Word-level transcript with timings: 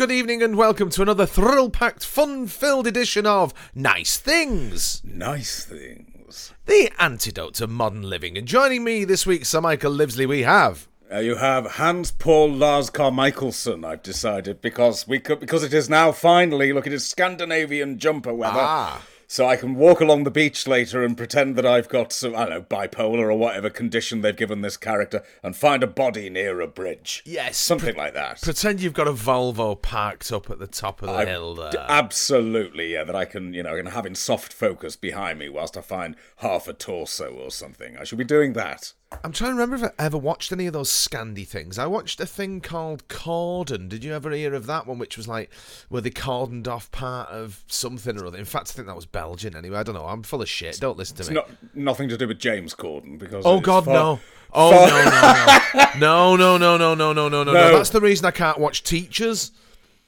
good 0.00 0.10
evening, 0.10 0.42
and 0.42 0.56
welcome 0.56 0.88
to 0.88 1.02
another 1.02 1.26
thrill 1.26 1.68
packed, 1.68 2.06
fun 2.06 2.46
filled 2.46 2.86
edition 2.86 3.26
of 3.26 3.52
Nice 3.74 4.16
Things, 4.16 5.02
Nice 5.04 5.66
things. 5.66 6.54
the 6.64 6.90
antidote 6.98 7.52
to 7.56 7.66
modern 7.66 8.08
living. 8.08 8.38
And 8.38 8.48
joining 8.48 8.82
me 8.82 9.04
this 9.04 9.26
week, 9.26 9.44
Sir 9.44 9.60
Michael 9.60 9.92
Livesley, 9.92 10.26
we 10.26 10.40
have. 10.40 10.88
Uh, 11.12 11.18
you 11.18 11.34
have 11.34 11.72
Hans 11.72 12.12
Paul 12.12 12.50
Lars 12.50 12.88
Carmichaelson, 12.88 13.84
I've 13.84 14.02
decided, 14.02 14.62
because 14.62 15.06
we 15.06 15.18
could, 15.20 15.38
because 15.38 15.62
it 15.62 15.74
is 15.74 15.90
now 15.90 16.12
finally 16.12 16.72
look 16.72 16.86
at 16.86 16.94
his 16.94 17.06
Scandinavian 17.06 17.98
jumper 17.98 18.32
weather. 18.32 18.54
Ah. 18.58 19.02
So 19.30 19.46
I 19.46 19.54
can 19.54 19.76
walk 19.76 20.00
along 20.00 20.24
the 20.24 20.30
beach 20.32 20.66
later 20.66 21.04
and 21.04 21.16
pretend 21.16 21.54
that 21.54 21.64
I've 21.64 21.88
got 21.88 22.12
some, 22.12 22.34
I 22.34 22.46
don't 22.46 22.50
know, 22.50 22.62
bipolar 22.62 23.30
or 23.30 23.34
whatever 23.34 23.70
condition 23.70 24.22
they've 24.22 24.36
given 24.36 24.60
this 24.60 24.76
character 24.76 25.22
and 25.40 25.54
find 25.54 25.84
a 25.84 25.86
body 25.86 26.28
near 26.28 26.60
a 26.60 26.66
bridge. 26.66 27.22
Yes, 27.24 27.56
Something 27.56 27.94
like 27.94 28.12
that. 28.14 28.42
Pretend 28.42 28.80
you've 28.80 28.92
got 28.92 29.06
a 29.06 29.12
Volvo 29.12 29.80
parked 29.80 30.32
up 30.32 30.50
at 30.50 30.58
the 30.58 30.66
top 30.66 31.00
of 31.00 31.10
the 31.10 31.26
hill 31.26 31.54
there. 31.54 31.70
D- 31.70 31.78
absolutely, 31.78 32.94
yeah, 32.94 33.04
that 33.04 33.14
I 33.14 33.24
can, 33.24 33.54
you 33.54 33.62
know, 33.62 33.76
can 33.76 33.86
have 33.86 34.04
in 34.04 34.16
soft 34.16 34.52
focus 34.52 34.96
behind 34.96 35.38
me 35.38 35.48
whilst 35.48 35.76
I 35.76 35.82
find 35.82 36.16
half 36.38 36.66
a 36.66 36.72
torso 36.72 37.30
or 37.32 37.52
something. 37.52 37.96
I 37.96 38.02
should 38.02 38.18
be 38.18 38.24
doing 38.24 38.54
that. 38.54 38.94
I'm 39.24 39.32
trying 39.32 39.50
to 39.50 39.54
remember 39.54 39.76
if 39.76 39.92
I 39.98 40.04
ever 40.04 40.16
watched 40.16 40.52
any 40.52 40.66
of 40.66 40.72
those 40.72 40.88
Scandi 40.88 41.46
things. 41.46 41.78
I 41.78 41.86
watched 41.86 42.20
a 42.20 42.26
thing 42.26 42.60
called 42.60 43.08
Cordon. 43.08 43.88
Did 43.88 44.04
you 44.04 44.14
ever 44.14 44.30
hear 44.30 44.54
of 44.54 44.66
that 44.66 44.86
one, 44.86 44.98
which 44.98 45.16
was 45.16 45.26
like 45.26 45.50
where 45.88 46.00
they 46.00 46.10
cordoned 46.10 46.68
off 46.68 46.90
part 46.92 47.28
of 47.28 47.64
something 47.66 48.16
or 48.18 48.26
other? 48.26 48.38
In 48.38 48.44
fact, 48.44 48.70
I 48.70 48.72
think 48.72 48.86
that 48.86 48.94
was 48.94 49.06
Belgian 49.06 49.56
anyway. 49.56 49.78
I 49.78 49.82
don't 49.82 49.96
know. 49.96 50.06
I'm 50.06 50.22
full 50.22 50.42
of 50.42 50.48
shit. 50.48 50.78
Don't 50.80 50.96
listen 50.96 51.16
to 51.16 51.22
me. 51.22 51.38
It's 51.38 51.48
me. 51.48 51.56
not 51.56 51.74
nothing 51.74 52.08
to 52.08 52.16
do 52.16 52.28
with 52.28 52.38
James 52.38 52.72
Corden 52.74 53.18
because 53.18 53.44
Oh 53.44 53.60
God, 53.60 53.84
far- 53.84 53.94
no! 53.94 54.20
Oh 54.52 54.70
no, 54.70 55.96
no, 55.98 56.36
no, 56.36 56.36
no, 56.56 56.56
no, 56.56 56.76
no, 56.76 56.94
no, 56.94 57.12
no, 57.12 57.12
no, 57.12 57.28
no, 57.28 57.44
no! 57.44 57.52
No. 57.52 57.76
That's 57.76 57.90
the 57.90 58.00
reason 58.00 58.26
I 58.26 58.30
can't 58.30 58.58
watch 58.58 58.84
Teachers. 58.84 59.50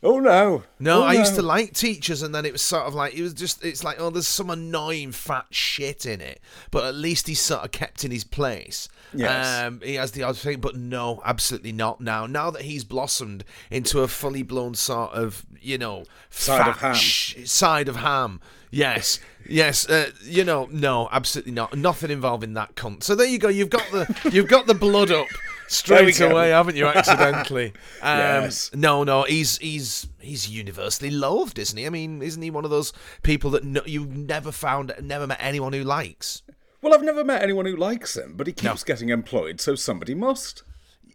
Oh 0.05 0.19
no, 0.19 0.65
No, 0.81 1.03
Oh, 1.03 1.05
I 1.05 1.13
used 1.13 1.37
to 1.37 1.43
like 1.43 1.75
Teachers, 1.75 2.23
and 2.23 2.35
then 2.35 2.45
it 2.45 2.53
was 2.53 2.61
sort 2.63 2.83
of 2.85 2.95
like 2.95 3.15
it 3.15 3.23
was 3.23 3.35
just 3.35 3.65
it's 3.65 3.85
like 3.85 4.01
oh, 4.01 4.11
there's 4.11 4.27
some 4.27 4.51
annoying 4.51 5.13
fat 5.13 5.47
shit 5.51 6.07
in 6.07 6.21
it, 6.21 6.41
but 6.73 6.85
at 6.85 6.95
least 6.97 7.29
he's 7.29 7.41
sort 7.41 7.65
of 7.65 7.71
kept 7.71 8.05
in 8.05 8.11
his 8.11 8.25
place. 8.25 8.89
Yes. 9.15 9.63
Um, 9.65 9.81
he 9.85 9.95
has 9.95 10.11
the 10.13 10.25
odd 10.25 10.37
thing, 10.37 10.59
but 10.61 10.75
no, 10.75 11.21
absolutely 11.25 11.71
not 11.73 12.01
now. 12.01 12.27
Now 12.27 12.51
that 12.51 12.63
he's 12.63 12.83
blossomed 12.83 13.45
into 13.71 14.01
a 14.01 14.09
fully 14.09 14.43
blown 14.43 14.75
sort 14.75 15.13
of 15.13 15.47
you 15.61 15.79
know 15.79 16.05
Side 16.31 16.67
of 16.69 16.77
ham. 16.79 16.95
sh- 16.95 17.37
side 17.49 17.89
of 17.89 17.97
ham. 17.97 18.41
Yes, 18.73 19.21
yes. 19.49 19.89
Uh, 19.89 20.11
you 20.25 20.43
know, 20.45 20.67
no, 20.73 21.09
absolutely 21.13 21.53
not. 21.53 21.77
Nothing 21.77 22.11
involving 22.11 22.55
that 22.55 22.75
cunt. 22.75 23.03
So 23.05 23.15
there 23.15 23.27
you 23.27 23.39
go. 23.39 23.49
You've 23.49 23.71
got 23.71 23.85
the 23.93 24.31
you've 24.33 24.49
got 24.49 24.67
the 24.67 24.75
blood 24.75 25.11
up 25.13 25.29
straight 25.69 26.21
away, 26.21 26.51
haven't 26.51 26.77
you? 26.77 26.87
Accidentally. 26.87 27.73
Um, 28.03 28.19
Yes. 28.19 28.71
No, 28.75 29.05
no. 29.05 29.23
He's 29.23 29.59
he's 29.59 30.09
he's 30.19 30.49
universally 30.49 31.11
loved, 31.11 31.59
isn't 31.59 31.79
he? 31.79 31.87
I 31.87 31.91
mean, 31.91 32.21
isn't 32.23 32.43
he 32.43 32.51
one 32.51 32.65
of 32.65 32.71
those 32.71 32.93
people 33.23 33.51
that 33.51 33.63
no, 33.65 33.81
you 33.87 34.07
never 34.07 34.51
found, 34.51 34.93
never 35.01 35.27
met 35.27 35.39
anyone 35.41 35.73
who 35.73 35.85
likes? 35.85 36.43
Well, 36.81 36.93
I've 36.95 37.03
never 37.05 37.23
met 37.25 37.43
anyone 37.43 37.65
who 37.67 37.77
likes 37.77 38.17
him, 38.17 38.35
but 38.37 38.49
he 38.49 38.53
keeps 38.53 38.83
getting 38.83 39.11
employed, 39.11 39.61
so 39.61 39.77
somebody 39.77 40.15
must. 40.15 40.65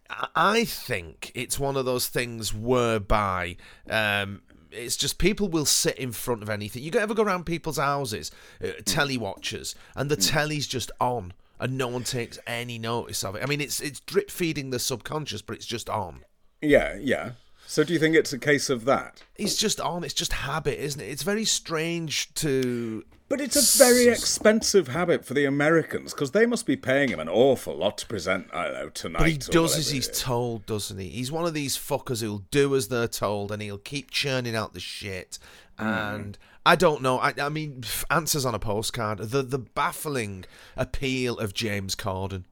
I- 0.10 0.28
I 0.36 0.64
think 0.66 1.32
it's 1.36 1.60
one 1.60 1.76
of 1.76 1.84
those 1.84 2.08
things 2.08 2.54
whereby 2.54 3.58
um, 3.90 4.42
it's 4.72 4.96
just 4.96 5.18
people 5.18 5.50
will 5.50 5.66
sit 5.66 5.98
in 5.98 6.14
front 6.14 6.42
of 6.42 6.50
anything. 6.50 6.84
You 6.84 6.92
ever 6.94 7.14
go 7.14 7.24
around 7.24 7.46
people's 7.46 7.78
houses, 7.78 8.32
uh, 8.64 8.68
telly 8.86 9.18
watchers, 9.18 9.76
and 9.94 10.10
the 10.10 10.16
telly's 10.16 10.68
just 10.68 10.90
on, 11.02 11.34
and 11.60 11.78
no 11.78 11.88
one 11.88 12.04
takes 12.04 12.40
any 12.48 12.78
notice 12.80 13.24
of 13.24 13.36
it. 13.36 13.44
I 13.44 13.46
mean, 13.46 13.62
it's 13.62 13.80
it's 13.80 14.00
drip 14.00 14.32
feeding 14.32 14.70
the 14.70 14.80
subconscious, 14.80 15.42
but 15.42 15.56
it's 15.56 15.66
just 15.66 15.90
on. 15.90 16.24
Yeah, 16.62 16.96
yeah. 17.00 17.32
So 17.70 17.84
do 17.84 17.92
you 17.92 18.00
think 18.00 18.16
it's 18.16 18.32
a 18.32 18.40
case 18.40 18.70
of 18.70 18.86
that? 18.86 19.22
It's 19.36 19.58
just 19.58 19.82
on. 19.82 20.06
It's 20.06 20.14
just 20.14 20.32
habit, 20.32 20.80
isn't 20.82 21.02
it? 21.02 21.10
It's 21.10 21.24
very 21.24 21.44
strange 21.44 22.34
to. 22.36 23.04
But 23.30 23.42
it's 23.42 23.76
a 23.76 23.84
very 23.84 24.08
expensive 24.08 24.88
habit 24.88 25.26
for 25.26 25.34
the 25.34 25.44
Americans 25.44 26.14
because 26.14 26.32
they 26.32 26.46
must 26.46 26.66
be 26.66 26.78
paying 26.78 27.10
him 27.10 27.20
an 27.20 27.28
awful 27.28 27.76
lot 27.76 27.98
to 27.98 28.08
present. 28.08 28.48
I 28.54 28.64
don't 28.64 28.74
know 28.74 28.90
tonight. 28.90 29.20
But 29.20 29.28
he 29.28 29.38
does 29.38 29.78
as 29.78 29.90
he's 29.90 30.08
told, 30.08 30.66
doesn't 30.66 30.98
he? 30.98 31.10
He's 31.10 31.30
one 31.30 31.46
of 31.46 31.54
these 31.54 31.78
fuckers 31.78 32.22
who'll 32.22 32.46
do 32.52 32.74
as 32.74 32.88
they're 32.88 33.10
told, 33.10 33.52
and 33.52 33.62
he'll 33.62 33.78
keep 33.78 34.12
churning 34.12 34.56
out 34.56 34.74
the 34.74 34.80
shit. 34.80 35.38
Mm. 35.78 36.16
And 36.16 36.38
I 36.68 36.76
don't 36.76 37.02
know. 37.02 37.18
I, 37.20 37.34
I 37.40 37.50
mean, 37.50 37.84
answers 38.12 38.46
on 38.46 38.54
a 38.54 38.60
postcard. 38.60 39.20
The 39.20 39.42
the 39.42 39.58
baffling 39.60 40.46
appeal 40.76 41.38
of 41.38 41.54
James 41.54 41.96
Corden. 41.96 42.44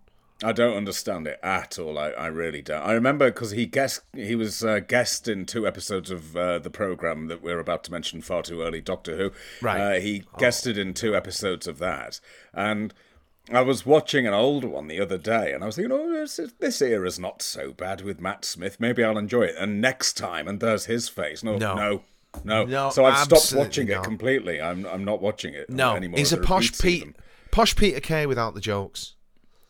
I 0.44 0.52
don't 0.52 0.76
understand 0.76 1.28
it 1.28 1.40
at 1.42 1.80
all. 1.80 1.98
I, 1.98 2.10
I 2.10 2.28
really 2.28 2.62
don't. 2.62 2.82
I 2.82 2.92
remember 2.94 3.30
because 3.32 3.52
he 3.52 3.66
guest 3.66 4.02
he 4.14 4.36
was 4.36 4.64
uh, 4.64 4.80
guest 4.80 5.28
in 5.28 5.46
two 5.46 5.66
episodes 5.68 6.12
of 6.12 6.36
uh, 6.36 6.60
the 6.60 6.70
program 6.70 7.28
that 7.28 7.42
we're 7.42 7.60
about 7.60 7.84
to 7.86 7.92
mention 7.92 8.22
far 8.22 8.42
too 8.42 8.62
early, 8.62 8.82
Doctor 8.82 9.18
Who. 9.18 9.32
Right. 9.62 9.80
Uh, 9.80 10.00
he 10.00 10.24
guested 10.38 10.78
in 10.78 10.94
two 10.94 11.16
episodes 11.16 11.68
of 11.68 11.78
that, 11.80 12.20
and 12.54 12.94
I 13.52 13.62
was 13.62 13.86
watching 13.86 14.26
an 14.26 14.34
older 14.34 14.68
one 14.68 14.88
the 14.88 15.00
other 15.00 15.18
day, 15.18 15.54
and 15.54 15.64
I 15.64 15.68
was 15.68 15.76
thinking, 15.76 15.92
oh, 15.92 16.12
this, 16.12 16.40
this 16.60 16.82
era's 16.82 17.20
not 17.20 17.42
so 17.42 17.72
bad 17.74 18.02
with 18.02 18.20
Matt 18.20 18.44
Smith. 18.44 18.80
Maybe 18.80 19.04
I'll 19.04 19.18
enjoy 19.18 19.44
it. 19.44 19.56
And 19.58 19.80
next 19.80 20.14
time, 20.14 20.48
and 20.48 20.60
there's 20.60 20.86
his 20.86 21.10
face. 21.10 21.44
No, 21.44 21.58
No. 21.58 21.76
no. 21.76 22.04
No, 22.44 22.66
No, 22.66 22.90
so 22.90 23.06
I've 23.06 23.18
stopped 23.26 23.54
watching 23.56 23.88
not. 23.88 24.02
it 24.02 24.04
completely. 24.04 24.62
I'm 24.62 24.86
I'm 24.86 25.04
not 25.06 25.22
watching 25.22 25.54
it 25.54 25.70
No, 25.70 25.96
anymore. 25.96 26.18
he's 26.20 26.34
a 26.34 26.38
posh 26.38 26.78
Pete, 26.80 27.16
posh 27.52 27.76
Peter 27.76 28.00
Kay 28.00 28.26
without 28.26 28.54
the 28.56 28.62
jokes. 28.62 29.14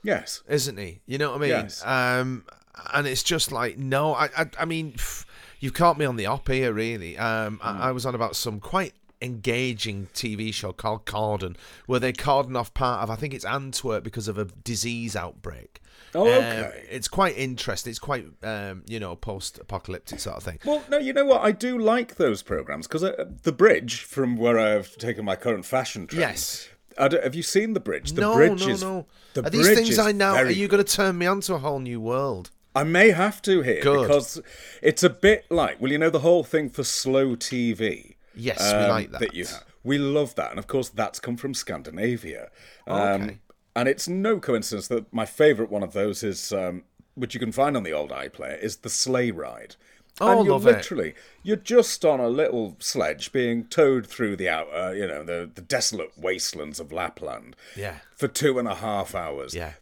Yes, 0.03 0.41
isn't 0.47 0.77
he? 0.77 1.01
You 1.05 1.17
know 1.17 1.31
what 1.31 1.37
I 1.37 1.41
mean? 1.41 1.49
Yes. 1.49 1.83
Um, 1.85 2.45
and 2.93 3.07
it's 3.07 3.23
just 3.23 3.51
like 3.51 3.77
no, 3.77 4.13
I, 4.13 4.25
I, 4.37 4.45
I 4.59 4.65
mean, 4.65 4.93
pff, 4.93 5.25
you've 5.59 5.73
caught 5.73 5.97
me 5.97 6.05
on 6.05 6.15
the 6.15 6.25
op 6.25 6.47
here, 6.47 6.71
really. 6.73 7.17
Um, 7.17 7.57
Hmm. 7.61 7.67
I, 7.81 7.89
I 7.89 7.91
was 7.91 8.05
on 8.05 8.13
about 8.15 8.35
some 8.35 8.59
quite 8.59 8.93
engaging 9.21 10.07
TV 10.13 10.53
show 10.53 10.71
called 10.73 11.05
Cordon, 11.05 11.55
where 11.87 11.99
they 11.99 12.13
cordon 12.13 12.55
off 12.55 12.73
part 12.73 13.01
of, 13.01 13.09
I 13.09 13.15
think 13.15 13.33
it's 13.33 13.45
Antwerp 13.45 14.03
because 14.03 14.27
of 14.27 14.37
a 14.37 14.45
disease 14.45 15.15
outbreak. 15.15 15.81
Oh, 16.15 16.27
Um, 16.31 16.71
it's 16.89 17.07
quite 17.07 17.37
interesting. 17.37 17.89
It's 17.91 17.99
quite, 17.99 18.25
um, 18.43 18.83
you 18.87 18.99
know, 18.99 19.15
post-apocalyptic 19.15 20.19
sort 20.19 20.37
of 20.37 20.43
thing. 20.43 20.59
Well, 20.65 20.83
no, 20.89 20.97
you 20.97 21.13
know 21.13 21.25
what? 21.25 21.41
I 21.41 21.51
do 21.51 21.77
like 21.77 22.15
those 22.15 22.41
programs 22.41 22.87
because 22.87 23.03
uh, 23.03 23.25
the 23.43 23.51
bridge, 23.51 24.01
from 24.01 24.37
where 24.37 24.57
I've 24.59 24.95
taken 24.97 25.25
my 25.25 25.35
current 25.35 25.65
fashion 25.65 26.07
trend. 26.07 26.21
Yes. 26.21 26.69
I 26.97 27.07
don't- 27.09 27.23
have 27.23 27.35
you 27.35 27.43
seen 27.43 27.73
the 27.73 27.79
bridge? 27.79 28.13
The 28.13 28.21
no, 28.21 28.35
bridge 28.35 28.65
no, 28.65 28.69
is, 28.73 28.81
no. 28.81 29.05
The 29.33 29.45
Are 29.45 29.49
these 29.49 29.67
things 29.73 29.99
I 29.99 30.11
now? 30.13 30.35
very- 30.35 30.47
Are 30.49 30.51
you 30.51 30.67
going 30.67 30.83
to 30.83 30.89
turn 30.95 31.17
me 31.17 31.25
on 31.25 31.41
to 31.41 31.55
a 31.55 31.57
whole 31.59 31.79
new 31.79 31.99
world? 31.99 32.51
I 32.73 32.83
may 32.83 33.11
have 33.11 33.41
to 33.43 33.61
here 33.61 33.81
Good. 33.81 34.07
because 34.07 34.41
it's 34.81 35.01
a 35.03 35.09
bit 35.09 35.45
like, 35.49 35.79
well, 35.81 35.91
you 35.91 35.97
know, 35.97 36.09
the 36.09 36.19
whole 36.19 36.43
thing 36.43 36.69
for 36.69 36.83
slow 36.83 37.35
TV. 37.35 38.15
Yes, 38.35 38.59
we 38.61 38.77
um, 38.79 38.89
like 38.89 39.11
that. 39.11 39.33
you 39.33 39.45
have. 39.45 39.63
We 39.85 39.97
love 39.97 40.35
that, 40.35 40.49
and 40.49 40.59
of 40.59 40.67
course, 40.67 40.89
that's 40.89 41.19
come 41.19 41.37
from 41.37 41.53
Scandinavia. 41.53 42.49
Um, 42.87 43.21
Okay. 43.23 43.37
And 43.75 43.89
it's 43.89 44.07
no 44.07 44.39
coincidence 44.39 44.87
that 44.87 45.11
my 45.13 45.25
favourite 45.25 45.69
one 45.71 45.83
of 45.83 45.93
those 45.93 46.23
is, 46.23 46.53
um, 46.53 46.83
which 47.15 47.33
you 47.33 47.39
can 47.39 47.51
find 47.51 47.75
on 47.75 47.83
the 47.83 47.91
old 47.93 48.11
iPlayer, 48.11 48.57
is 48.61 48.77
the 48.77 48.89
sleigh 48.89 49.31
ride. 49.31 49.75
Oh, 50.21 50.37
and 50.37 50.45
you're 50.45 50.53
love 50.53 50.65
it. 50.65 50.77
literally, 50.77 51.13
you're 51.43 51.57
just 51.57 52.05
on 52.05 52.21
a 52.21 52.29
little 52.29 52.77
sledge 52.79 53.33
being 53.33 53.65
towed 53.65 54.07
through 54.07 54.37
the 54.37 54.47
out, 54.47 54.67
uh, 54.73 54.91
you 54.91 55.05
know, 55.05 55.25
the, 55.25 55.49
the 55.53 55.61
desolate 55.61 56.17
wastelands 56.17 56.79
of 56.79 56.93
Lapland. 56.93 57.53
Yeah. 57.75 57.97
For 58.15 58.29
two 58.29 58.57
and 58.57 58.65
a 58.67 58.75
half 58.75 59.13
hours 59.13 59.53
Yeah. 59.53 59.73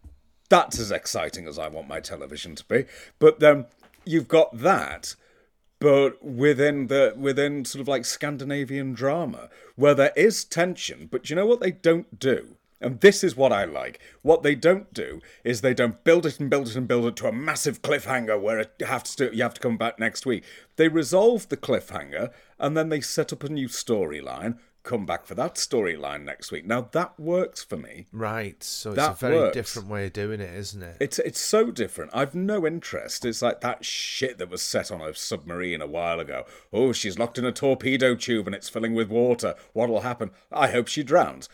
that's 0.49 0.79
as 0.79 0.89
exciting 0.91 1.47
as 1.47 1.59
I 1.59 1.67
want 1.67 1.87
my 1.87 1.99
television 1.99 2.55
to 2.55 2.65
be. 2.65 2.85
But 3.19 3.41
then 3.41 3.67
you've 4.05 4.27
got 4.27 4.57
that, 4.57 5.15
but 5.77 6.23
within 6.23 6.87
the 6.87 7.13
within 7.15 7.63
sort 7.63 7.81
of 7.81 7.87
like 7.87 8.03
Scandinavian 8.05 8.93
drama, 8.93 9.49
where 9.75 9.93
there 9.93 10.13
is 10.15 10.43
tension, 10.45 11.07
but 11.11 11.29
you 11.29 11.35
know 11.35 11.45
what 11.45 11.59
they 11.59 11.71
don't 11.71 12.19
do? 12.19 12.57
And 12.83 12.99
this 12.99 13.23
is 13.23 13.35
what 13.35 13.51
I 13.53 13.65
like. 13.65 13.99
What 14.21 14.43
they 14.43 14.55
don't 14.55 14.93
do 14.93 15.21
is 15.43 15.61
they 15.61 15.73
don't 15.73 16.03
build 16.03 16.25
it 16.25 16.39
and 16.39 16.49
build 16.49 16.67
it 16.67 16.75
and 16.75 16.87
build 16.87 17.05
it 17.05 17.15
to 17.17 17.27
a 17.27 17.31
massive 17.31 17.81
cliffhanger 17.81 18.39
where 18.39 18.59
it 18.59 18.73
you 18.79 18.85
have 18.85 19.03
to 19.03 19.35
you 19.35 19.43
have 19.43 19.53
to 19.55 19.61
come 19.61 19.77
back 19.77 19.99
next 19.99 20.25
week. 20.25 20.43
They 20.75 20.87
resolve 20.87 21.49
the 21.49 21.57
cliffhanger 21.57 22.31
and 22.59 22.75
then 22.77 22.89
they 22.89 23.01
set 23.01 23.31
up 23.33 23.43
a 23.43 23.49
new 23.49 23.67
storyline. 23.67 24.57
Come 24.83 25.05
back 25.05 25.25
for 25.25 25.33
that 25.35 25.55
storyline 25.55 26.25
next 26.25 26.51
week. 26.51 26.65
Now 26.65 26.89
that 26.91 27.17
works 27.17 27.63
for 27.63 27.77
me. 27.77 28.05
Right. 28.11 28.61
So 28.61 28.89
it's 28.89 28.97
That 28.97 29.11
a 29.11 29.15
very 29.15 29.35
works. 29.37 29.53
different 29.53 29.87
way 29.87 30.07
of 30.07 30.11
doing 30.13 30.41
it, 30.41 30.53
isn't 30.53 30.83
it? 30.83 30.97
It's 30.99 31.19
it's 31.19 31.39
so 31.39 31.71
different. 31.71 32.11
I've 32.13 32.35
no 32.35 32.67
interest. 32.67 33.23
It's 33.23 33.41
like 33.41 33.61
that 33.61 33.85
shit 33.85 34.39
that 34.39 34.49
was 34.49 34.61
set 34.61 34.91
on 34.91 34.99
a 34.99 35.13
submarine 35.15 35.81
a 35.81 35.87
while 35.87 36.19
ago. 36.19 36.43
Oh, 36.73 36.91
she's 36.91 37.17
locked 37.17 37.37
in 37.37 37.45
a 37.45 37.51
torpedo 37.53 38.13
tube 38.13 38.45
and 38.45 38.53
it's 38.53 38.67
filling 38.67 38.93
with 38.93 39.07
water. 39.07 39.55
What'll 39.71 40.01
happen? 40.01 40.31
I 40.51 40.67
hope 40.67 40.89
she 40.89 41.01
drowns. 41.01 41.47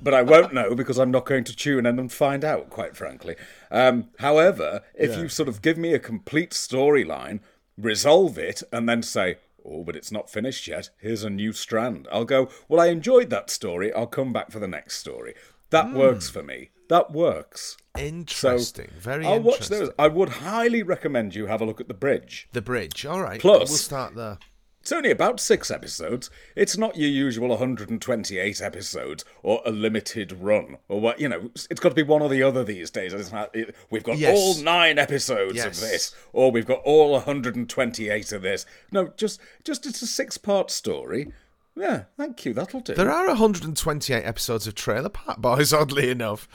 But 0.00 0.14
I 0.14 0.22
won't- 0.22 0.26
but 0.28 0.34
I 0.34 0.40
won't 0.40 0.54
know 0.54 0.74
because 0.74 0.98
I'm 0.98 1.10
not 1.10 1.26
going 1.26 1.44
to 1.44 1.54
tune 1.56 1.86
in 1.86 1.98
and 1.98 2.10
find 2.12 2.44
out, 2.44 2.70
quite 2.70 2.96
frankly. 2.96 3.36
Um, 3.70 4.08
however, 4.18 4.82
if 4.94 5.16
you 5.16 5.28
sort 5.28 5.48
of 5.48 5.62
give 5.62 5.78
me 5.78 5.94
a 5.94 5.98
complete 5.98 6.50
storyline, 6.50 7.40
resolve 7.78 8.38
it, 8.38 8.62
and 8.72 8.88
then 8.88 9.02
say, 9.02 9.36
oh, 9.64 9.84
but 9.84 9.96
it's 9.96 10.10
not 10.12 10.28
finished 10.30 10.66
yet, 10.66 10.90
here's 10.98 11.22
a 11.24 11.30
new 11.30 11.52
strand, 11.52 12.08
I'll 12.12 12.24
go, 12.24 12.48
well, 12.68 12.80
I 12.80 12.86
enjoyed 12.86 13.30
that 13.30 13.48
story, 13.50 13.92
I'll 13.92 14.06
come 14.08 14.32
back 14.32 14.50
for 14.50 14.58
the 14.58 14.68
next 14.68 14.96
story. 14.96 15.34
That 15.70 15.92
works 15.94 16.28
for 16.28 16.42
me. 16.42 16.70
That 16.88 17.12
works. 17.12 17.78
Interesting. 17.98 18.90
Very 18.98 19.24
I'll 19.24 19.40
watch 19.40 19.54
interesting. 19.62 19.78
those. 19.78 19.90
I 19.98 20.08
would 20.08 20.28
highly 20.28 20.82
recommend 20.82 21.34
you 21.34 21.46
have 21.46 21.62
a 21.62 21.64
look 21.64 21.80
at 21.80 21.88
The 21.88 21.94
Bridge. 21.94 22.48
The 22.52 22.60
bridge. 22.60 23.06
All 23.06 23.22
right. 23.22 23.40
Plus- 23.40 23.70
we'll 23.70 23.78
start 23.78 24.14
there. 24.14 24.38
It's 24.82 24.90
only 24.90 25.12
about 25.12 25.38
six 25.38 25.70
episodes. 25.70 26.28
It's 26.56 26.76
not 26.76 26.96
your 26.96 27.08
usual 27.08 27.50
128 27.50 28.60
episodes 28.60 29.24
or 29.44 29.62
a 29.64 29.70
limited 29.70 30.32
run 30.32 30.76
or 30.88 31.00
what 31.00 31.20
you 31.20 31.28
know. 31.28 31.50
It's 31.70 31.78
got 31.78 31.90
to 31.90 31.94
be 31.94 32.02
one 32.02 32.20
or 32.20 32.28
the 32.28 32.42
other 32.42 32.64
these 32.64 32.90
days. 32.90 33.14
It, 33.14 33.76
we've 33.90 34.02
got 34.02 34.18
Yes. 34.18 34.36
all 34.36 34.56
nine 34.60 34.98
episodes 34.98 35.54
Yes. 35.54 35.66
of 35.66 35.88
this, 35.88 36.14
or 36.32 36.50
we've 36.50 36.66
got 36.66 36.80
all 36.82 37.12
128 37.12 38.32
of 38.32 38.42
this. 38.42 38.66
No, 38.90 39.12
just 39.16 39.40
just 39.62 39.86
it's 39.86 40.02
a 40.02 40.06
six-part 40.08 40.68
story. 40.72 41.32
Yeah, 41.76 42.02
thank 42.16 42.44
you. 42.44 42.52
That'll 42.52 42.80
do. 42.80 42.94
There 42.94 43.10
are 43.10 43.28
128 43.28 44.24
episodes 44.24 44.66
of 44.66 44.74
Trailer 44.74 45.08
Park 45.10 45.38
Boys, 45.38 45.72
oddly 45.72 46.10
enough. 46.10 46.48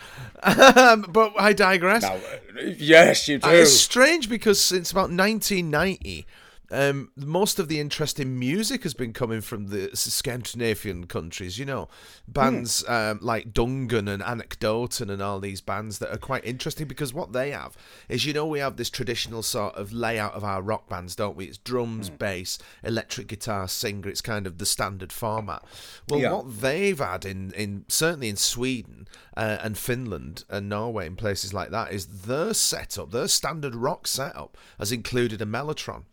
Um, 0.44 1.06
but 1.10 1.32
I 1.40 1.54
digress. 1.54 2.02
Now, 2.04 2.16
uh, 2.16 2.62
yes, 2.78 3.30
you 3.30 3.38
do. 3.40 3.48
Uh, 3.48 3.52
It's 3.54 3.72
strange 3.72 4.28
because 4.30 4.62
since 4.62 4.92
about 4.92 5.12
1990, 5.12 6.28
um, 6.72 7.12
most 7.16 7.60
of 7.60 7.68
the 7.68 7.80
interesting 7.80 8.38
music 8.38 8.84
has 8.84 8.94
been 8.94 9.14
coming 9.14 9.42
from 9.42 9.68
the 9.68 9.90
Scandinavian 9.94 11.08
countries. 11.08 11.58
You 11.58 11.66
know, 11.66 11.88
bands 12.28 12.84
um, 12.88 13.20
like 13.22 13.54
Dungen 13.54 14.08
and 14.10 14.22
Anekdoten 14.22 15.10
and 15.10 15.22
all 15.22 15.40
these 15.40 15.62
bands 15.62 16.00
that 16.00 16.12
are 16.14 16.18
quite 16.18 16.44
interesting 16.46 16.88
because 16.88 17.14
what 17.14 17.32
they 17.34 17.52
have 17.52 17.78
is, 18.10 18.26
you 18.26 18.34
know, 18.34 18.46
we 18.46 18.60
have 18.60 18.76
this 18.78 18.90
traditional 18.90 19.44
sort 19.44 19.76
of 19.76 19.94
layout 19.94 20.34
of 20.34 20.44
our 20.44 20.62
rock 20.62 20.90
bands, 20.90 21.16
don't 21.16 21.38
we? 21.38 21.46
It's 21.46 21.58
drums, 21.58 22.10
bass, 22.10 22.58
electric 22.84 23.28
guitar, 23.28 23.68
singer. 23.68 24.10
It's 24.10 24.22
kind 24.22 24.46
of 24.46 24.58
the 24.58 24.66
standard 24.66 25.14
format. 25.14 25.64
Well, 26.10 26.20
Yeah. 26.20 26.34
what 26.34 26.62
they've 26.62 26.98
had 27.00 27.26
in, 27.26 27.52
in 27.54 27.86
certainly 27.88 28.30
in 28.30 28.36
Sweden 28.36 29.08
uh, 29.36 29.58
and 29.62 29.78
Finland 29.78 30.44
and 30.50 30.68
Norway 30.68 31.08
and 31.08 31.18
places 31.18 31.54
like 31.54 31.70
that 31.72 31.94
is 31.94 32.06
their 32.08 32.54
setup, 32.54 33.12
their 33.12 33.28
standard 33.28 33.76
rock 33.76 34.08
setup 34.08 34.58
has 34.80 34.92
included 34.92 35.42
a 35.42 35.46
mellotron. 35.46 36.04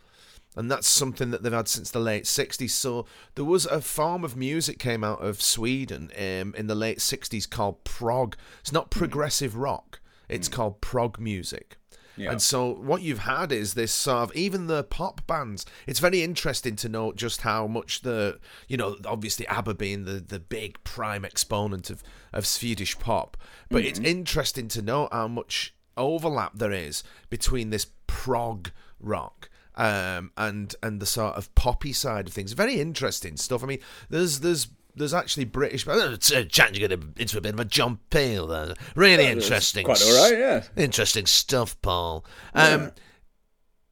And 0.56 0.70
that's 0.70 0.86
something 0.86 1.30
that 1.30 1.42
they've 1.42 1.52
had 1.52 1.68
since 1.68 1.90
the 1.90 1.98
late 1.98 2.24
60s. 2.24 2.70
So 2.70 3.06
there 3.34 3.44
was 3.44 3.66
a 3.66 3.80
form 3.80 4.24
of 4.24 4.36
music 4.36 4.78
came 4.78 5.02
out 5.02 5.20
of 5.20 5.42
Sweden 5.42 6.10
um, 6.16 6.54
in 6.56 6.66
the 6.66 6.74
late 6.74 6.98
60s 6.98 7.48
called 7.48 7.84
progg. 7.84 8.34
It's 8.60 8.72
not 8.72 8.92
hmm. 8.92 8.98
progressive 8.98 9.56
rock. 9.56 10.00
It's 10.28 10.48
hmm. 10.48 10.54
called 10.54 10.80
progg 10.80 11.18
music. 11.18 11.76
Yeah. 12.16 12.30
And 12.30 12.40
so 12.40 12.72
what 12.72 13.02
you've 13.02 13.20
had 13.20 13.50
is 13.50 13.74
this 13.74 13.92
sort 13.92 14.30
of 14.30 14.36
even 14.36 14.68
the 14.68 14.84
pop 14.84 15.26
bands. 15.26 15.66
It's 15.86 15.98
very 15.98 16.22
interesting 16.22 16.76
to 16.76 16.88
note 16.88 17.16
just 17.16 17.40
how 17.40 17.66
much 17.66 18.02
the 18.02 18.38
you 18.68 18.76
know 18.76 18.96
obviously 19.04 19.48
ABBA 19.48 19.74
being 19.74 20.04
the 20.04 20.20
the 20.20 20.38
big 20.38 20.82
prime 20.84 21.24
exponent 21.24 21.90
of 21.90 22.04
of 22.32 22.46
Swedish 22.46 22.96
pop, 23.00 23.36
but 23.68 23.84
it's 23.84 23.98
hmm. 23.98 24.06
interesting 24.06 24.68
to 24.68 24.82
note 24.82 25.08
how 25.10 25.26
much 25.26 25.74
overlap 25.96 26.52
there 26.54 26.72
is 26.72 27.02
between 27.30 27.70
this 27.70 27.86
prog 28.06 28.70
rock 29.00 29.48
um, 29.76 30.30
and 30.36 30.74
and 30.82 31.00
the 31.00 31.06
sort 31.06 31.36
of 31.36 31.54
poppy 31.54 31.92
side 31.92 32.26
of 32.28 32.32
things. 32.32 32.52
Very 32.52 32.80
interesting 32.80 33.36
stuff. 33.36 33.62
I 33.62 33.66
mean, 33.66 33.80
there's 34.10 34.40
there's 34.40 34.68
there's 34.96 35.14
actually 35.14 35.44
British. 35.44 35.86
Uh, 35.86 36.12
it's 36.12 36.30
a 36.30 36.44
chance 36.44 36.78
you 36.78 36.86
get 36.86 36.92
into 36.92 37.38
a 37.38 37.40
bit 37.40 37.54
of 37.54 37.60
a 37.60 37.64
John 37.64 37.98
Peel 38.10 38.46
there. 38.46 38.74
Really 38.94 39.26
interesting. 39.26 39.84
quite 39.84 40.02
all 40.02 40.22
right, 40.30 40.38
yeah. 40.38 40.62
Interesting 40.76 41.26
stuff, 41.26 41.80
Paul. 41.82 42.24
Um, 42.54 42.92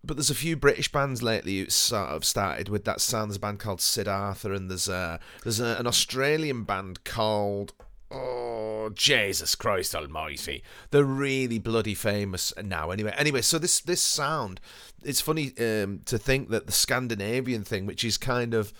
But 0.05 0.17
there's 0.17 0.31
a 0.31 0.34
few 0.34 0.56
British 0.56 0.90
bands 0.90 1.23
lately 1.23 1.58
who 1.61 1.70
sort 1.70 2.08
of 2.08 2.25
started 2.25 2.69
with 2.69 2.84
that 2.87 3.00
sound. 3.00 3.31
There's 3.31 3.37
a 3.37 3.40
band 3.40 3.61
called 3.61 3.81
Syd 3.81 4.08
Arthur, 4.08 4.52
and 4.52 4.69
there's 4.69 4.88
a 4.88 5.20
there's 5.44 5.61
a, 5.61 5.76
an 5.79 5.87
Australian 5.87 6.64
band 6.64 7.05
called 7.05 7.73
Oh 8.11 8.42
Jesus 8.90 9.55
Christ 9.55 9.94
Almighty! 9.94 10.62
They're 10.90 11.05
really 11.05 11.58
bloody 11.58 11.94
famous 11.94 12.52
now. 12.62 12.90
Anyway, 12.90 13.14
anyway, 13.17 13.43
so 13.43 13.58
this 13.58 13.81
this 13.81 14.02
sound, 14.02 14.61
it's 15.02 15.20
funny 15.20 15.52
um, 15.58 16.00
to 16.06 16.19
think 16.19 16.50
that 16.50 16.67
the 16.67 16.73
Scandinavian 16.73 17.64
thing, 17.64 17.87
which 17.87 18.05
is 18.05 18.19
kind 18.19 18.55
of, 18.55 18.73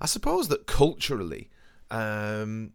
I 0.00 0.06
suppose 0.06 0.48
that 0.48 0.66
culturally, 0.66 1.50
um, 1.90 2.72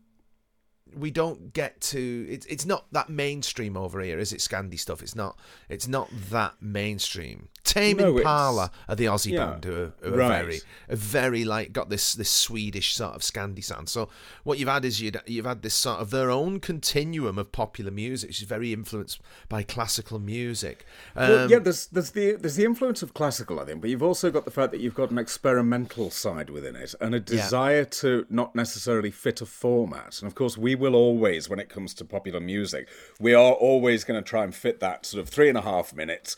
we 0.97 1.11
don't 1.11 1.53
get 1.53 1.79
to 1.81 2.27
it's 2.29 2.45
it's 2.47 2.65
not 2.65 2.85
that 2.91 3.09
mainstream 3.09 3.77
over 3.77 4.01
here, 4.01 4.19
is 4.19 4.33
it? 4.33 4.39
Scandi 4.39 4.79
stuff. 4.79 5.01
It's 5.01 5.15
not 5.15 5.37
it's 5.67 5.87
not 5.87 6.09
that 6.29 6.55
mainstream. 6.61 7.49
Tame 7.63 7.97
No, 7.97 8.17
Impala 8.17 8.71
are 8.87 8.95
the 8.95 9.05
Aussie 9.05 9.33
yeah, 9.33 9.45
band 9.45 9.65
who 9.65 9.73
are, 9.73 9.93
who 10.01 10.13
are 10.13 10.17
right. 10.17 10.43
very 10.43 10.61
a 10.87 10.95
very 10.95 11.45
like 11.45 11.71
got 11.71 11.89
this 11.89 12.13
this 12.13 12.29
Swedish 12.29 12.95
sort 12.95 13.15
of 13.15 13.21
Scandi 13.21 13.63
sound. 13.63 13.89
So 13.89 14.09
what 14.43 14.57
you've 14.57 14.69
had 14.69 14.85
is 14.85 15.01
you'd, 15.01 15.21
you've 15.27 15.45
had 15.45 15.61
this 15.61 15.73
sort 15.75 15.99
of 15.99 16.09
their 16.09 16.31
own 16.31 16.59
continuum 16.59 17.37
of 17.37 17.51
popular 17.51 17.91
music, 17.91 18.29
which 18.29 18.41
is 18.41 18.47
very 18.47 18.73
influenced 18.73 19.21
by 19.49 19.63
classical 19.63 20.19
music. 20.19 20.85
Um, 21.15 21.29
Well, 21.29 21.51
yeah, 21.51 21.59
there's 21.59 21.87
there's 21.87 22.11
the 22.11 22.33
there's 22.33 22.55
the 22.55 22.65
influence 22.65 23.03
of 23.03 23.13
classical, 23.13 23.59
I 23.59 23.65
think, 23.65 23.81
but 23.81 23.89
you've 23.89 24.03
also 24.03 24.31
got 24.31 24.45
the 24.45 24.51
fact 24.51 24.71
that 24.71 24.79
you've 24.81 24.95
got 24.95 25.11
an 25.11 25.17
experimental 25.17 26.09
side 26.09 26.49
within 26.49 26.75
it 26.75 26.95
and 27.01 27.13
a 27.13 27.19
desire 27.19 27.85
to 27.85 28.25
not 28.29 28.55
necessarily 28.55 29.11
fit 29.11 29.41
a 29.41 29.45
format. 29.45 30.19
And 30.21 30.27
of 30.27 30.35
course, 30.35 30.57
we 30.57 30.75
will 30.79 30.95
always, 30.95 31.49
when 31.49 31.59
it 31.59 31.69
comes 31.69 31.93
to 31.95 32.05
popular 32.05 32.39
music, 32.39 32.87
we 33.19 33.33
are 33.33 33.53
always 33.53 34.03
going 34.03 34.21
to 34.23 34.27
try 34.27 34.43
and 34.43 34.53
fit 34.55 34.79
that 34.79 35.05
sort 35.05 35.21
of 35.21 35.29
three 35.29 35.49
and 35.49 35.57
a 35.57 35.61
half 35.61 35.93
minutes 35.93 36.35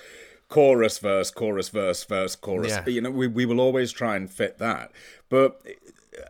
chorus, 0.49 0.99
verse, 0.99 1.31
chorus, 1.31 1.69
verse, 1.69 2.03
verse, 2.03 2.35
chorus. 2.35 2.71
Yeah. 2.71 2.89
You 2.95 3.01
know, 3.01 3.11
we 3.11 3.27
we 3.27 3.45
will 3.45 3.61
always 3.61 3.91
try 3.91 4.15
and 4.15 4.29
fit 4.29 4.57
that, 4.57 4.91
but. 5.29 5.61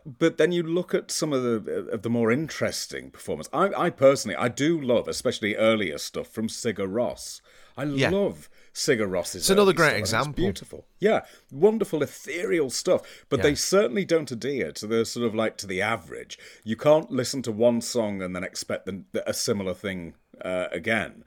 But 0.06 0.38
then 0.38 0.52
you 0.52 0.62
look 0.62 0.94
at 0.94 1.10
some 1.10 1.34
of 1.34 1.42
the 1.44 1.90
of 1.92 2.04
the 2.04 2.10
more 2.10 2.32
interesting 2.32 3.10
performance. 3.10 3.50
I, 3.52 3.66
I 3.86 3.90
personally, 3.90 4.36
I 4.38 4.48
do 4.48 4.80
love, 4.80 5.08
especially 5.08 5.56
earlier 5.56 5.98
stuff 5.98 6.28
from 6.28 6.48
Sigur 6.50 6.88
Rós. 6.88 7.42
I 7.76 7.86
Yeah. 7.86 8.12
love 8.12 8.48
Sigur 8.74 9.10
Rós's. 9.10 9.36
It's 9.36 9.50
another 9.50 9.74
great 9.74 9.88
stuff, 9.88 9.94
and 9.96 10.02
it's 10.04 10.10
example. 10.14 10.34
beautiful, 10.44 10.86
yeah, 11.00 11.22
wonderful, 11.52 12.02
ethereal 12.04 12.70
stuff. 12.70 13.02
But 13.30 13.40
Yeah. 13.40 13.44
they 13.44 13.56
certainly 13.56 14.06
don't 14.06 14.32
adhere 14.32 14.72
to 14.74 14.88
the 14.88 15.06
sort 15.06 15.26
of 15.26 15.36
like 15.36 15.58
to 15.58 15.68
the 15.68 15.82
average. 15.82 16.40
You 16.64 16.76
can't 16.78 17.12
listen 17.12 17.42
to 17.44 17.52
one 17.52 17.82
song 17.82 18.22
and 18.22 18.36
then 18.36 18.44
expect 18.44 18.86
the, 18.86 19.04
a 19.28 19.34
similar 19.34 19.74
thing 19.74 20.14
uh, 20.44 20.68
again. 20.72 21.24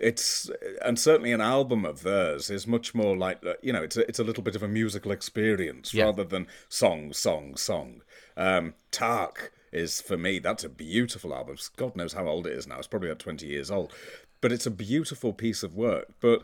It's 0.00 0.50
and 0.84 0.98
certainly 0.98 1.32
an 1.32 1.40
album 1.40 1.84
of 1.84 2.02
theirs 2.02 2.50
is 2.50 2.66
much 2.66 2.94
more 2.94 3.16
like 3.16 3.44
uh, 3.46 3.54
you 3.62 3.72
know 3.72 3.82
it's 3.82 3.96
a, 3.96 4.06
it's 4.08 4.18
a 4.18 4.24
little 4.24 4.42
bit 4.42 4.56
of 4.56 4.62
a 4.62 4.68
musical 4.68 5.12
experience 5.12 5.94
Yeah. 5.94 6.04
rather 6.06 6.24
than 6.24 6.46
song 6.68 7.12
song 7.12 7.56
song. 7.56 8.02
Um, 8.36 8.74
Takk 8.90 9.50
is 9.72 10.00
for 10.00 10.16
me 10.16 10.40
that's 10.40 10.64
a 10.64 10.68
beautiful 10.68 11.34
album. 11.34 11.56
God 11.76 11.94
knows 11.96 12.12
how 12.12 12.26
old 12.26 12.46
it 12.46 12.52
is 12.54 12.66
now. 12.66 12.78
It's 12.78 12.88
probably 12.88 13.08
about 13.08 13.20
twenty 13.20 13.46
years 13.46 13.70
old, 13.70 13.92
but 14.40 14.50
it's 14.52 14.66
a 14.66 14.70
beautiful 14.70 15.32
piece 15.32 15.62
of 15.62 15.74
work. 15.76 16.08
But 16.20 16.42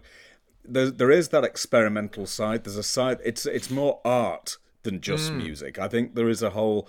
there 0.64 0.90
there 0.90 1.10
is 1.10 1.28
that 1.28 1.44
experimental 1.44 2.26
side. 2.26 2.64
There's 2.64 2.76
a 2.76 2.82
side. 2.82 3.18
It's 3.24 3.46
it's 3.46 3.70
more 3.70 4.00
art 4.04 4.56
than 4.82 5.00
just 5.00 5.32
music. 5.32 5.78
I 5.78 5.88
think 5.88 6.14
there 6.14 6.28
is 6.28 6.42
a 6.42 6.50
whole 6.50 6.88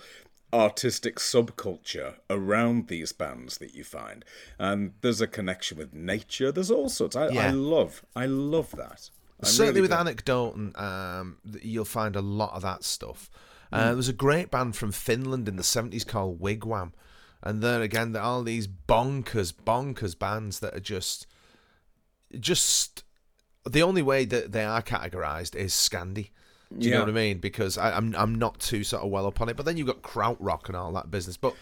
artistic 0.52 1.16
subculture 1.16 2.16
around 2.28 2.88
these 2.88 3.12
bands 3.12 3.58
that 3.58 3.74
you 3.74 3.84
find, 3.84 4.24
and 4.58 4.92
there's 5.00 5.20
a 5.20 5.26
connection 5.26 5.78
with 5.78 5.92
nature. 5.94 6.52
There's 6.52 6.70
all 6.70 6.88
sorts. 6.88 7.16
I, 7.16 7.26
I 7.26 7.50
love 7.50 8.04
I 8.14 8.26
love 8.26 8.70
that. 8.72 9.10
I 9.42 9.46
certainly 9.46 9.80
really 9.80 9.80
with 9.82 9.90
do. 9.90 9.96
anecdote 9.96 10.54
and 10.54 10.76
um, 10.76 11.38
you'll 11.62 11.84
find 11.84 12.14
a 12.14 12.20
lot 12.20 12.52
of 12.54 12.62
that 12.62 12.84
stuff 12.84 13.28
Hmm. 13.70 13.74
uh, 13.78 13.84
there 13.86 13.96
was 13.96 14.08
a 14.08 14.12
great 14.12 14.50
band 14.52 14.76
from 14.76 14.92
finland 14.92 15.48
in 15.48 15.56
the 15.56 15.62
70s 15.64 16.06
called 16.06 16.38
wigwam 16.40 16.92
and 17.42 17.60
there 17.62 17.80
again 17.82 18.12
there 18.12 18.22
are 18.22 18.34
all 18.34 18.42
these 18.44 18.68
bonkers 18.68 19.52
bonkers 19.52 20.16
bands 20.16 20.60
that 20.60 20.74
are 20.76 20.80
just 20.80 21.26
just 22.38 23.02
the 23.68 23.82
only 23.82 24.02
way 24.02 24.24
that 24.24 24.52
they 24.52 24.64
are 24.64 24.82
categorized 24.82 25.54
is 25.54 25.72
scandi 25.72 26.30
do 26.78 26.88
you 26.88 26.94
know 26.94 27.00
what 27.00 27.08
I 27.08 27.12
mean? 27.12 27.38
Because 27.38 27.78
I, 27.78 27.92
I'm 27.96 28.14
I'm 28.16 28.34
not 28.34 28.58
too 28.58 28.84
sort 28.84 29.02
of 29.02 29.10
well 29.10 29.26
up 29.26 29.40
on 29.40 29.48
it. 29.48 29.56
But 29.56 29.66
then 29.66 29.76
you've 29.76 29.86
got 29.86 30.02
krautrock 30.02 30.68
and 30.68 30.76
all 30.76 30.92
that 30.92 31.10
business. 31.10 31.36
But 31.36 31.54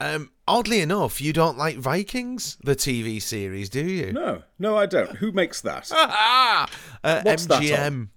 um, 0.00 0.30
oddly 0.46 0.80
enough, 0.80 1.20
you 1.20 1.32
don't 1.32 1.58
like 1.58 1.76
Vikings, 1.76 2.56
the 2.62 2.76
TV 2.76 3.20
series, 3.20 3.68
do 3.68 3.84
you? 3.84 4.12
No, 4.12 4.42
no, 4.58 4.76
I 4.76 4.86
don't. 4.86 5.16
Who 5.16 5.32
makes 5.32 5.60
that? 5.62 5.90
uh, 5.92 6.66
What's 7.22 7.46
that 7.46 7.62
MGM. 7.62 8.08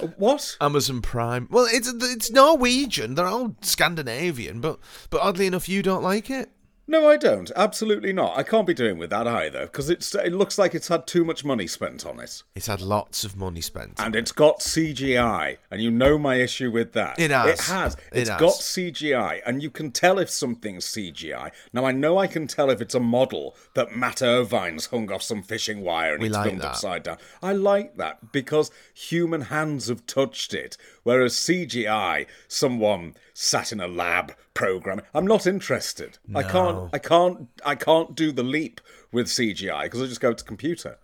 Uh, 0.00 0.06
what? 0.16 0.56
Amazon 0.60 1.02
Prime. 1.02 1.48
Well, 1.50 1.66
it's 1.70 1.88
it's 1.88 2.30
Norwegian. 2.30 3.14
They're 3.14 3.26
all 3.26 3.56
Scandinavian, 3.60 4.60
but 4.60 4.78
but 5.10 5.20
oddly 5.20 5.46
enough, 5.46 5.68
you 5.68 5.82
don't 5.82 6.02
like 6.02 6.30
it. 6.30 6.50
No, 6.90 7.08
I 7.08 7.16
don't. 7.16 7.52
Absolutely 7.54 8.12
not. 8.12 8.36
I 8.36 8.42
can't 8.42 8.66
be 8.66 8.74
doing 8.74 8.98
with 8.98 9.10
that 9.10 9.24
either 9.28 9.60
because 9.66 9.88
it's 9.90 10.12
it 10.12 10.32
looks 10.32 10.58
like 10.58 10.74
it's 10.74 10.88
had 10.88 11.06
too 11.06 11.24
much 11.24 11.44
money 11.44 11.68
spent 11.68 12.04
on 12.04 12.18
it, 12.18 12.42
It's 12.56 12.66
had 12.66 12.80
lots 12.80 13.22
of 13.22 13.36
money 13.36 13.60
spent. 13.60 13.94
and 14.00 14.16
it's 14.16 14.32
got 14.32 14.58
CGI, 14.58 15.58
and 15.70 15.80
you 15.80 15.88
know 15.92 16.18
my 16.18 16.34
issue 16.34 16.68
with 16.72 16.92
that. 16.94 17.20
It 17.20 17.30
has. 17.30 17.48
It 17.48 17.60
has. 17.66 17.94
It 17.94 18.00
It's 18.12 18.28
has. 18.30 18.40
got 18.40 18.54
CGI, 18.54 19.40
and 19.46 19.62
you 19.62 19.70
can 19.70 19.92
tell 19.92 20.18
if 20.18 20.30
something's 20.30 20.84
CGI. 20.84 21.52
Now 21.72 21.84
I 21.84 21.92
know 21.92 22.18
I 22.18 22.26
can 22.26 22.48
tell 22.48 22.70
if 22.70 22.80
it's 22.80 22.96
a 22.96 23.00
model 23.00 23.54
that 23.74 23.94
Mat 23.94 24.20
Irvine's 24.20 24.86
hung 24.86 25.12
off 25.12 25.22
some 25.22 25.44
fishing 25.44 25.82
wire 25.82 26.14
and 26.14 26.22
We 26.22 26.26
it's 26.26 26.36
like 26.36 26.46
filmed 26.46 26.62
that. 26.62 26.70
upside 26.70 27.04
down. 27.04 27.18
I 27.40 27.52
like 27.52 27.98
that 27.98 28.32
because 28.32 28.72
human 28.92 29.42
hands 29.42 29.86
have 29.86 30.06
touched 30.06 30.52
it, 30.54 30.76
whereas 31.04 31.34
CGI, 31.34 32.26
someone 32.48 33.14
sat 33.42 33.72
in 33.72 33.80
a 33.80 33.88
lab 33.88 34.34
programming. 34.52 35.04
I'm 35.14 35.26
not 35.26 35.46
interested. 35.46 36.18
I 36.34 36.42
can't. 36.42 36.90
I 36.92 36.98
can't. 36.98 37.48
I 37.64 37.74
can't 37.74 38.14
do 38.14 38.32
the 38.32 38.42
leap 38.42 38.80
with 39.12 39.26
CGI 39.28 39.84
because 39.84 40.02
I 40.02 40.06
just 40.06 40.20
go 40.20 40.32
to 40.32 40.44
computer. 40.44 40.98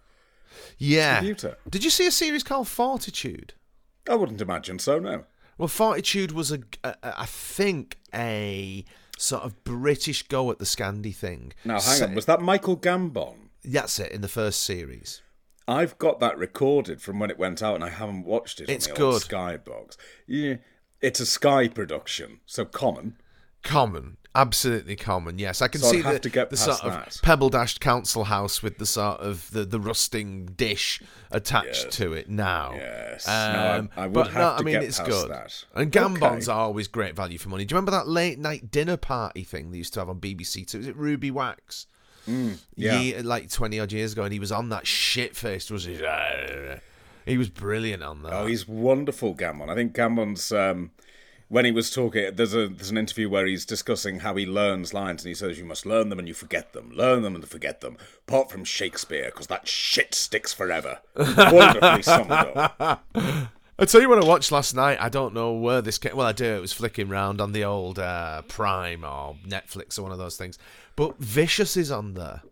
Yeah. 0.79 1.17
computer. 1.17 1.57
Did 1.69 1.83
you 1.85 1.91
see 1.91 2.07
a 2.07 2.11
series 2.13 2.43
called 2.43 2.69
Fortitude? 2.69 3.55
I 4.09 4.15
wouldn't 4.15 4.41
imagine 4.41 4.79
so. 4.79 4.99
No. 4.99 5.25
Well, 5.59 5.69
Fortitude 5.69 6.33
was 6.33 6.53
a, 6.53 6.59
a, 6.85 6.95
a 7.03 7.21
I 7.23 7.27
think 7.27 7.97
a 8.15 8.85
sort 9.19 9.43
of 9.45 9.65
British 9.65 10.23
go 10.25 10.51
at 10.51 10.59
the 10.59 10.67
Scandi 10.67 11.15
thing. 11.15 11.53
Now 11.65 11.75
hang 11.81 11.81
So- 11.99 12.05
on. 12.07 12.15
Was 12.15 12.27
that 12.27 12.43
Michael 12.43 12.77
Gambon? 12.77 13.49
That's 13.65 13.99
it 13.99 14.13
in 14.13 14.21
the 14.21 14.29
first 14.29 14.63
series. 14.63 15.23
I've 15.67 15.99
got 15.99 16.21
that 16.21 16.39
recorded 16.39 17.03
from 17.03 17.19
when 17.19 17.29
it 17.31 17.39
went 17.39 17.61
out, 17.61 17.75
and 17.75 17.83
I 17.83 17.89
haven't 17.89 18.25
watched 18.25 18.61
it 18.61 18.69
It's 18.71 18.87
on 18.87 18.95
the 18.95 19.01
good. 19.01 19.23
Skybox. 19.23 19.97
Yeah, 20.29 20.57
it's 21.01 21.21
a 21.21 21.27
Sky 21.27 21.69
production, 21.69 22.41
so 22.47 22.65
common. 22.65 23.17
Common, 23.63 24.17
absolutely 24.35 24.95
common. 24.95 25.39
Yes, 25.41 25.61
I 25.61 25.67
can 25.69 25.81
So 25.81 25.91
see 25.91 26.03
have 26.03 26.15
the, 26.15 26.19
to 26.21 26.31
get 26.31 26.51
the 26.51 26.57
sort 26.57 26.85
of 26.85 26.93
that. 26.93 27.19
pebble 27.23 27.49
dashed 27.49 27.81
council 27.81 28.25
house 28.25 28.63
with 28.63 28.79
the 28.79 28.87
sort 28.87 29.19
of 29.21 29.51
the, 29.51 29.65
the 29.65 29.81
rusting 29.81 30.47
dish 30.47 31.03
attached 31.33 31.85
Yes. 31.87 31.97
to 31.97 32.13
it 32.13 32.29
now. 32.31 32.75
Yes. 32.77 33.27
No, 33.27 33.33
I- 33.33 33.77
Um, 33.79 33.91
I 33.97 34.07
would 34.07 34.13
but 34.15 34.27
have 34.29 34.35
no, 34.35 34.41
to 34.51 34.55
I 34.55 34.63
mean 34.63 34.75
get 34.75 34.85
it's 34.85 34.99
past 34.99 35.11
good. 35.11 35.31
that. 35.31 35.65
And 35.75 35.91
Gambons 35.91 36.43
Okay. 36.45 36.53
are 36.53 36.61
always 36.61 36.87
great 36.87 37.17
value 37.17 37.39
for 37.39 37.49
money. 37.49 37.65
Do 37.65 37.73
you 37.73 37.77
remember 37.77 37.91
that 37.93 38.07
late 38.07 38.39
night 38.39 38.71
dinner 38.71 38.97
party 38.97 39.43
thing 39.43 39.73
they 39.73 39.79
used 39.79 39.95
to 39.95 40.01
have 40.01 40.09
on 40.09 40.21
BBC 40.21 40.65
Two? 40.65 40.79
Was 40.79 40.87
it 40.87 40.97
Ruby 40.97 41.31
Wax? 41.33 41.87
Mm, 42.29 42.59
yeah. 42.77 43.01
Ye- 43.01 43.19
like 43.23 43.51
twenty 43.51 43.79
odd 43.81 43.91
years 43.93 44.13
ago, 44.13 44.23
and 44.25 44.33
he 44.33 44.39
was 44.41 44.51
on 44.53 44.69
that 44.71 44.87
shit 44.87 45.35
faced, 45.37 45.71
was 45.73 45.85
he? 45.85 45.95
He 47.27 47.37
was 47.37 47.49
brilliant 47.49 48.03
on 48.03 48.23
that. 48.23 48.33
Oh, 48.33 48.47
he's 48.47 48.69
wonderful, 48.69 49.35
Gambon. 49.35 49.69
I 49.69 49.75
think 49.75 49.95
Gambon's 49.95 50.53
um, 50.53 50.93
when 51.49 51.65
he 51.65 51.73
was 51.73 51.91
talking. 51.91 52.35
There's 52.35 52.55
a 52.55 52.69
there's 52.69 52.91
an 52.91 52.99
interview 52.99 53.29
where 53.29 53.47
he's 53.47 53.67
discussing 53.67 54.21
how 54.21 54.37
he 54.37 54.47
learns 54.47 54.95
lines, 54.95 55.25
and 55.25 55.29
he 55.29 55.35
says 55.35 55.59
you 55.59 55.65
must 55.65 55.85
learn 55.85 56.09
them 56.09 56.19
and 56.21 56.29
you 56.29 56.35
forget 56.35 56.73
them, 56.73 56.93
learn 56.95 57.23
them 57.23 57.35
and 57.35 57.47
forget 57.49 57.81
them. 57.81 57.97
Apart 58.29 58.51
from 58.51 58.65
Shakespeare, 58.65 59.27
because 59.27 59.49
that 59.49 59.67
shit 59.67 60.15
sticks 60.15 60.53
forever. 60.53 61.01
Wonderfully 61.17 62.03
summed 62.03 62.31
up. 62.31 63.05
I 63.79 63.85
tell 63.85 64.01
you 64.01 64.09
what 64.09 64.23
I 64.23 64.27
watched 64.27 64.53
last 64.53 64.75
night. 64.75 64.99
I 65.01 65.11
don't 65.11 65.35
know 65.35 65.53
where 65.53 65.83
this 65.83 65.99
came. 65.99 66.17
Well, 66.17 66.27
I 66.27 66.33
do. 66.33 66.47
It 66.47 66.61
was 66.61 66.73
flicking 66.73 67.09
round 67.09 67.41
on 67.41 67.53
the 67.53 67.65
old 67.65 67.99
uh, 67.99 68.43
Prime 68.43 69.05
or 69.05 69.37
Netflix 69.47 69.99
or 69.99 70.03
one 70.03 70.13
of 70.13 70.19
those 70.19 70.37
things. 70.37 70.59
But 70.95 71.19
Vicious 71.19 71.77
is 71.77 71.91
on 71.91 72.15
there. 72.15 72.43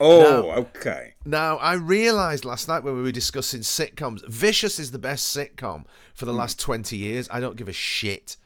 Oh, 0.00 0.50
okay. 0.50 1.14
Now, 1.24 1.56
I 1.58 1.74
realised 1.74 2.44
last 2.44 2.68
night 2.68 2.82
when 2.82 2.96
we 2.96 3.02
were 3.02 3.12
discussing 3.12 3.60
sitcoms, 3.60 4.26
Vicious 4.28 4.78
is 4.78 4.90
the 4.90 4.98
best 4.98 5.34
sitcom 5.36 5.84
for 6.14 6.24
the 6.24 6.32
last 6.32 6.58
20 6.60 6.96
years. 6.96 7.28
I 7.30 7.40
don't 7.40 7.56
give 7.56 7.68
a 7.68 7.72
shit. 7.72 8.36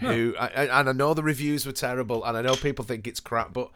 Who 0.00 0.34
I, 0.38 0.46
And 0.66 0.88
I 0.90 0.92
know 0.92 1.14
the 1.14 1.22
reviews 1.22 1.64
were 1.64 1.72
terrible, 1.72 2.22
and 2.24 2.36
I 2.36 2.42
know 2.42 2.54
people 2.54 2.84
think 2.84 3.06
it's 3.06 3.20
crap, 3.20 3.52
but 3.54 3.70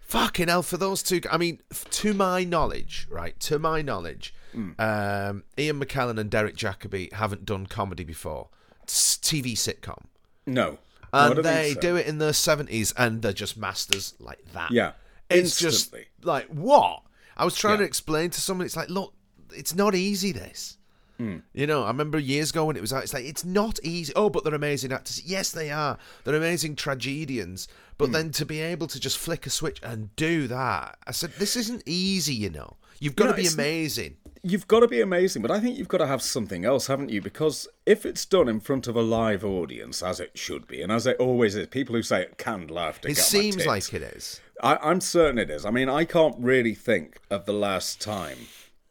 fucking 0.00 0.48
hell, 0.48 0.62
for 0.62 0.76
those 0.78 1.02
two. 1.02 1.20
I 1.30 1.36
mean, 1.36 1.60
to 1.90 2.14
my 2.14 2.44
knowledge, 2.44 3.06
right? 3.10 3.38
To 3.40 3.58
my 3.58 3.82
knowledge, 3.82 4.32
um, 4.54 5.42
Ian 5.58 5.78
McKellen 5.80 6.18
and 6.18 6.30
Derek 6.30 6.56
Jacobi 6.56 7.12
haven't 7.12 7.44
done 7.44 7.66
comedy 7.66 8.04
before. 8.04 8.48
It's 8.84 9.16
TV 9.18 9.52
sitcom. 9.52 10.04
No. 10.46 10.78
No, 11.12 11.32
And 11.32 11.44
they 11.44 11.74
so. 11.74 11.80
do 11.80 11.96
it 11.96 12.06
in 12.06 12.18
the 12.18 12.30
70s, 12.30 12.94
and 12.96 13.20
they're 13.20 13.32
just 13.34 13.56
masters 13.58 14.14
like 14.18 14.52
that. 14.52 14.70
Yeah. 14.70 14.92
It's 15.30 15.60
Instantly. 15.62 16.06
just 16.06 16.24
like 16.26 16.46
what 16.48 17.02
I 17.36 17.44
was 17.44 17.56
trying 17.56 17.78
to 17.78 17.84
explain 17.84 18.30
to 18.30 18.40
someone. 18.40 18.64
It's 18.66 18.76
like, 18.76 18.88
look, 18.90 19.12
it's 19.54 19.74
not 19.74 19.94
easy. 19.94 20.32
This, 20.32 20.78
Hmm. 21.18 21.38
you 21.54 21.66
know. 21.66 21.82
I 21.84 21.88
remember 21.88 22.18
years 22.18 22.50
ago 22.50 22.66
when 22.66 22.76
it 22.76 22.80
was 22.80 22.92
out. 22.92 23.02
It's 23.02 23.14
like 23.14 23.24
it's 23.24 23.44
not 23.44 23.78
easy. 23.82 24.12
Oh, 24.14 24.28
but 24.30 24.44
they're 24.44 24.54
amazing 24.54 24.92
actors. 24.92 25.22
Yes, 25.24 25.50
they 25.50 25.70
are. 25.70 25.98
They're 26.24 26.34
amazing 26.36 26.76
tragedians. 26.76 27.68
But 27.98 28.12
then 28.12 28.30
to 28.32 28.44
be 28.44 28.60
able 28.60 28.86
to 28.88 29.00
just 29.00 29.16
flick 29.16 29.46
a 29.46 29.50
switch 29.50 29.80
and 29.82 30.14
do 30.16 30.46
that, 30.48 30.98
I 31.06 31.12
said, 31.12 31.32
this 31.38 31.56
isn't 31.56 31.82
easy. 31.86 32.34
You 32.34 32.50
know, 32.50 32.76
you've 33.00 33.16
got 33.16 33.26
No, 33.26 33.32
to 33.32 33.36
be 33.42 33.46
amazing. 33.48 34.16
You've 34.42 34.68
got 34.68 34.80
to 34.80 34.86
be 34.88 35.00
amazing, 35.00 35.42
but 35.42 35.50
I 35.50 35.58
think 35.58 35.76
you've 35.76 35.88
got 35.88 35.98
to 35.98 36.06
have 36.06 36.22
something 36.22 36.64
else, 36.64 36.86
haven't 36.86 37.08
you? 37.08 37.20
Because 37.20 37.66
if 37.84 38.06
it's 38.06 38.24
done 38.24 38.48
in 38.48 38.60
front 38.60 38.86
of 38.86 38.94
a 38.94 39.02
live 39.02 39.44
audience, 39.44 40.02
as 40.04 40.20
it 40.20 40.38
should 40.38 40.68
be, 40.68 40.82
and 40.82 40.92
as 40.92 41.04
it 41.06 41.16
always 41.18 41.56
is, 41.56 41.66
people 41.68 41.96
who 41.96 42.02
say 42.02 42.28
canned 42.36 42.70
laughter. 42.70 43.08
It 43.08 43.16
seems 43.16 43.66
like 43.66 43.92
it 43.92 44.02
is. 44.02 44.40
I, 44.62 44.76
I'm 44.76 45.00
certain 45.00 45.38
it 45.38 45.50
is. 45.50 45.64
I 45.64 45.70
mean, 45.70 45.88
I 45.88 46.04
can't 46.04 46.36
really 46.38 46.74
think 46.74 47.20
of 47.30 47.46
the 47.46 47.52
last 47.52 48.00
time 48.00 48.38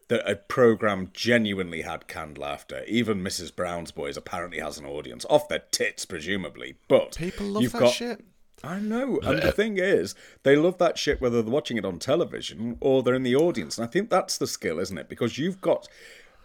that 0.08 0.28
a 0.28 0.36
program 0.36 1.10
genuinely 1.12 1.82
had 1.82 2.06
canned 2.06 2.38
laughter. 2.38 2.84
Even 2.86 3.22
Mrs. 3.22 3.54
Brown's 3.54 3.90
Boys 3.90 4.16
apparently 4.16 4.60
has 4.60 4.78
an 4.78 4.86
audience 4.86 5.26
off 5.28 5.48
their 5.48 5.64
tits, 5.70 6.04
presumably. 6.04 6.76
But 6.88 7.16
People 7.16 7.46
love 7.46 7.62
you've 7.62 7.72
that 7.72 7.80
got, 7.80 7.94
shit. 7.94 8.24
I 8.62 8.78
know, 8.78 9.18
and 9.22 9.42
the 9.42 9.52
thing 9.52 9.78
is, 9.78 10.14
they 10.42 10.56
love 10.56 10.78
that 10.78 10.96
shit 10.96 11.20
whether 11.20 11.42
they're 11.42 11.52
watching 11.52 11.76
it 11.76 11.84
on 11.84 11.98
television 11.98 12.78
or 12.80 13.02
they're 13.02 13.14
in 13.14 13.22
the 13.22 13.36
audience, 13.36 13.76
and 13.76 13.86
I 13.86 13.90
think 13.90 14.08
that's 14.08 14.38
the 14.38 14.46
skill, 14.46 14.78
isn't 14.78 14.96
it? 14.96 15.08
Because 15.08 15.38
you've 15.38 15.60
got, 15.60 15.86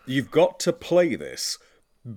you've 0.06 0.30
got 0.30 0.60
to 0.62 0.74
play 0.74 1.16
this 1.16 1.58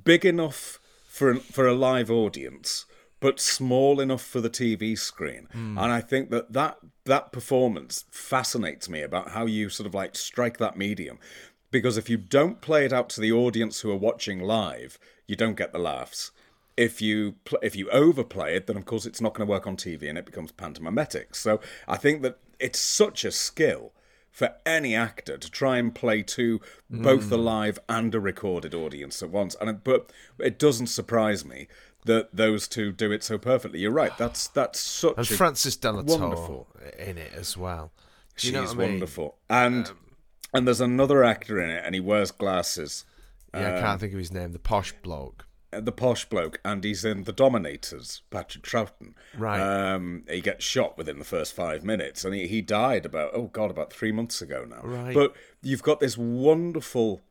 big 0.04 0.25
enough 0.25 0.80
for 1.06 1.30
an, 1.30 1.40
for 1.40 1.66
a 1.66 1.75
live 1.75 2.11
audience, 2.11 2.87
but 3.24 3.40
small 3.40 4.00
enough 4.00 4.20
for 4.20 4.42
the 4.42 4.50
TV 4.50 4.98
screen. 4.98 5.48
Hmm. 5.50 5.78
And 5.78 5.90
I 5.90 6.02
think 6.02 6.28
that 6.28 6.52
that 6.52 6.76
that 7.06 7.32
performance 7.32 8.04
fascinates 8.10 8.86
me 8.86 9.00
about 9.00 9.30
how 9.30 9.46
you 9.46 9.70
sort 9.70 9.86
of 9.86 9.94
like 9.94 10.14
strike 10.14 10.58
that 10.58 10.76
medium. 10.76 11.18
Because 11.70 11.96
if 11.96 12.10
you 12.10 12.18
don't 12.18 12.60
play 12.60 12.84
it 12.84 12.92
out 12.92 13.08
to 13.10 13.22
the 13.22 13.32
audience 13.32 13.80
who 13.80 13.90
are 13.90 13.96
watching 13.96 14.40
live, 14.40 14.98
you 15.26 15.36
don't 15.36 15.56
get 15.56 15.72
the 15.72 15.78
laughs. 15.78 16.32
If 16.76 17.00
you 17.00 17.36
pl- 17.46 17.60
if 17.62 17.74
you 17.74 17.88
overplay 17.88 18.56
it, 18.56 18.66
then 18.66 18.76
of 18.76 18.84
course 18.84 19.06
it's 19.06 19.22
not 19.22 19.32
going 19.32 19.46
to 19.46 19.50
work 19.50 19.66
on 19.66 19.78
TV 19.78 20.06
and 20.06 20.18
it 20.18 20.26
becomes 20.26 20.52
pantomimetic. 20.52 21.34
So 21.34 21.60
I 21.88 21.96
think 21.96 22.20
that 22.20 22.36
it's 22.60 22.78
such 22.78 23.24
a 23.24 23.32
skill 23.32 23.94
for 24.30 24.52
any 24.66 24.94
actor 24.94 25.38
to 25.38 25.50
try 25.50 25.78
and 25.78 25.94
play 25.94 26.20
to 26.20 26.60
both 26.90 27.22
hmm. 27.22 27.30
the 27.30 27.38
live 27.38 27.78
and 27.88 28.14
a 28.14 28.20
recorded 28.20 28.74
audience 28.74 29.22
at 29.22 29.30
once. 29.30 29.56
And 29.60 29.70
it, 29.70 29.84
but 29.84 30.12
it 30.38 30.58
doesn't 30.58 30.88
surprise 30.88 31.44
me 31.44 31.68
that 32.04 32.34
those 32.34 32.68
two 32.68 32.92
do 32.92 33.11
it 33.12 33.23
so 33.23 33.38
perfectly. 33.38 33.80
You're 33.80 33.90
right. 33.90 34.16
That's 34.18 34.49
that's 34.49 34.80
such 34.80 35.16
And 35.16 35.30
a 35.30 35.34
Frances 35.37 35.76
de 35.76 35.90
la 35.92 36.02
Tour 36.02 36.18
wonderful. 36.18 36.68
in 36.99 37.18
it 37.18 37.32
as 37.34 37.56
well. 37.56 37.92
She's 38.37 38.50
you 38.50 38.56
know 38.56 38.62
what 38.64 38.70
I 38.70 38.75
mean? 38.75 38.84
Um, 38.87 38.90
wonderful. 38.92 39.37
And 39.49 39.90
and 40.52 40.66
there's 40.66 40.80
another 40.80 41.25
actor 41.25 41.61
in 41.61 41.70
it, 41.70 41.82
and 41.84 41.94
he 41.94 42.00
wears 42.00 42.30
glasses. 42.30 43.04
Yeah, 43.52 43.61
I 43.70 43.75
Um, 43.76 43.80
can't 43.82 44.00
think 44.00 44.12
of 44.12 44.18
his 44.18 44.32
name. 44.32 44.52
The 44.52 44.58
posh 44.58 44.92
bloke. 45.02 45.46
Uh, 45.73 45.80
The 45.80 45.92
posh 45.92 46.25
bloke, 46.28 46.61
and 46.64 46.82
he's 46.84 47.04
in 47.04 47.25
The 47.25 47.32
Dominators, 47.32 48.23
Patrick 48.30 48.64
Troughton. 48.64 49.14
Right. 49.37 49.61
Um, 49.61 50.25
he 50.28 50.40
gets 50.40 50.64
shot 50.64 50.96
within 50.99 51.18
the 51.18 51.25
first 51.25 51.54
five 51.54 51.84
minutes, 51.84 52.25
and 52.25 52.34
he, 52.34 52.46
he 52.46 52.61
died 52.62 53.04
about, 53.06 53.30
oh 53.34 53.46
God, 53.49 53.70
about 53.70 53.92
three 53.92 54.12
months 54.12 54.42
ago 54.42 54.64
now. 54.68 54.82
Right. 54.82 55.14
But 55.14 55.34
you've 55.62 55.82
got 55.82 55.99
this 56.00 56.16
wonderful, 56.18 57.23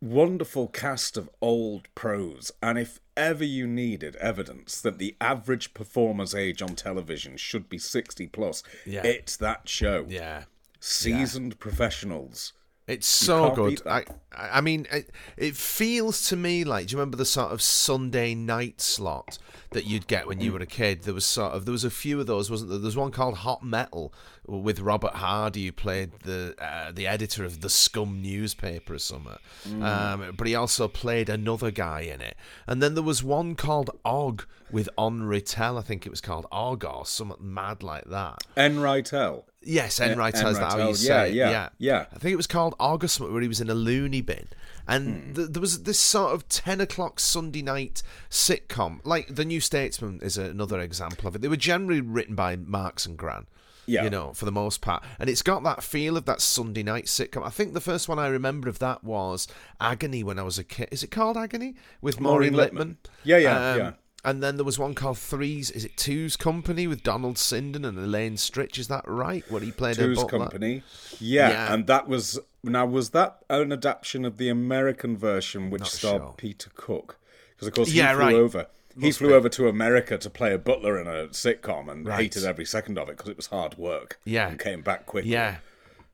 wonderful 0.00 0.68
cast 0.68 1.16
of 1.16 1.28
old 1.40 1.88
pros, 1.94 2.52
and 2.62 2.78
if 2.78 3.00
ever 3.16 3.44
you 3.44 3.66
needed 3.66 4.16
evidence 4.16 4.80
that 4.80 4.98
the 4.98 5.16
average 5.20 5.74
performer's 5.74 6.34
age 6.34 6.60
on 6.62 6.74
television 6.74 7.36
should 7.36 7.68
be 7.68 7.78
60 7.78 8.26
plus, 8.28 8.62
Yeah. 8.84 9.04
it's 9.06 9.36
that 9.36 9.68
show. 9.68 10.06
Yeah. 10.08 10.44
Seasoned 10.80 11.58
professionals. 11.58 12.52
It's 12.86 13.06
so 13.06 13.50
good. 13.50 13.80
I. 13.86 14.04
I 14.36 14.60
mean, 14.60 14.86
it, 14.90 15.10
it 15.36 15.56
feels 15.56 16.28
to 16.28 16.36
me 16.36 16.64
like. 16.64 16.88
Do 16.88 16.92
you 16.92 16.98
remember 16.98 17.16
the 17.16 17.24
sort 17.24 17.52
of 17.52 17.62
Sunday 17.62 18.34
night 18.34 18.80
slot 18.80 19.38
that 19.70 19.86
you'd 19.86 20.06
get 20.06 20.26
when 20.26 20.40
you 20.40 20.52
were 20.52 20.58
a 20.58 20.66
kid? 20.66 21.04
There 21.04 21.14
was 21.14 21.24
sort 21.24 21.52
of 21.52 21.64
there 21.64 21.72
was 21.72 21.84
a 21.84 21.90
few 21.90 22.20
of 22.20 22.26
those, 22.26 22.50
wasn't 22.50 22.70
there? 22.70 22.78
There 22.78 22.86
was 22.86 22.96
one 22.96 23.12
called 23.12 23.38
Hot 23.38 23.62
Metal 23.62 24.12
with 24.46 24.80
Robert 24.80 25.14
Hardy, 25.14 25.66
who 25.66 25.72
played 25.72 26.12
the 26.24 26.54
uh, 26.58 26.92
the 26.92 27.06
editor 27.06 27.44
of 27.44 27.60
the 27.60 27.70
Scum 27.70 28.20
newspaper 28.20 28.94
or 28.94 28.98
something. 28.98 29.38
Um, 29.82 30.34
but 30.36 30.46
he 30.46 30.54
also 30.54 30.88
played 30.88 31.28
another 31.28 31.70
guy 31.70 32.00
in 32.00 32.20
it. 32.20 32.36
And 32.66 32.82
then 32.82 32.94
there 32.94 33.02
was 33.02 33.22
one 33.22 33.54
called 33.54 33.90
Og 34.04 34.44
with 34.70 34.88
Enn 34.98 35.22
Reitel. 35.22 35.78
I 35.78 35.82
think 35.82 36.06
it 36.06 36.10
was 36.10 36.20
called 36.20 36.46
Og 36.50 36.84
or 36.84 37.06
something 37.06 37.36
mad 37.40 37.82
like 37.82 38.04
that. 38.06 38.42
Enn 38.56 38.76
Reitel. 38.76 39.44
Yes, 39.66 40.00
Enright 40.00 40.34
has 40.34 40.58
that. 40.58 40.96
Say 40.96 41.32
yeah, 41.32 41.50
yeah, 41.50 41.68
yeah. 41.78 42.06
I 42.12 42.18
think 42.18 42.32
it 42.32 42.36
was 42.36 42.46
called 42.46 42.74
August, 42.78 43.20
where 43.20 43.40
he 43.40 43.48
was 43.48 43.60
in 43.60 43.70
a 43.70 43.74
loony 43.74 44.20
bin, 44.20 44.48
and 44.86 45.34
th- 45.34 45.48
there 45.50 45.60
was 45.60 45.82
this 45.84 45.98
sort 45.98 46.32
of 46.34 46.48
ten 46.48 46.80
o'clock 46.80 47.20
Sunday 47.20 47.62
night 47.62 48.02
sitcom, 48.30 49.00
like 49.04 49.34
The 49.34 49.44
New 49.44 49.60
Statesman 49.60 50.20
is 50.22 50.36
another 50.36 50.80
example 50.80 51.28
of 51.28 51.36
it. 51.36 51.42
They 51.42 51.48
were 51.48 51.56
generally 51.56 52.00
written 52.00 52.34
by 52.34 52.56
Marks 52.56 53.06
and 53.06 53.16
Gran. 53.16 53.46
Yeah. 53.86 54.04
You 54.04 54.08
know, 54.08 54.32
for 54.32 54.46
the 54.46 54.50
most 54.52 54.80
part. 54.80 55.04
And 55.18 55.28
it's 55.28 55.42
got 55.42 55.62
that 55.64 55.82
feel 55.82 56.16
of 56.16 56.24
that 56.24 56.40
Sunday 56.40 56.82
night 56.82 57.04
sitcom. 57.04 57.44
I 57.44 57.50
think 57.50 57.74
the 57.74 57.82
first 57.82 58.08
one 58.08 58.18
I 58.18 58.28
remember 58.28 58.66
of 58.70 58.78
that 58.78 59.04
was 59.04 59.46
Agony 59.78 60.24
when 60.24 60.38
I 60.38 60.42
was 60.42 60.58
a 60.58 60.64
kid. 60.64 60.88
Is 60.90 61.02
it 61.02 61.10
called 61.10 61.36
Agony? 61.36 61.74
With 62.00 62.18
Maureen, 62.18 62.54
Maureen 62.54 62.70
Lipman? 62.70 62.78
Lipman. 62.78 62.96
Yeah, 63.24 63.36
yeah, 63.36 63.70
Um, 63.72 63.78
yeah. 63.78 63.92
And 64.24 64.42
then 64.42 64.56
there 64.56 64.64
was 64.64 64.78
one 64.78 64.94
called 64.94 65.18
Threes. 65.18 65.70
Is 65.70 65.84
it 65.84 65.96
Two's 65.98 66.36
Company 66.36 66.86
with 66.86 67.02
Donald 67.02 67.36
Sinden 67.36 67.86
and 67.86 67.98
Elaine 67.98 68.36
Stritch? 68.36 68.78
Is 68.78 68.88
that 68.88 69.06
right? 69.06 69.44
Where 69.50 69.60
he 69.60 69.70
played 69.70 69.98
a 69.98 70.02
Two's? 70.02 70.24
Company. 70.24 70.82
Yeah, 71.20 71.50
Yeah. 71.50 71.74
and 71.74 71.86
that 71.88 72.08
was 72.08 72.38
now 72.62 72.86
was 72.86 73.10
that 73.10 73.38
an 73.50 73.70
adaptation 73.72 74.24
of 74.24 74.38
the 74.38 74.48
American 74.48 75.16
version 75.18 75.68
which 75.70 75.80
Not 75.80 75.88
starred 75.88 76.22
sure. 76.22 76.34
Peter 76.38 76.70
Cook? 76.74 77.18
Because 77.54 77.68
of 77.68 77.74
course 77.74 77.90
he 77.90 77.98
Yeah, 77.98 78.14
flew 78.14 78.20
right. 78.22 78.34
over. 78.34 78.66
he 78.98 79.06
Must 79.08 79.18
flew 79.18 79.28
be. 79.28 79.34
over 79.34 79.48
to 79.50 79.68
America 79.68 80.16
to 80.16 80.30
play 80.30 80.54
a 80.54 80.58
butler 80.58 80.98
in 81.00 81.06
a 81.06 81.26
sitcom 81.28 81.90
and 81.90 82.06
Right. 82.06 82.22
hated 82.22 82.44
every 82.44 82.64
second 82.64 82.96
of 82.98 83.08
it 83.10 83.16
because 83.18 83.28
it 83.28 83.36
was 83.36 83.46
hard 83.48 83.76
work. 83.76 84.18
Yeah. 84.24 84.48
and 84.48 84.58
came 84.58 84.80
back 84.82 85.04
quickly. 85.04 85.32
Yeah. 85.32 85.56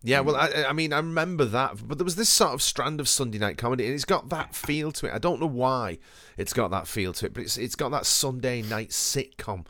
Yeah, 0.03 0.21
well, 0.21 0.35
I, 0.37 0.65
I 0.69 0.73
mean, 0.73 0.93
I 0.95 0.97
remember 0.97 1.45
that, 1.45 1.87
but 1.87 1.99
there 1.99 2.05
was 2.07 2.17
this 2.17 2.31
sort 2.31 2.55
of 2.55 2.63
strand 2.63 3.01
of 3.01 3.09
Sunday 3.09 3.39
night 3.39 3.59
comedy, 3.59 3.85
and 3.85 3.95
it's 3.95 4.07
got 4.07 4.31
that 4.31 4.55
feel 4.55 4.93
to 4.93 5.07
it. 5.07 5.13
I 5.13 5.19
don't 5.19 5.41
know 5.41 5.47
why 5.47 5.99
it's 6.39 6.55
got 6.55 6.71
that 6.71 6.87
feel 6.89 7.13
to 7.15 7.27
it, 7.27 7.35
but 7.35 7.43
it's 7.43 7.59
it's 7.59 7.75
got 7.75 7.91
that 7.91 8.07
Sunday 8.07 8.63
night 8.63 8.91
sitcom 8.91 9.67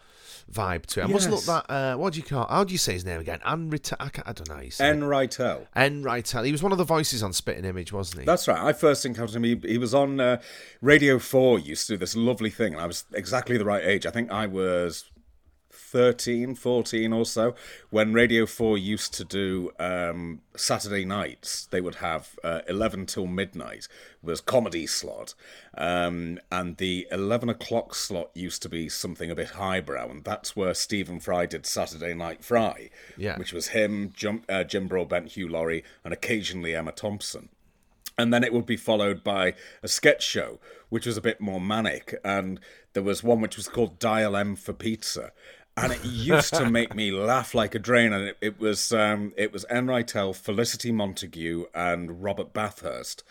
vibe 0.52 0.84
to 0.86 1.00
it. 1.00 1.04
I 1.04 1.06
must 1.06 1.28
look 1.30 1.40
Yes. 1.40 1.46
that. 1.46 1.70
Uh, 1.70 1.96
what 1.96 2.12
do 2.12 2.18
you 2.20 2.24
call? 2.24 2.46
How 2.48 2.64
do 2.64 2.72
you 2.72 2.78
say 2.78 2.92
his 2.92 3.04
name 3.04 3.20
again? 3.20 3.40
Rita- 3.70 3.96
I, 4.00 4.10
I 4.26 4.32
don't 4.32 4.48
know. 4.48 4.54
How 4.56 4.60
you 4.60 4.70
say 4.70 4.88
it. 4.88 4.96
Enn 4.96 5.02
Reitel. 5.02 5.66
Enn 5.76 6.02
Reitel. 6.02 6.44
He 6.44 6.52
was 6.52 6.62
one 6.62 6.72
of 6.72 6.78
the 6.78 6.84
voices 6.84 7.22
on 7.22 7.32
Spitting 7.32 7.64
Image, 7.64 7.92
wasn't 7.92 8.20
he? 8.20 8.26
That's 8.26 8.46
right. 8.48 8.58
I 8.60 8.72
first 8.72 9.04
encountered 9.04 9.36
him. 9.36 9.44
He, 9.44 9.60
he 9.64 9.78
was 9.78 9.94
on 9.94 10.18
uh, 10.20 10.40
Radio 10.80 11.18
4, 11.18 11.58
used 11.60 11.86
to 11.88 11.94
do 11.94 11.96
this 11.98 12.16
lovely 12.16 12.50
thing. 12.50 12.72
And 12.74 12.82
I 12.82 12.86
was 12.86 13.04
exactly 13.12 13.58
the 13.58 13.64
right 13.64 13.84
age. 13.84 14.06
I 14.06 14.10
think 14.10 14.30
I 14.30 14.46
was 14.46 15.04
13, 15.90 16.54
14 16.54 17.12
or 17.12 17.24
so, 17.26 17.52
when 17.90 18.12
Radio 18.12 18.46
4 18.46 18.78
used 18.78 19.12
to 19.14 19.24
do 19.24 19.72
um, 19.80 20.40
Saturday 20.56 21.04
nights. 21.04 21.66
They 21.66 21.80
would 21.80 21.96
have 21.96 22.38
uh, 22.44 22.60
11 22.68 23.06
till 23.06 23.26
midnight 23.26 23.88
was 24.22 24.40
comedy 24.40 24.86
slot. 24.86 25.34
Um, 25.76 26.38
and 26.52 26.76
the 26.76 27.08
11 27.10 27.48
o'clock 27.48 27.96
slot 27.96 28.30
used 28.34 28.62
to 28.62 28.68
be 28.68 28.88
something 28.88 29.32
a 29.32 29.34
bit 29.34 29.50
highbrow. 29.50 30.08
And 30.10 30.22
that's 30.22 30.54
where 30.54 30.74
Stephen 30.74 31.18
Fry 31.18 31.46
did 31.46 31.66
Saturday 31.66 32.14
Night 32.14 32.44
Fry, 32.44 32.90
Yeah. 33.16 33.36
which 33.36 33.52
was 33.52 33.68
him, 33.68 34.12
Jim, 34.14 34.42
uh, 34.48 34.62
Jim 34.62 34.86
Broadbent, 34.86 35.32
Hugh 35.32 35.48
Laurie, 35.48 35.82
and 36.04 36.14
occasionally 36.14 36.74
Emma 36.74 36.92
Thompson 36.92 37.48
and 38.18 38.34
then 38.34 38.44
it 38.44 38.52
would 38.52 38.66
be 38.66 38.76
followed 38.76 39.24
by 39.24 39.54
a 39.82 39.88
sketch 39.88 40.22
show 40.22 40.58
which 40.90 41.06
was 41.06 41.16
a 41.16 41.22
bit 41.22 41.40
more 41.40 41.60
manic 41.60 42.14
and 42.22 42.60
there 42.92 43.02
was 43.02 43.22
one 43.22 43.40
which 43.40 43.56
was 43.56 43.66
called 43.68 43.98
dial 43.98 44.36
m 44.36 44.54
for 44.56 44.74
pizza 44.74 45.32
and 45.82 45.92
it 45.92 46.04
used 46.04 46.54
to 46.54 46.68
make 46.70 46.94
me 46.94 47.10
laugh 47.10 47.54
like 47.54 47.74
a 47.74 47.78
drain 47.78 48.12
and 48.12 48.24
it, 48.28 48.36
it 48.40 48.60
was 48.60 48.92
um, 48.92 49.32
it 49.36 49.52
was 49.52 49.64
Enn 49.70 49.86
Reitel, 49.86 50.34
Felicity 50.34 50.92
Montagu 50.92 51.64
and 51.74 52.22
Robert 52.22 52.52
Bathurst 52.52 53.22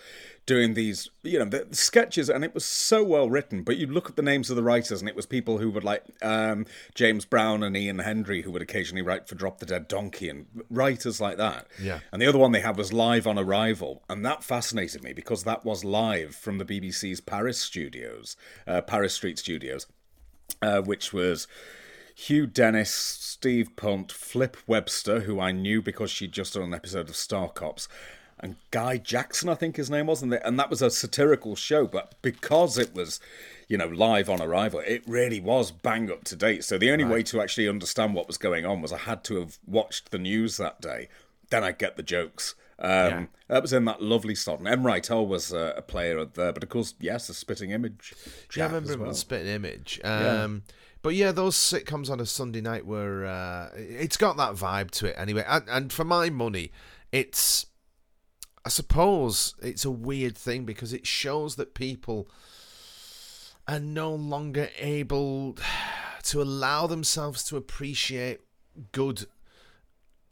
doing 0.45 0.73
these 0.73 1.11
you 1.21 1.37
know 1.37 1.45
the 1.45 1.67
sketches 1.75 2.27
and 2.27 2.43
it 2.43 2.55
was 2.55 2.65
so 2.65 3.03
well 3.03 3.29
written 3.29 3.61
but 3.61 3.77
you 3.77 3.85
look 3.85 4.09
at 4.09 4.15
the 4.15 4.23
names 4.23 4.49
of 4.49 4.55
the 4.55 4.63
writers 4.63 4.99
and 4.99 5.07
it 5.07 5.15
was 5.15 5.27
people 5.27 5.59
who 5.59 5.69
would 5.69 5.83
like 5.83 6.03
um, 6.23 6.65
James 6.95 7.23
Brown 7.23 7.61
and 7.61 7.77
Ian 7.77 7.99
Hendry 7.99 8.41
who 8.41 8.49
would 8.51 8.61
occasionally 8.63 9.03
write 9.03 9.27
for 9.27 9.35
Drop 9.35 9.59
the 9.59 9.67
Dead 9.67 9.87
Donkey 9.87 10.27
and 10.27 10.47
writers 10.71 11.21
like 11.21 11.37
that 11.37 11.67
Yeah. 11.79 11.99
and 12.11 12.19
the 12.19 12.25
other 12.25 12.39
one 12.39 12.51
they 12.51 12.61
had 12.61 12.77
was 12.77 12.91
Live 12.91 13.27
on 13.27 13.37
Arrival. 13.37 14.01
And 14.09 14.25
that 14.25 14.43
fascinated 14.43 15.03
me 15.03 15.13
because 15.13 15.43
that 15.43 15.63
was 15.63 15.83
live 15.85 16.33
from 16.35 16.57
the 16.57 16.65
BBC's 16.65 17.21
Paris 17.21 17.59
studios, 17.59 18.35
uh, 18.65 18.81
Paris 18.81 19.13
Street 19.13 19.37
studios, 19.37 19.85
uh, 20.63 20.81
which 20.81 21.13
was 21.13 21.47
Hugh 22.19 22.47
Dennis, 22.47 22.91
Steve 22.91 23.77
Punt, 23.77 24.11
Flip 24.11 24.57
Webster, 24.67 25.21
who 25.21 25.39
I 25.39 25.53
knew 25.53 25.81
because 25.81 26.11
she'd 26.11 26.33
just 26.33 26.53
done 26.53 26.63
an 26.63 26.73
episode 26.73 27.07
of 27.07 27.15
Star 27.15 27.47
Cops. 27.47 27.87
And 28.41 28.57
Guy 28.71 28.97
Jackson, 28.97 29.47
I 29.47 29.55
think 29.55 29.77
his 29.77 29.89
name 29.89 30.07
was, 30.07 30.21
and, 30.21 30.33
they, 30.33 30.39
and 30.41 30.59
that 30.59 30.69
was 30.69 30.81
a 30.81 30.91
satirical 30.91 31.55
show. 31.55 31.87
But 31.87 32.15
because 32.21 32.77
it 32.77 32.93
was, 32.93 33.21
you 33.69 33.77
know, 33.77 33.87
live 33.87 34.29
on 34.29 34.41
arrival, 34.41 34.81
it 34.85 35.01
really 35.07 35.39
was 35.39 35.71
bang 35.71 36.11
up 36.11 36.25
to 36.25 36.35
date. 36.35 36.65
So 36.65 36.77
the 36.77 36.91
only 36.91 37.05
way 37.05 37.23
to 37.23 37.39
actually 37.39 37.69
understand 37.69 38.13
what 38.13 38.27
was 38.27 38.37
going 38.37 38.65
on 38.65 38.81
was 38.81 38.91
I 38.91 38.97
had 38.97 39.23
to 39.25 39.39
have 39.39 39.57
watched 39.65 40.11
the 40.11 40.19
news 40.19 40.57
that 40.57 40.81
day. 40.81 41.07
Then 41.49 41.63
I'd 41.63 41.77
get 41.77 41.95
the 41.95 42.03
jokes. 42.03 42.53
Um, 42.79 42.89
Yeah. 42.89 43.25
That 43.47 43.61
was 43.61 43.71
in 43.71 43.85
that 43.85 44.01
lovely 44.01 44.35
slot. 44.35 44.59
And 44.59 44.67
M. 44.67 44.83
Was 44.83 45.53
uh, 45.53 45.73
a 45.77 45.81
player 45.81 46.25
there, 46.25 46.51
but 46.51 46.63
of 46.63 46.69
course, 46.69 46.95
yes, 46.99 47.29
a 47.29 47.33
spitting 47.33 47.71
image. 47.71 48.13
Yeah, 48.55 48.65
I 48.65 48.67
remember 48.67 48.91
him 48.91 48.99
well. 48.99 49.09
on 49.09 49.15
Spitting 49.15 49.47
Image. 49.47 50.01
Um, 50.03 50.63
But 51.01 51.15
yeah, 51.15 51.31
those 51.31 51.55
sitcoms 51.55 52.09
on 52.09 52.19
a 52.19 52.25
Sunday 52.25 52.61
night 52.61 52.85
were. 52.85 53.25
Uh, 53.25 53.69
it's 53.75 54.17
got 54.17 54.37
that 54.37 54.53
vibe 54.53 54.91
to 54.91 55.07
it 55.07 55.15
anyway. 55.17 55.45
And, 55.47 55.63
and 55.69 55.93
for 55.93 56.03
my 56.03 56.29
money, 56.29 56.71
it's. 57.11 57.65
I 58.65 58.69
suppose 58.69 59.55
it's 59.61 59.85
a 59.85 59.91
weird 59.91 60.37
thing 60.37 60.65
because 60.65 60.91
it 60.91 61.07
shows 61.07 61.55
that 61.55 61.73
people 61.73 62.29
are 63.67 63.79
no 63.79 64.13
longer 64.13 64.69
able 64.77 65.57
to 66.23 66.41
allow 66.41 66.85
themselves 66.85 67.43
to 67.45 67.57
appreciate 67.57 68.41
good 68.91 69.25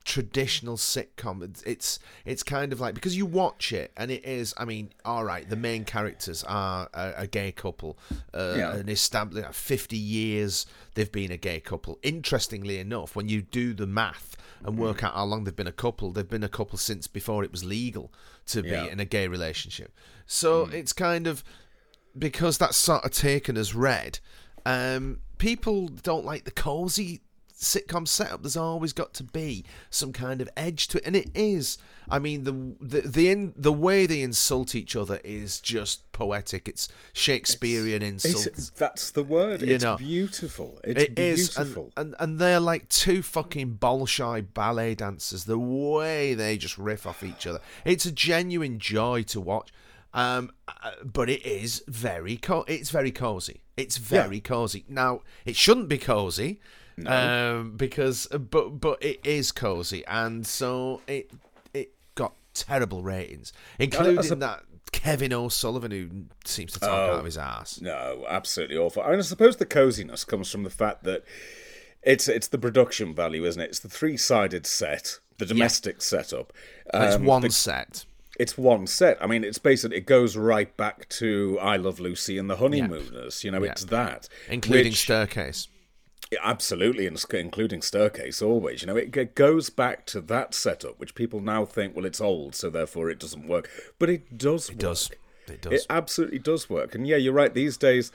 traditional 0.07 0.77
sitcom. 0.77 1.43
It's, 1.43 1.61
it's 1.63 1.99
it's 2.25 2.41
kind 2.41 2.71
of 2.71 2.79
like 2.79 2.95
because 2.95 3.17
you 3.17 3.25
watch 3.25 3.73
it 3.73 3.91
and 3.97 4.09
it 4.09 4.23
is. 4.25 4.53
I 4.57 4.63
mean, 4.65 4.91
all 5.03 5.25
right, 5.25 5.47
the 5.47 5.57
main 5.57 5.83
characters 5.83 6.43
are 6.45 6.89
a, 6.93 7.13
a 7.17 7.27
gay 7.27 7.51
couple, 7.51 7.97
uh, 8.33 8.55
Yeah. 8.57 8.75
an 8.75 8.87
established 8.89 9.53
fifty 9.53 9.97
years 9.97 10.65
they've 10.95 11.11
been 11.11 11.31
a 11.31 11.37
gay 11.37 11.59
couple. 11.59 11.99
Interestingly 12.03 12.79
enough, 12.79 13.15
when 13.15 13.27
you 13.27 13.41
do 13.41 13.73
the 13.73 13.85
math 13.85 14.37
and 14.63 14.77
work 14.79 15.03
out 15.03 15.13
how 15.13 15.25
long 15.25 15.43
they've 15.43 15.55
been 15.55 15.67
a 15.67 15.71
couple, 15.85 16.11
they've 16.11 16.27
been 16.29 16.43
a 16.43 16.49
couple 16.49 16.77
since 16.77 17.05
before 17.07 17.43
it 17.43 17.51
was 17.51 17.63
legal 17.65 18.11
to 18.47 18.63
be 18.63 18.69
Yeah. 18.69 18.85
in 18.85 18.99
a 19.01 19.05
gay 19.05 19.27
relationship. 19.27 19.93
So 20.25 20.63
it's 20.71 20.93
kind 20.93 21.27
of 21.27 21.43
because 22.17 22.57
that's 22.57 22.77
sort 22.77 23.03
of 23.05 23.11
taken 23.11 23.57
as 23.57 23.75
read. 23.75 24.19
Um, 24.65 25.19
people 25.37 25.87
don't 25.89 26.25
like 26.25 26.45
the 26.45 26.51
cozy 26.51 27.21
sitcom 27.57 28.07
setup. 28.07 28.43
There's 28.43 28.57
always 28.57 28.93
got 28.93 29.13
to 29.15 29.23
be 29.23 29.65
some 29.89 30.13
kind 30.13 30.41
of 30.41 30.49
edge 30.55 30.87
to 30.89 30.99
it, 30.99 31.05
and 31.05 31.15
it 31.15 31.29
is. 31.35 31.77
I 32.09 32.19
mean, 32.19 32.43
the 32.43 32.51
the 32.79 33.01
the 33.07 33.29
in, 33.29 33.53
the 33.57 33.73
way 33.73 34.05
they 34.05 34.21
insult 34.21 34.75
each 34.75 34.95
other 34.95 35.19
is 35.23 35.59
just 35.59 36.09
poetic. 36.11 36.67
It's 36.69 36.87
Shakespearean 37.13 38.01
insult. 38.01 38.47
It's, 38.47 38.69
that's 38.69 39.11
the 39.11 39.23
word. 39.23 39.61
You 39.61 39.75
it's 39.75 39.83
know. 39.83 39.97
beautiful. 39.97 40.79
It's 40.83 41.03
It 41.03 41.19
is, 41.19 41.57
and, 41.57 41.65
beautiful. 41.65 41.91
and 41.97 42.15
and 42.19 42.39
they're 42.39 42.59
like 42.59 42.87
two 42.89 43.21
fucking 43.21 43.77
Bolshoi 43.79 44.45
ballet 44.53 44.95
dancers. 44.95 45.45
The 45.45 45.59
way 45.59 46.33
they 46.33 46.57
just 46.57 46.77
riff 46.77 47.05
off 47.05 47.23
each 47.23 47.45
other, 47.45 47.59
it's 47.83 48.05
a 48.05 48.11
genuine 48.11 48.79
joy 48.79 49.23
to 49.23 49.41
watch. 49.41 49.71
Um, 50.13 50.51
uh, 50.67 50.91
but 51.03 51.29
it 51.29 51.45
is 51.45 51.83
very 51.87 52.37
co- 52.37 52.65
it's 52.67 52.89
very 52.89 53.11
cozy. 53.11 53.61
It's 53.75 53.97
very 53.97 54.39
cozy. 54.39 54.85
Now 54.87 55.21
it 55.45 55.55
shouldn't 55.55 55.89
be 55.89 55.97
cozy, 55.97 56.59
um, 57.05 57.75
because 57.77 58.27
but 58.27 58.79
but 58.81 59.03
it 59.03 59.19
is 59.25 59.51
cozy, 59.51 60.05
and 60.07 60.45
so 60.47 61.01
it 61.07 61.31
it 61.73 61.93
got 62.15 62.33
terrible 62.53 63.03
ratings, 63.03 63.53
including 63.79 64.31
a- 64.31 64.35
that 64.37 64.63
Kevin 64.91 65.33
O'Sullivan 65.33 65.91
who 65.91 66.09
seems 66.45 66.73
to 66.73 66.79
talk 66.79 66.89
out 66.89 67.19
of 67.19 67.25
his 67.25 67.37
ass. 67.37 67.79
No, 67.81 68.25
absolutely 68.27 68.77
awful. 68.77 69.03
I 69.03 69.11
mean, 69.11 69.19
I 69.19 69.21
suppose 69.21 69.57
the 69.57 69.65
coziness 69.65 70.23
comes 70.23 70.49
from 70.51 70.63
the 70.63 70.69
fact 70.69 71.03
that 71.03 71.23
it's 72.03 72.27
it's 72.27 72.47
the 72.47 72.57
production 72.57 73.13
value, 73.13 73.45
isn't 73.45 73.61
it? 73.61 73.65
It's 73.69 73.79
the 73.79 73.89
three 73.89 74.17
sided 74.17 74.65
set, 74.65 75.19
the 75.37 75.45
domestic 75.45 76.01
setup. 76.01 76.53
And 76.93 77.03
it's 77.03 77.15
Um, 77.15 77.25
one 77.25 77.41
the- 77.41 77.49
set. 77.51 78.05
it's 78.39 78.57
one 78.57 78.87
set. 78.87 79.17
I 79.21 79.27
mean, 79.27 79.43
it's 79.43 79.57
basically 79.57 79.97
it 79.97 80.05
goes 80.05 80.37
right 80.37 80.75
back 80.77 81.09
to 81.09 81.59
I 81.61 81.75
Love 81.75 81.99
Lucy 81.99 82.37
and 82.37 82.49
the 82.49 82.55
Honeymooners. 82.57 83.43
You 83.43 83.51
know, 83.51 83.61
it's 83.63 83.85
that, 83.85 84.29
including 84.49 84.91
which- 84.93 85.01
staircase. 85.03 85.67
Absolutely, 86.43 87.07
including 87.07 87.81
Staircase 87.81 88.41
always. 88.41 88.81
You 88.81 88.87
know, 88.87 88.95
it, 88.97 89.15
it 89.15 89.35
goes 89.35 89.69
back 89.69 90.05
to 90.07 90.21
that 90.21 90.53
setup, 90.53 90.99
which 90.99 91.15
people 91.15 91.39
now 91.39 91.65
think, 91.65 91.95
well, 91.95 92.05
it's 92.05 92.21
old, 92.21 92.55
so 92.55 92.69
therefore 92.69 93.09
it 93.09 93.19
doesn't 93.19 93.47
work, 93.47 93.69
but 93.99 94.09
it 94.09 94.37
does. 94.37 94.69
It 94.69 94.77
does. 94.77 95.09
It 95.47 95.65
It 95.65 95.85
absolutely 95.89 96.39
does 96.39 96.69
work. 96.69 96.93
And 96.95 97.07
yeah, 97.07 97.17
you're 97.17 97.33
right. 97.33 97.53
These 97.53 97.77
days, 97.77 98.11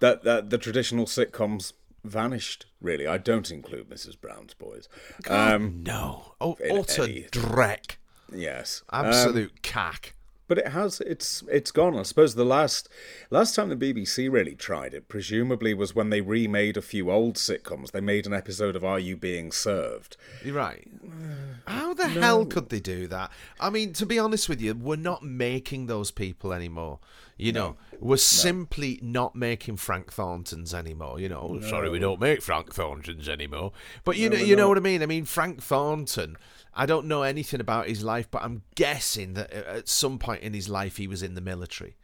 that, 0.00 0.24
that 0.24 0.50
the 0.50 0.58
traditional 0.58 1.06
sitcoms 1.06 1.72
vanished. 2.04 2.66
Really, 2.80 3.06
I 3.06 3.18
don't 3.18 3.50
include 3.50 3.88
Mrs. 3.88 4.20
Brown's 4.20 4.54
Boys. 4.54 4.88
Um, 5.28 5.82
no. 5.84 6.34
Oh, 6.40 6.56
utter 6.60 7.04
dreck. 7.04 7.96
yes, 8.32 8.82
Absolute 8.92 9.62
cack. 9.62 10.14
But 10.52 10.58
it 10.58 10.72
has. 10.72 11.00
It's 11.00 11.42
it's 11.50 11.70
gone. 11.70 11.96
I 11.96 12.02
suppose 12.02 12.34
the 12.34 12.44
last 12.44 12.86
last 13.30 13.54
time 13.54 13.70
the 13.70 13.94
BBC 13.94 14.30
really 14.30 14.54
tried 14.54 14.92
it, 14.92 15.08
presumably, 15.08 15.72
was 15.72 15.94
when 15.94 16.10
they 16.10 16.20
remade 16.20 16.76
a 16.76 16.82
few 16.82 17.10
old 17.10 17.36
sitcoms. 17.36 17.92
They 17.92 18.02
made 18.02 18.26
an 18.26 18.34
episode 18.34 18.76
of 18.76 18.84
Are 18.84 18.98
You 18.98 19.16
Being 19.16 19.50
Served? 19.50 20.18
You're 20.44 20.56
right. 20.56 20.86
How 21.66 21.94
the 21.94 22.06
hell 22.06 22.44
could 22.44 22.68
they 22.68 22.80
do 22.80 23.06
that? 23.06 23.30
I 23.58 23.70
mean, 23.70 23.94
to 23.94 24.04
be 24.04 24.18
honest 24.18 24.46
with 24.46 24.60
you, 24.60 24.74
we're 24.74 24.96
not 24.96 25.22
making 25.22 25.86
those 25.86 26.10
people 26.10 26.52
anymore. 26.52 26.98
You 27.38 27.52
know, 27.52 27.76
we're 28.02 28.16
simply 28.16 28.98
not 29.00 29.36
making 29.36 29.76
Frank 29.76 30.12
Thorntons 30.12 30.74
anymore. 30.74 31.20
You 31.20 31.28
know, 31.28 31.60
sorry, 31.62 31.88
we 31.88 32.00
don't 32.00 32.20
make 32.20 32.42
Frank 32.42 32.74
Thorntons 32.74 33.28
anymore. 33.28 33.72
But 34.04 34.16
you 34.16 34.28
know, 34.28 34.36
you 34.36 34.56
know 34.56 34.68
what 34.68 34.76
I 34.76 34.80
mean. 34.80 35.02
I 35.02 35.06
mean, 35.06 35.24
Frank 35.24 35.62
Thornton. 35.62 36.36
I 36.74 36.86
don't 36.86 37.06
know 37.06 37.22
anything 37.22 37.60
about 37.60 37.86
his 37.86 38.02
life, 38.02 38.30
but 38.30 38.42
I'm 38.42 38.62
guessing 38.74 39.34
that 39.34 39.52
uh, 39.52 39.76
at 39.76 39.88
some 39.88 40.18
point 40.18 40.42
in 40.42 40.54
his 40.54 40.70
life 40.70 40.96
he 40.96 41.06
was 41.06 41.22
in 41.22 41.34
the 41.34 41.40
military. 41.40 41.96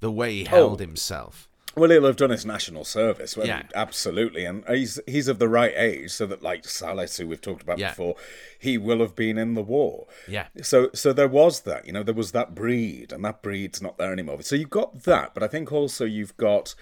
The 0.00 0.10
way 0.10 0.34
he 0.34 0.46
oh. 0.46 0.50
held 0.50 0.80
himself. 0.80 1.48
Well, 1.76 1.90
he'll 1.90 2.04
have 2.04 2.16
done 2.16 2.30
his 2.30 2.46
national 2.46 2.84
service. 2.84 3.36
Well, 3.36 3.46
Yeah. 3.46 3.62
absolutely, 3.74 4.44
and 4.44 4.64
he's 4.68 5.00
he's 5.06 5.28
of 5.28 5.38
the 5.38 5.48
right 5.48 5.72
age, 5.76 6.10
so 6.12 6.26
that 6.26 6.42
like 6.42 6.64
Salas, 6.66 7.16
who 7.16 7.26
we've 7.26 7.40
talked 7.40 7.62
about 7.62 7.78
Yeah. 7.78 7.90
before, 7.90 8.16
he 8.58 8.78
will 8.78 9.00
have 9.00 9.14
been 9.16 9.38
in 9.38 9.54
the 9.54 9.62
war. 9.62 10.06
Yeah. 10.28 10.46
So 10.62 10.90
so 10.94 11.12
there 11.12 11.28
was 11.28 11.60
that, 11.60 11.86
you 11.86 11.92
know, 11.92 12.02
there 12.02 12.14
was 12.14 12.32
that 12.32 12.54
breed, 12.54 13.12
and 13.12 13.24
that 13.24 13.42
breed's 13.42 13.82
not 13.82 13.98
there 13.98 14.12
anymore. 14.12 14.40
So 14.42 14.56
you've 14.56 14.70
got 14.70 15.02
that, 15.04 15.34
but 15.34 15.42
I 15.42 15.48
think 15.48 15.72
also 15.72 16.04
you've 16.04 16.36
got 16.36 16.74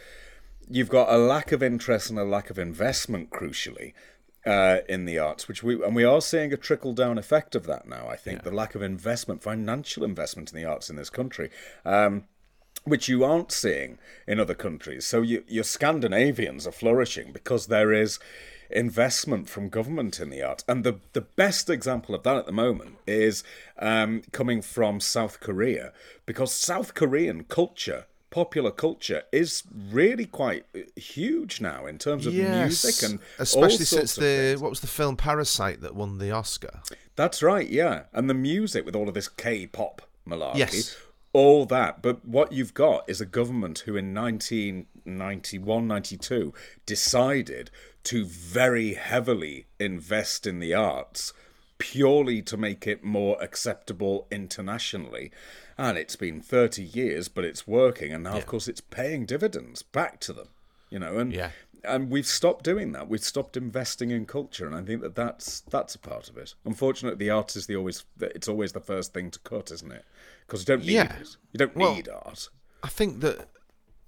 you've 0.68 0.88
got 0.88 1.08
a 1.12 1.18
lack 1.18 1.52
of 1.52 1.62
interest 1.62 2.10
and 2.10 2.18
a 2.18 2.24
lack 2.24 2.48
of 2.50 2.58
investment, 2.58 3.30
crucially, 3.30 3.92
uh, 4.46 4.78
in 4.88 5.04
the 5.04 5.18
arts, 5.18 5.48
which 5.48 5.62
we 5.62 5.82
and 5.82 5.94
we 5.94 6.04
are 6.04 6.20
seeing 6.20 6.52
a 6.52 6.56
trickle 6.56 6.92
down 6.92 7.18
effect 7.18 7.54
of 7.54 7.66
that 7.66 7.86
now. 7.86 8.08
I 8.08 8.16
think 8.16 8.38
yeah. 8.38 8.50
the 8.50 8.56
lack 8.56 8.74
of 8.74 8.82
investment, 8.82 9.42
financial 9.42 10.04
investment 10.04 10.52
in 10.52 10.56
the 10.56 10.64
arts 10.64 10.90
in 10.90 10.96
this 10.96 11.10
country. 11.10 11.50
Um, 11.84 12.24
which 12.84 13.08
you 13.08 13.24
aren't 13.24 13.52
seeing 13.52 13.98
in 14.26 14.40
other 14.40 14.54
countries. 14.54 15.06
So 15.06 15.22
you, 15.22 15.44
your 15.48 15.64
Scandinavians 15.64 16.66
are 16.66 16.72
flourishing 16.72 17.32
because 17.32 17.66
there 17.66 17.92
is 17.92 18.18
investment 18.70 19.48
from 19.48 19.68
government 19.68 20.18
in 20.18 20.30
the 20.30 20.42
art. 20.42 20.64
And 20.66 20.82
the, 20.82 20.98
the 21.12 21.20
best 21.20 21.68
example 21.68 22.14
of 22.14 22.22
that 22.22 22.36
at 22.36 22.46
the 22.46 22.52
moment 22.52 22.96
is 23.06 23.44
um, 23.78 24.22
coming 24.32 24.62
from 24.62 24.98
South 25.00 25.40
Korea, 25.40 25.92
because 26.26 26.52
South 26.52 26.94
Korean 26.94 27.44
culture 27.44 28.06
popular 28.30 28.70
culture 28.70 29.22
is 29.30 29.62
really 29.90 30.24
quite 30.24 30.64
uh, 30.74 30.80
huge 30.96 31.60
now 31.60 31.86
in 31.86 31.98
terms 31.98 32.26
of 32.26 32.32
yes, 32.32 32.56
music 32.56 33.08
and 33.08 33.20
especially 33.38 33.84
since 33.84 34.14
the 34.14 34.56
what 34.58 34.70
was 34.70 34.80
the 34.80 34.86
film 34.86 35.16
Parasite 35.16 35.82
that 35.82 35.94
won 35.94 36.16
the 36.16 36.30
Oscar. 36.30 36.80
That's 37.14 37.42
right, 37.42 37.68
yeah, 37.68 38.04
and 38.12 38.28
the 38.30 38.34
music 38.34 38.86
with 38.86 38.96
all 38.96 39.06
of 39.06 39.14
this 39.14 39.28
K-pop 39.28 40.00
malarkey. 40.26 40.56
Yes. 40.56 40.96
All 41.32 41.64
that, 41.66 42.02
but 42.02 42.24
what 42.26 42.52
you've 42.52 42.74
got 42.74 43.08
is 43.08 43.20
a 43.20 43.26
government 43.26 43.80
who 43.80 43.96
in 43.96 44.14
1991 44.14 45.86
92 45.86 46.52
decided 46.84 47.70
to 48.04 48.24
very 48.26 48.94
heavily 48.94 49.66
invest 49.80 50.46
in 50.46 50.58
the 50.58 50.74
arts 50.74 51.32
purely 51.78 52.42
to 52.42 52.56
make 52.56 52.86
it 52.86 53.02
more 53.02 53.42
acceptable 53.42 54.26
internationally 54.30 55.32
and 55.78 55.98
it's 55.98 56.16
been 56.16 56.40
30 56.40 56.82
years, 56.82 57.28
but 57.28 57.44
it's 57.44 57.66
working, 57.66 58.12
and 58.12 58.24
now, 58.24 58.32
yeah. 58.32 58.38
of 58.38 58.46
course, 58.46 58.68
it's 58.68 58.80
paying 58.80 59.26
dividends 59.26 59.82
back 59.82 60.20
to 60.20 60.32
them, 60.32 60.48
you 60.90 60.98
know, 60.98 61.18
and 61.18 61.32
yeah. 61.32 61.50
and 61.84 62.10
we've 62.10 62.26
stopped 62.26 62.64
doing 62.64 62.92
that. 62.92 63.08
We've 63.08 63.22
stopped 63.22 63.56
investing 63.56 64.10
in 64.10 64.26
culture, 64.26 64.66
and 64.66 64.74
I 64.74 64.82
think 64.82 65.02
that 65.02 65.14
that's 65.14 65.60
that's 65.60 65.94
a 65.94 65.98
part 65.98 66.28
of 66.28 66.36
it. 66.36 66.54
Unfortunately, 66.64 67.18
the 67.18 67.30
art 67.30 67.56
is 67.56 67.66
the 67.66 67.76
always 67.76 68.04
it's 68.20 68.48
always 68.48 68.72
the 68.72 68.80
first 68.80 69.14
thing 69.14 69.30
to 69.30 69.38
cut, 69.40 69.70
isn't 69.70 69.92
it? 69.92 70.04
Because 70.52 70.68
you 70.68 70.76
don't 70.76 70.84
need 70.84 70.92
yeah. 70.92 71.16
it. 71.16 71.36
You 71.52 71.58
don't 71.58 71.74
well, 71.74 71.94
need 71.94 72.10
art. 72.10 72.50
I 72.82 72.88
think 72.88 73.20
that 73.20 73.48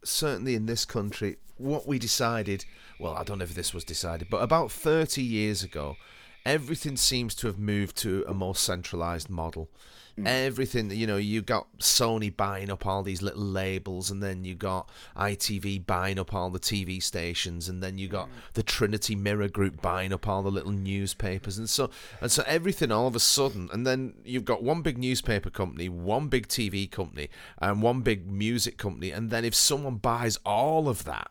certainly 0.05 0.55
in 0.55 0.67
this 0.67 0.85
country, 0.85 1.39
what 1.57 1.87
we 1.87 1.99
decided, 1.99 2.67
well, 3.01 3.15
I 3.15 3.25
don't 3.25 3.39
know 3.39 3.45
if 3.45 3.55
this 3.55 3.73
was 3.73 3.83
decided, 3.83 4.29
but 4.29 4.43
about 4.43 4.71
30 4.71 5.23
years 5.23 5.63
ago, 5.63 5.97
everything 6.45 6.99
seems 6.99 7.35
to 7.37 7.47
have 7.47 7.59
moved 7.59 7.97
to 7.99 8.27
a 8.29 8.35
more 8.35 8.55
centralized 8.55 9.31
model. 9.31 9.71
Mm. 10.19 10.27
Everything, 10.29 10.91
you 10.93 11.09
know, 11.09 11.17
you 11.17 11.43
got 11.43 11.67
Sony 11.79 12.35
buying 12.35 12.71
up 12.71 12.87
all 12.87 13.03
these 13.03 13.21
little 13.21 13.43
labels, 13.43 14.11
and 14.11 14.23
then 14.23 14.45
you 14.45 14.55
got 14.55 14.89
ITV 15.17 15.87
buying 15.87 16.21
up 16.21 16.33
all 16.33 16.51
the 16.51 16.61
TV 16.61 17.03
stations, 17.03 17.69
and 17.69 17.83
then 17.83 17.99
you 17.99 18.07
got 18.07 18.29
mm. 18.29 18.33
the 18.53 18.63
Trinity 18.63 19.17
Mirror 19.17 19.49
Group 19.49 19.83
buying 19.83 20.13
up 20.13 20.29
all 20.29 20.43
the 20.43 20.53
little 20.53 20.71
newspapers, 20.71 21.59
and 21.59 21.69
so 21.69 21.91
and 22.21 22.31
so 22.31 22.45
everything 22.47 22.93
all 22.93 23.09
of 23.09 23.17
a 23.17 23.21
sudden, 23.21 23.69
and 23.73 23.85
then 23.85 24.15
you've 24.25 24.45
got 24.45 24.63
one 24.63 24.83
big 24.83 24.99
newspaper 24.99 25.51
company, 25.51 25.89
one 25.89 26.29
big 26.29 26.47
TV 26.47 26.89
company, 26.89 27.29
and 27.59 27.83
one 27.83 28.03
big 28.03 28.31
music 28.31 28.77
company, 28.77 29.11
and 29.11 29.31
then 29.31 29.45
if 29.45 29.55
someone 29.55 29.97
buys 29.97 30.39
all 30.45 30.89
of 30.89 31.03
that, 31.05 31.31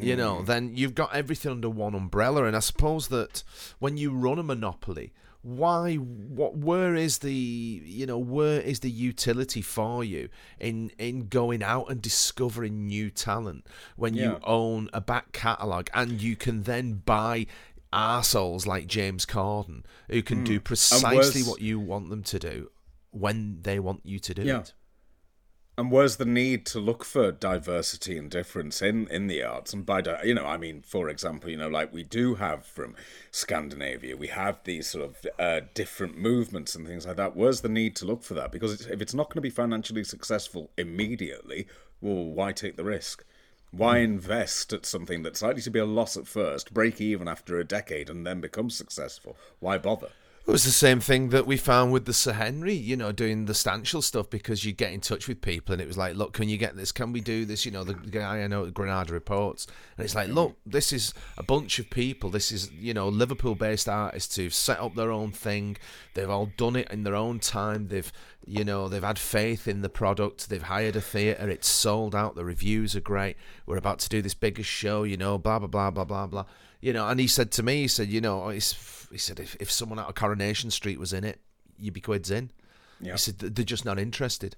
you 0.00 0.16
know, 0.16 0.36
mm. 0.36 0.46
then 0.46 0.70
you've 0.74 0.94
got 0.94 1.14
everything 1.14 1.50
under 1.50 1.68
one 1.68 1.94
umbrella. 1.94 2.44
And 2.44 2.56
I 2.56 2.60
suppose 2.60 3.08
that 3.08 3.42
when 3.78 3.96
you 3.96 4.10
run 4.12 4.38
a 4.38 4.42
monopoly, 4.42 5.12
why 5.42 5.94
what 5.94 6.56
where 6.56 6.94
is 6.94 7.18
the 7.18 7.32
you 7.32 8.04
know 8.04 8.18
where 8.18 8.60
is 8.60 8.80
the 8.80 8.90
utility 8.90 9.62
for 9.62 10.02
you 10.02 10.28
in 10.58 10.90
in 10.98 11.28
going 11.28 11.62
out 11.62 11.88
and 11.88 12.02
discovering 12.02 12.86
new 12.86 13.08
talent 13.08 13.64
when 13.96 14.14
yeah. 14.14 14.24
you 14.24 14.38
own 14.42 14.90
a 14.92 15.00
back 15.00 15.30
catalogue 15.32 15.88
and 15.94 16.20
you 16.20 16.34
can 16.34 16.64
then 16.64 16.94
buy 17.04 17.46
assholes 17.92 18.66
like 18.66 18.86
James 18.86 19.24
Corden 19.24 19.84
who 20.10 20.22
can 20.22 20.42
mm. 20.42 20.46
do 20.46 20.60
precisely 20.60 21.42
what 21.42 21.60
you 21.60 21.78
want 21.78 22.10
them 22.10 22.22
to 22.24 22.38
do 22.38 22.70
when 23.10 23.60
they 23.62 23.78
want 23.78 24.00
you 24.04 24.18
to 24.18 24.34
do 24.34 24.42
yeah. 24.42 24.60
it 24.60 24.74
and 25.78 25.92
where's 25.92 26.16
the 26.16 26.24
need 26.24 26.66
to 26.66 26.80
look 26.80 27.04
for 27.04 27.30
diversity 27.30 28.18
and 28.18 28.28
difference 28.28 28.82
in, 28.82 29.06
in 29.12 29.28
the 29.28 29.44
arts? 29.44 29.72
And 29.72 29.86
by, 29.86 30.02
you 30.24 30.34
know, 30.34 30.44
I 30.44 30.56
mean, 30.56 30.82
for 30.82 31.08
example, 31.08 31.50
you 31.50 31.56
know, 31.56 31.68
like 31.68 31.92
we 31.92 32.02
do 32.02 32.34
have 32.34 32.66
from 32.66 32.96
Scandinavia, 33.30 34.16
we 34.16 34.26
have 34.26 34.58
these 34.64 34.88
sort 34.88 35.04
of 35.04 35.26
uh, 35.38 35.60
different 35.74 36.18
movements 36.18 36.74
and 36.74 36.84
things 36.84 37.06
like 37.06 37.14
that. 37.14 37.36
Where's 37.36 37.60
the 37.60 37.68
need 37.68 37.94
to 37.96 38.06
look 38.06 38.24
for 38.24 38.34
that? 38.34 38.50
Because 38.50 38.72
it's, 38.72 38.86
if 38.86 39.00
it's 39.00 39.14
not 39.14 39.28
going 39.28 39.36
to 39.36 39.40
be 39.40 39.50
financially 39.50 40.02
successful 40.02 40.68
immediately, 40.76 41.68
well, 42.00 42.24
why 42.24 42.50
take 42.50 42.76
the 42.76 42.82
risk? 42.82 43.24
Why 43.70 43.98
hmm. 43.98 44.14
invest 44.14 44.72
at 44.72 44.84
something 44.84 45.22
that's 45.22 45.42
likely 45.42 45.62
to 45.62 45.70
be 45.70 45.78
a 45.78 45.84
loss 45.84 46.16
at 46.16 46.26
first, 46.26 46.74
break 46.74 47.00
even 47.00 47.28
after 47.28 47.56
a 47.56 47.64
decade, 47.64 48.10
and 48.10 48.26
then 48.26 48.40
become 48.40 48.68
successful? 48.68 49.36
Why 49.60 49.78
bother? 49.78 50.08
It 50.48 50.52
was 50.52 50.64
the 50.64 50.70
same 50.70 51.00
thing 51.00 51.28
that 51.28 51.46
we 51.46 51.58
found 51.58 51.92
with 51.92 52.06
the 52.06 52.14
Sir 52.14 52.32
Henry, 52.32 52.72
you 52.72 52.96
know, 52.96 53.12
doing 53.12 53.44
the 53.44 53.52
Stanshall 53.52 54.02
stuff 54.02 54.30
because 54.30 54.64
you 54.64 54.72
get 54.72 54.94
in 54.94 55.00
touch 55.02 55.28
with 55.28 55.42
people 55.42 55.74
and 55.74 55.82
it 55.82 55.86
was 55.86 55.98
like, 55.98 56.16
look, 56.16 56.32
can 56.32 56.48
you 56.48 56.56
get 56.56 56.74
this? 56.74 56.90
Can 56.90 57.12
we 57.12 57.20
do 57.20 57.44
this? 57.44 57.66
You 57.66 57.70
know, 57.70 57.84
the 57.84 57.92
guy 57.92 58.42
I 58.42 58.46
know 58.46 58.64
at 58.64 58.72
Granada 58.72 59.12
Reports. 59.12 59.66
And 59.98 60.06
it's 60.06 60.14
like, 60.14 60.28
look, 60.28 60.56
this 60.64 60.90
is 60.90 61.12
a 61.36 61.42
bunch 61.42 61.78
of 61.78 61.90
people. 61.90 62.30
This 62.30 62.50
is, 62.50 62.72
you 62.72 62.94
know, 62.94 63.10
Liverpool 63.10 63.56
based 63.56 63.90
artists 63.90 64.36
who've 64.36 64.54
set 64.54 64.80
up 64.80 64.94
their 64.94 65.12
own 65.12 65.32
thing. 65.32 65.76
They've 66.14 66.30
all 66.30 66.50
done 66.56 66.76
it 66.76 66.90
in 66.90 67.04
their 67.04 67.14
own 67.14 67.40
time. 67.40 67.88
They've, 67.88 68.10
you 68.46 68.64
know, 68.64 68.88
they've 68.88 69.02
had 69.02 69.18
faith 69.18 69.68
in 69.68 69.82
the 69.82 69.90
product. 69.90 70.48
They've 70.48 70.62
hired 70.62 70.96
a 70.96 71.02
theatre. 71.02 71.50
It's 71.50 71.68
sold 71.68 72.14
out. 72.14 72.36
The 72.36 72.44
reviews 72.46 72.96
are 72.96 73.00
great. 73.00 73.36
We're 73.66 73.76
about 73.76 73.98
to 73.98 74.08
do 74.08 74.22
this 74.22 74.32
biggest 74.32 74.70
show, 74.70 75.02
you 75.02 75.18
know, 75.18 75.36
blah, 75.36 75.58
blah, 75.58 75.68
blah, 75.68 75.90
blah, 75.90 76.06
blah, 76.06 76.26
blah. 76.26 76.44
You 76.80 76.92
know, 76.92 77.08
and 77.08 77.18
he 77.18 77.26
said 77.26 77.50
to 77.52 77.62
me, 77.62 77.82
he 77.82 77.88
said, 77.88 78.08
you 78.08 78.20
know, 78.20 78.48
he 78.50 78.60
said 78.60 79.40
if, 79.40 79.56
if 79.58 79.70
someone 79.70 79.98
out 79.98 80.08
of 80.08 80.14
Coronation 80.14 80.70
Street 80.70 80.98
was 80.98 81.12
in 81.12 81.24
it, 81.24 81.40
you'd 81.78 81.94
be 81.94 82.00
quids 82.00 82.30
in. 82.30 82.50
He 83.12 83.18
said 83.18 83.38
they're 83.38 83.64
just 83.64 83.84
not 83.84 83.98
interested. 83.98 84.54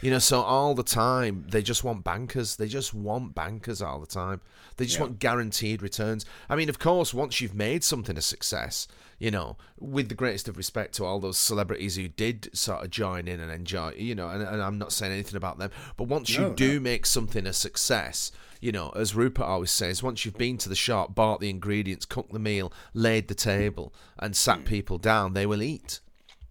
You 0.00 0.12
know, 0.12 0.18
so 0.20 0.42
all 0.42 0.74
the 0.74 0.84
time 0.84 1.46
they 1.48 1.62
just 1.62 1.82
want 1.82 2.04
bankers. 2.04 2.56
They 2.56 2.68
just 2.68 2.94
want 2.94 3.34
bankers 3.34 3.82
all 3.82 3.98
the 3.98 4.06
time. 4.06 4.40
They 4.76 4.84
just 4.84 5.00
want 5.00 5.18
guaranteed 5.18 5.82
returns. 5.82 6.24
I 6.48 6.54
mean, 6.54 6.68
of 6.68 6.78
course, 6.78 7.12
once 7.12 7.40
you've 7.40 7.54
made 7.54 7.82
something 7.82 8.16
a 8.16 8.22
success, 8.22 8.86
you 9.18 9.30
know, 9.30 9.56
with 9.78 10.08
the 10.08 10.14
greatest 10.14 10.48
of 10.48 10.56
respect 10.56 10.94
to 10.94 11.04
all 11.04 11.18
those 11.18 11.38
celebrities 11.38 11.96
who 11.96 12.08
did 12.08 12.48
sort 12.56 12.84
of 12.84 12.90
join 12.90 13.26
in 13.26 13.40
and 13.40 13.50
enjoy, 13.50 13.92
you 13.96 14.14
know, 14.14 14.28
and, 14.28 14.42
and 14.42 14.62
I'm 14.62 14.78
not 14.78 14.92
saying 14.92 15.12
anything 15.12 15.36
about 15.36 15.58
them, 15.58 15.70
but 15.96 16.04
once 16.04 16.36
no, 16.36 16.48
you 16.48 16.54
do 16.54 16.74
no. 16.74 16.80
make 16.80 17.04
something 17.04 17.46
a 17.46 17.52
success, 17.52 18.30
you 18.60 18.70
know, 18.70 18.90
as 18.90 19.14
Rupert 19.14 19.44
always 19.44 19.70
says, 19.70 20.02
once 20.02 20.24
you've 20.24 20.38
been 20.38 20.58
to 20.58 20.68
the 20.68 20.76
shop, 20.76 21.14
bought 21.14 21.40
the 21.40 21.50
ingredients, 21.50 22.04
cooked 22.04 22.32
the 22.32 22.38
meal, 22.38 22.72
laid 22.94 23.28
the 23.28 23.34
table, 23.34 23.92
and 24.18 24.36
sat 24.36 24.60
mm. 24.60 24.66
people 24.66 24.98
down, 24.98 25.32
they 25.32 25.46
will 25.46 25.62
eat. 25.62 26.00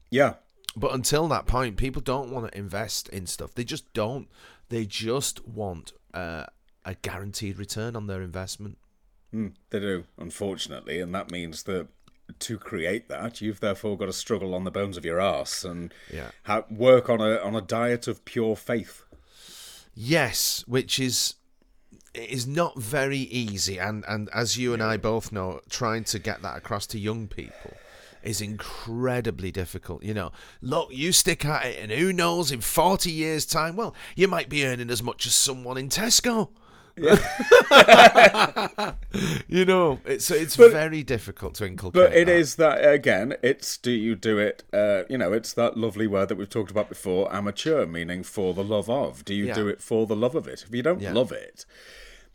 Yeah. 0.10 0.36
But 0.76 0.94
until 0.94 1.28
that 1.30 1.48
point, 1.48 1.78
people 1.78 2.02
don't 2.02 2.32
want 2.32 2.52
to 2.52 2.58
invest 2.58 3.10
in 3.10 3.28
stuff. 3.28 3.54
They 3.56 3.64
just 3.64 3.92
don't. 3.94 4.28
They 4.70 4.86
just 4.86 5.48
want 5.48 5.94
uh, 6.14 6.46
a 6.86 6.96
guaranteed 6.96 7.58
return 7.58 7.96
on 7.96 8.08
their 8.08 8.22
investment. 8.22 8.78
Mm, 9.34 9.54
they 9.70 9.80
do, 9.80 10.06
unfortunately, 10.18 11.00
and 11.00 11.14
that 11.16 11.32
means 11.32 11.64
that 11.64 11.88
to 12.40 12.58
create 12.58 13.10
that, 13.10 13.42
you've 13.42 13.60
therefore 13.60 13.98
got 13.98 14.08
to 14.08 14.14
struggle 14.14 14.54
on 14.54 14.64
the 14.64 14.72
bones 14.72 14.98
of 14.98 15.06
your 15.06 15.20
ass 15.20 15.64
and 15.64 15.94
yeah. 16.14 16.32
ha- 16.44 16.66
work 16.70 17.10
on 17.10 17.22
a 17.22 17.38
on 17.38 17.56
a 17.56 17.62
diet 17.62 18.08
of 18.08 18.26
pure 18.26 18.56
faith. 18.56 19.04
Yes, 19.96 20.64
which 20.68 21.00
is 21.00 21.36
it 22.14 22.30
is 22.30 22.48
not 22.48 22.78
very 22.78 23.18
easy, 23.18 23.78
and 23.78 24.04
and 24.08 24.30
as 24.34 24.58
you 24.58 24.74
and 24.74 24.84
I 24.84 24.98
both 24.98 25.32
know, 25.32 25.62
trying 25.70 26.04
to 26.06 26.20
get 26.20 26.42
that 26.42 26.58
across 26.58 26.86
to 26.88 27.00
young 27.00 27.28
people 27.28 27.74
is 28.24 28.42
incredibly 28.42 29.52
difficult. 29.52 30.04
You 30.04 30.14
know, 30.14 30.32
look, 30.62 30.90
you 30.92 31.12
stick 31.12 31.46
at 31.46 31.66
it, 31.66 31.80
and 31.80 31.92
who 31.92 32.12
knows, 32.12 32.52
in 32.52 32.62
40 32.62 33.12
years' 33.12 33.46
time, 33.46 33.76
well, 33.76 33.96
you 34.16 34.28
might 34.28 34.50
be 34.50 34.66
earning 34.66 34.90
as 34.90 35.02
much 35.02 35.26
as 35.26 35.34
someone 35.34 35.78
in 35.78 35.90
Tesco. 35.90 36.50
Yeah. 36.98 38.94
you 39.48 39.66
know, 39.66 40.00
it's 40.06 40.32
it's 40.32 40.58
but, 40.58 40.72
very 40.72 41.04
difficult 41.04 41.56
to 41.56 41.66
inculcate. 41.66 42.02
But 42.02 42.14
it 42.16 42.26
that. 42.26 42.36
is 42.36 42.56
that 42.56 42.78
again. 42.94 43.36
It's 43.44 43.78
do 43.78 43.92
you 43.92 44.16
do 44.16 44.38
it? 44.40 44.64
Uh, 44.74 45.04
you 45.10 45.18
know, 45.18 45.34
it's 45.34 45.54
that 45.54 45.78
lovely 45.78 46.08
word 46.08 46.30
that 46.30 46.36
we've 46.38 46.50
talked 46.50 46.72
about 46.72 46.90
before, 46.90 47.34
amateur, 47.34 47.86
meaning 47.86 48.24
for 48.24 48.54
the 48.54 48.64
love 48.64 48.90
of. 48.90 49.24
Do 49.26 49.34
you 49.34 49.48
yeah. 49.48 49.54
do 49.54 49.68
it 49.68 49.82
for 49.82 50.06
the 50.08 50.16
love 50.16 50.36
of 50.36 50.48
it? 50.48 50.64
If 50.68 50.74
you 50.74 50.84
don't 50.84 51.02
yeah. 51.02 51.14
love 51.14 51.32
it, 51.32 51.66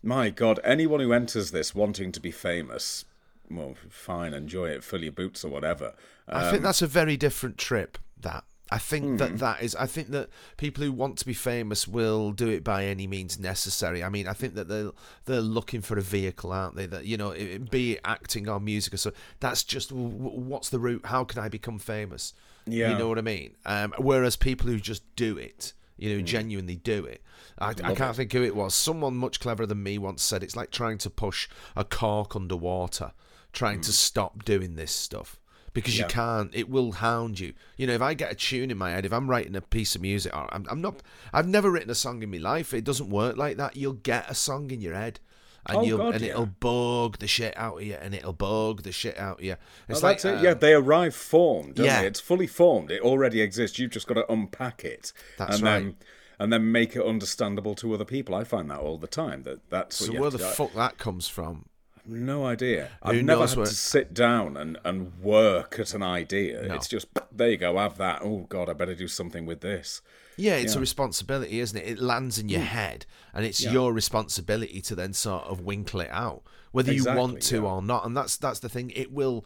my 0.02 0.30
God, 0.30 0.60
anyone 0.64 1.00
who 1.00 1.12
enters 1.12 1.50
this 1.50 1.74
wanting 1.74 2.12
to 2.12 2.20
be 2.20 2.30
famous, 2.30 3.04
well, 3.50 3.74
fine, 3.88 4.34
enjoy 4.34 4.66
it, 4.66 4.84
fill 4.84 5.02
your 5.02 5.12
boots 5.12 5.44
or 5.44 5.48
whatever. 5.48 5.94
Um, 6.28 6.36
I 6.36 6.42
think 6.44 6.58
um, 6.58 6.62
that's 6.62 6.82
a 6.82 6.86
very 6.86 7.16
different 7.16 7.58
trip. 7.58 7.98
That 8.20 8.44
I 8.72 8.78
think 8.78 9.04
mm. 9.04 9.18
that 9.18 9.30
hmm. 9.32 9.36
that 9.36 9.62
is. 9.62 9.76
I 9.76 9.84
think 9.84 10.08
that 10.12 10.30
people 10.56 10.82
who 10.82 10.92
want 10.92 11.18
to 11.18 11.26
be 11.26 11.34
famous 11.34 11.86
will 11.86 12.32
do 12.32 12.48
it 12.48 12.64
by 12.64 12.86
any 12.86 13.06
means 13.06 13.38
necessary. 13.38 14.02
I 14.02 14.08
mean, 14.08 14.26
I 14.26 14.32
think 14.32 14.54
that 14.54 14.66
they're 14.66 14.92
they're 15.26 15.42
looking 15.42 15.82
for 15.82 15.98
a 15.98 16.00
vehicle, 16.00 16.52
aren't 16.52 16.76
they? 16.76 16.86
That 16.86 17.04
you 17.04 17.18
know, 17.18 17.32
it, 17.32 17.70
be 17.70 17.92
it 17.92 18.00
acting 18.02 18.48
or 18.48 18.60
music 18.60 18.94
or 18.94 18.96
so. 18.96 19.12
That's 19.40 19.62
just 19.62 19.92
what's 19.92 20.70
the 20.70 20.78
route? 20.78 21.04
How 21.04 21.22
can 21.22 21.42
I 21.42 21.50
become 21.50 21.78
famous? 21.78 22.32
Yeah, 22.64 22.92
you 22.92 22.98
know 22.98 23.08
what 23.10 23.18
I 23.18 23.22
mean. 23.22 23.56
Um, 23.66 23.92
whereas 23.98 24.36
people 24.36 24.68
who 24.68 24.80
just 24.80 25.02
do 25.16 25.36
it 25.36 25.74
You 25.98 26.08
know, 26.08 26.16
who 26.16 26.22
genuinely 26.22 26.76
do 26.76 27.04
it. 27.04 27.20
I, 27.58 27.74
I 27.84 27.94
can't 27.94 28.16
think 28.16 28.32
who 28.32 28.42
it 28.42 28.56
was. 28.56 28.74
Someone 28.74 29.14
much 29.18 29.38
cleverer 29.38 29.66
than 29.66 29.82
me 29.82 29.98
once 29.98 30.22
said 30.22 30.42
it's 30.42 30.56
like 30.56 30.70
trying 30.70 30.96
to 30.98 31.10
push 31.10 31.46
a 31.76 31.84
cork 31.84 32.34
underwater, 32.34 33.12
trying 33.52 33.82
to 33.82 33.92
stop 33.92 34.46
doing 34.46 34.76
this 34.76 34.92
stuff 34.92 35.41
because 35.72 35.98
you 35.98 36.04
can't. 36.04 36.54
It 36.54 36.68
will 36.68 36.92
hound 36.92 37.40
you. 37.40 37.54
You 37.76 37.86
know, 37.86 37.94
if 37.94 38.02
I 38.02 38.14
get 38.14 38.32
a 38.32 38.34
tune 38.34 38.70
in 38.70 38.78
my 38.78 38.90
head, 38.90 39.04
if 39.04 39.12
I'm 39.12 39.28
writing 39.28 39.56
a 39.56 39.60
piece 39.60 39.94
of 39.94 40.02
music, 40.02 40.36
or 40.36 40.52
I'm, 40.54 40.66
I'm 40.70 40.80
not. 40.80 41.02
I've 41.32 41.48
never 41.48 41.70
written 41.70 41.90
a 41.90 41.94
song 41.94 42.22
in 42.22 42.30
my 42.30 42.38
life. 42.38 42.74
It 42.74 42.84
doesn't 42.84 43.10
work 43.10 43.36
like 43.36 43.56
that. 43.56 43.76
You'll 43.76 43.94
get 43.94 44.30
a 44.30 44.34
song 44.34 44.70
in 44.70 44.80
your 44.80 44.94
head. 44.94 45.20
And 45.64 45.78
Oh, 45.78 45.82
you'll 45.84 45.98
God, 45.98 46.14
and 46.16 46.24
yeah. 46.24 46.30
it'll 46.30 46.46
bug 46.46 47.18
the 47.18 47.28
shit 47.28 47.56
out 47.56 47.76
of 47.76 47.82
you, 47.84 47.94
and 47.94 48.14
it'll 48.14 48.32
bug 48.32 48.82
the 48.82 48.90
shit 48.90 49.16
out 49.16 49.38
of 49.38 49.44
you. 49.44 49.54
It's 49.88 50.02
like 50.02 50.20
that's 50.20 50.24
it. 50.24 50.38
uh, 50.38 50.42
yeah, 50.42 50.54
they 50.54 50.72
arrive 50.74 51.14
formed, 51.14 51.76
don't 51.76 51.86
yeah. 51.86 52.00
they? 52.00 52.08
It's 52.08 52.18
fully 52.18 52.48
formed. 52.48 52.90
It 52.90 53.00
already 53.00 53.40
exists. 53.40 53.78
You've 53.78 53.92
just 53.92 54.08
got 54.08 54.14
to 54.14 54.30
unpack 54.32 54.84
it. 54.84 55.12
That's 55.38 55.56
and 55.56 55.62
right. 55.62 55.78
Then, 55.84 55.96
and 56.40 56.52
then 56.52 56.72
make 56.72 56.96
it 56.96 57.04
understandable 57.04 57.76
to 57.76 57.94
other 57.94 58.04
people. 58.04 58.34
I 58.34 58.42
find 58.42 58.68
that 58.70 58.80
all 58.80 58.98
the 58.98 59.06
time. 59.06 59.44
That 59.44 59.60
that's 59.70 59.96
So 59.96 60.12
you 60.12 60.20
where 60.20 60.30
the 60.30 60.38
fuck 60.40 60.74
that 60.74 60.98
comes 60.98 61.28
from? 61.28 61.66
No 62.04 62.44
idea. 62.44 62.90
I've 63.02 63.14
Who 63.14 63.22
never 63.22 63.46
had 63.46 63.56
to 63.56 63.66
sit 63.66 64.12
down 64.12 64.56
and, 64.56 64.78
and 64.84 65.12
work 65.20 65.78
at 65.78 65.94
an 65.94 66.02
idea. 66.02 66.66
No. 66.66 66.74
It's 66.74 66.88
just 66.88 67.06
there 67.30 67.50
you 67.50 67.56
go, 67.56 67.78
have 67.78 67.96
that. 67.98 68.22
Oh 68.22 68.46
God, 68.48 68.68
I 68.68 68.72
better 68.72 68.94
do 68.94 69.08
something 69.08 69.46
with 69.46 69.60
this. 69.60 70.02
Yeah, 70.36 70.56
it's 70.56 70.74
a 70.74 70.80
responsibility, 70.80 71.60
isn't 71.60 71.78
it? 71.78 71.86
It 71.86 71.98
lands 72.00 72.38
in 72.38 72.48
your 72.48 72.62
mm. 72.62 72.66
head, 72.66 73.06
and 73.34 73.44
it's 73.44 73.62
your 73.62 73.92
responsibility 73.92 74.80
to 74.82 74.94
then 74.94 75.12
sort 75.12 75.44
of 75.44 75.60
winkle 75.60 76.00
it 76.00 76.10
out, 76.10 76.42
whether 76.72 76.92
you 76.92 77.04
want 77.04 77.42
to 77.42 77.56
yeah. 77.56 77.62
or 77.62 77.82
not. 77.82 78.06
And 78.06 78.16
that's 78.16 78.36
that's 78.36 78.58
the 78.58 78.68
thing. 78.68 78.90
It 78.96 79.12
will, 79.12 79.44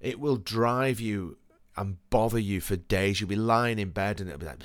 it 0.00 0.20
will 0.20 0.36
drive 0.36 1.00
you 1.00 1.38
and 1.76 1.96
bother 2.10 2.38
you 2.38 2.60
for 2.60 2.76
days. 2.76 3.20
You'll 3.20 3.30
be 3.30 3.36
lying 3.36 3.78
in 3.78 3.90
bed, 3.90 4.20
and 4.20 4.28
it'll 4.28 4.38
be 4.38 4.46
like, 4.46 4.62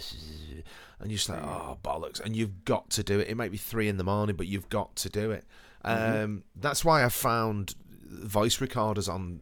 and 1.01 1.11
you're 1.11 1.17
just 1.17 1.29
like, 1.29 1.41
oh 1.43 1.77
bollocks, 1.83 2.19
and 2.19 2.35
you've 2.35 2.63
got 2.65 2.89
to 2.91 3.03
do 3.03 3.19
it. 3.19 3.27
It 3.29 3.35
might 3.35 3.51
be 3.51 3.57
three 3.57 3.87
in 3.87 3.97
the 3.97 4.03
morning, 4.03 4.35
but 4.35 4.47
you've 4.47 4.69
got 4.69 4.95
to 4.97 5.09
do 5.09 5.31
it. 5.31 5.45
Mm-hmm. 5.85 6.23
Um, 6.23 6.43
that's 6.55 6.85
why 6.85 7.03
I 7.03 7.09
found 7.09 7.75
voice 8.05 8.61
recorders 8.61 9.09
on 9.09 9.41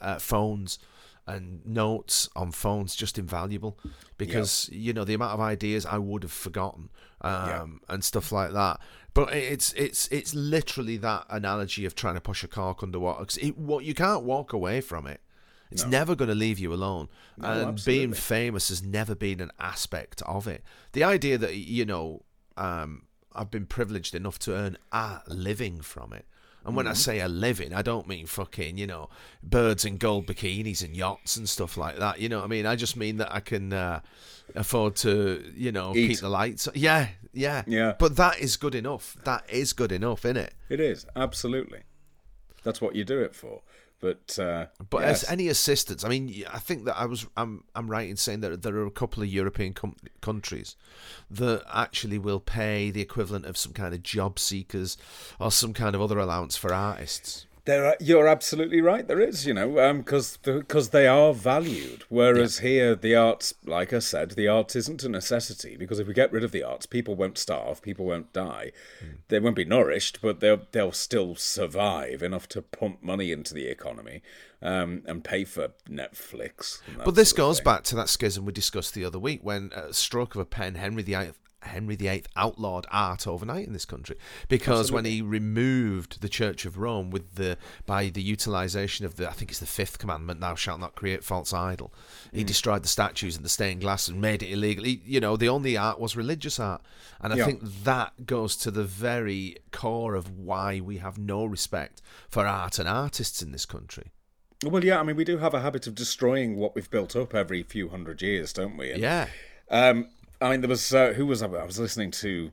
uh, 0.00 0.18
phones 0.18 0.78
and 1.26 1.64
notes 1.66 2.28
on 2.34 2.50
phones 2.50 2.96
just 2.96 3.18
invaluable 3.18 3.78
because 4.16 4.70
you 4.72 4.94
know 4.94 5.04
the 5.04 5.12
amount 5.12 5.34
of 5.34 5.40
ideas 5.40 5.84
I 5.84 5.98
would 5.98 6.22
have 6.22 6.32
forgotten 6.32 6.88
um, 7.20 7.80
and 7.88 8.02
stuff 8.02 8.32
like 8.32 8.52
that. 8.52 8.80
But 9.14 9.34
it's 9.34 9.72
it's 9.74 10.08
it's 10.08 10.34
literally 10.34 10.96
that 10.98 11.26
analogy 11.28 11.84
of 11.84 11.94
trying 11.94 12.14
to 12.14 12.20
push 12.20 12.42
a 12.44 12.48
cork 12.48 12.82
underwater. 12.82 13.24
'cause 13.24 13.36
it, 13.38 13.58
what 13.58 13.84
you 13.84 13.94
can't 13.94 14.22
walk 14.22 14.52
away 14.52 14.80
from 14.80 15.06
it. 15.06 15.20
It's 15.70 15.86
never 15.86 16.14
going 16.14 16.28
to 16.28 16.34
leave 16.34 16.58
you 16.58 16.72
alone. 16.72 17.08
and 17.40 17.82
being 17.84 18.12
famous 18.12 18.68
has 18.68 18.82
never 18.82 19.14
been 19.14 19.40
an 19.40 19.50
aspect 19.58 20.22
of 20.22 20.46
it. 20.46 20.62
The 20.92 21.04
idea 21.04 21.38
that 21.38 21.56
you 21.56 21.84
know 21.84 22.22
um, 22.56 23.02
I've 23.34 23.50
been 23.50 23.66
privileged 23.66 24.14
enough 24.14 24.38
to 24.40 24.54
earn 24.54 24.78
a 24.92 25.20
living 25.28 25.80
from 25.80 26.12
it. 26.12 26.26
And 26.64 26.76
when 26.76 26.86
I 26.86 26.92
say 26.92 27.20
a 27.20 27.28
living, 27.28 27.72
I 27.72 27.80
don't 27.80 28.06
mean 28.06 28.26
fucking, 28.26 28.76
you 28.76 28.86
know, 28.86 29.08
birds 29.42 29.86
and 29.86 29.98
gold 29.98 30.26
bikinis 30.26 30.84
and 30.84 30.94
yachts 30.94 31.36
and 31.36 31.48
stuff 31.48 31.78
like 31.78 31.96
that. 31.96 32.20
You 32.20 32.28
know 32.28 32.38
what 32.38 32.44
I 32.44 32.48
mean? 32.48 32.66
I 32.66 32.76
just 32.76 32.94
mean 32.94 33.16
that 33.18 33.32
I 33.32 33.40
can 33.40 33.72
uh, 33.72 34.00
afford 34.54 34.96
to, 34.96 35.50
you 35.56 35.72
know, 35.72 35.94
Eat. 35.96 36.08
keep 36.08 36.18
the 36.18 36.28
lights. 36.28 36.68
Yeah, 36.74 37.08
yeah. 37.32 37.62
Yeah. 37.66 37.94
But 37.98 38.16
that 38.16 38.40
is 38.40 38.58
good 38.58 38.74
enough. 38.74 39.16
That 39.24 39.48
is 39.48 39.72
good 39.72 39.92
enough, 39.92 40.26
isn't 40.26 40.36
it? 40.36 40.52
It 40.68 40.78
is 40.80 41.06
absolutely. 41.16 41.84
That's 42.64 42.82
what 42.82 42.94
you 42.94 43.04
do 43.04 43.18
it 43.20 43.34
for. 43.34 43.62
But 44.00 44.38
uh, 44.38 44.66
But 44.90 45.02
yes. 45.02 45.24
as 45.24 45.30
any 45.30 45.48
assistance, 45.48 46.04
I 46.04 46.08
mean, 46.08 46.44
I 46.52 46.58
think 46.60 46.84
that 46.84 46.96
I 46.96 47.06
was, 47.06 47.26
I'm, 47.36 47.64
I'm 47.74 47.90
right 47.90 48.08
in 48.08 48.16
saying 48.16 48.40
that 48.40 48.62
there 48.62 48.76
are 48.76 48.86
a 48.86 48.92
couple 48.92 49.22
of 49.24 49.28
European 49.28 49.72
com- 49.72 49.96
countries 50.20 50.76
that 51.30 51.64
actually 51.72 52.18
will 52.18 52.38
pay 52.38 52.92
the 52.92 53.00
equivalent 53.00 53.44
of 53.44 53.56
some 53.56 53.72
kind 53.72 53.92
of 53.94 54.04
job 54.04 54.38
seekers 54.38 54.96
or 55.40 55.50
some 55.50 55.74
kind 55.74 55.96
of 55.96 56.00
other 56.00 56.18
allowance 56.18 56.56
for 56.56 56.72
artists. 56.72 57.46
There 57.68 57.84
are, 57.84 57.96
you're 58.00 58.26
absolutely 58.26 58.80
right. 58.80 59.06
There 59.06 59.20
is, 59.20 59.44
you 59.44 59.52
know, 59.52 59.92
because 59.92 60.38
because 60.38 60.88
they 60.88 61.06
are 61.06 61.34
valued. 61.34 62.02
Whereas 62.08 62.60
here, 62.60 62.94
the 62.94 63.14
arts, 63.14 63.52
like 63.66 63.92
I 63.92 63.98
said, 63.98 64.30
the 64.30 64.48
arts 64.48 64.74
isn't 64.74 65.04
a 65.04 65.08
necessity. 65.10 65.76
Because 65.76 65.98
if 65.98 66.06
we 66.08 66.14
get 66.14 66.32
rid 66.32 66.44
of 66.44 66.50
the 66.50 66.62
arts, 66.62 66.86
people 66.86 67.14
won't 67.14 67.36
starve, 67.36 67.82
people 67.82 68.06
won't 68.06 68.32
die, 68.32 68.72
they 69.28 69.38
won't 69.38 69.54
be 69.54 69.66
nourished, 69.66 70.22
but 70.22 70.40
they'll 70.40 70.62
they'll 70.72 70.92
still 70.92 71.34
survive 71.34 72.22
enough 72.22 72.48
to 72.48 72.62
pump 72.62 73.02
money 73.02 73.32
into 73.32 73.52
the 73.52 73.66
economy 73.66 74.22
um, 74.62 75.02
and 75.04 75.22
pay 75.22 75.44
for 75.44 75.72
Netflix. 75.90 76.80
But 77.04 77.16
this 77.16 77.28
sort 77.28 77.38
of 77.40 77.44
goes 77.44 77.58
thing. 77.58 77.64
back 77.64 77.82
to 77.84 77.96
that 77.96 78.08
schism 78.08 78.46
we 78.46 78.52
discussed 78.54 78.94
the 78.94 79.04
other 79.04 79.18
week 79.18 79.40
when, 79.42 79.74
at 79.74 79.90
a 79.90 79.92
stroke 79.92 80.34
of 80.34 80.40
a 80.40 80.46
pen, 80.46 80.76
Henry 80.76 81.02
VIII, 81.02 81.32
Henry 81.62 81.96
VIII 81.96 82.24
outlawed 82.36 82.86
art 82.90 83.26
overnight 83.26 83.66
in 83.66 83.72
this 83.72 83.84
country 83.84 84.16
because 84.48 84.92
when 84.92 85.04
he 85.04 85.20
removed 85.20 86.20
the 86.20 86.28
Church 86.28 86.64
of 86.64 86.78
Rome 86.78 87.10
with 87.10 87.34
the 87.34 87.58
by 87.84 88.08
the 88.10 88.22
utilization 88.22 89.04
of 89.04 89.16
the 89.16 89.28
I 89.28 89.32
think 89.32 89.50
it's 89.50 89.60
the 89.60 89.66
fifth 89.66 89.98
commandment, 89.98 90.40
"Thou 90.40 90.54
shalt 90.54 90.78
not 90.80 90.94
create 90.94 91.24
false 91.24 91.52
idol," 91.52 91.92
Mm. 92.32 92.38
he 92.38 92.44
destroyed 92.44 92.84
the 92.84 92.88
statues 92.88 93.34
and 93.36 93.44
the 93.44 93.48
stained 93.48 93.80
glass 93.80 94.06
and 94.08 94.20
made 94.20 94.42
it 94.42 94.52
illegal. 94.52 94.84
He, 94.84 95.02
you 95.04 95.18
know, 95.20 95.36
the 95.36 95.48
only 95.48 95.76
art 95.76 95.98
was 95.98 96.16
religious 96.16 96.60
art, 96.60 96.82
and 97.20 97.32
I 97.32 97.36
Yeah. 97.36 97.46
think 97.46 97.62
that 97.84 98.24
goes 98.26 98.56
to 98.58 98.70
the 98.70 98.84
very 98.84 99.56
core 99.72 100.14
of 100.14 100.30
why 100.30 100.80
we 100.80 100.98
have 100.98 101.18
no 101.18 101.44
respect 101.44 102.00
for 102.28 102.46
art 102.46 102.78
and 102.78 102.88
artists 102.88 103.42
in 103.42 103.50
this 103.52 103.66
country. 103.66 104.12
Well, 104.64 104.84
yeah, 104.84 105.00
I 105.00 105.02
mean, 105.02 105.16
we 105.16 105.24
do 105.24 105.38
have 105.38 105.54
a 105.54 105.60
habit 105.60 105.86
of 105.86 105.94
destroying 105.94 106.56
what 106.56 106.74
we've 106.74 106.90
built 106.90 107.14
up 107.16 107.34
every 107.34 107.62
few 107.62 107.88
hundred 107.90 108.22
years, 108.22 108.52
don't 108.52 108.76
we? 108.76 108.90
And, 108.92 109.00
Yeah. 109.02 109.28
Um, 109.70 110.08
I 110.40 110.50
mean, 110.50 110.60
there 110.60 110.68
was 110.68 110.94
uh, 110.94 111.12
who 111.14 111.26
was 111.26 111.42
I? 111.42 111.46
I 111.46 111.64
was 111.64 111.78
listening 111.78 112.10
to 112.12 112.52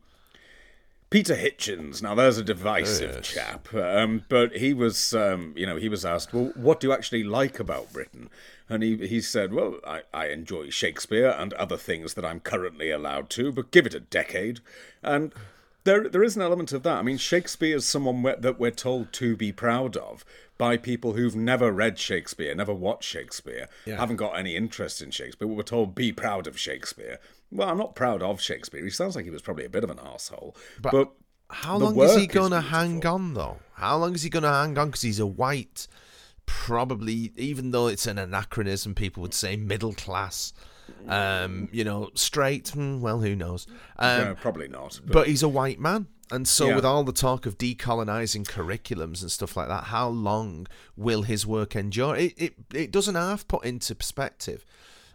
Peter 1.10 1.36
Hitchens. 1.36 2.02
Now, 2.02 2.16
there's 2.16 2.38
a 2.38 2.44
divisive 2.44 3.16
Yes. 3.16 3.28
chap, 3.28 3.74
um, 3.74 4.24
but 4.28 4.58
he 4.58 4.74
was, 4.74 5.14
um, 5.14 5.54
you 5.56 5.66
know, 5.66 5.76
he 5.78 5.90
was 5.90 6.04
asked, 6.04 6.34
"Well, 6.34 6.52
what 6.56 6.80
do 6.80 6.88
you 6.88 6.94
actually 6.94 7.24
like 7.24 7.60
about 7.60 7.94
Britain?" 7.94 8.30
And 8.68 8.82
he 8.82 9.08
he 9.08 9.22
said, 9.22 9.54
"Well, 9.54 9.80
I, 9.86 10.02
I 10.14 10.28
enjoy 10.30 10.70
Shakespeare 10.72 11.30
and 11.30 11.54
other 11.54 11.78
things 11.78 12.16
that 12.16 12.26
I'm 12.26 12.40
currently 12.40 12.90
allowed 12.90 13.30
to, 13.32 13.52
but 13.52 13.72
give 13.72 13.86
it 13.86 13.94
a 13.94 14.00
decade." 14.00 14.60
And 15.04 15.32
there 15.86 16.10
there 16.10 16.24
is 16.24 16.36
an 16.36 16.42
element 16.42 16.74
of 16.74 16.84
that. 16.84 16.98
I 16.98 17.02
mean, 17.02 17.18
Shakespeare 17.18 17.78
is 17.78 17.86
someone 17.88 18.22
we 18.22 18.34
that 18.38 18.60
we're 18.60 18.72
told 18.72 19.14
to 19.14 19.36
be 19.38 19.52
proud 19.52 19.96
of 19.96 20.26
by 20.58 20.78
people 20.78 21.14
who've 21.14 21.36
never 21.36 21.72
read 21.72 21.98
Shakespeare, 22.00 22.54
never 22.56 22.74
watched 22.74 23.10
Shakespeare, 23.10 23.68
Yeah. 23.86 23.98
haven't 23.98 24.16
got 24.18 24.38
any 24.38 24.56
interest 24.56 25.02
in 25.02 25.12
Shakespeare. 25.12 25.48
We're 25.48 25.64
told 25.64 25.96
be 25.96 26.12
proud 26.12 26.48
of 26.48 26.60
Shakespeare. 26.60 27.20
Well, 27.52 27.70
I'm 27.70 27.78
not 27.78 27.96
proud 27.96 28.22
of 28.24 28.42
Shakespeare. 28.42 28.84
He 28.84 28.90
sounds 28.90 29.16
like 29.16 29.26
he 29.26 29.32
was 29.32 29.42
probably 29.42 29.66
a 29.66 29.70
bit 29.70 29.84
of 29.84 29.90
an 29.90 30.00
asshole. 30.00 30.56
But, 30.82 31.12
How 31.50 31.78
long 31.78 32.00
is 32.00 32.16
he 32.16 32.26
going 32.28 32.52
to 32.52 32.62
hang 32.62 33.06
on, 33.06 33.34
though? 33.34 33.58
How 33.74 33.98
long 33.98 34.16
is 34.16 34.24
he 34.24 34.30
going 34.30 34.44
to 34.44 34.50
hang 34.50 34.78
on? 34.78 34.88
Because 34.88 35.02
he's 35.04 35.20
a 35.20 35.28
white, 35.28 35.88
probably, 36.46 37.32
even 37.36 37.72
though 37.72 37.88
it's 37.88 38.08
an 38.08 38.18
anachronism, 38.18 38.96
people 38.96 39.22
would 39.22 39.34
say 39.34 39.56
middle 39.56 39.94
class. 39.94 40.54
Um, 41.08 41.70
you 41.72 41.84
know, 41.84 42.10
straight. 42.16 42.70
hmm, 42.70 43.00
well, 43.02 43.20
who 43.20 43.36
knows? 43.36 43.68
Um, 43.98 44.22
No, 44.24 44.36
probably 44.36 44.68
not. 44.68 45.00
But, 45.06 45.14
but 45.14 45.28
he's 45.28 45.44
a 45.44 45.50
white 45.50 45.80
man. 45.80 46.08
And 46.32 46.48
so, 46.48 46.68
Yeah. 46.70 46.76
with 46.78 46.86
all 46.86 47.04
the 47.04 47.14
talk 47.14 47.46
of 47.46 47.58
decolonizing 47.60 48.46
curriculums 48.48 49.22
and 49.22 49.32
stuff 49.32 49.56
like 49.56 49.68
that, 49.68 49.86
how 49.86 50.08
long 50.08 50.66
will 50.98 51.22
his 51.22 51.46
work 51.46 51.76
endure? 51.76 52.16
It 52.16 52.34
it, 52.38 52.54
it 52.74 52.92
doesn't 52.92 53.14
half 53.16 53.48
put 53.48 53.64
into 53.64 53.94
perspective 53.94 54.66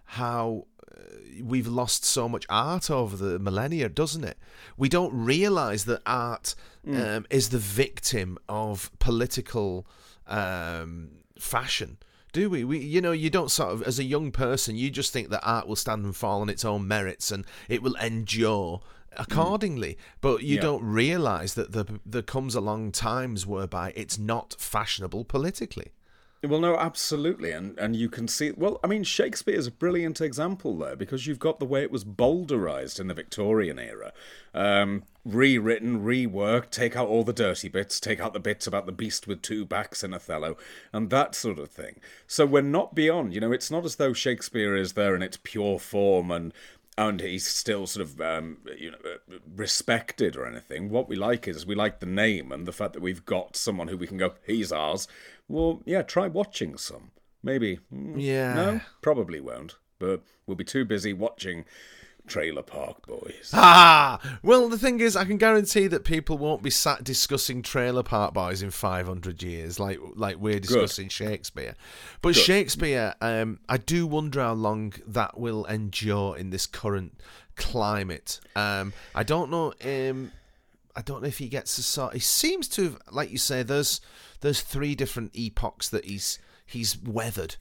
how 0.04 0.66
uh, 0.96 1.00
we've 1.42 1.66
lost 1.66 2.04
so 2.04 2.28
much 2.28 2.46
art 2.48 2.90
over 2.90 3.16
the 3.16 3.38
millennia, 3.40 3.88
doesn't 3.88 4.22
it? 4.24 4.38
We 4.76 4.88
don't 4.88 5.12
realize 5.12 5.84
that 5.86 6.02
art 6.06 6.54
um, 6.86 7.26
is 7.30 7.48
the 7.48 7.58
victim 7.58 8.38
of 8.48 8.90
political 9.00 9.86
um, 10.28 11.10
fashion. 11.38 11.98
Do 12.32 12.48
we? 12.50 12.64
We, 12.64 12.78
you 12.78 13.00
know, 13.00 13.12
you 13.12 13.30
don't 13.30 13.50
sort 13.50 13.72
of, 13.72 13.82
as 13.82 13.98
a 13.98 14.04
young 14.04 14.30
person, 14.30 14.76
you 14.76 14.90
just 14.90 15.12
think 15.12 15.30
that 15.30 15.44
art 15.44 15.66
will 15.66 15.76
stand 15.76 16.04
and 16.04 16.14
fall 16.14 16.40
on 16.40 16.48
its 16.48 16.64
own 16.64 16.86
merits 16.86 17.30
and 17.30 17.44
it 17.68 17.82
will 17.82 17.96
endure 17.96 18.78
mm. 18.78 18.82
accordingly. 19.16 19.98
But 20.20 20.42
you 20.42 20.56
Yeah. 20.56 20.62
don't 20.62 20.84
realize 20.84 21.54
that 21.54 21.72
there, 21.72 21.86
there 22.06 22.22
comes 22.22 22.54
along 22.54 22.92
times 22.92 23.46
whereby 23.46 23.92
it's 23.96 24.18
not 24.18 24.54
fashionable 24.58 25.24
politically. 25.24 25.92
Well, 26.42 26.60
no, 26.60 26.74
absolutely, 26.76 27.50
and 27.52 27.78
and 27.78 27.94
you 27.94 28.08
can 28.08 28.26
see. 28.26 28.52
Well, 28.52 28.80
I 28.82 28.86
mean, 28.86 29.04
Shakespeare 29.04 29.54
is 29.54 29.66
a 29.66 29.70
brilliant 29.70 30.22
example 30.22 30.78
there 30.78 30.96
because 30.96 31.26
you've 31.26 31.38
got 31.38 31.58
the 31.58 31.66
way 31.66 31.82
it 31.82 31.90
was 31.90 32.02
bowdlerized 32.02 32.98
in 32.98 33.08
the 33.08 33.14
Victorian 33.14 33.78
era, 33.78 34.14
um, 34.54 35.02
rewritten, 35.22 36.02
reworked, 36.02 36.70
take 36.70 36.96
out 36.96 37.08
all 37.08 37.24
the 37.24 37.34
dirty 37.34 37.68
bits, 37.68 38.00
take 38.00 38.20
out 38.20 38.32
the 38.32 38.40
bits 38.40 38.66
about 38.66 38.86
the 38.86 38.92
beast 38.92 39.26
with 39.26 39.42
two 39.42 39.66
backs 39.66 40.02
in 40.02 40.14
Othello, 40.14 40.56
and 40.94 41.10
that 41.10 41.34
sort 41.34 41.58
of 41.58 41.70
thing. 41.70 42.00
So 42.26 42.46
we're 42.46 42.62
not 42.62 42.94
beyond. 42.94 43.34
You 43.34 43.40
know, 43.40 43.52
it's 43.52 43.70
not 43.70 43.84
as 43.84 43.96
though 43.96 44.14
Shakespeare 44.14 44.74
is 44.74 44.94
there 44.94 45.14
in 45.14 45.22
its 45.22 45.38
pure 45.42 45.78
form 45.78 46.30
and 46.30 46.54
and 46.98 47.20
he's 47.20 47.46
still 47.46 47.86
sort 47.86 48.06
of 48.06 48.20
um, 48.20 48.58
you 48.78 48.90
know 48.90 48.98
uh, 49.04 49.36
respected 49.56 50.36
or 50.36 50.46
anything. 50.46 50.90
What 50.90 51.08
we 51.08 51.16
like 51.16 51.48
is 51.48 51.64
we 51.64 51.74
like 51.74 52.00
the 52.00 52.06
name 52.06 52.52
and 52.52 52.66
the 52.66 52.72
fact 52.72 52.92
that 52.92 53.02
we've 53.02 53.24
got 53.24 53.56
someone 53.56 53.88
who 53.88 53.96
we 53.96 54.06
can 54.06 54.18
go, 54.18 54.34
he's 54.46 54.70
ours. 54.72 55.08
Well, 55.50 55.82
yeah, 55.84 56.02
try 56.02 56.28
watching 56.28 56.76
some. 56.78 57.10
Maybe. 57.42 57.80
mm, 57.92 58.14
Yeah. 58.16 58.54
No, 58.54 58.80
probably 59.02 59.40
won't. 59.40 59.76
But 59.98 60.22
we'll 60.46 60.56
be 60.56 60.64
too 60.64 60.84
busy 60.84 61.12
watching 61.12 61.64
Trailer 62.26 62.62
Park 62.62 63.06
Boys. 63.06 63.50
Ah, 63.54 64.38
well, 64.42 64.68
the 64.68 64.78
thing 64.78 65.00
is, 65.00 65.16
I 65.16 65.24
can 65.24 65.36
guarantee 65.38 65.86
that 65.88 66.04
people 66.04 66.38
won't 66.38 66.62
be 66.62 66.70
sat 66.70 67.02
discussing 67.02 67.62
Trailer 67.62 68.02
Park 68.02 68.32
Boys 68.34 68.62
in 68.62 68.70
500 68.70 69.42
years, 69.42 69.80
like 69.80 69.98
like 70.14 70.36
we're 70.36 70.60
discussing 70.60 71.08
Shakespeare. 71.08 71.74
But 72.22 72.36
Shakespeare, 72.36 73.14
um, 73.20 73.58
I 73.68 73.76
do 73.78 74.06
wonder 74.06 74.40
how 74.40 74.52
long 74.52 74.92
that 75.06 75.38
will 75.38 75.64
endure 75.64 76.36
in 76.36 76.50
this 76.50 76.66
current 76.66 77.20
climate. 77.56 78.40
Um, 78.56 78.92
I 79.14 79.22
don't 79.22 79.50
know. 79.50 79.72
Um, 79.84 80.32
I 80.96 81.02
don't 81.02 81.22
know 81.22 81.28
if 81.28 81.38
he 81.38 81.48
gets 81.48 81.78
a 81.78 81.82
sort. 81.82 82.14
He 82.14 82.20
seems 82.20 82.68
to, 82.68 82.82
have, 82.84 82.98
like 83.10 83.30
you 83.30 83.38
say, 83.38 83.62
there's 83.62 84.00
there's 84.40 84.60
three 84.62 84.94
different 84.94 85.32
epochs 85.34 85.88
that 85.90 86.04
he's 86.04 86.38
he's 86.66 86.98
weathered. 87.00 87.56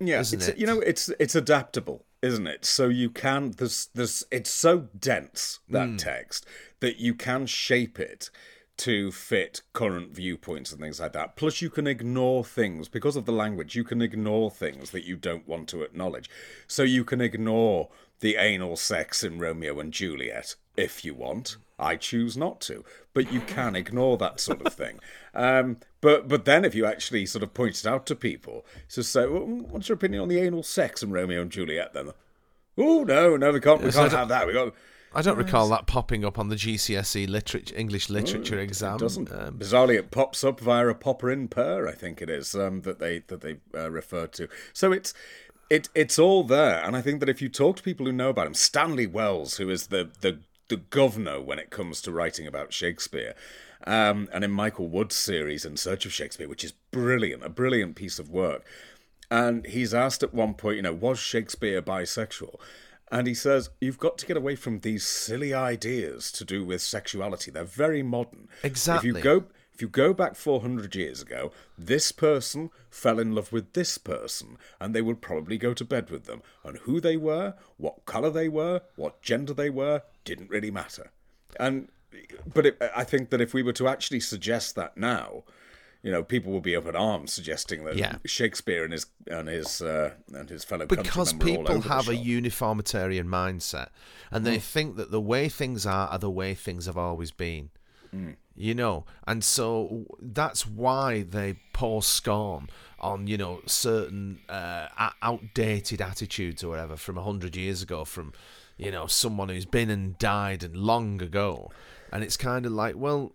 Yeah, 0.00 0.20
isn't 0.20 0.48
it? 0.48 0.58
you 0.58 0.66
know, 0.66 0.80
it's 0.80 1.08
it's 1.20 1.34
adaptable, 1.36 2.04
isn't 2.22 2.46
it? 2.46 2.64
So 2.64 2.88
you 2.88 3.08
can 3.10 3.52
there's 3.52 3.88
there's 3.94 4.24
it's 4.32 4.50
so 4.50 4.88
dense 4.98 5.60
that 5.68 5.88
Hmm. 5.90 5.96
text 5.96 6.44
that 6.80 6.96
you 6.98 7.14
can 7.14 7.46
shape 7.46 8.00
it 8.00 8.30
to 8.78 9.12
fit 9.12 9.60
current 9.74 10.12
viewpoints 10.12 10.72
and 10.72 10.80
things 10.80 10.98
like 10.98 11.12
that. 11.12 11.36
Plus, 11.36 11.60
you 11.62 11.70
can 11.70 11.86
ignore 11.86 12.42
things 12.44 12.88
because 12.88 13.14
of 13.16 13.26
the 13.26 13.32
language. 13.32 13.76
You 13.76 13.84
can 13.84 14.02
ignore 14.02 14.50
things 14.50 14.90
that 14.90 15.04
you 15.04 15.14
don't 15.14 15.46
want 15.46 15.68
to 15.68 15.82
acknowledge. 15.82 16.28
So 16.66 16.82
you 16.82 17.04
can 17.04 17.20
ignore 17.20 17.90
the 18.20 18.36
anal 18.36 18.76
sex 18.76 19.22
in 19.22 19.38
Romeo 19.38 19.78
and 19.78 19.92
Juliet 19.92 20.56
if 20.76 21.04
you 21.04 21.14
want. 21.14 21.58
I 21.82 21.96
choose 21.96 22.36
not 22.36 22.60
to, 22.62 22.84
but 23.14 23.32
you 23.32 23.40
can 23.40 23.74
ignore 23.76 24.16
that 24.18 24.40
sort 24.40 24.64
of 24.66 24.72
thing. 24.72 25.00
Um, 25.34 25.78
but 26.00 26.28
but 26.28 26.44
then 26.44 26.64
if 26.64 26.74
you 26.74 26.86
actually 26.86 27.26
sort 27.26 27.42
of 27.42 27.52
point 27.54 27.78
it 27.78 27.86
out 27.86 28.06
to 28.06 28.14
people, 28.14 28.64
so 28.88 29.02
say, 29.02 29.26
well, 29.26 29.40
what's 29.44 29.88
your 29.88 29.94
opinion 29.96 30.22
on 30.22 30.28
the 30.28 30.38
anal 30.38 30.62
sex 30.62 31.02
in 31.02 31.10
Romeo 31.10 31.42
and 31.42 31.50
Juliet? 31.50 31.92
Then, 31.92 32.10
oh 32.78 33.04
no, 33.04 33.36
no, 33.36 33.52
we 33.52 33.60
can't, 33.60 33.80
we 33.80 33.86
Yes, 33.86 33.96
can't 33.96 34.12
have 34.12 34.28
that. 34.28 34.46
We 34.46 34.52
got. 34.52 34.74
I 35.14 35.20
don't 35.20 35.36
recall 35.36 35.68
that 35.68 35.86
popping 35.86 36.24
up 36.24 36.38
on 36.38 36.48
the 36.48 36.56
GCSE 36.56 37.28
literature 37.28 37.74
English 37.76 38.08
literature 38.08 38.58
It 38.58 38.62
exam. 38.62 38.96
doesn't. 38.96 39.30
Um, 39.30 39.58
Bizarrely, 39.58 39.98
it 39.98 40.10
pops 40.10 40.42
up 40.42 40.58
via 40.58 40.88
a 40.88 40.94
popper 40.94 41.30
in 41.30 41.48
per. 41.48 41.86
I 41.86 41.92
think 41.92 42.22
it 42.22 42.30
is 42.30 42.54
um, 42.54 42.80
that 42.82 42.98
they 42.98 43.18
that 43.26 43.42
they 43.42 43.56
uh, 43.74 43.90
refer 43.90 44.26
to. 44.28 44.48
So 44.72 44.90
it's 44.90 45.12
it 45.68 45.90
it's 45.94 46.18
all 46.18 46.44
there, 46.44 46.82
and 46.82 46.96
I 46.96 47.02
think 47.02 47.20
that 47.20 47.28
if 47.28 47.42
you 47.42 47.50
talk 47.50 47.76
to 47.76 47.82
people 47.82 48.06
who 48.06 48.12
know 48.12 48.30
about 48.30 48.46
him, 48.46 48.54
Stanley 48.54 49.06
Wells, 49.06 49.58
who 49.58 49.68
is 49.68 49.88
the 49.88 50.10
the 50.22 50.38
the 50.72 50.78
governor 50.78 51.38
when 51.38 51.58
it 51.58 51.68
comes 51.68 52.00
to 52.00 52.10
writing 52.10 52.46
about 52.46 52.72
Shakespeare. 52.72 53.34
Um, 53.86 54.30
and 54.32 54.42
in 54.42 54.50
Michael 54.50 54.88
Wood's 54.88 55.14
series 55.14 55.66
In 55.66 55.76
Search 55.76 56.06
of 56.06 56.14
Shakespeare, 56.14 56.48
which 56.48 56.64
is 56.64 56.72
brilliant, 56.90 57.44
a 57.44 57.50
brilliant 57.50 57.94
piece 57.94 58.18
of 58.18 58.30
work. 58.30 58.64
And 59.30 59.66
he's 59.66 59.92
asked 59.92 60.22
at 60.22 60.32
one 60.32 60.54
point, 60.54 60.76
you 60.76 60.82
know, 60.82 60.94
was 60.94 61.18
Shakespeare 61.18 61.82
bisexual? 61.82 62.58
And 63.10 63.26
he 63.26 63.34
says, 63.34 63.68
You've 63.82 63.98
got 63.98 64.16
to 64.16 64.26
get 64.26 64.38
away 64.38 64.56
from 64.56 64.80
these 64.80 65.04
silly 65.04 65.52
ideas 65.52 66.32
to 66.32 66.44
do 66.46 66.64
with 66.64 66.80
sexuality. 66.80 67.50
They're 67.50 67.64
very 67.64 68.02
modern. 68.02 68.48
Exactly. 68.62 69.10
If 69.10 69.16
you 69.16 69.22
go 69.22 69.44
if 69.74 69.82
you 69.82 69.88
go 69.88 70.14
back 70.14 70.36
400 70.36 70.94
years 70.94 71.20
ago, 71.20 71.50
this 71.76 72.12
person 72.12 72.70
fell 72.90 73.18
in 73.18 73.34
love 73.34 73.52
with 73.52 73.72
this 73.72 73.98
person, 73.98 74.58
and 74.78 74.94
they 74.94 75.02
would 75.02 75.22
probably 75.22 75.56
go 75.56 75.72
to 75.74 75.84
bed 75.84 76.10
with 76.10 76.24
them. 76.24 76.42
And 76.62 76.78
who 76.78 77.00
they 77.00 77.16
were, 77.16 77.54
what 77.78 78.04
colour 78.04 78.30
they 78.30 78.48
were, 78.48 78.82
what 78.96 79.22
gender 79.22 79.54
they 79.54 79.70
were, 79.70 80.02
didn't 80.24 80.50
really 80.50 80.70
matter. 80.70 81.10
And 81.58 81.88
but 82.52 82.66
it, 82.66 82.82
I 82.94 83.04
think 83.04 83.30
that 83.30 83.40
if 83.40 83.54
we 83.54 83.62
were 83.62 83.72
to 83.74 83.88
actually 83.88 84.20
suggest 84.20 84.74
that 84.76 84.96
now, 84.96 85.44
you 86.02 86.10
know, 86.10 86.22
people 86.22 86.52
will 86.52 86.60
be 86.60 86.76
up 86.76 86.86
in 86.86 86.96
arms 86.96 87.32
suggesting 87.32 87.84
that 87.84 87.96
Yeah. 87.96 88.16
Shakespeare 88.26 88.84
and 88.84 88.92
his 88.92 89.06
and 89.28 89.48
his 89.48 89.80
uh, 89.80 90.14
and 90.34 90.48
his 90.50 90.64
fellow 90.64 90.86
because 90.86 91.32
countrymen 91.32 91.64
were 91.64 91.70
all 91.70 91.80
people 91.80 91.90
have 91.90 92.08
a 92.08 92.16
uniformitarian 92.16 93.26
mindset 93.28 93.88
and 94.30 94.44
Hmm. 94.44 94.52
they 94.52 94.58
think 94.58 94.96
that 94.96 95.10
the 95.10 95.20
way 95.20 95.48
things 95.48 95.86
are 95.86 96.08
are 96.08 96.18
the 96.18 96.30
way 96.30 96.54
things 96.54 96.86
have 96.86 96.98
always 96.98 97.30
been 97.30 97.70
you 98.54 98.74
know 98.74 99.06
and 99.26 99.42
so 99.42 100.04
that's 100.20 100.66
why 100.66 101.22
they 101.22 101.54
pour 101.72 102.02
scorn 102.02 102.68
on 103.00 103.26
you 103.26 103.38
know 103.38 103.62
certain 103.64 104.38
uh, 104.50 104.86
outdated 105.22 106.02
attitudes 106.02 106.62
or 106.62 106.68
whatever 106.68 106.94
from 106.96 107.16
100 107.16 107.56
years 107.56 107.80
ago 107.80 108.04
from 108.04 108.34
you 108.76 108.90
know 108.90 109.06
someone 109.06 109.48
who's 109.48 109.66
been 109.66 109.90
and 109.90 110.18
died 110.18 110.62
and 110.62 110.76
long 110.76 111.20
ago. 111.22 111.70
And 112.12 112.22
it's 112.22 112.36
kind 112.36 112.66
of 112.66 112.72
like 112.72 112.96
well 112.96 113.34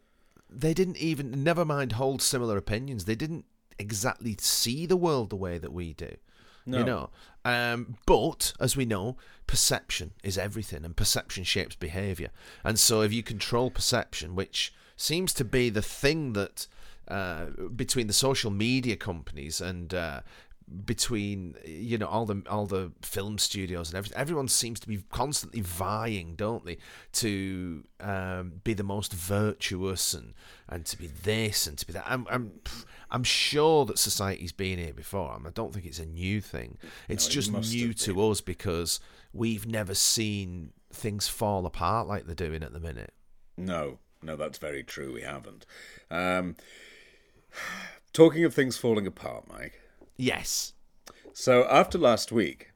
they 0.49 0.73
didn't 0.73 0.97
even 0.97 1.43
never 1.43 1.65
mind 1.65 1.93
hold 1.93 2.21
similar 2.21 2.57
opinions 2.57 3.03
they 3.05 3.15
didn't 3.15 3.45
exactly 3.79 4.35
see 4.39 4.85
the 4.85 4.95
world 4.95 5.29
the 5.29 5.35
way 5.35 5.57
that 5.57 5.73
we 5.73 5.93
do 5.93 6.15
No. 6.65 6.77
you 6.77 6.83
know? 6.85 7.09
Um, 7.43 7.97
but 8.05 8.53
as 8.59 8.75
we 8.77 8.85
know 8.85 9.17
perception 9.45 10.13
is 10.23 10.37
everything 10.37 10.85
and 10.85 10.95
perception 10.95 11.43
shapes 11.43 11.75
behavior. 11.75 12.29
And 12.63 12.77
so 12.79 13.01
if 13.01 13.11
you 13.13 13.23
control 13.23 13.69
perception 13.71 14.35
which 14.35 14.73
seems 14.95 15.33
to 15.33 15.45
be 15.45 15.69
the 15.69 15.81
thing 15.81 16.33
that 16.33 16.67
uh, 17.07 17.45
between 17.75 18.07
the 18.07 18.13
social 18.13 18.51
media 18.51 18.95
companies 18.95 19.61
and 19.61 19.93
uh, 19.93 20.21
between 20.85 21.55
you 21.65 21.97
know 21.97 22.07
all 22.07 22.25
the 22.25 22.43
all 22.49 22.65
the 22.65 22.91
film 23.01 23.37
studios 23.37 23.89
and 23.89 23.97
everything 23.97 24.17
everyone 24.17 24.49
seems 24.49 24.79
to 24.81 24.87
be 24.87 25.01
constantly 25.11 25.61
vying 25.61 26.35
don't 26.35 26.65
they 26.65 26.77
to 27.13 27.85
um, 28.01 28.53
be 28.65 28.73
the 28.73 28.83
most 28.83 29.13
virtuous 29.13 30.13
and 30.13 30.33
and 30.67 30.85
to 30.85 30.97
be 30.97 31.07
this 31.07 31.67
and 31.67 31.77
to 31.77 31.87
be 31.87 31.93
that 31.93 32.03
i'm 32.05 32.27
i'm 32.29 32.51
i'm 33.11 33.23
sure 33.23 33.85
that 33.85 33.97
society's 33.97 34.51
been 34.51 34.77
here 34.77 34.93
before 34.93 35.31
I, 35.31 35.37
mean, 35.37 35.47
I 35.47 35.51
don't 35.51 35.73
think 35.73 35.85
it's 35.85 35.99
a 35.99 36.05
new 36.05 36.41
thing 36.41 36.77
it's 37.07 37.27
it 37.27 37.31
just 37.31 37.51
new 37.51 37.93
to 37.93 38.29
us 38.29 38.41
because 38.41 38.99
we've 39.31 39.65
never 39.65 39.93
seen 39.93 40.73
things 40.91 41.29
fall 41.29 41.65
apart 41.65 42.07
like 42.07 42.25
they're 42.25 42.35
doing 42.35 42.61
at 42.61 42.73
the 42.73 42.79
minute 42.79 43.13
No, 43.57 43.97
no, 44.21 44.35
that's 44.35 44.57
very 44.57 44.83
true. 44.83 45.13
We 45.13 45.21
haven't. 45.21 45.65
Um, 46.09 46.55
talking 48.13 48.43
of 48.43 48.53
things 48.53 48.77
falling 48.77 49.07
apart, 49.07 49.45
Mike. 49.49 49.79
Yes 50.17 50.73
So 51.33 51.65
after 51.69 51.97
last 51.97 52.31
week, 52.31 52.71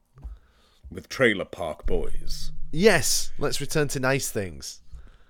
with 0.91 1.10
Trailer 1.10 1.45
Park 1.45 1.86
Boys, 1.86 2.51
yes 2.71 3.32
let's 3.38 3.60
return 3.62 3.88
to 3.89 3.99
nice 3.99 4.30
things 4.30 4.82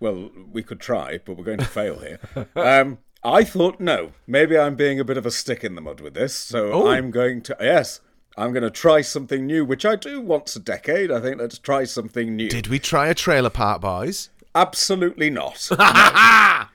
well, 0.02 0.32
we 0.52 0.64
could 0.64 0.80
try, 0.80 1.20
but 1.24 1.38
we're 1.38 1.44
going 1.44 1.60
to 1.60 1.66
fail 1.66 2.00
here. 2.00 2.20
Um, 2.56 2.98
I 3.24 3.44
thought, 3.44 3.80
no, 3.80 4.14
maybe 4.26 4.58
I'm 4.58 4.76
being 4.76 5.00
a 5.00 5.04
bit 5.04 5.16
of 5.16 5.28
a 5.28 5.32
stick 5.32 5.64
in 5.64 5.76
the 5.76 5.82
mud 5.82 6.02
with 6.02 6.16
this, 6.16 6.34
so 6.34 6.72
Oh. 6.74 6.88
I'm 6.88 7.12
going 7.12 7.42
to, 7.44 7.56
yes, 7.62 8.02
I'm 8.36 8.52
going 8.52 8.64
to 8.64 8.72
try 8.72 9.02
something 9.02 9.46
new, 9.46 9.64
which 9.64 9.86
I 9.86 9.96
do 9.96 10.20
once 10.20 10.56
a 10.56 10.60
decade. 10.60 11.12
I 11.12 11.22
think 11.22 11.40
let's 11.40 11.60
try 11.60 11.84
something 11.84 12.36
new. 12.36 12.50
did 12.50 12.66
we 12.68 12.80
try 12.80 13.10
a 13.10 13.14
trailer 13.14 13.52
park 13.52 13.82
boys 13.82 14.30
Absolutely 14.56 15.30
not. 15.30 15.70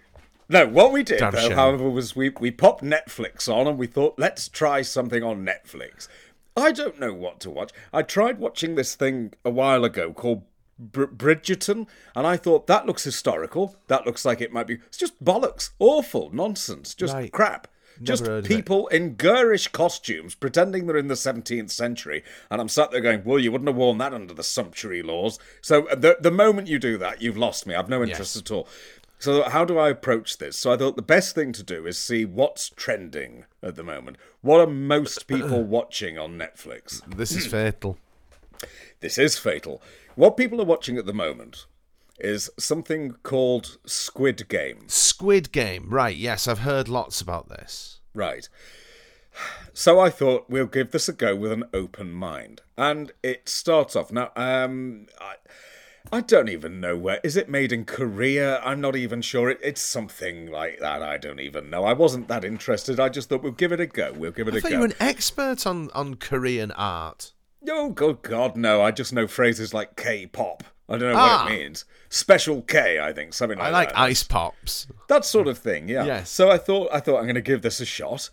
No. 0.49 0.67
What 0.67 0.93
we 0.93 1.03
did, 1.03 1.21
though, 1.21 1.55
however, 1.55 1.89
was 1.91 2.15
we, 2.17 2.31
we 2.41 2.51
popped 2.51 2.83
Netflix 2.85 3.53
on 3.53 3.67
and 3.67 3.79
we 3.79 3.87
thought, 3.87 4.15
let's 4.19 4.49
try 4.49 4.83
something 4.83 5.23
on 5.23 5.45
Netflix. 5.45 6.09
I 6.57 6.73
don't 6.73 6.99
know 6.99 7.13
what 7.13 7.41
to 7.41 7.51
watch. 7.51 7.73
I 7.93 8.03
tried 8.03 8.39
watching 8.39 8.75
this 8.77 8.95
thing 8.95 9.33
a 9.45 9.51
while 9.51 9.85
ago 9.85 10.13
called 10.13 10.43
Br- 10.79 11.05
Bridgerton, 11.05 11.87
and 12.15 12.27
I 12.27 12.37
thought, 12.37 12.67
that 12.67 12.87
looks 12.87 13.05
historical. 13.05 13.77
That 13.89 14.07
looks 14.07 14.25
like 14.25 14.41
it 14.41 14.53
might 14.53 14.67
be. 14.67 14.75
It's 14.75 14.97
just 14.99 15.23
bollocks. 15.23 15.71
Awful. 15.79 16.31
Nonsense. 16.33 16.95
Just 16.95 17.15
Right. 17.15 17.33
crap. 17.33 17.69
Just 18.03 18.27
of 18.27 18.45
it. 18.45 18.45
people 18.45 18.87
in 18.89 19.15
garish 19.17 19.69
costumes 19.69 20.35
pretending 20.35 20.87
they're 20.87 20.99
in 20.99 21.09
the 21.09 21.15
17th 21.17 21.71
century. 21.71 22.23
And 22.51 22.61
I'm 22.61 22.69
sat 22.69 22.91
there 22.91 23.01
going, 23.01 23.25
well, 23.25 23.39
you 23.39 23.51
wouldn't 23.51 23.69
have 23.69 23.77
worn 23.77 23.97
that 23.99 24.13
under 24.13 24.35
the 24.35 24.43
sumptuary 24.43 25.01
laws. 25.03 25.39
So 25.63 25.89
uh, 25.89 25.95
the, 25.95 26.19
the 26.21 26.31
moment 26.31 26.69
you 26.69 26.79
do 26.79 26.99
that, 26.99 27.23
you've 27.23 27.39
lost 27.39 27.67
me. 27.67 27.75
I've 27.75 27.89
no 27.89 28.03
interest 28.03 28.37
Yes. 28.37 28.43
at 28.43 28.51
all. 28.51 28.69
So 29.19 29.43
how 29.45 29.65
do 29.65 29.79
I 29.79 29.89
approach 29.89 30.39
this? 30.39 30.59
So 30.59 30.73
I 30.73 30.77
thought 30.77 30.97
the 30.97 31.03
best 31.03 31.35
thing 31.35 31.53
to 31.53 31.63
do 31.63 31.87
is 31.87 31.99
see 31.99 32.25
what's 32.25 32.69
trending 32.71 33.45
at 33.63 33.77
the 33.77 33.83
moment. 33.83 34.19
What 34.43 34.61
are 34.61 34.67
most 34.67 35.27
people 35.29 35.63
watching 35.63 36.19
on 36.19 36.39
Netflix? 36.39 37.03
This 37.17 37.33
is 37.33 37.47
fatal. 37.47 37.99
This 39.01 39.19
is 39.19 39.39
fatal. 39.39 39.83
What 40.15 40.37
people 40.37 40.61
are 40.61 40.67
watching 40.67 40.97
at 40.97 41.07
the 41.07 41.13
moment 41.13 41.67
is 42.19 42.51
something 42.59 43.13
called 43.23 43.79
Squid 43.87 44.49
Game. 44.49 44.85
Squid 44.89 45.53
Game, 45.53 45.91
right? 45.91 46.17
Yes, 46.17 46.49
I've 46.49 46.61
heard 46.61 46.89
lots 46.89 47.21
about 47.21 47.49
this. 47.49 48.01
Right. 48.15 48.49
So 49.75 50.01
I 50.01 50.09
thought 50.09 50.49
we'll 50.49 50.67
give 50.67 50.93
this 50.93 51.09
a 51.09 51.13
go 51.13 51.37
with 51.37 51.53
an 51.53 51.65
open 51.75 52.11
mind, 52.11 52.63
and 52.79 53.13
it 53.23 53.49
starts 53.49 53.95
off 53.95 54.11
now. 54.11 54.31
Um, 54.35 55.09
I, 55.21 55.35
I 56.13 56.21
don't 56.21 56.49
even 56.49 56.81
know 56.81 56.97
where 56.97 57.21
is 57.25 57.37
it 57.37 57.49
made 57.49 57.73
in 57.73 57.85
Korea. 57.85 58.61
I'm 58.61 58.81
not 58.81 58.97
even 58.97 59.21
sure. 59.23 59.51
It, 59.51 59.59
it's 59.63 59.83
something 59.83 60.51
like 60.51 60.79
that. 60.81 61.03
I 61.03 61.17
don't 61.17 61.41
even 61.41 61.69
know. 61.71 61.85
I 61.85 61.93
wasn't 61.93 62.29
that 62.29 62.45
interested. 62.45 63.01
I 63.01 63.09
just 63.09 63.29
thought 63.29 63.43
we'll 63.43 63.53
give 63.53 63.73
it 63.73 63.81
a 63.81 63.87
go. 63.87 64.13
We'll 64.17 64.31
give 64.33 64.49
it 64.49 64.55
I 64.55 64.59
a 64.59 64.61
go. 64.61 64.69
you 64.69 64.79
were 64.79 64.85
an 64.87 64.95
expert 65.01 65.67
on, 65.67 65.91
on 65.95 66.15
Korean 66.15 66.71
art. 66.73 67.33
Oh, 67.69 67.91
good 67.91 68.23
God, 68.23 68.57
no. 68.57 68.81
I 68.83 68.93
just 68.93 69.13
know 69.13 69.27
phrases 69.27 69.75
like 69.75 69.97
K-pop. 69.97 70.63
I 70.89 70.99
don't 70.99 71.13
know 71.13 71.19
Ah. 71.19 71.43
what 71.45 71.53
it 71.53 71.59
means. 71.59 71.85
Special 72.09 72.63
K, 72.63 73.01
I 73.01 73.13
think, 73.13 73.35
something 73.35 73.59
like 73.59 73.67
that. 73.67 73.75
I 73.75 73.79
like 73.79 73.89
that. 73.89 73.99
ice 73.99 74.23
pops. 74.23 74.87
that 75.09 75.25
sort 75.25 75.49
of 75.49 75.59
thing. 75.59 75.89
Yeah. 75.89 76.05
Yes. 76.05 76.31
So 76.31 76.49
I 76.49 76.59
thought 76.59 76.89
I 76.93 77.01
thought 77.01 77.17
I'm 77.17 77.25
going 77.25 77.35
to 77.35 77.41
give 77.41 77.63
this 77.63 77.81
a 77.81 77.85
shot. 77.85 78.31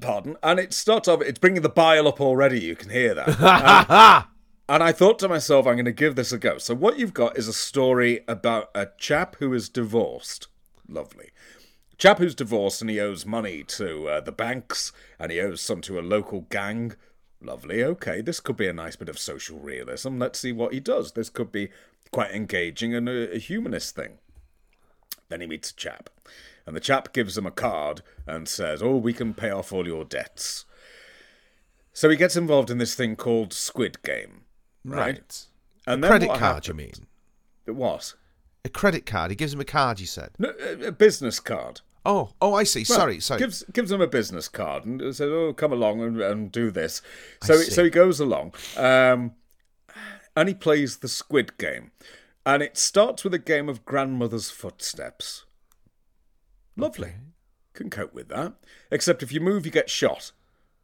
Pardon. 0.00 0.36
And 0.42 0.58
it 0.58 0.72
starts 0.72 1.06
off. 1.06 1.22
It's 1.22 1.38
bringing 1.38 1.62
the 1.62 1.68
bile 1.68 2.08
up 2.08 2.20
already. 2.20 2.58
You 2.60 2.74
can 2.74 2.90
hear 2.90 3.14
that. 3.14 3.28
Um, 4.26 4.32
And 4.68 4.82
I 4.82 4.90
thought 4.90 5.20
to 5.20 5.28
myself, 5.28 5.66
I'm 5.66 5.74
going 5.74 5.84
to 5.84 5.92
give 5.92 6.16
this 6.16 6.32
a 6.32 6.38
go. 6.38 6.58
So, 6.58 6.74
what 6.74 6.98
you've 6.98 7.14
got 7.14 7.38
is 7.38 7.46
a 7.46 7.52
story 7.52 8.24
about 8.26 8.70
a 8.74 8.88
chap 8.98 9.36
who 9.36 9.52
is 9.52 9.68
divorced. 9.68 10.48
Lovely. 10.88 11.30
Chap 11.98 12.18
who's 12.18 12.34
divorced 12.34 12.80
and 12.80 12.90
he 12.90 13.00
owes 13.00 13.24
money 13.24 13.62
to 13.64 14.08
uh, 14.08 14.20
the 14.20 14.32
banks 14.32 14.92
and 15.18 15.30
he 15.30 15.40
owes 15.40 15.60
some 15.60 15.80
to 15.82 15.98
a 15.98 16.02
local 16.02 16.42
gang. 16.42 16.94
Lovely. 17.40 17.82
Okay, 17.82 18.20
this 18.20 18.40
could 18.40 18.56
be 18.56 18.66
a 18.66 18.72
nice 18.72 18.96
bit 18.96 19.08
of 19.08 19.18
social 19.18 19.58
realism. 19.58 20.18
Let's 20.18 20.40
see 20.40 20.52
what 20.52 20.74
he 20.74 20.80
does. 20.80 21.12
This 21.12 21.30
could 21.30 21.52
be 21.52 21.68
quite 22.10 22.32
engaging 22.32 22.94
and 22.94 23.08
a, 23.08 23.34
a 23.34 23.38
humanist 23.38 23.94
thing. 23.94 24.18
Then 25.28 25.40
he 25.40 25.46
meets 25.46 25.70
a 25.70 25.74
chap, 25.74 26.10
and 26.66 26.76
the 26.76 26.80
chap 26.80 27.12
gives 27.12 27.36
him 27.36 27.46
a 27.46 27.50
card 27.50 28.02
and 28.26 28.48
says, 28.48 28.82
Oh, 28.82 28.96
we 28.96 29.12
can 29.12 29.34
pay 29.34 29.50
off 29.50 29.72
all 29.72 29.86
your 29.86 30.04
debts. 30.04 30.64
So 31.92 32.10
he 32.10 32.16
gets 32.16 32.36
involved 32.36 32.70
in 32.70 32.78
this 32.78 32.94
thing 32.94 33.16
called 33.16 33.52
Squid 33.52 34.02
Game. 34.02 34.45
Right. 34.86 35.46
And 35.86 36.02
then 36.02 36.10
Credit 36.10 36.34
card, 36.34 36.66
you 36.66 36.74
mean? 36.74 36.92
mean? 37.66 37.76
What? 37.76 38.14
A 38.64 38.68
credit 38.68 39.06
card. 39.06 39.30
He 39.30 39.36
gives 39.36 39.52
him 39.52 39.60
a 39.60 39.64
card. 39.64 40.00
You 40.00 40.06
said. 40.06 40.30
No, 40.38 40.52
a 40.60 40.88
a 40.88 40.92
business 40.92 41.40
card. 41.40 41.80
Oh, 42.04 42.30
oh, 42.40 42.54
I 42.54 42.62
see. 42.62 42.84
sorry, 42.84 43.18
sorry. 43.18 43.40
Gives 43.40 43.64
gives 43.72 43.90
him 43.90 44.00
a 44.00 44.06
business 44.06 44.48
card 44.48 44.84
and 44.84 45.00
says, 45.00 45.20
"Oh, 45.28 45.52
come 45.52 45.72
along 45.72 46.00
and, 46.02 46.20
and 46.20 46.52
do 46.52 46.70
this." 46.70 47.02
So 47.42 47.56
so 47.56 47.84
he 47.84 47.90
goes 47.90 48.20
along, 48.20 48.54
um, 48.76 49.32
and 50.36 50.48
he 50.48 50.54
plays 50.54 50.98
the 50.98 51.08
Squid 51.08 51.58
Game, 51.58 51.90
and 52.44 52.62
it 52.62 52.76
starts 52.76 53.24
with 53.24 53.34
a 53.34 53.40
game 53.40 53.68
of 53.68 53.84
grandmother's 53.84 54.50
footsteps. 54.50 55.44
Lovely, 56.76 57.14
can 57.72 57.90
cope 57.90 58.14
with 58.14 58.28
that. 58.28 58.54
Except 58.90 59.22
if 59.22 59.32
you 59.32 59.40
move, 59.40 59.66
you 59.66 59.72
get 59.72 59.90
shot. 59.90 60.30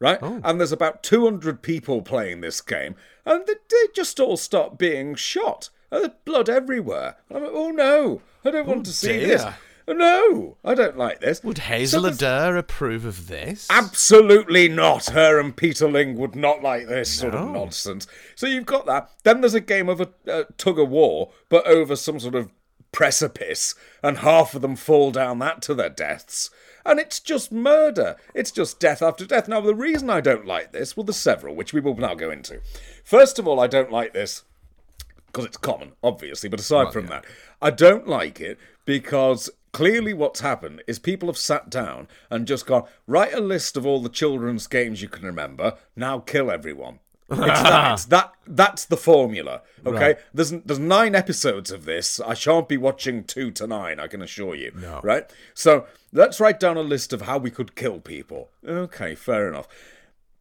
Right, 0.03 0.19
Oh. 0.21 0.41
and 0.43 0.59
there's 0.59 0.73
about 0.73 1.01
200 1.01 1.61
people 1.61 2.01
playing 2.01 2.41
this 2.41 2.59
game, 2.59 2.95
and 3.25 3.47
they, 3.47 3.53
they 3.69 3.87
just 3.95 4.19
all 4.19 4.35
start 4.35 4.77
being 4.77 5.15
shot. 5.15 5.69
And 5.91 6.01
there's 6.03 6.13
blood 6.25 6.49
everywhere. 6.49 7.15
And 7.29 7.37
I'm 7.37 7.43
like, 7.45 7.53
oh 7.55 7.71
no, 7.71 8.21
I 8.43 8.51
don't 8.51 8.67
want 8.67 8.81
oh, 8.81 8.83
to 8.83 8.91
see 8.91 9.19
this. 9.19 9.45
No, 9.87 10.57
I 10.63 10.73
don't 10.75 10.97
like 10.97 11.21
this. 11.21 11.41
Would 11.43 11.57
Hazel 11.59 12.01
there's- 12.01 12.17
Adair 12.17 12.57
approve 12.57 13.05
of 13.05 13.27
this? 13.27 13.65
Absolutely 13.69 14.67
not. 14.67 15.05
Her 15.05 15.39
and 15.39 15.55
Peter 15.55 15.89
Ling 15.89 16.17
would 16.17 16.35
not 16.35 16.61
like 16.61 16.87
this 16.87 17.19
sort 17.19 17.33
of 17.35 17.49
nonsense. 17.51 18.05
So 18.35 18.45
you've 18.45 18.65
got 18.65 18.85
that. 18.87 19.09
Then 19.23 19.39
there's 19.39 19.53
a 19.53 19.61
game 19.61 19.87
of 19.87 20.01
a, 20.01 20.09
a 20.27 20.45
tug 20.57 20.79
of 20.79 20.89
war, 20.89 21.31
but 21.47 21.65
over 21.65 21.95
some 21.95 22.19
sort 22.19 22.35
of 22.35 22.49
precipice, 22.91 23.73
and 24.01 24.19
half 24.19 24.53
of 24.53 24.61
them 24.61 24.75
fall 24.75 25.11
down 25.11 25.39
that 25.39 25.61
to 25.63 25.73
their 25.73 25.89
deaths. 25.89 26.49
And 26.85 26.99
it's 26.99 27.19
just 27.19 27.51
murder. 27.51 28.17
It's 28.33 28.51
just 28.51 28.79
death 28.79 29.01
after 29.01 29.25
death. 29.25 29.47
Now, 29.47 29.61
the 29.61 29.75
reason 29.75 30.09
I 30.09 30.21
don't 30.21 30.45
like 30.45 30.71
this, 30.71 30.97
well, 30.97 31.03
there's 31.05 31.17
several, 31.17 31.55
which 31.55 31.73
we 31.73 31.79
will 31.79 31.95
now 31.95 32.13
go 32.13 32.29
into. 32.29 32.61
First 33.03 33.39
of 33.39 33.47
all, 33.47 33.59
I 33.59 33.67
don't 33.67 33.91
like 33.91 34.13
this 34.13 34.43
because 35.27 35.45
it's 35.45 35.57
common, 35.57 35.93
obviously. 36.03 36.49
But 36.49 36.59
aside 36.59 36.93
from 36.93 37.07
that, 37.07 37.25
I 37.61 37.71
don't 37.71 38.07
like 38.07 38.39
it 38.39 38.59
because 38.85 39.49
clearly 39.71 40.13
what's 40.13 40.41
happened 40.41 40.83
is 40.87 40.99
people 40.99 41.27
have 41.27 41.37
sat 41.37 41.69
down 41.69 42.07
and 42.29 42.47
just 42.47 42.65
gone, 42.65 42.83
write 43.07 43.33
a 43.33 43.41
list 43.41 43.75
of 43.75 43.85
all 43.85 44.01
the 44.01 44.09
children's 44.09 44.67
games 44.67 45.01
you 45.01 45.09
can 45.09 45.25
remember, 45.25 45.75
now 45.95 46.19
kill 46.19 46.51
everyone. 46.51 46.99
It's 47.33 47.61
that, 47.63 47.93
it's 47.93 48.05
that 48.05 48.33
that's 48.45 48.85
the 48.85 48.97
formula. 48.97 49.61
Okay, 49.85 50.15
there's 50.33 50.51
there's 50.51 50.79
nine 50.79 51.15
episodes 51.15 51.71
of 51.71 51.85
this. 51.85 52.19
I 52.19 52.33
shan't 52.33 52.67
be 52.69 52.77
watching 52.77 53.23
two 53.23 53.51
to 53.51 53.67
nine. 53.67 53.99
I 53.99 54.07
can 54.07 54.21
assure 54.21 54.55
you. 54.55 54.71
No. 54.75 54.99
Right. 55.03 55.29
So 55.53 55.85
let's 56.11 56.39
write 56.39 56.59
down 56.59 56.77
a 56.77 56.81
list 56.81 57.13
of 57.13 57.23
how 57.23 57.37
we 57.37 57.51
could 57.51 57.75
kill 57.75 57.99
people. 57.99 58.49
Okay, 58.67 59.15
fair 59.15 59.47
enough. 59.47 59.67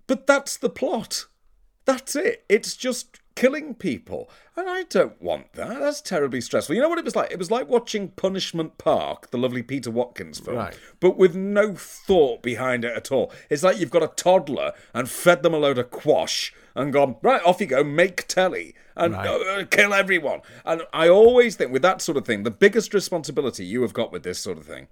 But 0.07 0.27
that's 0.27 0.57
the 0.57 0.69
plot. 0.71 1.27
That's 1.85 2.15
it. 2.15 2.45
It's 2.49 2.77
just 2.77 3.19
killing 3.35 3.75
people. 3.75 4.29
And 4.57 4.69
I 4.69 4.83
don't 4.85 5.21
want 5.23 5.55
that. 5.55 5.81
That's 5.81 6.01
terribly 6.03 6.41
stressful. 6.41 6.75
You 6.77 6.83
know 6.83 6.89
what 6.89 6.99
it 6.99 7.05
was 7.05 7.17
like? 7.17 7.33
It 7.33 7.39
was 7.39 7.51
like 7.51 7.69
watching 7.69 8.09
Punishment 8.09 8.77
Park, 8.79 9.31
the 9.31 9.39
lovely 9.39 9.63
Peter 9.63 9.91
Watkins 9.91 10.39
film, 10.39 10.59
Right. 10.59 10.79
but 11.01 11.17
with 11.17 11.35
no 11.35 11.75
thought 11.75 12.43
behind 12.43 12.85
it 12.85 12.95
at 12.95 13.11
all. 13.11 13.33
It's 13.49 13.63
like 13.63 13.79
you've 13.79 13.91
got 13.91 14.03
a 14.03 14.09
toddler 14.09 14.73
and 14.93 15.09
fed 15.09 15.43
them 15.43 15.55
a 15.55 15.59
load 15.59 15.79
of 15.79 15.91
quash 15.91 16.53
and 16.75 16.93
gone, 16.93 17.17
right, 17.23 17.43
off 17.45 17.61
you 17.61 17.67
go, 17.67 17.83
make 17.85 18.27
telly 18.29 18.75
and 18.97 19.15
Right. 19.15 19.27
uh, 19.29 19.65
kill 19.71 19.93
everyone. 19.95 20.41
And 20.65 20.83
I 20.93 21.09
always 21.09 21.57
think 21.57 21.73
with 21.73 21.83
that 21.83 22.01
sort 22.03 22.17
of 22.17 22.25
thing, 22.27 22.43
the 22.43 22.51
biggest 22.51 22.93
responsibility 22.95 23.65
you 23.65 23.83
have 23.83 23.93
got 23.93 24.13
with 24.13 24.23
this 24.23 24.39
sort 24.39 24.59
of 24.59 24.65
thing 24.67 24.89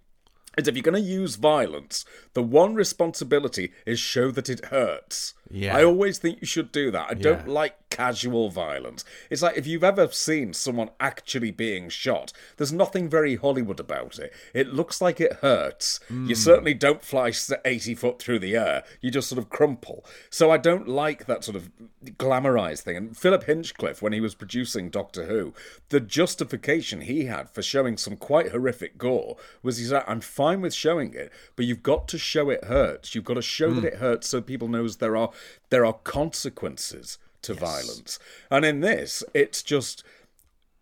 is 0.57 0.69
if 0.69 0.77
you're 0.77 0.83
going 0.83 1.03
to 1.03 1.09
use 1.09 1.37
violence, 1.37 2.05
the 2.35 2.43
one 2.43 2.75
responsibility 2.75 3.73
is 3.87 4.01
show 4.01 4.31
that 4.31 4.49
it 4.49 4.67
hurts. 4.67 5.35
Yeah. 5.51 5.77
I 5.77 5.85
always 5.85 6.19
think 6.19 6.41
you 6.41 6.47
should 6.47 6.71
do 6.71 6.91
that. 6.93 7.11
I 7.11 7.15
don't 7.15 7.49
like 7.49 7.91
casual 7.91 8.51
violence. 8.51 9.05
It's 9.31 9.43
like 9.43 9.57
if 9.57 9.67
you've 9.67 9.85
ever 9.85 10.09
seen 10.09 10.53
someone 10.53 10.91
actually 11.01 11.51
being 11.51 11.89
shot, 11.89 12.33
there's 12.57 12.73
nothing 12.73 13.09
very 13.09 13.35
Hollywood 13.35 13.81
about 13.81 14.19
it. 14.19 14.33
It 14.55 14.73
looks 14.73 15.01
like 15.01 15.21
it 15.21 15.39
hurts. 15.43 15.99
Hmm. 16.07 16.27
You 16.27 16.37
certainly 16.37 16.75
don't 16.75 17.03
fly 17.03 17.33
80 17.65 17.95
foot 17.97 18.21
through 18.21 18.39
the 18.39 18.57
air. 18.57 18.85
You 19.01 19.11
just 19.11 19.29
sort 19.29 19.41
of 19.41 19.51
crumple. 19.51 20.05
So 20.31 20.51
I 20.53 20.57
don't 20.57 20.87
like 20.87 21.27
that 21.27 21.43
sort 21.43 21.57
of 21.57 21.71
glamorized 22.05 22.83
thing. 22.83 22.97
And 22.97 23.17
Philip 23.17 23.45
Hinchcliffe, 23.45 24.01
when 24.01 24.13
he 24.13 24.21
was 24.21 24.37
producing 24.37 24.89
Doctor 24.89 25.27
Who, 25.27 25.53
the 25.89 26.01
justification 26.01 27.03
he 27.03 27.25
had 27.25 27.51
for 27.51 27.63
showing 27.63 27.97
some 27.97 28.17
quite 28.17 28.53
horrific 28.53 28.99
gore 28.99 29.37
was 29.63 29.79
he 29.79 29.85
said, 29.85 30.05
I'm 30.07 30.21
fine 30.41 30.63
with 30.63 30.73
showing 30.73 31.13
it, 31.13 31.31
but 31.55 31.67
you've 31.67 31.83
got 31.83 32.09
to 32.09 32.17
show 32.17 32.49
it 32.49 32.65
hurts. 32.65 33.15
You've 33.15 33.27
got 33.27 33.35
to 33.35 33.43
show 33.43 33.75
that 33.75 33.81
hmm. 33.83 33.87
it 33.89 33.97
hurts 33.97 34.27
so 34.27 34.41
people 34.41 34.69
knows 34.69 34.97
there 34.97 35.15
are 35.15 35.31
there 35.69 35.85
are 35.85 35.93
consequences 35.93 37.19
to 37.43 37.53
violence. 37.53 38.19
And 38.51 38.65
in 38.65 38.81
this, 38.81 39.23
it's 39.35 39.63
just 39.63 40.03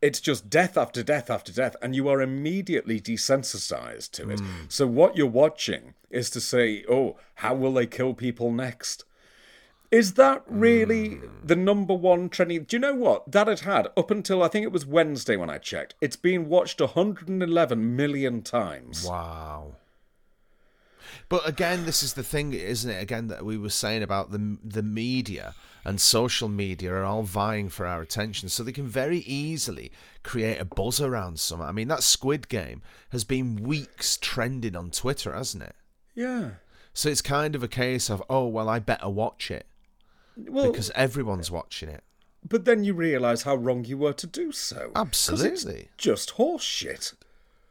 it's 0.00 0.20
just 0.20 0.48
death 0.48 0.76
after 0.76 1.02
death 1.02 1.28
after 1.28 1.52
death, 1.52 1.74
and 1.82 1.96
you 1.96 2.09
are 2.09 2.22
immediately 2.22 3.00
desensitized 3.00 4.12
to 4.12 4.30
it. 4.30 4.38
Hmm. 4.38 4.66
So 4.68 4.86
what 4.86 5.16
you're 5.16 5.26
watching 5.26 5.94
is 6.09 6.30
to 6.30 6.40
say, 6.40 6.84
"Oh, 6.88 7.16
how 7.42 7.54
will 7.56 7.72
they 7.72 7.86
kill 7.86 8.14
people 8.14 8.52
next?" 8.52 9.04
Is 9.91 10.14
that 10.14 10.47
mm. 10.47 10.61
really 10.61 11.20
the 11.43 11.57
number 11.57 11.95
one 11.95 12.28
trending? 12.28 12.64
Do 12.64 12.76
you 12.76 12.80
know 12.80 12.95
what 12.95 13.30
that 13.32 13.47
had 13.47 13.61
had 13.61 13.89
up 13.97 14.11
until 14.11 14.43
I 14.43 14.49
think 14.49 14.64
it 14.64 14.72
was 14.72 14.84
Wednesday 14.84 15.36
when 15.36 15.51
I 15.51 15.59
checked? 15.59 15.95
It's 16.01 16.16
been 16.16 16.49
watched 16.49 16.80
111 16.80 17.97
million 17.97 18.43
times. 18.43 19.05
Wow. 19.05 19.72
But 21.30 21.49
again, 21.49 21.86
this 21.86 22.03
is 22.03 22.14
the 22.14 22.22
thing, 22.22 22.53
isn't 22.53 22.91
it? 22.91 23.03
Again, 23.03 23.28
that 23.28 23.45
we 23.45 23.57
were 23.57 23.70
saying 23.70 24.03
about 24.03 24.30
the 24.30 24.59
the 24.62 24.82
media 24.82 25.55
and 25.84 26.01
social 26.01 26.49
media 26.49 26.93
are 26.93 27.05
all 27.05 27.22
vying 27.22 27.70
for 27.70 27.86
our 27.86 28.03
attention, 28.03 28.51
so 28.51 28.62
they 28.62 28.72
can 28.72 28.86
very 28.86 29.20
easily 29.20 29.91
create 30.22 30.61
a 30.61 30.64
buzz 30.66 31.01
around 31.01 31.41
something. 31.41 31.66
I 31.66 31.72
mean, 31.72 31.89
that 31.89 32.03
Squid 32.03 32.49
Game 32.49 32.82
has 33.11 33.24
been 33.24 33.57
weeks 33.57 34.18
trending 34.20 34.76
on 34.76 34.91
Twitter, 34.91 35.32
hasn't 35.32 35.62
it? 35.62 35.76
Yeah. 36.14 36.51
So 36.93 37.09
it's 37.09 37.22
kind 37.22 37.55
of 37.55 37.62
a 37.62 37.68
case 37.68 38.11
of, 38.11 38.22
oh 38.28 38.47
well, 38.47 38.68
I 38.68 38.80
better 38.80 39.09
watch 39.09 39.51
it 39.51 39.66
Well, 40.47 40.70
because 40.70 40.91
everyone's 40.91 41.51
watching 41.51 41.89
it. 41.89 42.03
but 42.49 42.64
then 42.64 42.84
you 42.84 42.95
realise 42.95 43.43
how 43.43 43.57
wrong 43.57 43.84
you 43.84 43.99
were 43.99 44.12
to 44.14 44.26
do 44.26 44.53
so. 44.53 44.93
Absolutely. 44.95 45.89
just 45.99 46.30
horse 46.32 46.62
shit. 46.62 47.12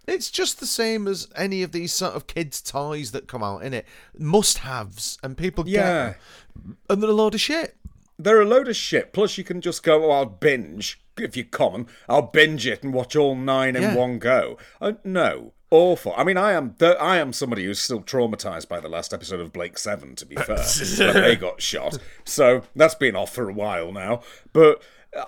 It's 0.07 0.32
just 0.32 0.59
the 0.59 0.65
same 0.68 1.07
as 1.07 1.28
any 1.36 1.63
of 1.63 1.72
these 1.74 1.91
sort 1.93 2.13
of 2.13 2.28
kids' 2.28 2.61
toys 2.61 3.11
that 3.11 3.28
come 3.28 3.43
out 3.43 3.63
in 3.63 3.74
it. 3.74 3.86
Must 4.18 4.59
haves, 4.59 5.18
and 5.22 5.38
people 5.38 5.63
get 5.65 5.72
Yeah. 5.74 6.13
them, 6.55 6.78
and 6.89 7.03
they're 7.03 7.09
a 7.09 7.13
load 7.13 7.34
of 7.36 7.41
shit. 7.41 7.76
They're 8.20 8.41
a 8.41 8.45
load 8.45 8.68
of 8.70 8.76
shit. 8.76 9.11
Plus, 9.13 9.38
you 9.38 9.43
can 9.43 9.59
just 9.61 9.84
go, 9.84 10.05
oh, 10.05 10.11
I'll 10.11 10.26
binge. 10.26 10.99
If 11.18 11.36
you're 11.36 11.45
common, 11.45 11.88
I'll 12.07 12.22
binge 12.24 12.65
it 12.65 12.84
and 12.84 12.93
watch 12.93 13.15
all 13.15 13.36
nine 13.36 13.76
in 13.76 13.95
one 13.95 14.18
go. 14.18 14.57
Uh, 14.82 14.93
no. 15.03 15.53
Awful. 15.70 16.13
I 16.15 16.24
mean, 16.24 16.38
I 16.38 16.53
am 16.53 16.76
th- 16.76 16.95
I 16.99 17.18
am 17.18 17.34
somebody 17.34 17.65
who's 17.65 17.80
still 17.80 18.01
traumatized 18.01 18.70
by 18.70 18.80
the 18.80 18.88
last 18.88 19.13
episode 19.13 19.41
of 19.41 19.51
Blake 19.51 19.78
Seven. 19.78 20.15
To 20.15 20.26
be 20.26 20.36
fair, 20.38 20.63
when 20.99 21.13
they 21.15 21.36
got 21.36 21.61
shot, 21.61 21.97
so 22.24 22.63
that's 22.76 22.95
been 22.95 23.18
off 23.18 23.34
for 23.34 23.49
a 23.49 23.53
while 23.53 23.91
now. 23.91 24.22
But 24.53 24.82
uh, 25.13 25.26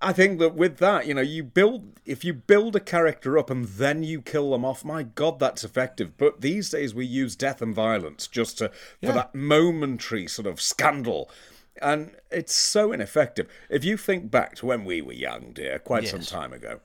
I 0.00 0.12
think 0.12 0.40
that 0.40 0.54
with 0.54 0.78
that, 0.78 1.06
you 1.06 1.14
know, 1.14 1.20
you 1.20 1.44
build 1.44 2.00
if 2.04 2.24
you 2.24 2.32
build 2.32 2.74
a 2.74 2.80
character 2.80 3.38
up 3.38 3.50
and 3.50 3.66
then 3.66 4.02
you 4.02 4.20
kill 4.20 4.50
them 4.50 4.64
off. 4.64 4.84
My 4.84 5.04
God, 5.04 5.38
that's 5.38 5.62
effective. 5.62 6.16
But 6.16 6.40
these 6.40 6.70
days 6.70 6.92
we 6.92 7.06
use 7.06 7.36
death 7.36 7.62
and 7.62 7.74
violence 7.74 8.26
just 8.26 8.58
to 8.58 8.72
for 9.00 9.12
that 9.12 9.34
momentary 9.34 10.26
sort 10.26 10.46
of 10.46 10.60
scandal. 10.60 11.30
And 11.80 12.16
it's 12.32 12.54
so 12.54 12.90
ineffective. 12.90 13.48
If 13.70 13.84
you 13.84 13.96
think 13.96 14.30
back 14.32 14.56
to 14.56 14.66
when 14.66 14.84
we 14.84 15.00
were 15.00 15.12
young, 15.12 15.52
dear, 15.52 15.78
quite 15.78 16.08
some 16.08 16.22
time 16.22 16.52
ago, 16.52 16.80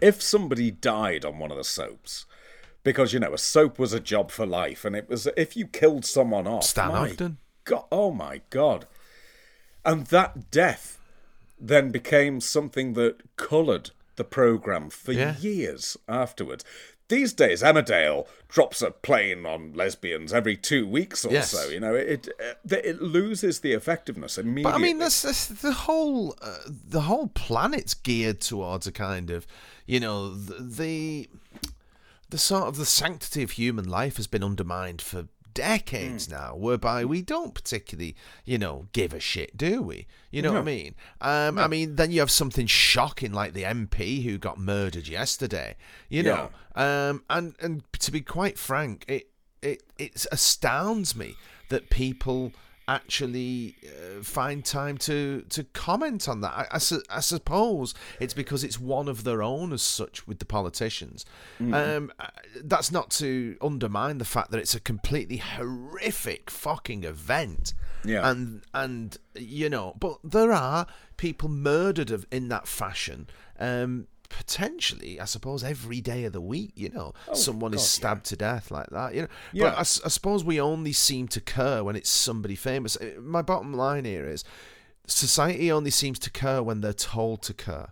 if 0.00 0.22
somebody 0.22 0.70
died 0.70 1.24
on 1.24 1.38
one 1.38 1.50
of 1.50 1.56
the 1.56 1.64
soaps, 1.64 2.26
because 2.82 3.12
you 3.12 3.20
know 3.20 3.32
a 3.34 3.38
soap 3.38 3.78
was 3.78 3.92
a 3.92 4.00
job 4.00 4.30
for 4.30 4.46
life, 4.46 4.84
and 4.84 4.94
it 4.94 5.08
was 5.08 5.26
if 5.36 5.56
you 5.56 5.66
killed 5.66 6.04
someone 6.04 6.46
off, 6.46 6.64
Stan 6.64 6.90
Ogden. 6.90 7.38
God, 7.64 7.84
oh 7.90 8.10
my 8.10 8.42
God, 8.50 8.86
and 9.84 10.06
that 10.08 10.50
death 10.50 10.98
then 11.58 11.90
became 11.90 12.40
something 12.40 12.92
that 12.94 13.36
coloured 13.36 13.90
the 14.16 14.24
programme 14.24 14.90
for 14.90 15.12
Yeah. 15.12 15.36
years 15.38 15.96
afterwards. 16.08 16.64
These 17.14 17.32
days, 17.34 17.62
Emmerdale 17.62 18.26
drops 18.48 18.82
a 18.82 18.90
plane 18.90 19.46
on 19.46 19.72
lesbians 19.74 20.32
every 20.32 20.56
two 20.56 20.84
weeks 20.98 21.24
or 21.24 21.32
Yes. 21.32 21.50
so. 21.50 21.68
You 21.68 21.80
know, 21.80 21.94
it 21.94 22.28
it, 22.38 22.72
it 22.72 23.02
loses 23.02 23.60
the 23.60 23.72
effectiveness 23.72 24.36
immediately. 24.38 24.72
But 24.72 24.74
I 24.74 24.78
mean, 24.78 24.98
that's, 24.98 25.22
that's 25.22 25.46
the 25.46 25.72
whole 25.72 26.36
uh, 26.42 26.58
the 26.96 27.02
whole 27.02 27.28
planet's 27.28 27.94
geared 27.94 28.40
towards 28.40 28.86
a 28.86 28.92
kind 28.92 29.30
of, 29.30 29.46
you 29.86 30.00
know, 30.00 30.34
the, 30.34 30.54
the 30.80 31.28
the 32.30 32.38
sort 32.38 32.64
of 32.64 32.76
the 32.76 32.86
sanctity 32.86 33.42
of 33.44 33.52
human 33.52 33.86
life 33.88 34.16
has 34.16 34.26
been 34.26 34.42
undermined 34.42 35.00
for 35.00 35.26
decades 35.54 36.28
now, 36.28 36.54
whereby 36.56 37.04
we 37.04 37.22
don't 37.22 37.54
particularly, 37.54 38.16
you 38.44 38.58
know, 38.58 38.88
give 38.92 39.14
a 39.14 39.20
shit, 39.20 39.56
do 39.56 39.80
we? 39.80 40.06
You 40.30 40.42
know 40.42 40.52
what 40.52 40.62
I 40.62 40.64
mean? 40.64 40.94
Um, 41.20 41.58
I 41.58 41.68
mean, 41.68 41.96
then 41.96 42.10
you 42.10 42.20
have 42.20 42.30
something 42.30 42.66
shocking 42.66 43.32
like 43.32 43.52
the 43.52 43.62
MP 43.62 44.24
who 44.24 44.36
got 44.36 44.58
murdered 44.58 45.08
yesterday. 45.08 45.76
You 46.08 46.24
know, 46.24 46.50
um, 46.74 47.22
and 47.30 47.54
and 47.60 47.82
to 48.00 48.10
be 48.10 48.20
quite 48.20 48.58
frank, 48.58 49.04
it 49.08 49.30
it 49.62 49.82
it 49.96 50.26
astounds 50.30 51.16
me 51.16 51.36
that 51.68 51.88
people 51.88 52.52
actually 52.86 53.76
uh, 53.84 54.22
find 54.22 54.64
time 54.64 54.98
to 54.98 55.42
to 55.48 55.64
comment 55.64 56.28
on 56.28 56.40
that. 56.42 56.52
I, 56.52 56.66
I, 56.72 56.78
su- 56.78 57.02
I 57.10 57.20
suppose 57.20 57.94
it's 58.20 58.34
because 58.34 58.64
it's 58.64 58.78
one 58.78 59.08
of 59.08 59.24
their 59.24 59.42
own 59.42 59.72
as 59.72 59.82
such 59.82 60.26
with 60.26 60.38
the 60.38 60.44
politicians. 60.44 61.24
Um, 61.60 62.12
uh, 62.18 62.26
that's 62.62 62.92
not 62.92 63.10
to 63.12 63.56
undermine 63.62 64.18
the 64.18 64.24
fact 64.24 64.50
that 64.50 64.58
it's 64.58 64.74
a 64.74 64.80
completely 64.80 65.38
horrific 65.38 66.50
fucking 66.50 67.04
event. 67.04 67.74
Yeah. 68.04 68.28
And 68.28 68.62
and 68.72 69.16
you 69.34 69.70
know, 69.70 69.94
but 69.98 70.18
there 70.22 70.52
are 70.52 70.86
people 71.16 71.48
murdered 71.48 72.10
of 72.10 72.26
in 72.30 72.48
that 72.48 72.68
fashion. 72.68 73.28
Um, 73.58 74.08
potentially, 74.28 75.20
I 75.20 75.24
suppose 75.24 75.62
every 75.64 76.00
day 76.00 76.24
of 76.24 76.32
the 76.32 76.40
week. 76.40 76.72
You 76.74 76.90
know, 76.90 77.14
someone 77.32 77.74
is 77.74 77.86
stabbed 77.86 78.26
to 78.26 78.36
death 78.36 78.70
like 78.70 78.88
that. 78.90 79.14
You 79.14 79.22
know, 79.22 79.28
Yeah. 79.52 79.70
but 79.70 79.78
I 79.78 79.82
suppose 80.08 80.44
we 80.44 80.60
only 80.60 80.92
seem 80.92 81.28
to 81.28 81.40
cur 81.40 81.82
when 81.82 81.96
it's 81.96 82.10
somebody 82.10 82.54
famous. 82.56 82.96
Uh, 82.96 83.20
My 83.20 83.42
bottom 83.42 83.72
line 83.74 84.04
here 84.04 84.26
is 84.28 84.44
society 85.06 85.70
only 85.70 85.90
seems 85.90 86.18
to 86.20 86.30
cur 86.30 86.62
when 86.62 86.80
they're 86.80 86.92
told 86.92 87.42
to 87.42 87.54
cur. 87.54 87.88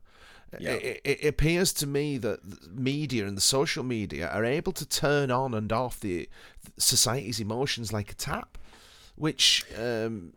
Yeah. 0.58 0.72
It, 0.72 1.00
it, 1.04 1.20
it 1.24 1.28
appears 1.28 1.72
to 1.74 1.86
me 1.86 2.18
that 2.18 2.40
media 2.70 3.26
and 3.26 3.36
the 3.36 3.40
social 3.42 3.82
media 3.84 4.28
are 4.28 4.44
able 4.44 4.72
to 4.72 4.86
turn 4.86 5.30
on 5.30 5.54
and 5.54 5.72
off 5.72 5.98
the 6.00 6.28
society's 6.76 7.40
emotions 7.40 7.92
like 7.92 8.10
a 8.12 8.14
tap, 8.14 8.58
which 9.16 9.64
um, 9.78 10.34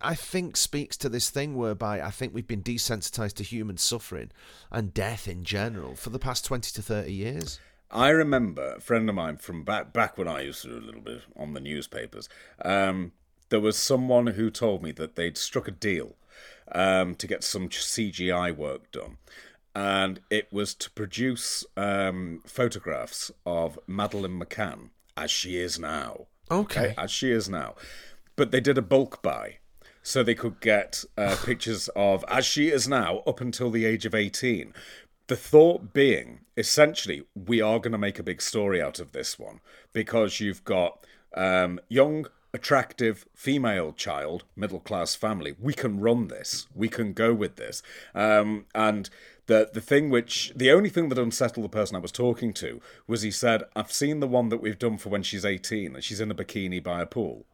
I 0.00 0.14
think 0.14 0.56
speaks 0.56 0.96
to 0.98 1.08
this 1.08 1.30
thing 1.30 1.54
whereby 1.56 2.00
I 2.00 2.10
think 2.10 2.34
we've 2.34 2.46
been 2.46 2.62
desensitized 2.62 3.34
to 3.34 3.42
human 3.42 3.76
suffering 3.76 4.30
and 4.70 4.92
death 4.92 5.26
in 5.26 5.44
general 5.44 5.94
for 5.94 6.10
the 6.10 6.18
past 6.18 6.44
20 6.44 6.72
to 6.72 6.82
30 6.82 7.12
years. 7.12 7.60
I 7.90 8.08
remember 8.08 8.74
a 8.74 8.80
friend 8.80 9.08
of 9.08 9.14
mine 9.14 9.36
from 9.36 9.62
back 9.62 9.92
back 9.92 10.18
when 10.18 10.26
I 10.26 10.42
used 10.42 10.62
to 10.62 10.68
do 10.68 10.78
a 10.78 10.86
little 10.86 11.00
bit 11.00 11.22
on 11.36 11.54
the 11.54 11.60
newspapers. 11.60 12.28
Um, 12.64 13.12
there 13.50 13.60
was 13.60 13.78
someone 13.78 14.28
who 14.28 14.50
told 14.50 14.82
me 14.82 14.90
that 14.92 15.14
they'd 15.14 15.38
struck 15.38 15.68
a 15.68 15.70
deal 15.70 16.16
um, 16.72 17.14
to 17.14 17.26
get 17.26 17.44
some 17.44 17.68
CGI 17.68 18.54
work 18.54 18.90
done, 18.90 19.18
and 19.76 20.20
it 20.28 20.52
was 20.52 20.74
to 20.74 20.90
produce 20.90 21.64
um, 21.76 22.42
photographs 22.46 23.30
of 23.46 23.78
Madeleine 23.86 24.40
McCann 24.40 24.90
as 25.16 25.30
she 25.30 25.56
is 25.56 25.78
now. 25.78 26.26
Okay. 26.50 26.94
as 26.98 27.10
she 27.10 27.30
is 27.30 27.48
now, 27.48 27.74
but 28.36 28.50
they 28.50 28.60
did 28.60 28.76
a 28.76 28.82
bulk 28.82 29.22
buy. 29.22 29.58
So 30.06 30.22
they 30.22 30.34
could 30.34 30.60
get 30.60 31.02
uh, 31.16 31.34
pictures 31.46 31.88
of 31.96 32.26
as 32.28 32.44
she 32.44 32.68
is 32.68 32.86
now 32.86 33.22
up 33.26 33.40
until 33.40 33.70
the 33.70 33.86
age 33.86 34.04
of 34.04 34.14
18. 34.14 34.74
The 35.28 35.36
thought 35.36 35.94
being, 35.94 36.40
essentially, 36.58 37.24
we 37.34 37.62
are 37.62 37.78
going 37.78 37.92
to 37.92 37.98
make 37.98 38.18
a 38.18 38.22
big 38.22 38.42
story 38.42 38.82
out 38.82 39.00
of 39.00 39.12
this 39.12 39.38
one 39.38 39.60
because 39.94 40.40
you've 40.40 40.62
got 40.62 41.06
um, 41.34 41.80
young, 41.88 42.26
attractive 42.52 43.26
female 43.34 43.94
child, 43.94 44.44
middle 44.54 44.78
class 44.78 45.14
family. 45.14 45.56
We 45.58 45.72
can 45.72 45.98
run 45.98 46.28
this. 46.28 46.66
We 46.74 46.90
can 46.90 47.14
go 47.14 47.32
with 47.32 47.56
this. 47.56 47.82
Um, 48.14 48.66
and 48.74 49.08
the 49.46 49.70
the 49.72 49.80
thing 49.80 50.10
which 50.10 50.52
the 50.54 50.70
only 50.70 50.90
thing 50.90 51.08
that 51.08 51.18
unsettled 51.18 51.64
the 51.64 51.70
person 51.70 51.96
I 51.96 52.00
was 52.00 52.12
talking 52.12 52.52
to 52.54 52.82
was 53.06 53.22
he 53.22 53.30
said, 53.30 53.62
"I've 53.74 53.90
seen 53.90 54.20
the 54.20 54.28
one 54.28 54.50
that 54.50 54.60
we've 54.60 54.78
done 54.78 54.98
for 54.98 55.08
when 55.08 55.22
she's 55.22 55.46
18 55.46 55.94
and 55.94 56.04
she's 56.04 56.20
in 56.20 56.30
a 56.30 56.34
bikini 56.34 56.82
by 56.82 57.00
a 57.00 57.06
pool." 57.06 57.46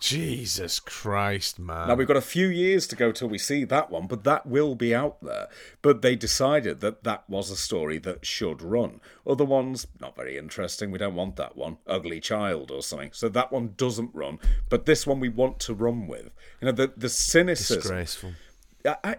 Jesus 0.00 0.80
Christ, 0.80 1.58
man. 1.58 1.88
Now 1.88 1.94
we've 1.94 2.06
got 2.06 2.16
a 2.16 2.20
few 2.20 2.46
years 2.46 2.86
to 2.88 2.96
go 2.96 3.10
till 3.10 3.28
we 3.28 3.38
see 3.38 3.64
that 3.64 3.90
one, 3.90 4.06
but 4.06 4.24
that 4.24 4.44
will 4.44 4.74
be 4.74 4.94
out 4.94 5.22
there. 5.22 5.48
But 5.80 6.02
they 6.02 6.14
decided 6.14 6.80
that 6.80 7.04
that 7.04 7.24
was 7.28 7.50
a 7.50 7.56
story 7.56 7.98
that 7.98 8.26
should 8.26 8.60
run. 8.60 9.00
Other 9.26 9.44
ones, 9.44 9.86
not 10.00 10.14
very 10.14 10.36
interesting. 10.36 10.90
We 10.90 10.98
don't 10.98 11.14
want 11.14 11.36
that 11.36 11.56
one. 11.56 11.78
Ugly 11.86 12.20
Child 12.20 12.70
or 12.70 12.82
something. 12.82 13.12
So 13.12 13.28
that 13.30 13.50
one 13.50 13.74
doesn't 13.76 14.10
run. 14.14 14.40
But 14.68 14.84
this 14.84 15.06
one 15.06 15.20
we 15.20 15.30
want 15.30 15.58
to 15.60 15.74
run 15.74 16.06
with. 16.06 16.30
You 16.60 16.66
know, 16.66 16.72
the 16.72 16.92
the 16.96 17.08
cynicism. 17.08 17.80
Disgraceful. 17.80 18.32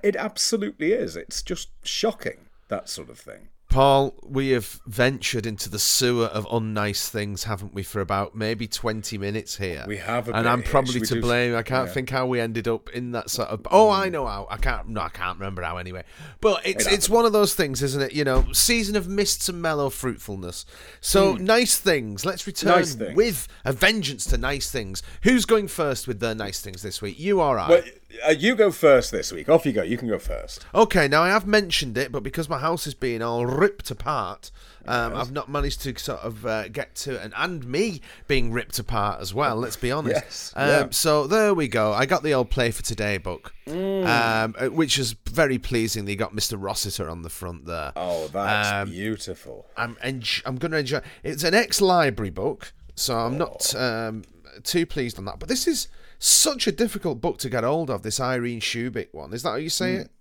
It 0.03 0.15
absolutely 0.15 0.93
is. 0.93 1.15
It's 1.15 1.41
just 1.41 1.69
shocking 1.84 2.49
that 2.67 2.89
sort 2.89 3.09
of 3.09 3.17
thing. 3.17 3.49
Paul, 3.76 4.13
we 4.23 4.51
have 4.51 4.80
ventured 4.88 5.45
into 5.45 5.69
the 5.69 5.80
sewer 5.80 6.28
of 6.28 6.45
unnice 6.45 7.09
things, 7.09 7.43
haven't 7.43 7.73
we, 7.73 7.84
for 7.84 7.99
about 7.99 8.34
maybe 8.34 8.69
20 8.69 9.17
minutes 9.17 9.57
here? 9.57 9.84
We 9.86 9.97
have 9.97 10.30
a 10.30 10.32
And 10.32 10.47
I'm 10.47 10.63
probably 10.63 11.01
to 11.01 11.19
blame. 11.19 11.53
I 11.53 11.61
can't 11.61 11.89
yeah. 11.89 11.93
think 11.93 12.09
how 12.09 12.26
we 12.26 12.39
ended 12.39 12.69
up 12.69 12.89
in 12.91 13.11
that 13.11 13.30
sort 13.30 13.49
of. 13.49 13.67
Oh, 13.69 13.89
I 13.89 14.07
know 14.07 14.28
how. 14.28 14.47
I 14.49 14.55
can't. 14.55 14.88
No, 14.88 15.01
I 15.01 15.09
can't 15.09 15.38
remember 15.38 15.61
how 15.61 15.76
anyway. 15.76 16.05
But 16.39 16.65
it's 16.65 16.88
It 16.88 16.93
it's 16.93 17.09
one 17.09 17.26
of 17.26 17.34
those 17.34 17.53
things, 17.53 17.84
isn't 17.84 18.01
it? 18.01 18.13
You 18.13 18.23
know, 18.23 18.45
season 18.53 18.95
of 18.95 19.09
mists 19.09 19.49
and 19.49 19.61
mellow 19.61 19.89
fruitfulness. 19.89 20.65
So 21.01 21.36
hmm. 21.36 21.43
nice 21.43 21.78
things. 21.78 22.26
Let's 22.26 22.47
return. 22.47 22.78
Nice 22.78 22.95
things. 22.95 23.13
with 23.13 23.47
a 23.65 23.73
vengeance 23.73 24.23
to 24.28 24.38
nice 24.38 24.71
things. 24.71 25.03
Who's 25.23 25.43
going 25.43 25.67
first 25.67 26.07
with 26.07 26.21
their 26.21 26.34
nice 26.34 26.61
things 26.61 26.82
this 26.82 27.01
week? 27.01 27.19
You 27.19 27.41
or 27.41 27.59
I? 27.59 27.69
Well, 27.69 27.84
uh, 28.28 28.32
you 28.32 28.55
go 28.55 28.72
first 28.72 29.11
this 29.11 29.32
week. 29.32 29.49
Off 29.49 29.66
you 29.66 29.72
go. 29.74 29.84
You 29.84 29.97
can 29.97 30.07
go 30.07 30.20
first. 30.20 30.66
Okay, 30.74 31.07
now 31.07 31.24
I 31.24 31.30
have 31.30 31.45
mentioned 31.47 31.97
it, 31.97 32.11
but 32.11 32.24
because 32.24 32.47
my 32.49 32.59
house 32.59 32.86
is 32.88 32.93
being 32.93 33.22
all 33.22 33.45
ripped 33.45 33.89
apart, 33.91 34.51
um, 34.88 35.16
I've 35.16 35.32
not 35.32 35.49
managed 35.49 35.82
to 35.82 35.97
sort 35.97 36.20
of 36.20 36.45
uh, 36.45 36.68
get 36.68 36.93
to 36.97 37.16
it, 37.16 37.22
and, 37.24 37.34
and 37.36 37.66
me 37.66 38.01
being 38.28 38.51
ripped 38.51 38.78
apart 38.80 39.20
as 39.22 39.34
well. 39.34 39.55
Let's 39.55 39.76
be 39.78 39.91
honest. 39.91 40.13
Yes, 40.24 40.53
Um, 40.55 40.68
yeah. 40.70 40.88
So 40.91 41.26
there 41.28 41.53
we 41.53 41.68
go. 41.68 41.91
I 41.93 42.05
got 42.05 42.22
the 42.24 42.34
old 42.34 42.49
Play 42.49 42.72
for 42.72 42.84
Today 42.84 43.18
book, 43.18 43.53
Mm. 43.68 44.05
um, 44.05 44.55
uh, 44.59 44.68
which 44.68 44.99
is 44.99 45.16
very 45.28 45.57
pleasingly 45.57 46.16
got 46.16 46.34
Mr. 46.36 46.55
Rossiter 46.61 47.09
on 47.09 47.24
the 47.24 47.30
front 47.32 47.66
there. 47.66 47.93
Oh, 47.95 48.28
that's 48.28 48.70
Um, 48.88 48.91
beautiful. 48.91 49.66
I'm 49.76 49.95
enj- 50.03 50.43
I'm 50.45 50.57
going 50.57 50.72
to 50.72 50.78
enjoy. 50.78 51.01
It's 51.24 51.43
an 51.43 51.55
ex-library 51.55 52.30
book, 52.30 52.74
so 52.93 53.18
I'm 53.18 53.38
not 53.39 53.74
um, 53.76 54.24
too 54.63 54.86
pleased 54.86 55.18
on 55.18 55.26
that. 55.26 55.39
But 55.39 55.49
this 55.49 55.68
is 55.68 55.88
such 56.20 56.68
a 56.68 56.72
difficult 56.72 57.22
book 57.22 57.38
to 57.39 57.49
get 57.49 57.63
hold 57.63 57.89
of. 57.89 58.01
This 58.03 58.20
Irene 58.20 58.59
Shubik 58.61 59.07
one. 59.11 59.34
Is 59.34 59.43
that 59.43 59.49
how 59.51 59.55
you 59.55 59.70
say 59.70 59.93
it? 59.95 60.11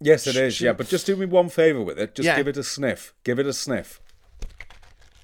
Yes, 0.00 0.26
it 0.26 0.36
is. 0.36 0.60
Yeah, 0.60 0.72
but 0.72 0.88
just 0.88 1.06
do 1.06 1.16
me 1.16 1.26
one 1.26 1.48
favour 1.48 1.82
with 1.82 1.98
it. 1.98 2.14
Just 2.14 2.26
Yeah. 2.26 2.36
give 2.36 2.48
it 2.48 2.56
a 2.56 2.64
sniff. 2.64 3.14
Give 3.24 3.38
it 3.38 3.46
a 3.46 3.52
sniff. 3.52 4.00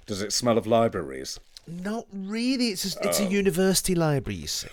Does 0.06 0.22
it 0.22 0.32
smell 0.32 0.58
of 0.58 0.66
libraries? 0.66 1.38
Not 1.66 2.06
really. 2.12 2.68
It's 2.68 2.96
a, 2.96 3.08
it's 3.08 3.20
a 3.20 3.26
university 3.26 3.94
library. 3.94 4.38
You 4.40 4.46
see. 4.48 4.68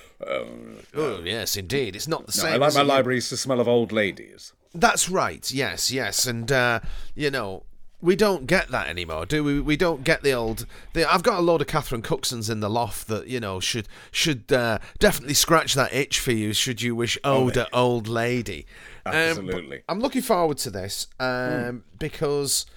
oh 0.95 1.21
yes, 1.23 1.55
indeed. 1.57 1.95
It's 1.95 2.07
not 2.07 2.25
the 2.25 2.33
No, 2.37 2.43
same. 2.43 2.53
I 2.53 2.57
like 2.57 2.67
as 2.69 2.75
my 2.75 2.81
libraries 2.81 3.29
to 3.29 3.37
smell 3.37 3.59
of 3.59 3.67
old 3.67 3.91
ladies. 3.91 4.53
That's 4.73 5.09
right. 5.09 5.49
Yes, 5.51 5.91
yes, 5.91 6.25
and 6.25 6.51
uh, 6.51 6.79
you 7.15 7.29
know. 7.31 7.63
We 7.99 8.15
don't 8.15 8.45
get 8.45 8.69
that 8.69 8.87
anymore, 8.87 9.25
do 9.25 9.43
we? 9.43 9.59
We 9.59 9.75
don't 9.75 10.03
get 10.03 10.21
the 10.21 10.31
old. 10.31 10.67
The, 10.93 11.11
I've 11.11 11.23
got 11.23 11.39
a 11.39 11.41
load 11.41 11.61
of 11.61 11.67
Catherine 11.67 12.03
Cooksons 12.03 12.49
in 12.49 12.59
the 12.59 12.69
loft 12.69 13.07
that 13.07 13.27
you 13.27 13.39
know 13.39 13.59
should 13.59 13.87
should 14.11 14.51
uh, 14.53 14.77
definitely 14.99 15.33
scratch 15.33 15.73
that 15.73 15.93
itch 15.93 16.19
for 16.19 16.31
you. 16.31 16.53
Should 16.53 16.81
you 16.83 16.95
wish 16.95 17.17
older 17.23 17.65
old 17.73 18.07
lady? 18.07 18.67
Um, 19.03 19.15
Absolutely. 19.15 19.81
I'm 19.89 19.99
looking 19.99 20.21
forward 20.21 20.59
to 20.59 20.69
this 20.69 21.07
um, 21.19 21.85
because 21.97 22.67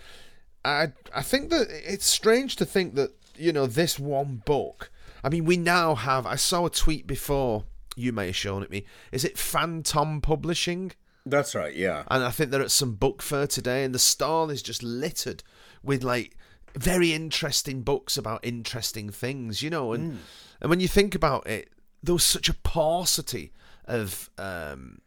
I 0.65 0.93
I 1.15 1.21
think 1.21 1.51
that 1.51 1.69
it's 1.71 2.07
strange 2.07 2.57
to 2.57 2.65
think 2.65 2.95
that 2.95 3.11
you 3.37 3.53
know 3.53 3.67
this 3.67 3.99
one 3.99 4.43
book. 4.47 4.91
I 5.23 5.29
mean, 5.29 5.45
we 5.45 5.59
now 5.59 5.97
have. 5.97 6.25
I 6.25 6.37
saw 6.37 6.65
a 6.65 6.71
tweet 6.71 7.07
before. 7.07 7.65
You 7.95 8.13
may 8.13 8.27
have 8.27 8.37
shown 8.37 8.63
it 8.63 8.71
me. 8.71 8.87
Is 9.13 9.25
it 9.25 9.37
Fantom 9.37 10.23
Publishing? 10.23 10.93
That's 11.27 11.55
right, 11.55 11.75
yeah. 11.75 12.05
And 12.11 12.25
I 12.25 12.31
think 12.31 12.51
they're 12.51 12.63
at 12.63 12.71
some 12.71 12.95
book 12.95 13.23
fair 13.23 13.47
today, 13.47 13.85
and 13.85 13.95
the 13.95 13.99
stall 13.99 14.51
is 14.51 14.63
just 14.63 14.83
littered 14.83 15.43
with 15.83 16.03
like 16.03 16.37
very 16.75 17.13
interesting 17.13 17.83
books 17.83 18.17
about 18.17 18.41
interesting 18.45 19.11
things, 19.11 19.63
you 19.63 19.71
know. 19.71 19.93
And 19.93 20.19
and 20.61 20.71
when 20.71 20.81
you 20.81 20.89
think 20.89 21.15
about 21.15 21.47
it, 21.47 21.71
there 22.03 22.15
was 22.15 22.25
such 22.25 22.49
a 22.49 22.55
paucity 22.55 23.53
of 23.87 24.31
um, 24.39 25.01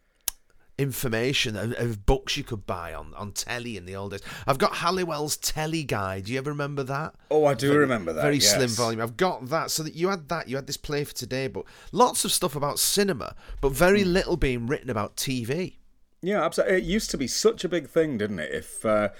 information 0.76 1.56
of, 1.56 1.72
of 1.74 2.04
books 2.04 2.36
you 2.36 2.42
could 2.44 2.66
buy 2.66 2.92
on 2.92 3.14
on 3.16 3.32
telly 3.32 3.76
in 3.76 3.86
the 3.86 3.94
old 3.96 4.10
days. 4.12 4.22
I've 4.46 4.58
got 4.58 4.74
Halliwell's 4.74 5.36
Teleguide. 5.38 6.24
Do 6.24 6.32
you 6.32 6.38
ever 6.38 6.50
remember 6.50 6.82
that? 6.84 7.14
Oh, 7.30 7.44
I 7.46 7.54
do 7.54 7.72
remember 7.76 8.12
that. 8.12 8.22
Very 8.22 8.36
yes. 8.38 8.54
slim 8.54 8.70
volume. 8.70 9.00
I've 9.00 9.16
got 9.16 9.48
that. 9.48 9.70
So 9.70 9.82
that 9.84 9.94
you 9.94 10.08
had 10.08 10.28
that, 10.28 10.48
you 10.48 10.56
had 10.56 10.66
this 10.66 10.76
play 10.76 11.04
for 11.04 11.14
today, 11.14 11.46
but 11.48 11.64
lots 11.92 12.24
of 12.24 12.32
stuff 12.32 12.56
about 12.56 12.78
cinema, 12.78 13.34
but 13.60 13.72
very 13.72 14.02
Hmm. 14.02 14.12
little 14.12 14.36
being 14.36 14.66
written 14.66 14.90
about 14.90 15.16
TV. 15.16 15.76
Yeah, 16.24 16.44
absolutely. 16.44 16.78
It 16.78 16.84
used 16.84 17.10
to 17.10 17.18
be 17.18 17.26
such 17.26 17.64
a 17.64 17.68
big 17.68 17.88
thing, 17.88 18.18
didn't 18.18 18.38
it? 18.38 18.52
If 18.52 18.84
uh, 18.84 19.10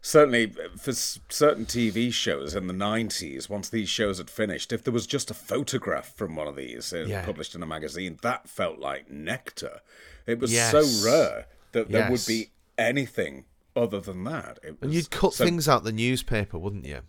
certainly 0.00 0.52
for 0.78 0.90
s- 0.90 1.20
certain 1.28 1.66
TV 1.66 2.12
shows 2.12 2.54
in 2.54 2.66
the 2.66 2.74
'90s, 2.74 3.48
once 3.48 3.68
these 3.68 3.88
shows 3.88 4.18
had 4.18 4.30
finished, 4.30 4.72
if 4.72 4.82
there 4.84 4.92
was 4.92 5.06
just 5.06 5.30
a 5.30 5.34
photograph 5.34 6.14
from 6.14 6.36
one 6.36 6.48
of 6.48 6.56
these 6.56 6.92
uh, 6.92 7.04
Yeah. 7.06 7.24
published 7.24 7.54
in 7.54 7.62
a 7.62 7.66
magazine, 7.66 8.18
that 8.22 8.48
felt 8.48 8.78
like 8.78 9.10
nectar. 9.10 9.80
It 10.26 10.38
was 10.38 10.52
Yes. 10.52 10.72
so 10.72 11.08
rare 11.08 11.46
that 11.72 11.90
there 11.90 12.10
would 12.10 12.24
be 12.26 12.50
anything 12.76 13.44
other 13.76 14.00
than 14.00 14.24
that. 14.24 14.58
It 14.62 14.76
And 14.80 14.92
you'd 14.92 15.10
cut 15.10 15.34
so- 15.34 15.44
things 15.44 15.68
out 15.68 15.84
the 15.84 15.92
newspaper, 15.92 16.58
wouldn't 16.58 16.84
you? 16.84 17.00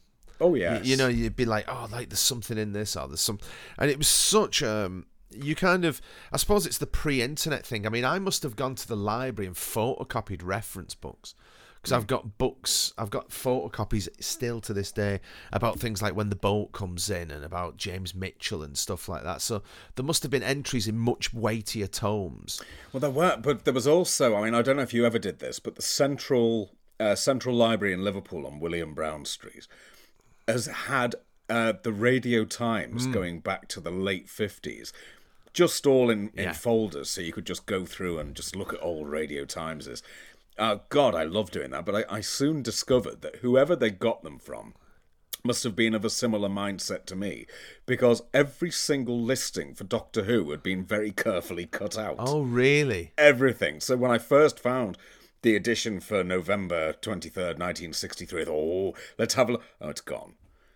Oh 0.41 0.49
Y- 0.49 0.59
yes, 0.59 0.85
You 0.85 0.95
know, 0.95 1.07
you'd 1.07 1.35
be 1.35 1.45
like, 1.45 1.65
oh, 1.67 1.87
like 1.91 2.09
there's 2.09 2.19
something 2.21 2.57
in 2.57 2.71
this, 2.73 2.95
or 2.95 3.07
there's 3.07 3.19
some, 3.21 3.39
and 3.77 3.89
it 3.91 3.97
was 3.97 4.07
such 4.07 4.63
um. 4.63 5.05
You 5.31 5.55
kind 5.55 5.85
of, 5.85 6.01
I 6.31 6.37
suppose 6.37 6.65
it's 6.65 6.77
the 6.79 6.87
pre-internet 6.87 7.65
thing. 7.65 7.85
I 7.85 7.89
mean, 7.89 8.05
I 8.05 8.19
must 8.19 8.43
have 8.43 8.55
gone 8.55 8.75
to 8.75 8.87
the 8.87 8.95
library 8.97 9.47
and 9.47 9.55
photocopied 9.55 10.41
reference 10.43 10.95
books 10.95 11.35
because 11.75 11.93
I've 11.93 12.07
got 12.07 12.37
books, 12.37 12.93
I've 12.97 13.09
got 13.09 13.29
photocopies 13.29 14.09
still 14.19 14.59
to 14.61 14.73
this 14.73 14.91
day 14.91 15.21
about 15.53 15.79
things 15.79 16.01
like 16.01 16.13
when 16.13 16.29
the 16.29 16.35
boat 16.35 16.73
comes 16.73 17.09
in 17.09 17.31
and 17.31 17.45
about 17.45 17.77
James 17.77 18.13
Mitchell 18.13 18.63
and 18.63 18.77
stuff 18.77 19.07
like 19.07 19.23
that. 19.23 19.41
So 19.41 19.61
there 19.95 20.03
must 20.03 20.23
have 20.23 20.31
been 20.31 20.43
entries 20.43 20.89
in 20.89 20.97
much 20.97 21.33
weightier 21.33 21.87
tomes. 21.87 22.61
Well, 22.91 22.99
there 22.99 23.09
were, 23.09 23.37
but 23.37 23.63
there 23.63 23.73
was 23.73 23.87
also. 23.87 24.35
I 24.35 24.43
mean, 24.43 24.55
I 24.55 24.61
don't 24.61 24.75
know 24.75 24.81
if 24.81 24.93
you 24.93 25.05
ever 25.05 25.19
did 25.19 25.39
this, 25.39 25.59
but 25.59 25.75
the 25.75 25.81
central 25.81 26.71
uh, 26.99 27.15
Central 27.15 27.55
Library 27.55 27.93
in 27.93 28.03
Liverpool 28.03 28.45
on 28.45 28.59
William 28.59 28.93
Brown 28.93 29.23
Street 29.23 29.65
has 30.49 30.65
had 30.65 31.15
uh, 31.49 31.73
the 31.81 31.93
Radio 31.93 32.43
Times 32.43 33.05
Hmm. 33.05 33.11
going 33.13 33.39
back 33.39 33.69
to 33.69 33.79
the 33.79 33.89
late 33.91 34.27
fifties, 34.27 34.91
just 35.53 35.85
all 35.85 36.09
in, 36.09 36.29
in 36.35 36.45
Yeah. 36.45 36.53
folders, 36.53 37.09
so 37.09 37.21
you 37.21 37.33
could 37.33 37.45
just 37.45 37.65
go 37.65 37.85
through 37.85 38.19
and 38.19 38.35
just 38.35 38.55
look 38.55 38.73
at 38.73 38.83
old 38.83 39.09
Radio 39.09 39.45
Timeses. 39.45 40.01
Uh, 40.57 40.79
God, 40.89 41.15
I 41.15 41.23
love 41.23 41.51
doing 41.51 41.71
that, 41.71 41.85
but 41.85 41.95
I, 41.95 42.17
I 42.17 42.21
soon 42.21 42.61
discovered 42.61 43.21
that 43.21 43.37
whoever 43.37 43.75
they 43.75 43.89
got 43.89 44.23
them 44.23 44.39
from 44.39 44.73
must 45.43 45.63
have 45.63 45.75
been 45.75 45.95
of 45.95 46.03
a 46.03 46.09
similar 46.09 46.49
mindset 46.49 47.05
to 47.05 47.15
me, 47.15 47.45
because 47.85 48.21
every 48.33 48.69
single 48.71 49.21
listing 49.21 49.73
for 49.73 49.85
Doctor 49.85 50.23
Who 50.23 50.51
had 50.51 50.61
been 50.61 50.83
very 50.83 51.11
carefully 51.11 51.65
cut 51.65 51.97
out 51.97 52.15
Oh, 52.19 52.41
really? 52.41 53.13
everything. 53.17 53.79
So 53.79 53.95
when 53.95 54.11
I 54.11 54.17
first 54.17 54.59
found 54.59 54.97
the 55.41 55.55
edition 55.55 56.01
for 56.01 56.25
November 56.25 56.91
23rd, 56.91 57.57
1963, 57.57 58.41
I 58.41 58.45
thought, 58.45 58.53
oh, 58.53 58.93
let's 59.17 59.35
have 59.35 59.47
a 59.47 59.53
look. 59.53 59.63
Oh, 59.79 59.87
it's 59.87 60.01
gone. 60.01 60.33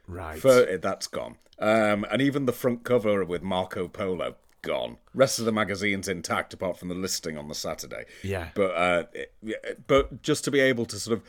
Right. 0.07 0.39
For, 0.39 0.78
that's 0.78 1.07
gone. 1.07 1.36
Um, 1.59 2.05
and 2.09 2.21
even 2.21 2.45
the 2.45 2.53
front 2.53 2.86
cover 2.86 3.26
with 3.26 3.43
Marco 3.43 3.89
Polo, 3.89 4.36
gone. 4.64 4.97
Rest 5.14 5.38
of 5.38 5.45
the 5.45 5.51
magazine's 5.51 6.07
intact 6.07 6.53
apart 6.53 6.78
from 6.80 6.88
the 6.89 6.95
listing 6.95 7.38
on 7.38 7.47
the 7.47 7.53
Saturday. 7.55 8.05
Yeah. 8.24 8.49
But, 8.55 8.72
uh, 8.72 9.03
it- 9.14 9.86
but 9.86 10.24
just 10.24 10.43
to 10.45 10.51
be 10.51 10.59
able 10.59 10.86
to 10.88 10.99
sort 10.99 11.20
of 11.20 11.24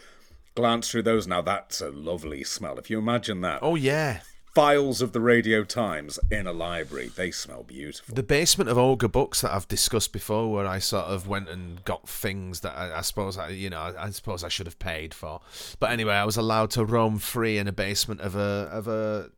glance 0.54 0.90
through 0.90 1.02
those 1.02 1.26
now, 1.26 1.42
that's 1.42 1.80
a 1.82 1.90
lovely 1.90 2.42
smell. 2.44 2.78
If 2.78 2.88
you 2.88 2.98
imagine 2.98 3.42
that. 3.42 3.58
oh, 3.60 3.74
yeah. 3.74 4.20
Files 4.54 5.02
of 5.02 5.10
the 5.12 5.20
Radio 5.20 5.64
Times 5.64 6.16
in 6.30 6.46
a 6.46 6.52
library, 6.52 7.08
they 7.08 7.32
smell 7.32 7.64
beautiful. 7.64 8.14
The 8.14 8.22
basement 8.22 8.70
of 8.70 8.78
Ogre 8.78 9.08
Books 9.08 9.40
that 9.40 9.52
I've 9.52 9.66
discussed 9.66 10.12
before, 10.12 10.52
where 10.52 10.64
I 10.64 10.78
sort 10.78 11.06
of 11.06 11.26
went 11.26 11.48
and 11.48 11.84
got 11.84 12.08
things 12.08 12.60
that 12.60 12.76
I, 12.76 12.98
I 12.98 13.00
suppose 13.00 13.36
I, 13.36 13.48
you 13.48 13.68
know, 13.68 13.80
I, 13.80 14.04
I 14.04 14.10
suppose 14.10 14.44
I 14.44 14.48
should 14.48 14.66
have 14.66 14.78
paid 14.78 15.12
for. 15.12 15.40
But 15.80 15.90
anyway, 15.90 16.14
I 16.14 16.24
was 16.24 16.36
allowed 16.36 16.70
to 16.70 16.84
roam 16.84 17.18
free 17.18 17.58
in 17.58 17.66
a 17.66 17.72
basement 17.72 18.20
of 18.20 18.36
a 18.36 18.68
of 18.70 18.86
a 18.86 19.30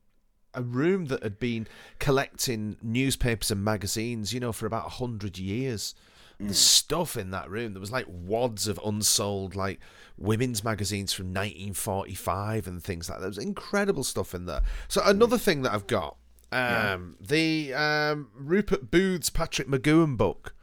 a 0.57 0.63
room 0.63 1.07
that 1.07 1.23
had 1.23 1.39
been 1.39 1.69
collecting 1.99 2.77
newspapers 2.83 3.51
and 3.51 3.63
magazines, 3.63 4.33
you 4.33 4.41
know, 4.41 4.53
for 4.53 4.67
about 4.67 4.87
a 4.87 4.91
hundred 4.91 5.39
years. 5.39 5.95
The 6.39 6.53
stuff 6.53 7.17
in 7.17 7.31
that 7.31 7.49
room, 7.49 7.73
there 7.73 7.81
was 7.81 7.91
like 7.91 8.05
wads 8.09 8.69
of 8.69 8.79
unsold 8.85 9.57
like 9.57 9.81
women's 10.19 10.63
magazines 10.63 11.13
from 11.13 11.27
1945 11.27 12.67
and 12.67 12.83
things 12.83 13.09
like 13.09 13.19
that. 13.19 13.21
There 13.23 13.29
was 13.29 13.39
incredible 13.39 14.05
stuff 14.05 14.35
in 14.35 14.45
there. 14.45 14.61
So 14.89 15.01
another 15.05 15.39
thing 15.39 15.63
that 15.63 15.73
I've 15.73 15.87
got, 15.87 16.17
um, 16.53 17.17
the 17.21 17.75
um, 17.75 18.29
Rupert 18.35 18.91
Booth's 18.91 19.31
Patrick 19.31 19.69
McGoohan 19.69 20.17
book, 20.17 20.55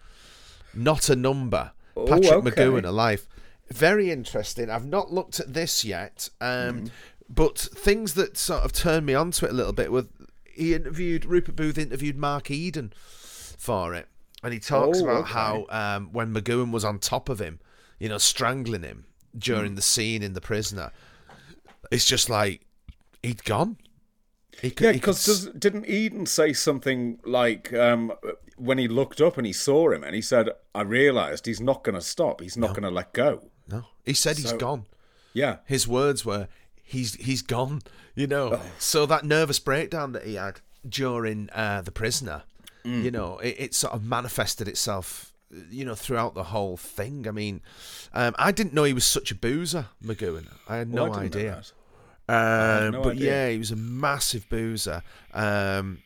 Not 0.73 1.09
a 1.09 1.15
Number. 1.15 1.71
Patrick 1.95 2.31
okay. 2.31 2.51
McGoohan 2.51 2.85
Alive. 2.85 3.27
Very 3.71 4.11
interesting. 4.11 4.69
I've 4.69 4.85
not 4.85 5.11
looked 5.11 5.39
at 5.39 5.53
this 5.53 5.85
yet, 5.85 6.29
um, 6.41 6.91
but 7.29 7.57
things 7.57 8.13
that 8.15 8.37
sort 8.37 8.63
of 8.63 8.71
turned 8.73 9.05
me 9.05 9.13
onto 9.13 9.45
it 9.45 9.51
a 9.51 9.55
little 9.55 9.73
bit 9.73 9.91
were 9.91 10.05
he 10.45 10.73
interviewed 10.73 11.25
Rupert 11.25 11.55
Booth 11.55 11.77
interviewed 11.77 12.15
Mark 12.17 12.51
Eden 12.51 12.93
for 13.57 13.93
it, 13.95 14.07
and 14.43 14.53
he 14.53 14.59
talks 14.59 14.99
Oh, 15.01 15.03
about 15.05 15.23
okay. 15.23 15.31
how 15.33 15.65
um, 15.69 16.09
when 16.13 16.33
McGoohan 16.33 16.71
was 16.71 16.85
on 16.85 16.99
top 16.99 17.27
of 17.29 17.39
him, 17.39 17.59
you 17.99 18.07
know, 18.09 18.17
strangling 18.19 18.83
him 18.83 19.05
during 19.37 19.73
the 19.75 19.81
scene 19.81 20.21
in 20.21 20.33
the 20.33 20.41
prisoner, 20.41 20.91
it's 21.91 22.05
just 22.05 22.29
like 22.29 22.61
he'd 23.23 23.43
gone. 23.45 23.77
He 24.61 24.69
could, 24.69 24.85
Yeah, 24.85 24.91
he 24.91 24.99
could 24.99 25.15
because 25.15 25.47
didn't 25.57 25.87
Eden 25.87 26.25
say 26.27 26.53
something 26.53 27.19
like 27.25 27.73
um, 27.73 28.13
when 28.55 28.77
he 28.77 28.87
looked 28.87 29.19
up 29.19 29.37
and 29.37 29.47
he 29.47 29.53
saw 29.53 29.91
him 29.91 30.03
and 30.03 30.13
he 30.13 30.21
said, 30.21 30.49
"I 30.75 30.81
realised 30.81 31.47
he's 31.47 31.59
not 31.61 31.83
going 31.83 31.95
to 31.95 32.01
stop. 32.01 32.41
He's 32.41 32.55
not 32.57 32.69
going 32.69 32.83
to 32.83 32.91
let 32.91 33.13
go." 33.13 33.49
no, 33.67 33.85
he 34.05 34.13
said 34.13 34.37
he's 34.37 34.53
gone. 34.53 34.85
Yeah, 35.33 35.57
his 35.65 35.87
words 35.87 36.23
were 36.23 36.47
he's 36.83 37.15
he's 37.15 37.41
gone 37.41 37.81
you 38.15 38.27
know 38.27 38.53
Oh. 38.53 38.61
so 38.79 39.05
that 39.05 39.23
nervous 39.23 39.59
breakdown 39.59 40.11
that 40.11 40.25
he 40.25 40.35
had 40.35 40.59
during 40.87 41.49
uh, 41.51 41.81
the 41.81 41.91
prisoner 41.91 42.43
Mm. 42.85 43.03
you 43.05 43.11
know 43.11 43.37
it, 43.39 43.55
it 43.57 43.73
sort 43.73 43.93
of 43.93 44.03
manifested 44.03 44.67
itself 44.67 45.31
you 45.71 45.85
know 45.85 45.95
throughout 45.95 46.33
the 46.33 46.43
whole 46.43 46.75
thing 46.75 47.25
i 47.29 47.31
mean 47.31 47.61
um, 48.13 48.35
i 48.37 48.51
didn't 48.51 48.73
know 48.73 48.83
he 48.83 48.91
was 48.93 49.05
such 49.05 49.31
a 49.31 49.35
boozer 49.35 49.85
McGoohan 50.03 50.47
i 50.67 50.75
had 50.77 50.91
Well, 50.91 51.07
no 51.07 51.13
I 51.13 51.23
idea 51.23 51.61
um, 52.27 52.91
no 52.91 53.01
but 53.03 53.13
idea. 53.13 53.25
yeah 53.31 53.49
he 53.51 53.57
was 53.57 53.71
a 53.71 53.77
massive 53.77 54.49
boozer 54.49 55.01
um, 55.33 55.99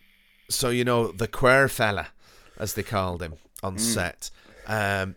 so 0.49 0.69
you 0.69 0.83
know 0.83 1.11
the 1.11 1.27
queer 1.27 1.67
fella 1.67 2.09
as 2.59 2.73
they 2.75 2.83
called 2.83 3.23
him 3.23 3.33
on 3.63 3.77
Mm. 3.77 3.79
set 3.79 4.29
um, 4.67 5.15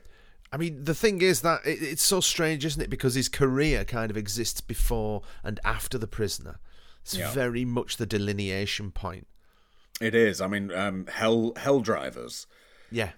I 0.53 0.57
mean, 0.57 0.85
the 0.85 0.95
thing 0.95 1.23
is 1.23 1.43
that 1.43 1.65
it, 1.65 1.83
it's 1.83 2.03
so 2.03 2.21
strange, 2.21 2.65
isn't 2.65 2.83
it? 2.83 2.91
Because 2.91 3.15
his 3.15 3.29
career 3.29 3.85
kind 3.85 4.11
of 4.11 4.17
exists 4.17 4.61
before 4.61 5.23
and 5.45 5.61
after 5.65 5.97
the 5.99 6.09
prisoner. 6.09 6.59
It's 7.03 7.15
Yeah. 7.17 7.31
very 7.33 7.65
much 7.65 7.97
the 7.97 8.07
delineation 8.07 8.91
point. 8.91 9.27
It 10.01 10.15
is. 10.15 10.41
I 10.41 10.47
mean, 10.49 10.73
um, 10.73 11.07
Hell 11.07 11.53
Hell 11.57 11.81
Drivers. 11.81 12.47
Yeah, 12.91 13.13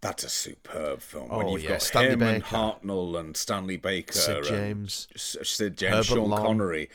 That's 0.00 0.24
a 0.24 0.28
superb 0.28 1.00
film. 1.00 1.28
when 1.28 1.46
Oh, 1.46 1.50
you've 1.52 1.62
yeah, 1.62 1.68
got 1.70 1.82
Stanley 1.82 2.08
him 2.14 2.22
and 2.22 2.42
Baker. 2.42 2.56
James 2.82 3.16
and 3.16 3.36
Stanley 3.36 3.76
Baker, 3.76 4.12
Sid 4.18 4.36
and 4.38 4.46
James. 4.46 5.08
Sid 5.16 5.76
James, 5.78 5.92
Herbert 6.08 6.20
Sean 6.20 6.30
Lom. 6.30 6.42
Connery, 6.44 6.90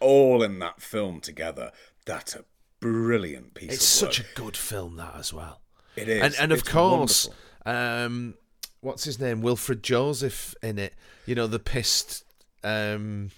all 0.00 0.42
in 0.42 0.58
that 0.58 0.82
film 0.82 1.20
together. 1.20 1.70
That's 2.06 2.34
a 2.34 2.44
brilliant 2.80 3.54
piece 3.54 3.74
it's 3.74 3.84
such 3.84 4.18
a 4.20 4.24
good 4.34 4.56
film 4.56 4.96
that 4.96 5.14
as 5.16 5.32
well. 5.32 5.60
It 5.94 6.08
is, 6.08 6.22
and 6.22 6.34
and 6.40 6.52
of 6.52 6.60
It's 6.60 6.68
course, 6.68 7.28
um, 7.64 8.34
what's 8.80 9.04
his 9.04 9.18
name? 9.20 9.40
Wilfred 9.42 9.82
Joseph 9.82 10.54
in 10.62 10.78
it. 10.78 10.94
You 11.26 11.34
know 11.34 11.46
the 11.46 11.58
pissed 11.58 12.24
um, 12.64 13.30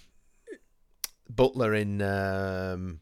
butler 1.28 1.74
in. 1.74 2.00
Um, 2.02 3.00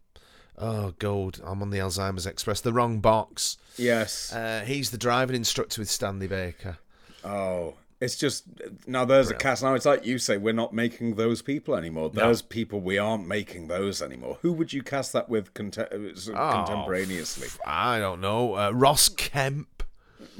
oh 0.56 0.94
God, 0.98 1.40
I'm 1.44 1.62
on 1.62 1.70
the 1.70 1.78
Alzheimer's 1.78 2.26
Express. 2.26 2.60
The 2.60 2.72
wrong 2.72 3.00
box. 3.00 3.56
yes. 3.76 4.32
Uh, 4.32 4.64
he's 4.66 4.90
the 4.90 4.98
driving 4.98 5.36
instructor 5.36 5.80
with 5.80 5.90
Stanley 5.90 6.26
Baker. 6.26 6.78
Oh, 7.24 7.74
it's 8.00 8.16
just 8.16 8.44
now. 8.86 9.04
There's 9.04 9.30
a 9.30 9.34
cast. 9.34 9.62
Now 9.62 9.74
it's 9.74 9.84
like 9.84 10.06
you 10.06 10.18
say, 10.18 10.36
we're 10.36 10.52
not 10.52 10.72
making 10.72 11.16
those 11.16 11.42
people 11.42 11.74
anymore. 11.74 12.10
There's 12.10 12.42
people 12.42 12.80
we 12.80 12.96
aren't 12.96 13.26
making 13.26 13.66
those 13.68 14.00
anymore. 14.00 14.38
Who 14.42 14.52
would 14.52 14.72
you 14.72 14.82
cast 14.82 15.12
that 15.14 15.28
with 15.28 15.48
uh, 15.58 15.72
Oh, 15.82 16.52
contemporaneously? 16.64 17.48
I 17.66 17.98
don't 17.98 18.20
know. 18.20 18.54
Uh, 18.56 18.70
Ross 18.70 19.08
Kemp. 19.08 19.82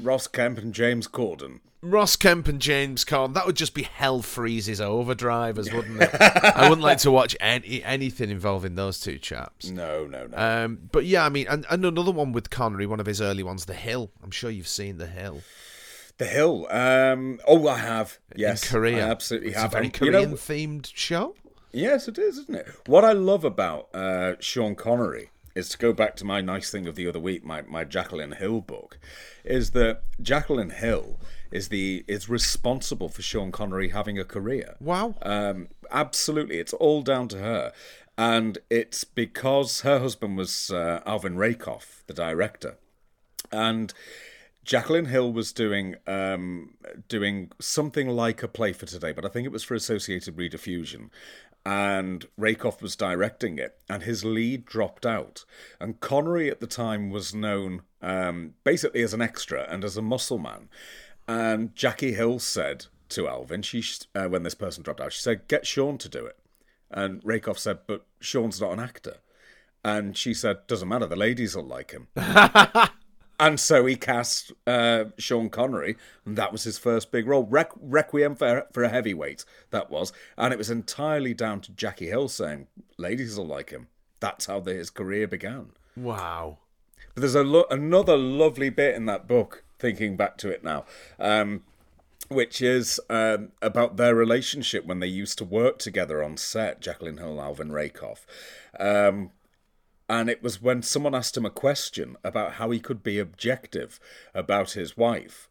Ross 0.01 0.27
Kemp 0.27 0.57
and 0.57 0.73
James 0.73 1.07
Corden. 1.09 1.59
Ross 1.81 2.15
Kemp 2.15 2.47
and 2.47 2.59
James 2.59 3.05
Corden. 3.05 3.33
That 3.33 3.45
would 3.45 3.55
just 3.55 3.73
be 3.73 3.83
hell 3.83 4.21
freezes 4.21 4.79
overdrivers, 4.81 5.73
wouldn't 5.73 6.01
it? 6.01 6.09
I 6.21 6.67
wouldn't 6.67 6.81
like 6.81 6.97
to 6.99 7.11
watch 7.11 7.37
any 7.39 7.83
anything 7.83 8.29
involving 8.29 8.75
those 8.75 8.99
two 8.99 9.17
chaps. 9.17 9.69
No, 9.69 10.05
no, 10.05 10.27
no. 10.27 10.37
Um, 10.37 10.89
but 10.91 11.05
yeah, 11.05 11.25
I 11.25 11.29
mean, 11.29 11.47
and, 11.49 11.65
and 11.69 11.85
another 11.85 12.11
one 12.11 12.33
with 12.33 12.49
Connery, 12.49 12.85
one 12.85 12.99
of 12.99 13.05
his 13.05 13.21
early 13.21 13.43
ones, 13.43 13.65
The 13.65 13.73
Hill. 13.73 14.11
I'm 14.23 14.31
sure 14.31 14.49
you've 14.49 14.67
seen 14.67 14.97
The 14.97 15.07
Hill 15.07 15.41
the 16.19 16.25
Hill. 16.25 16.67
Um, 16.69 17.39
oh, 17.47 17.67
I 17.67 17.77
have. 17.77 18.19
Yes, 18.35 18.63
in 18.63 18.69
Korea. 18.69 19.07
I 19.07 19.09
absolutely 19.09 19.49
it's 19.49 19.57
have. 19.57 19.71
a 19.71 19.73
very 19.73 19.85
And, 19.85 19.99
you 20.01 20.11
know, 20.11 20.23
Korean 20.25 20.37
themed 20.37 20.91
show. 20.93 21.35
Yes, 21.71 22.07
it 22.07 22.17
is, 22.17 22.37
isn't 22.37 22.55
it? 22.55 22.67
What 22.85 23.03
I 23.03 23.13
love 23.13 23.43
about 23.43 23.93
uh, 23.95 24.33
Sean 24.39 24.75
Connery 24.75 25.31
is 25.55 25.69
to 25.69 25.77
go 25.77 25.93
back 25.93 26.15
to 26.17 26.25
my 26.25 26.41
nice 26.41 26.69
thing 26.69 26.87
of 26.87 26.95
the 26.95 27.07
other 27.07 27.19
week, 27.19 27.43
my, 27.43 27.61
my 27.63 27.83
Jacqueline 27.83 28.33
Hill 28.33 28.61
book, 28.61 28.99
is 29.43 29.71
that 29.71 30.03
Jacqueline 30.21 30.71
Hill 30.71 31.19
is 31.51 31.69
the 31.69 32.03
is 32.07 32.29
responsible 32.29 33.09
for 33.09 33.21
Sean 33.21 33.51
Connery 33.51 33.89
having 33.89 34.19
a 34.19 34.25
career. 34.25 34.75
Wow. 34.79 35.15
Um, 35.21 35.69
absolutely, 35.91 36.59
it's 36.59 36.73
all 36.73 37.01
down 37.01 37.27
to 37.29 37.39
her, 37.39 37.73
and 38.17 38.57
it's 38.69 39.03
because 39.03 39.81
her 39.81 39.99
husband 39.99 40.37
was 40.37 40.71
uh, 40.71 41.01
Alvin 41.05 41.37
Rakoff, 41.37 42.03
the 42.07 42.13
director, 42.13 42.77
and 43.51 43.93
Jacqueline 44.69 45.05
Hill 45.05 45.33
was 45.33 45.51
doing 45.51 45.95
um, 46.05 46.75
doing 47.07 47.51
something 47.59 48.07
like 48.07 48.43
a 48.43 48.47
play 48.47 48.71
for 48.71 48.85
today, 48.85 49.11
but 49.11 49.25
I 49.25 49.29
think 49.29 49.45
it 49.45 49.51
was 49.51 49.63
for 49.63 49.73
Associated 49.73 50.35
Rediffusion. 50.35 51.09
And 51.65 52.25
Rakoff 52.37 52.81
was 52.81 52.95
directing 52.95 53.57
it, 53.57 53.79
and 53.89 54.03
his 54.03 54.23
lead 54.23 54.65
dropped 54.65 55.07
out. 55.07 55.43
And 55.79 55.99
Connery 55.99 56.51
at 56.51 56.59
the 56.59 56.67
time 56.67 57.09
was 57.09 57.33
known 57.33 57.81
um, 58.01 58.53
basically 58.63 59.01
as 59.01 59.13
an 59.13 59.21
extra 59.21 59.67
and 59.69 59.83
as 59.83 59.97
a 59.97 60.03
muscle 60.03 60.37
man. 60.37 60.69
And 61.29 61.75
Jackie 61.75 62.13
Hill 62.13 62.39
said 62.39 62.87
to 63.09 63.27
Alvin, 63.27 63.61
she 63.61 63.83
uh, 64.15 64.27
when 64.29 64.41
this 64.41 64.55
person 64.55 64.81
dropped 64.81 64.99
out, 64.99 65.13
she 65.13 65.21
said, 65.21 65.47
"Get 65.47 65.67
Sean 65.67 65.99
to 65.99 66.09
do 66.09 66.25
it." 66.25 66.39
And 66.89 67.21
Rakoff 67.23 67.59
said, 67.59 67.81
"But 67.85 68.07
Sean's 68.19 68.59
not 68.59 68.73
an 68.73 68.79
actor." 68.79 69.17
And 69.85 70.17
she 70.17 70.33
said, 70.33 70.65
"Doesn't 70.65 70.89
matter. 70.89 71.05
The 71.05 71.15
ladies 71.15 71.55
will 71.55 71.67
like 71.67 71.91
him." 71.91 72.07
and 73.39 73.59
so 73.59 73.85
he 73.85 73.95
cast 73.95 74.53
uh, 74.65 75.05
Sean 75.19 75.51
Connery, 75.51 75.97
and 76.25 76.35
that 76.35 76.51
was 76.51 76.63
his 76.63 76.79
first 76.79 77.11
big 77.11 77.27
role. 77.27 77.45
Requ- 77.45 77.77
Requiem 77.79 78.33
for, 78.35 78.65
for 78.73 78.81
a 78.81 78.89
heavyweight, 78.89 79.45
that 79.69 79.91
was. 79.91 80.11
And 80.35 80.51
it 80.51 80.57
was 80.57 80.71
entirely 80.71 81.35
down 81.35 81.61
to 81.61 81.71
Jackie 81.71 82.07
Hill 82.07 82.27
saying, 82.27 82.65
ladies 82.97 83.37
will 83.37 83.45
like 83.45 83.69
him. 83.69 83.87
That's 84.19 84.47
how 84.47 84.61
the, 84.61 84.73
his 84.73 84.89
career 84.89 85.27
began. 85.27 85.73
Wow. 85.95 86.57
But 87.13 87.21
there's 87.21 87.35
a 87.35 87.43
lo- 87.43 87.67
another 87.69 88.17
lovely 88.17 88.71
bit 88.71 88.95
in 88.95 89.05
that 89.05 89.27
book, 89.27 89.63
thinking 89.79 90.15
back 90.15 90.37
to 90.37 90.49
it 90.49 90.63
now, 90.63 90.85
um, 91.19 91.63
which 92.27 92.61
is 92.61 92.99
um, 93.09 93.51
about 93.61 93.97
their 93.97 94.13
relationship 94.13 94.85
when 94.85 94.99
they 94.99 95.07
used 95.07 95.37
to 95.39 95.45
work 95.45 95.79
together 95.79 96.21
on 96.21 96.37
set, 96.37 96.81
Jacqueline 96.81 97.17
Hill, 97.17 97.31
and 97.31 97.39
Alvin 97.39 97.71
Rakoff. 97.71 98.27
Um, 98.79 99.31
and 100.09 100.29
it 100.29 100.41
was 100.41 100.61
when 100.61 100.81
someone 100.81 101.13
asked 101.13 101.37
him 101.37 101.45
a 101.45 101.51
question 101.51 102.17
about 102.23 102.53
how 102.53 102.71
he 102.71 102.79
could 102.79 103.03
be 103.03 103.19
objective 103.19 103.99
about 104.33 104.71
his 104.71 104.97
wife. 104.97 105.47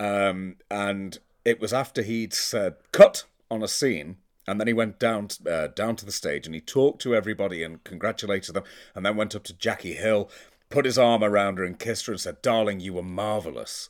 Um, 0.00 0.56
and 0.70 1.18
it 1.44 1.60
was 1.60 1.74
after 1.74 2.02
he'd 2.02 2.32
said, 2.32 2.76
cut 2.90 3.24
on 3.50 3.62
a 3.62 3.68
scene. 3.68 4.16
And 4.46 4.58
then 4.58 4.66
he 4.66 4.72
went 4.72 4.98
down 4.98 5.28
uh, 5.46 5.66
down 5.66 5.96
to 5.96 6.06
the 6.06 6.12
stage 6.12 6.46
and 6.46 6.54
he 6.54 6.60
talked 6.62 7.02
to 7.02 7.14
everybody 7.14 7.62
and 7.62 7.84
congratulated 7.84 8.54
them. 8.54 8.64
And 8.94 9.04
then 9.04 9.14
went 9.14 9.36
up 9.36 9.44
to 9.44 9.52
Jackie 9.52 9.92
Hill, 9.92 10.30
put 10.70 10.84
his 10.84 10.98
arm 10.98 11.22
around 11.24 11.58
her 11.58 11.64
and 11.64 11.78
kissed 11.78 12.06
her 12.06 12.12
and 12.12 12.20
said, 12.20 12.42
"Darling, 12.42 12.80
you 12.80 12.92
were 12.94 13.02
marvelous." 13.02 13.88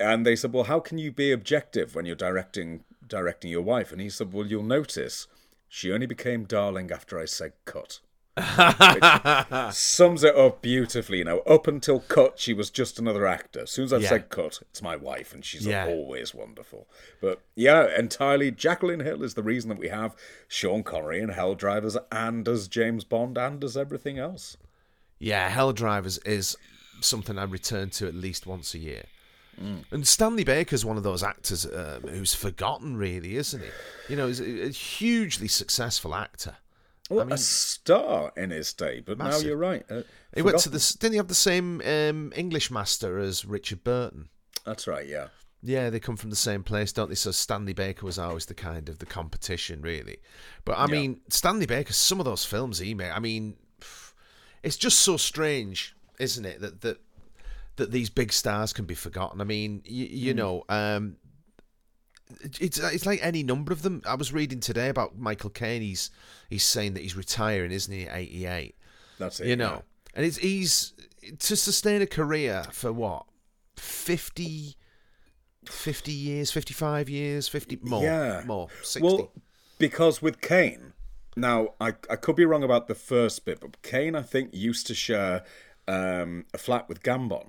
And 0.00 0.24
they 0.24 0.36
said, 0.36 0.52
"Well, 0.52 0.64
how 0.64 0.80
can 0.80 0.98
you 0.98 1.10
be 1.12 1.32
objective 1.32 1.94
when 1.94 2.06
you're 2.06 2.14
directing 2.16 2.84
directing 3.06 3.50
your 3.50 3.62
wife?" 3.62 3.92
And 3.92 4.00
he 4.00 4.08
said, 4.10 4.32
"Well, 4.32 4.46
you'll 4.46 4.62
notice 4.62 5.26
she 5.68 5.92
only 5.92 6.06
became 6.06 6.44
darling 6.44 6.90
after 6.90 7.18
I 7.18 7.24
said 7.24 7.52
cut." 7.64 8.00
Which 8.38 9.74
sums 9.74 10.22
it 10.22 10.36
up 10.36 10.62
beautifully. 10.62 11.18
You 11.18 11.24
know, 11.24 11.38
up 11.40 11.66
until 11.66 11.98
cut, 11.98 12.38
she 12.38 12.54
was 12.54 12.70
just 12.70 12.98
another 13.00 13.26
actor. 13.26 13.62
As 13.62 13.70
soon 13.72 13.86
as 13.86 13.92
I've 13.92 14.02
Yeah. 14.02 14.08
said 14.10 14.28
cut, 14.28 14.60
it's 14.70 14.80
my 14.80 14.94
wife, 14.94 15.34
and 15.34 15.44
she's 15.44 15.66
Yeah. 15.66 15.88
always 15.88 16.32
wonderful. 16.34 16.88
But 17.20 17.40
yeah, 17.56 17.88
entirely, 17.98 18.52
Jacqueline 18.52 19.00
Hill 19.00 19.24
is 19.24 19.34
the 19.34 19.42
reason 19.42 19.68
that 19.70 19.78
we 19.78 19.88
have 19.88 20.14
Sean 20.46 20.84
Connery 20.84 21.20
and 21.20 21.32
Hell 21.32 21.56
Drivers, 21.56 21.96
and 22.12 22.46
as 22.46 22.68
James 22.68 23.02
Bond, 23.02 23.36
and 23.36 23.64
as 23.64 23.76
everything 23.76 24.18
else. 24.20 24.56
Yeah, 25.18 25.48
Hell 25.48 25.72
Drivers 25.72 26.18
is 26.18 26.56
something 27.00 27.38
I 27.38 27.44
return 27.44 27.90
to 27.90 28.06
at 28.08 28.14
least 28.14 28.46
once 28.46 28.74
a 28.74 28.78
year. 28.78 29.04
And 29.90 30.06
Stanley 30.06 30.44
Baker's 30.44 30.84
one 30.84 30.96
of 30.96 31.02
those 31.02 31.24
actors 31.24 31.66
um, 31.66 32.02
who's 32.02 32.32
forgotten, 32.32 32.96
really, 32.96 33.34
isn't 33.36 33.60
he? 33.60 33.68
You 34.08 34.16
know, 34.16 34.28
he's 34.28 34.38
a, 34.40 34.66
a 34.66 34.68
hugely 34.68 35.48
successful 35.48 36.14
actor. 36.14 36.54
Well, 37.10 37.32
a 37.32 37.36
star 37.38 38.30
in 38.36 38.50
his 38.50 38.72
day, 38.72 39.00
but 39.04 39.18
Massive. 39.18 39.42
now 39.42 39.48
you're 39.48 39.56
right. 39.56 39.84
Uh, 39.90 40.02
He 40.32 40.42
went 40.42 40.58
to 40.60 40.68
the. 40.68 40.96
Didn't 41.00 41.14
he 41.14 41.16
have 41.16 41.26
the 41.26 41.34
same 41.34 41.80
um, 41.80 42.32
English 42.36 42.70
master 42.70 43.18
as 43.18 43.44
Richard 43.44 43.82
Burton? 43.82 44.28
That's 44.64 44.86
right. 44.86 45.06
Yeah. 45.08 45.28
Yeah, 45.60 45.90
they 45.90 45.98
come 45.98 46.16
from 46.16 46.30
the 46.30 46.36
same 46.36 46.62
place, 46.62 46.92
don't 46.92 47.08
they? 47.08 47.16
So 47.16 47.32
Stanley 47.32 47.72
Baker 47.72 48.06
was 48.06 48.16
always 48.16 48.46
the 48.46 48.54
kind 48.54 48.88
of 48.88 48.98
the 49.00 49.06
competition, 49.06 49.82
really. 49.82 50.18
But 50.64 50.78
I 50.78 50.82
Yeah. 50.82 50.92
mean, 50.92 51.20
Stanley 51.30 51.66
Baker, 51.66 51.92
some 51.94 52.20
of 52.20 52.26
those 52.26 52.44
films 52.44 52.78
he 52.78 52.94
made, 52.94 53.10
I 53.10 53.18
mean, 53.18 53.56
it's 54.62 54.76
just 54.76 54.98
so 55.00 55.16
strange, 55.16 55.94
isn't 56.18 56.44
it? 56.44 56.60
That 56.60 56.80
that 56.82 57.00
that 57.76 57.90
these 57.92 58.10
big 58.10 58.32
stars 58.32 58.72
can 58.72 58.84
be 58.86 58.94
forgotten. 58.94 59.40
I 59.40 59.44
mean, 59.44 59.82
you, 59.84 60.06
you 60.06 60.34
know, 60.34 60.64
um, 60.68 61.16
it's 62.60 62.78
it's 62.78 63.06
like 63.06 63.20
any 63.22 63.42
number 63.42 63.72
of 63.72 63.82
them. 63.82 64.02
I 64.06 64.14
was 64.14 64.32
reading 64.32 64.60
today 64.60 64.88
about 64.88 65.16
Michael 65.18 65.50
Caine. 65.50 65.82
He's 65.82 66.10
he's 66.50 66.64
saying 66.64 66.94
that 66.94 67.02
he's 67.02 67.16
retiring, 67.16 67.70
isn't 67.72 67.92
he? 67.92 68.06
Eighty 68.08 68.46
eight. 68.46 68.74
That's 69.18 69.40
it. 69.40 69.46
You 69.46 69.56
know, 69.56 69.82
and 70.14 70.26
it's 70.26 70.36
he's 70.38 70.92
to 71.40 71.56
sustain 71.56 72.02
a 72.02 72.06
career 72.06 72.64
for 72.70 72.92
what 72.92 73.26
50, 73.76 74.76
50 75.66 76.12
years, 76.12 76.50
fifty 76.50 76.74
five 76.74 77.08
years, 77.08 77.48
fifty 77.48 77.78
more, 77.82 78.02
Yeah. 78.02 78.42
more 78.46 78.68
sixty. 78.82 79.02
Well, 79.02 79.32
because 79.78 80.20
with 80.22 80.40
Caine, 80.40 80.92
now 81.40 81.74
I 81.80 81.88
I 82.10 82.16
could 82.16 82.36
be 82.36 82.44
wrong 82.44 82.62
about 82.62 82.88
the 82.88 82.94
first 82.94 83.44
bit, 83.44 83.60
but 83.60 83.80
Caine 83.82 84.14
I 84.14 84.22
think 84.22 84.50
used 84.52 84.86
to 84.88 84.94
share 84.94 85.44
um, 85.86 86.46
a 86.52 86.58
flat 86.58 86.88
with 86.88 87.02
Gambon. 87.02 87.48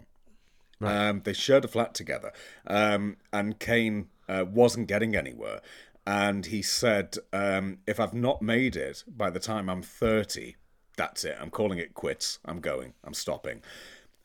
Um, 0.81 1.21
they 1.25 1.33
shared 1.33 1.65
a 1.65 1.67
flat 1.67 1.93
together, 1.93 2.31
um, 2.65 3.17
and 3.33 3.59
Caine 3.59 4.07
uh, 4.29 4.45
wasn't 4.47 4.87
getting 4.87 5.13
anywhere. 5.13 5.59
And 6.07 6.45
he 6.45 6.61
said, 6.61 7.17
um, 7.33 7.79
"If 7.85 7.99
I've 7.99 8.13
not 8.13 8.41
made 8.41 8.77
it 8.77 9.03
by 9.05 9.29
the 9.29 9.41
time 9.41 9.69
I'm 9.69 9.81
30, 9.81 10.55
that's 10.95 11.25
it. 11.25 11.37
I'm 11.39 11.49
calling 11.49 11.79
it 11.79 11.93
quits. 11.93 12.39
I'm 12.45 12.61
going. 12.61 12.93
I'm 13.03 13.13
stopping." 13.13 13.61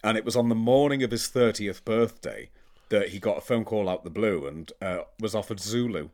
And 0.04 0.16
it 0.16 0.24
was 0.24 0.36
on 0.36 0.48
the 0.48 0.54
morning 0.54 1.02
of 1.02 1.10
his 1.10 1.28
30th 1.28 1.84
birthday 1.84 2.50
that 2.90 3.08
he 3.08 3.18
got 3.18 3.38
a 3.38 3.40
phone 3.40 3.64
call 3.64 3.88
out 3.88 4.04
the 4.04 4.10
blue 4.10 4.46
and 4.46 4.70
uh, 4.80 4.98
was 5.18 5.34
offered 5.34 5.58
Zulu 5.58 6.10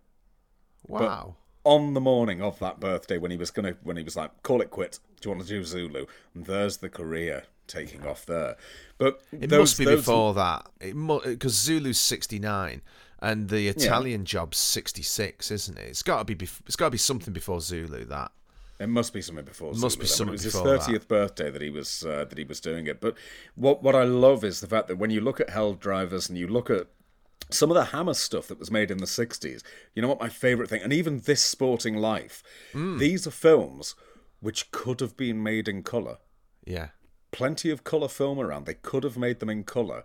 wow. 0.89 1.35
On 1.65 1.95
the 1.95 2.01
morning 2.01 2.41
of 2.41 2.59
that 2.59 2.81
birthday 2.81 3.19
when 3.19 3.31
he 3.31 3.37
was 3.37 3.51
gonna 3.51 3.75
when 3.83 3.97
he 3.97 4.03
was 4.03 4.17
like 4.17 4.31
call 4.43 4.61
it 4.63 4.71
quits 4.71 4.99
do 5.21 5.29
you 5.29 5.35
want 5.35 5.47
to 5.47 5.49
do 5.49 5.63
zulu 5.63 6.07
and 6.35 6.47
there's 6.47 6.79
the 6.79 6.89
career 6.89 7.45
taking 7.67 8.07
off 8.07 8.25
there 8.27 8.57
but 8.99 9.23
It 9.33 9.49
those, 9.49 9.61
must 9.61 9.79
be 9.79 9.85
those- 9.87 10.01
before 10.01 10.35
that. 10.35 10.67
It 10.81 10.95
because 11.25 11.55
Zulu's 11.55 11.99
sixty 11.99 12.39
nine. 12.39 12.83
And 13.23 13.49
the 13.49 13.69
Italian 13.69 14.25
job's 14.27 14.59
sixty 14.59 15.03
six, 15.03 15.51
isn't 15.51 15.79
it? 15.79 15.87
It's 15.89 16.03
got 16.03 16.19
to 16.19 16.25
be. 16.25 16.35
Bef- 16.35 16.61
it's 16.67 16.77
got 16.77 16.87
to 16.87 16.91
be 16.91 16.99
something 16.99 17.33
before 17.33 17.61
Zulu. 17.63 18.05
That 18.07 18.31
it 18.79 18.89
must 18.89 19.13
be 19.15 19.23
something 19.23 19.45
before 19.45 19.73
Must 19.73 19.93
Zulu 19.93 19.97
be 20.03 20.07
something 20.07 20.35
it 20.35 20.45
was 20.45 20.45
his 20.45 20.55
30th 20.55 21.07
birthday 21.09 21.51
that 21.51 21.63
he 21.63 21.71
was 21.71 22.05
uh, 22.05 22.25
that 22.27 22.37
he 22.39 22.45
was 22.45 22.61
doing 22.61 22.87
it 22.87 23.01
but 23.01 23.15
what 23.55 23.83
what 23.83 23.95
i 23.95 24.05
love 24.05 24.43
is 24.43 24.61
the 24.61 24.67
fact 24.67 24.89
that 24.89 24.97
when 24.97 25.11
you 25.11 25.21
look 25.21 25.39
at 25.39 25.51
hell 25.51 25.75
drivers 25.75 26.29
and 26.31 26.39
you 26.39 26.47
look 26.47 26.71
at 26.71 26.87
some 27.49 27.71
of 27.71 27.75
the 27.75 27.87
hammer 27.87 28.15
stuff 28.15 28.47
that 28.49 28.59
was 28.59 28.71
made 28.71 28.91
in 28.91 28.99
the 28.99 29.07
60s 29.07 29.63
you 29.95 30.03
know 30.03 30.09
what 30.09 30.21
my 30.21 30.29
favorite 30.29 30.69
thing 30.69 30.83
and 30.83 30.93
even 30.93 31.21
this 31.21 31.43
sporting 31.43 31.97
life 31.97 32.43
Hmm. 32.73 32.99
these 32.99 33.27
are 33.27 33.31
films 33.33 33.95
which 34.41 34.71
could 34.71 35.01
have 35.01 35.17
been 35.17 35.43
made 35.43 35.67
in 35.69 35.83
color 35.83 36.19
yeah. 36.65 36.89
plenty 37.33 37.71
of 37.71 37.85
color 37.85 38.09
film 38.09 38.39
around. 38.39 38.67
They 38.67 38.75
could 38.75 39.05
have 39.05 39.17
made 39.17 39.41
them 39.41 39.49
in 39.51 39.65
color, 39.65 40.03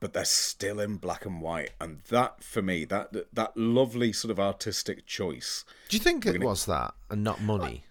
but 0.00 0.12
they're 0.12 0.24
still 0.24 0.78
in 0.80 0.96
black 0.96 1.24
and 1.26 1.40
white. 1.40 1.70
And 1.80 2.00
that, 2.10 2.42
for 2.42 2.62
me, 2.62 2.84
that 2.86 3.12
that 3.32 3.56
lovely 3.56 4.12
sort 4.12 4.30
of 4.30 4.38
artistic 4.40 5.06
choice. 5.06 5.64
Do 5.88 5.96
you 5.96 6.02
think 6.02 6.24
it 6.26 6.40
was 6.42 6.66
that 6.66 6.94
and 7.10 7.22
not 7.24 7.40
money? 7.42 7.84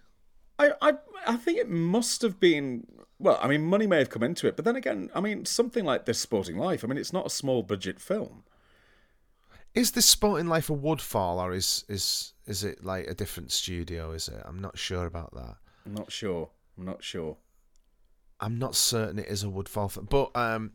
I, 0.58 0.72
I 0.80 0.92
I 1.26 1.36
think 1.36 1.58
it 1.58 1.68
must 1.68 2.22
have 2.22 2.40
been. 2.40 2.86
Well, 3.18 3.38
I 3.42 3.48
mean, 3.48 3.62
money 3.62 3.86
may 3.86 3.98
have 3.98 4.10
come 4.10 4.22
into 4.22 4.46
it, 4.46 4.56
but 4.56 4.64
then 4.64 4.76
again, 4.76 5.10
I 5.14 5.20
mean, 5.20 5.44
something 5.44 5.84
like 5.84 6.04
this 6.06 6.18
Sporting 6.18 6.56
Life. 6.56 6.82
I 6.84 6.86
mean, 6.86 6.98
it's 6.98 7.12
not 7.12 7.26
a 7.26 7.30
small 7.30 7.62
budget 7.62 8.00
film. 8.00 8.44
Is 9.76 9.90
this 9.90 10.06
Sporting 10.06 10.46
Life 10.48 10.70
a 10.70 10.72
Woodfall 10.72 11.38
or 11.38 11.52
is 11.52 11.84
is 11.86 12.32
is 12.46 12.64
it 12.64 12.82
like 12.82 13.06
a 13.06 13.14
different 13.14 13.52
studio? 13.52 14.12
Is 14.12 14.26
it? 14.26 14.42
I'm 14.46 14.58
not 14.58 14.78
sure 14.78 15.04
about 15.04 15.34
that. 15.34 15.56
I'm 15.84 15.94
not 15.94 16.10
sure. 16.10 16.48
I'm 16.78 16.86
not 16.86 17.04
sure. 17.04 17.36
I'm 18.40 18.58
not 18.58 18.74
certain 18.74 19.18
it 19.18 19.26
is 19.26 19.44
a 19.44 19.50
Woodfall, 19.50 19.92
but 20.08 20.30
um, 20.34 20.72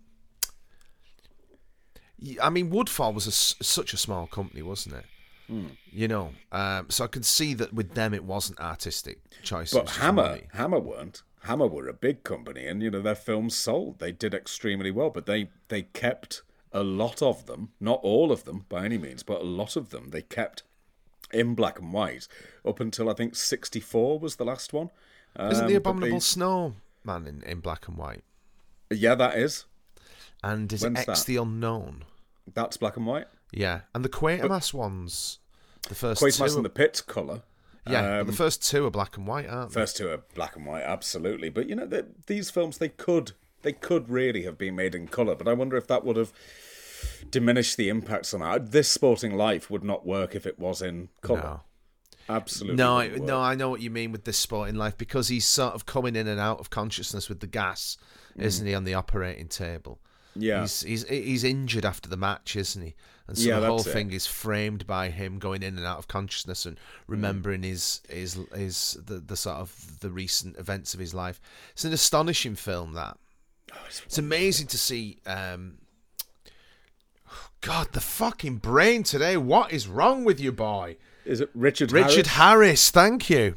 I 2.40 2.52
mean 2.52 2.70
Woodfall 2.70 3.14
was 3.14 3.26
a 3.26 3.32
such 3.32 3.92
a 3.94 3.98
small 3.98 4.28
company, 4.28 4.62
wasn't 4.62 4.96
it? 4.96 5.06
Hmm. 5.48 5.68
You 5.92 6.08
know, 6.08 6.34
um, 6.52 6.92
so 6.92 7.04
I 7.04 7.08
could 7.08 7.26
see 7.26 7.56
that 7.56 7.74
with 7.74 7.96
them 7.96 8.14
it 8.14 8.24
wasn't 8.24 8.60
artistic 8.60 9.20
choice. 9.42 9.74
But 9.74 9.90
Hammer, 9.90 10.24
money. 10.30 10.48
Hammer 10.54 10.80
weren't. 10.80 11.24
Hammer 11.46 11.66
were 11.66 11.88
a 11.88 11.94
big 11.94 12.24
company, 12.24 12.68
and 12.68 12.84
you 12.84 12.92
know 12.92 13.02
their 13.02 13.16
films 13.16 13.58
sold. 13.58 13.98
They 13.98 14.12
did 14.12 14.36
extremely 14.36 14.92
well, 14.92 15.10
but 15.10 15.26
they 15.26 15.50
they 15.70 15.82
kept 15.82 16.44
a 16.74 16.84
lot 16.84 17.22
of 17.22 17.46
them, 17.46 17.70
not 17.80 18.00
all 18.04 18.32
of 18.32 18.44
them 18.46 18.66
by 18.70 18.86
any 18.86 18.98
means, 18.98 19.24
but 19.24 19.42
a 19.42 19.46
lot 19.46 19.76
of 19.76 19.90
them 19.90 20.10
they 20.10 20.22
kept 20.22 20.64
in 21.34 21.56
black 21.56 21.80
and 21.80 21.94
white 21.94 22.28
up 22.66 22.80
until 22.80 23.10
I 23.10 23.14
think 23.14 23.36
sixty 23.36 23.80
four 23.80 24.20
was 24.20 24.36
the 24.38 24.46
last 24.46 24.74
one. 24.74 24.90
Isn't 25.40 25.64
Um, 25.66 25.70
the 25.70 25.76
Abominable 25.76 26.18
they- 26.18 26.20
Snowman 26.20 26.74
in, 27.28 27.44
in 27.44 27.60
black 27.62 27.88
and 27.88 27.98
white? 27.98 28.24
Yeah, 28.90 29.16
that 29.16 29.38
is. 29.38 29.66
And 30.44 30.72
is 30.74 30.82
When's 30.84 31.00
X 31.00 31.06
that? 31.06 31.26
the 31.28 31.38
Unknown? 31.38 32.04
That's 32.54 32.76
black 32.78 32.98
and 32.98 33.06
white. 33.06 33.28
Yeah, 33.54 33.82
and 33.94 34.04
the 34.04 34.10
Quatermass 34.10 34.74
ones, 34.74 35.40
the 35.88 35.96
first 35.96 36.22
Quatermass 36.22 36.50
two. 36.52 36.56
and 36.58 36.66
the 36.66 36.70
Pits 36.70 37.00
colour. 37.02 37.44
yeah, 37.88 38.02
but 38.02 38.20
Um, 38.22 38.28
the 38.28 38.34
first 38.34 38.64
two 38.68 38.86
are 38.86 38.90
black 38.92 39.18
and 39.18 39.28
white, 39.28 39.48
aren't 39.48 39.72
they? 39.72 39.80
First 39.82 39.98
two 39.98 40.10
are 40.10 40.18
black 40.36 40.56
and 40.56 40.66
white, 40.66 40.84
absolutely. 40.84 41.50
But 41.50 41.68
you 41.70 41.76
know, 41.76 41.86
the, 41.86 42.08
these 42.28 42.50
films 42.50 42.78
they 42.80 42.90
could 42.90 43.34
they 43.62 43.74
could 43.74 44.10
really 44.10 44.44
have 44.44 44.58
been 44.58 44.76
made 44.76 44.96
in 44.96 45.08
color. 45.08 45.36
But 45.36 45.48
I 45.48 45.54
wonder 45.54 45.78
if 45.78 45.88
that 45.88 46.04
would 46.04 46.18
have 46.18 46.32
diminished 47.30 47.78
the 47.78 47.90
impact 47.90 48.26
somehow. 48.28 48.58
This 48.58 48.90
sporting 48.90 49.36
life 49.36 49.70
would 49.70 49.84
not 49.84 50.06
work 50.06 50.36
if 50.36 50.46
it 50.46 50.60
was 50.60 50.82
in 50.82 51.10
colour. 51.22 51.42
No. 51.42 51.62
Absolutely. 52.30 52.78
No, 52.78 52.98
I, 52.98 53.08
work. 53.10 53.22
no, 53.22 53.42
I 53.42 53.56
know 53.56 53.70
what 53.70 53.82
you 53.82 53.90
mean 53.90 54.12
with 54.12 54.24
this 54.24 54.38
sporting 54.38 54.76
life 54.76 54.98
because 54.98 55.28
he's 55.28 55.46
sort 55.46 55.74
of 55.74 55.86
coming 55.86 56.16
in 56.16 56.28
and 56.28 56.40
out 56.40 56.60
of 56.60 56.70
consciousness 56.70 57.28
with 57.28 57.40
the 57.40 57.48
gas, 57.48 57.98
isn't 58.38 58.66
he, 58.66 58.74
on 58.74 58.86
the 58.86 58.94
operating 58.94 59.48
table? 59.48 60.00
Mm. 60.04 60.44
Yeah. 60.44 60.62
He's 60.62 60.82
he's 60.82 61.08
he's 61.10 61.44
injured 61.44 61.84
after 61.84 62.10
the 62.10 62.16
match, 62.16 62.56
isn't 62.56 62.82
he? 62.82 62.96
And 63.28 63.38
so 63.38 63.50
Yeah, 63.50 63.60
the 63.60 63.68
whole 63.68 63.80
thing 63.80 64.12
is 64.12 64.28
framed 64.28 64.88
by 64.88 65.10
him 65.10 65.40
going 65.40 65.62
in 65.62 65.78
and 65.78 65.86
out 65.86 65.98
of 65.98 66.08
consciousness 66.08 66.66
and 66.66 66.80
remembering 67.08 67.64
his 67.64 68.02
his 68.08 68.40
his 68.56 68.98
the, 69.06 69.16
the 69.20 69.36
sort 69.36 69.58
of 69.58 70.00
the 70.00 70.10
recent 70.10 70.58
events 70.58 70.94
of 70.94 71.00
his 71.00 71.14
life. 71.14 71.42
It's 71.74 71.84
an 71.84 71.94
astonishing 71.94 72.56
film 72.56 72.94
that. 72.94 73.18
It's 74.06 74.18
amazing 74.18 74.68
to 74.68 74.78
see. 74.78 75.18
Um, 75.26 75.78
God, 77.62 77.90
the 77.92 78.00
fucking 78.02 78.58
brain 78.58 79.04
today. 79.04 79.38
What 79.38 79.72
is 79.72 79.88
wrong 79.88 80.24
with 80.24 80.40
you, 80.40 80.52
boy? 80.52 80.98
Is 81.26 81.42
it 81.42 81.50
Richard 81.54 81.92
Richard 81.92 82.26
Harris? 82.28 82.88
Harris, 82.88 82.92
thank 82.92 83.30
you. 83.30 83.56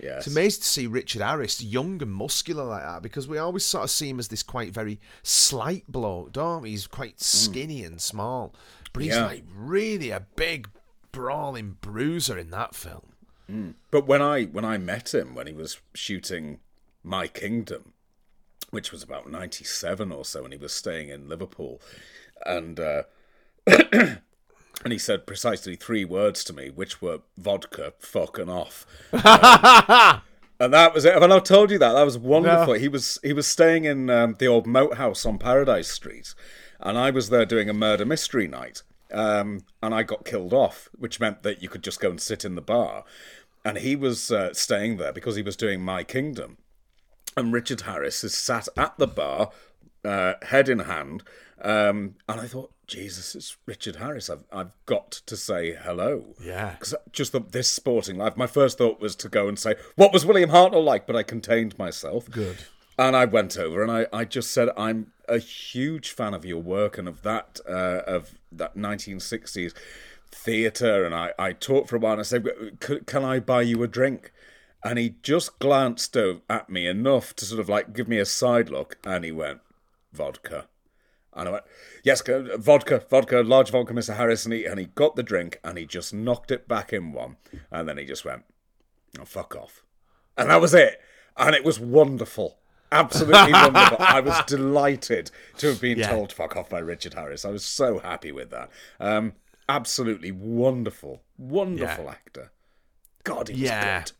Yes. 0.00 0.26
It's 0.26 0.34
amazing 0.36 0.62
to 0.62 0.66
see 0.68 0.86
Richard 0.88 1.22
Harris 1.22 1.62
young 1.62 2.02
and 2.02 2.12
muscular 2.12 2.64
like 2.64 2.82
that 2.82 3.00
because 3.02 3.28
we 3.28 3.38
always 3.38 3.64
sort 3.64 3.84
of 3.84 3.90
see 3.90 4.08
him 4.10 4.18
as 4.18 4.26
this 4.28 4.42
quite 4.42 4.74
very 4.74 5.00
slight 5.22 5.84
bloke, 5.86 6.32
don't 6.32 6.62
we? 6.62 6.70
He's 6.70 6.88
quite 6.88 7.20
skinny 7.20 7.84
and 7.84 8.00
small, 8.00 8.52
but 8.92 9.04
he's 9.04 9.14
Yeah. 9.14 9.26
like 9.26 9.44
really 9.54 10.10
a 10.10 10.26
big 10.34 10.68
brawling 11.12 11.76
bruiser 11.80 12.36
in 12.36 12.50
that 12.50 12.74
film. 12.74 13.12
But 13.92 14.06
when 14.06 14.20
I 14.20 14.44
when 14.44 14.64
I 14.64 14.78
met 14.78 15.14
him 15.14 15.34
when 15.36 15.46
he 15.46 15.52
was 15.52 15.78
shooting 15.94 16.58
My 17.04 17.28
Kingdom, 17.28 17.92
which 18.74 18.92
was 18.92 19.02
about 19.02 19.30
ninety 19.30 19.64
seven 19.64 20.12
or 20.12 20.24
so, 20.24 20.44
and 20.44 20.52
he 20.52 20.58
was 20.58 20.72
staying 20.72 21.08
in 21.08 21.28
Liverpool, 21.28 21.80
and 22.44 22.78
uh, 22.78 23.02
and 23.66 24.20
he 24.90 24.98
said 24.98 25.26
precisely 25.26 25.76
three 25.76 26.04
words 26.04 26.44
to 26.44 26.52
me, 26.52 26.70
which 26.70 27.00
were 27.00 27.20
vodka, 27.38 27.94
fuck, 27.98 28.38
and 28.38 28.50
off. 28.50 28.84
Um, 29.12 30.20
and 30.60 30.74
that 30.74 30.92
was 30.92 31.04
it. 31.04 31.16
And 31.16 31.32
I 31.32 31.38
told 31.38 31.70
you 31.70 31.78
that? 31.78 31.92
That 31.92 32.02
was 32.02 32.18
wonderful. 32.18 32.74
He 32.74 32.88
was 32.88 33.18
he 33.22 33.32
was 33.32 33.46
staying 33.46 33.84
in 33.84 34.10
um, 34.10 34.36
the 34.38 34.48
old 34.48 34.66
moat 34.66 34.96
house 34.96 35.24
on 35.24 35.38
Paradise 35.38 35.88
Street, 35.88 36.34
and 36.80 36.98
I 36.98 37.10
was 37.10 37.30
there 37.30 37.46
doing 37.46 37.70
a 37.70 37.74
murder 37.74 38.04
mystery 38.04 38.48
night. 38.48 38.82
Um, 39.12 39.60
and 39.80 39.94
I 39.94 40.02
got 40.02 40.24
killed 40.24 40.52
off, 40.52 40.88
which 40.98 41.20
meant 41.20 41.44
that 41.44 41.62
you 41.62 41.68
could 41.68 41.84
just 41.84 42.00
go 42.00 42.10
and 42.10 42.20
sit 42.20 42.44
in 42.44 42.56
the 42.56 42.60
bar. 42.60 43.04
And 43.64 43.78
he 43.78 43.94
was 43.94 44.32
uh, 44.32 44.52
staying 44.52 44.96
there 44.96 45.12
because 45.12 45.36
he 45.36 45.42
was 45.42 45.56
doing 45.56 45.80
My 45.80 46.02
Kingdom. 46.02 46.58
And 47.36 47.52
Richard 47.52 47.82
Harris 47.82 48.22
is 48.24 48.34
sat 48.36 48.68
at 48.76 48.96
the 48.98 49.06
bar, 49.06 49.50
uh, 50.04 50.34
head 50.42 50.68
in 50.68 50.80
hand. 50.80 51.22
Um, 51.60 52.16
and 52.28 52.40
I 52.40 52.46
thought, 52.46 52.70
Jesus, 52.86 53.34
it's 53.34 53.56
Richard 53.66 53.96
Harris. 53.96 54.28
I've, 54.28 54.44
I've 54.52 54.72
got 54.86 55.10
to 55.10 55.36
say 55.36 55.74
hello. 55.74 56.34
Yeah. 56.40 56.72
Because 56.72 56.94
just 57.12 57.32
the, 57.32 57.40
this 57.40 57.70
sporting 57.70 58.18
life, 58.18 58.36
my 58.36 58.46
first 58.46 58.78
thought 58.78 59.00
was 59.00 59.16
to 59.16 59.28
go 59.28 59.48
and 59.48 59.58
say, 59.58 59.74
What 59.96 60.12
was 60.12 60.26
William 60.26 60.50
Hartnell 60.50 60.84
like? 60.84 61.06
But 61.06 61.16
I 61.16 61.22
contained 61.22 61.78
myself. 61.78 62.30
Good. 62.30 62.58
And 62.98 63.16
I 63.16 63.24
went 63.24 63.56
over 63.58 63.82
and 63.82 63.90
I, 63.90 64.06
I 64.12 64.24
just 64.24 64.52
said, 64.52 64.68
I'm 64.76 65.12
a 65.28 65.38
huge 65.38 66.10
fan 66.10 66.34
of 66.34 66.44
your 66.44 66.60
work 66.62 66.98
and 66.98 67.08
of 67.08 67.22
that 67.22 67.58
uh, 67.68 68.02
of 68.06 68.38
that 68.52 68.76
1960s 68.76 69.72
theatre. 70.30 71.04
And 71.04 71.14
I, 71.14 71.32
I 71.38 71.52
talked 71.52 71.88
for 71.88 71.96
a 71.96 71.98
while 71.98 72.12
and 72.12 72.20
I 72.20 72.24
said, 72.24 72.46
"C- 72.82 73.00
Can 73.06 73.24
I 73.24 73.40
buy 73.40 73.62
you 73.62 73.82
a 73.82 73.88
drink? 73.88 74.30
And 74.84 74.98
he 74.98 75.14
just 75.22 75.58
glanced 75.58 76.14
at 76.16 76.68
me 76.68 76.86
enough 76.86 77.34
to 77.36 77.46
sort 77.46 77.58
of 77.60 77.68
like 77.70 77.94
give 77.94 78.06
me 78.06 78.18
a 78.18 78.26
side 78.26 78.68
look 78.68 78.98
and 79.04 79.24
he 79.24 79.32
went, 79.32 79.60
Vodka. 80.12 80.66
And 81.32 81.48
I 81.48 81.52
went, 81.52 81.64
yes, 82.04 82.22
vodka, 82.58 83.02
vodka, 83.10 83.40
large 83.40 83.70
vodka, 83.70 83.92
Mr. 83.94 84.14
Harris. 84.16 84.44
And 84.44 84.52
he, 84.54 84.66
and 84.66 84.78
he 84.78 84.86
got 84.94 85.16
the 85.16 85.22
drink 85.22 85.58
and 85.64 85.78
he 85.78 85.86
just 85.86 86.12
knocked 86.14 86.50
it 86.52 86.68
back 86.68 86.92
in 86.92 87.12
one. 87.12 87.36
And 87.72 87.88
then 87.88 87.96
he 87.98 88.04
just 88.04 88.24
went, 88.24 88.42
oh, 89.18 89.24
fuck 89.24 89.56
off. 89.56 89.82
And 90.36 90.50
that 90.50 90.60
was 90.60 90.74
it. 90.74 91.00
And 91.36 91.54
it 91.56 91.64
was 91.64 91.80
wonderful. 91.80 92.58
Absolutely 92.92 93.52
wonderful. 93.52 93.96
I 93.98 94.20
was 94.20 94.40
delighted 94.46 95.30
to 95.58 95.68
have 95.68 95.80
been 95.80 95.98
Yeah. 95.98 96.10
told 96.10 96.30
fuck 96.32 96.56
off 96.56 96.68
by 96.68 96.78
Richard 96.78 97.14
Harris. 97.14 97.44
I 97.44 97.50
was 97.50 97.64
so 97.64 97.98
happy 97.98 98.30
with 98.30 98.50
that. 98.50 98.70
Um, 99.00 99.32
absolutely 99.68 100.30
wonderful, 100.30 101.22
wonderful 101.38 102.04
Yeah. 102.04 102.10
actor. 102.10 102.52
God, 103.24 103.48
he 103.48 103.54
was 103.54 103.62
Yeah. 103.62 104.00
good. 104.02 104.12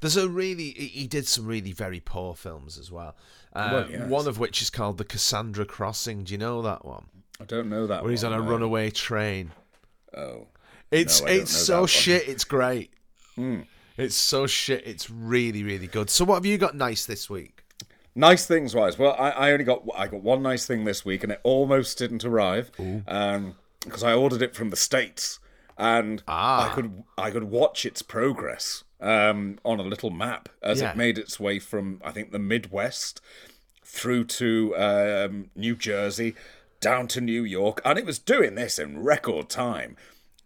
There's 0.00 0.16
a 0.16 0.28
really 0.28 0.70
he 0.70 1.06
did 1.06 1.26
some 1.26 1.46
really 1.46 1.72
very 1.72 2.00
poor 2.00 2.34
films 2.34 2.78
as 2.78 2.90
well. 2.90 3.16
Well, 3.54 3.76
um, 3.84 3.90
yes. 3.90 4.08
One 4.08 4.26
of 4.26 4.38
which 4.38 4.62
is 4.62 4.70
called 4.70 4.98
The 4.98 5.04
Cassandra 5.04 5.64
Crossing. 5.64 6.24
Do 6.24 6.32
you 6.32 6.38
know 6.38 6.62
that 6.62 6.84
one? 6.84 7.06
I 7.40 7.44
don't 7.44 7.68
know 7.68 7.86
that 7.86 8.02
Where 8.02 8.10
he's 8.10 8.24
on 8.24 8.32
a 8.32 8.38
no. 8.38 8.44
runaway 8.44 8.90
train. 8.90 9.52
Oh. 10.16 10.46
It's 10.90 11.20
No, 11.22 11.28
it's 11.28 11.50
so 11.52 11.86
shit. 11.86 12.28
It's 12.28 12.44
great. 12.44 12.92
Hmm. 13.36 13.60
It's 13.96 14.14
so 14.14 14.46
shit. 14.46 14.86
It's 14.86 15.10
really 15.10 15.62
really 15.62 15.86
good. 15.86 16.10
So 16.10 16.24
what 16.24 16.36
have 16.36 16.46
you 16.46 16.58
got 16.58 16.74
nice 16.74 17.04
this 17.06 17.28
week? 17.30 17.64
Nice 18.14 18.44
things 18.46 18.74
wise. 18.74 18.98
Well, 18.98 19.14
I, 19.18 19.30
I 19.30 19.52
only 19.52 19.64
got 19.64 19.82
I 19.94 20.06
got 20.08 20.22
one 20.22 20.42
nice 20.42 20.66
thing 20.66 20.84
this 20.84 21.04
week, 21.04 21.22
and 21.22 21.30
it 21.32 21.40
almost 21.42 21.96
didn't 21.98 22.24
arrive 22.24 22.70
because 22.72 24.02
um, 24.02 24.08
I 24.08 24.12
ordered 24.14 24.42
it 24.42 24.56
from 24.56 24.70
the 24.70 24.76
states, 24.76 25.38
and 25.78 26.22
Ah. 26.26 26.70
I 26.70 26.74
could 26.74 27.04
I 27.16 27.30
could 27.30 27.44
watch 27.44 27.84
its 27.86 28.02
progress 28.02 28.82
um, 29.00 29.58
on 29.64 29.80
a 29.80 29.82
little 29.84 30.10
map 30.10 30.48
as 30.62 30.80
Yeah. 30.80 30.90
it 30.90 30.96
made 30.96 31.18
its 31.18 31.38
way 31.40 31.58
from 31.58 32.00
I 32.04 32.10
think 32.10 32.32
the 32.32 32.38
Midwest 32.38 33.20
through 33.84 34.24
to 34.24 34.76
um, 34.76 35.50
New 35.56 35.74
Jersey, 35.76 36.34
down 36.80 37.08
to 37.08 37.20
New 37.20 37.42
York, 37.44 37.80
and 37.84 37.98
it 37.98 38.06
was 38.06 38.18
doing 38.18 38.54
this 38.54 38.78
in 38.78 39.02
record 39.02 39.48
time. 39.48 39.96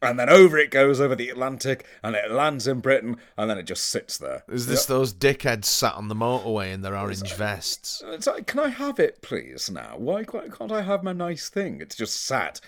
And 0.03 0.19
then 0.19 0.29
over 0.29 0.59
it 0.59 0.71
goes 0.71 1.01
over 1.01 1.15
the 1.15 1.31
Atlantic, 1.31 1.87
and 2.03 2.15
it 2.15 2.31
lands 2.31 2.67
in 2.67 2.81
Britain, 2.81 3.17
and 3.39 3.49
then 3.49 3.57
it 3.57 3.63
just 3.63 3.85
sits 3.87 4.19
there. 4.19 4.45
Is 4.49 4.67
this 4.67 4.85
those 4.85 5.15
dickheads 5.15 5.65
sat 5.65 5.95
on 5.95 6.09
the 6.09 6.15
motorway 6.15 6.73
in 6.75 6.83
their 6.83 6.97
orange 6.97 7.33
vests? 7.33 8.03
It's 8.07 8.27
like, 8.27 8.47
can 8.47 8.61
I 8.61 8.69
have 8.69 8.99
it, 8.99 9.23
please? 9.23 9.71
Now, 9.71 9.95
why 9.97 10.25
can't 10.25 10.73
I 10.73 10.83
have 10.83 11.03
my 11.03 11.13
nice 11.15 11.49
thing? 11.49 11.81
It's 11.81 11.97
just 11.97 12.23
sat. 12.23 12.61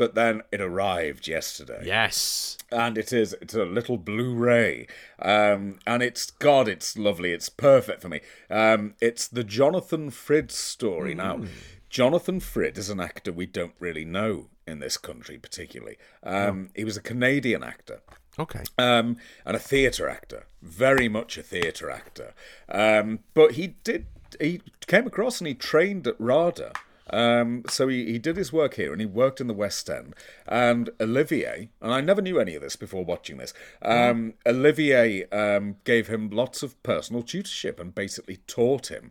But 0.00 0.14
then 0.14 0.40
it 0.50 0.62
arrived 0.62 1.28
yesterday, 1.28 1.82
Yes. 1.84 2.56
and 2.72 2.96
it 2.96 3.12
is 3.12 3.34
it's 3.42 3.52
a 3.52 3.66
little 3.66 3.98
Blu-ray, 3.98 4.86
um, 5.18 5.78
and 5.86 6.02
it's 6.02 6.30
God, 6.30 6.68
it's 6.68 6.96
lovely, 6.96 7.32
it's 7.32 7.50
perfect 7.50 8.00
for 8.00 8.08
me. 8.08 8.20
Um, 8.48 8.94
it's 9.02 9.28
the 9.28 9.44
Jonathan 9.44 10.08
Frid 10.10 10.50
story. 10.52 11.14
Now, 11.14 11.42
Jonathan 11.90 12.40
Frid 12.40 12.78
is 12.78 12.88
an 12.88 12.98
actor 12.98 13.30
we 13.30 13.44
don't 13.44 13.74
really 13.78 14.06
know 14.06 14.48
in 14.66 14.78
this 14.78 14.96
country, 14.96 15.36
particularly. 15.36 15.98
Um, 16.22 16.70
He 16.74 16.84
was 16.84 16.96
a 16.96 17.02
Canadian 17.02 17.62
actor 17.62 18.00
Okay. 18.38 18.62
um, 18.78 19.18
and 19.44 19.54
a 19.54 19.58
theatre 19.60 20.08
actor, 20.08 20.46
very 20.62 21.10
much 21.10 21.36
a 21.36 21.42
theatre 21.42 21.90
actor. 21.90 22.32
Um, 22.70 23.18
but 23.34 23.52
he 23.52 23.66
did 23.84 24.06
he 24.40 24.62
came 24.86 25.06
across 25.06 25.40
and 25.42 25.48
he 25.48 25.54
trained 25.54 26.06
at 26.06 26.18
RADA. 26.18 26.72
Um, 27.12 27.64
so 27.68 27.88
he, 27.88 28.06
he 28.06 28.18
did 28.18 28.36
his 28.36 28.52
work 28.52 28.74
here 28.74 28.92
and 28.92 29.00
he 29.00 29.06
worked 29.06 29.40
in 29.40 29.46
the 29.46 29.54
West 29.54 29.88
End. 29.90 30.14
And 30.46 30.90
Olivier, 31.00 31.70
and 31.80 31.92
I 31.92 32.00
never 32.00 32.22
knew 32.22 32.38
any 32.38 32.54
of 32.54 32.62
this 32.62 32.76
before 32.76 33.04
watching 33.04 33.38
this, 33.38 33.52
um, 33.82 34.34
Olivier 34.46 35.26
um, 35.30 35.76
gave 35.84 36.08
him 36.08 36.30
lots 36.30 36.62
of 36.62 36.80
personal 36.82 37.22
tutorship 37.22 37.80
and 37.80 37.94
basically 37.94 38.38
taught 38.46 38.90
him 38.90 39.10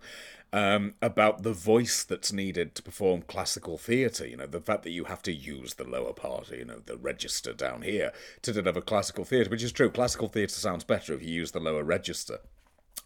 um, 0.51 0.95
about 1.01 1.43
the 1.43 1.53
voice 1.53 2.03
that's 2.03 2.33
needed 2.33 2.73
to 2.75 2.83
perform 2.83 3.21
classical 3.23 3.77
theatre. 3.77 4.27
You 4.27 4.37
know, 4.37 4.47
the 4.47 4.61
fact 4.61 4.83
that 4.83 4.91
you 4.91 5.05
have 5.05 5.21
to 5.23 5.33
use 5.33 5.75
the 5.75 5.83
lower 5.83 6.13
part, 6.13 6.51
you 6.51 6.65
know, 6.65 6.81
the 6.85 6.97
register 6.97 7.53
down 7.53 7.83
here 7.83 8.11
to 8.41 8.53
deliver 8.53 8.81
classical 8.81 9.25
theatre, 9.25 9.49
which 9.49 9.63
is 9.63 9.71
true. 9.71 9.89
Classical 9.89 10.27
theatre 10.27 10.55
sounds 10.55 10.83
better 10.83 11.13
if 11.13 11.21
you 11.21 11.29
use 11.29 11.51
the 11.51 11.59
lower 11.59 11.83
register. 11.83 12.39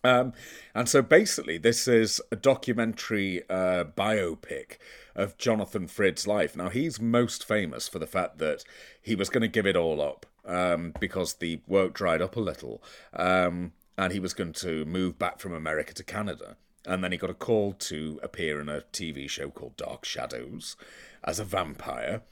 Um, 0.03 0.33
and 0.75 0.89
so 0.89 1.01
basically, 1.01 1.57
this 1.57 1.87
is 1.87 2.19
a 2.31 2.35
documentary 2.35 3.43
uh, 3.49 3.85
biopic 3.85 4.77
of 5.15 5.37
Jonathan 5.37 5.87
Frid's 5.87 6.27
life. 6.27 6.57
Now, 6.57 6.69
he's 6.69 6.99
most 6.99 7.45
famous 7.45 7.87
for 7.87 7.99
the 7.99 8.07
fact 8.07 8.37
that 8.39 8.63
he 9.01 9.15
was 9.15 9.29
going 9.29 9.41
to 9.41 9.47
give 9.47 9.65
it 9.65 9.77
all 9.77 10.01
up 10.01 10.25
um, 10.45 10.93
because 10.99 11.35
the 11.35 11.61
work 11.67 11.93
dried 11.93 12.21
up 12.21 12.35
a 12.35 12.41
little, 12.41 12.83
um, 13.13 13.71
and 13.97 14.11
he 14.11 14.19
was 14.19 14.33
going 14.33 14.53
to 14.53 14.83
move 14.85 15.17
back 15.17 15.39
from 15.39 15.53
America 15.53 15.93
to 15.93 16.03
Canada. 16.03 16.57
And 16.85 17.01
then 17.01 17.13
he 17.13 17.17
got 17.17 17.29
a 17.29 17.35
call 17.35 17.73
to 17.73 18.19
appear 18.21 18.59
in 18.59 18.67
a 18.67 18.81
TV 18.91 19.29
show 19.29 19.49
called 19.49 19.77
Dark 19.77 20.03
Shadows 20.03 20.75
as 21.23 21.39
a 21.39 21.45
vampire. 21.45 22.23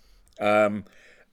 Um, 0.41 0.83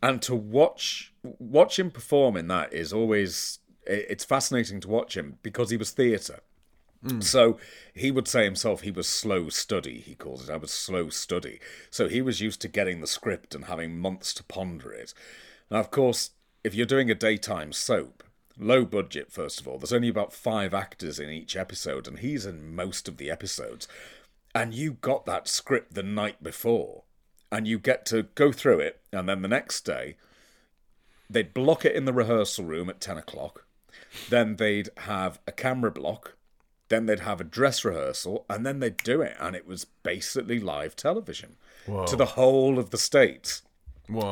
and 0.01 0.23
to 0.23 0.37
watch 0.37 1.13
watch 1.25 1.79
him 1.79 1.91
perform 1.91 2.37
in 2.37 2.47
that 2.49 2.73
is 2.73 2.93
always 2.93 3.59
it's 3.89 4.25
fascinating 4.25 4.81
to 4.81 4.89
watch 4.89 5.17
him 5.17 5.39
because 5.43 5.71
he 5.71 5.77
was 5.77 5.91
theatre. 5.91 6.41
Hmm. 7.03 7.21
So 7.21 7.59
he 7.95 8.11
would 8.11 8.29
say 8.29 8.45
himself 8.45 8.81
he 8.83 8.91
was 8.91 9.07
slow 9.07 9.49
study, 9.51 10.01
he 10.01 10.15
calls 10.15 10.49
it. 10.49 10.53
I 10.53 10.57
was 10.57 10.73
slow 10.73 11.11
study. 11.11 11.61
So 11.91 12.09
he 12.09 12.21
was 12.21 12.41
used 12.41 12.61
to 12.63 12.69
getting 12.69 13.01
the 13.01 13.07
script 13.07 13.55
and 13.55 13.67
having 13.67 13.99
months 13.99 14.35
to 14.35 14.45
ponder 14.45 14.93
it. 14.93 15.15
Now, 15.71 15.79
of 15.79 15.91
course, 15.91 16.31
if 16.65 16.75
you're 16.75 16.87
doing 16.87 17.11
a 17.11 17.15
daytime 17.15 17.73
soap, 17.73 18.25
low 18.59 18.85
budget, 18.85 19.31
first 19.31 19.61
of 19.61 19.69
all, 19.69 19.79
there's 19.79 19.93
only 19.93 20.09
about 20.09 20.33
five 20.33 20.75
actors 20.75 21.21
in 21.21 21.31
each 21.31 21.57
episode, 21.57 22.09
and 22.09 22.19
he's 22.19 22.45
in 22.45 22.75
most 22.75 23.07
of 23.07 23.17
the 23.17 23.31
episodes. 23.31 23.87
And 24.55 24.75
you 24.75 24.95
got 24.95 25.25
that 25.27 25.47
script 25.47 25.95
the 25.95 26.03
night 26.03 26.43
before. 26.43 27.05
and 27.51 27.67
you 27.67 27.79
get 27.79 28.05
to 28.07 28.25
go 28.35 28.53
through 28.53 28.81
it, 28.81 29.01
and 29.13 29.29
then 29.29 29.43
the 29.43 29.49
next 29.49 29.83
day 29.83 30.17
they'd 31.31 31.55
block 31.55 31.85
it 31.85 31.95
in 31.95 32.05
the 32.05 32.13
rehearsal 32.13 32.65
room 32.65 32.89
at 32.89 33.01
ten 33.01 33.17
o'clock. 33.19 33.65
Then 34.29 34.57
they'd 34.57 34.91
have 34.99 35.39
a 35.47 35.53
camera 35.53 35.91
block. 35.91 36.35
Then 36.89 37.07
they'd 37.07 37.21
have 37.21 37.41
a 37.41 37.45
dress 37.45 37.85
rehearsal, 37.85 38.47
and 38.49 38.65
then 38.65 38.81
they'd 38.81 38.97
do 38.99 39.21
it, 39.21 39.37
and 39.39 39.55
it 39.55 39.67
was 39.67 39.85
basically 40.03 40.59
live 40.59 40.97
television 40.97 41.57
to 42.07 42.17
the 42.17 42.27
whole 42.27 42.79
of 42.79 42.91
the 42.91 42.99
states 42.99 43.63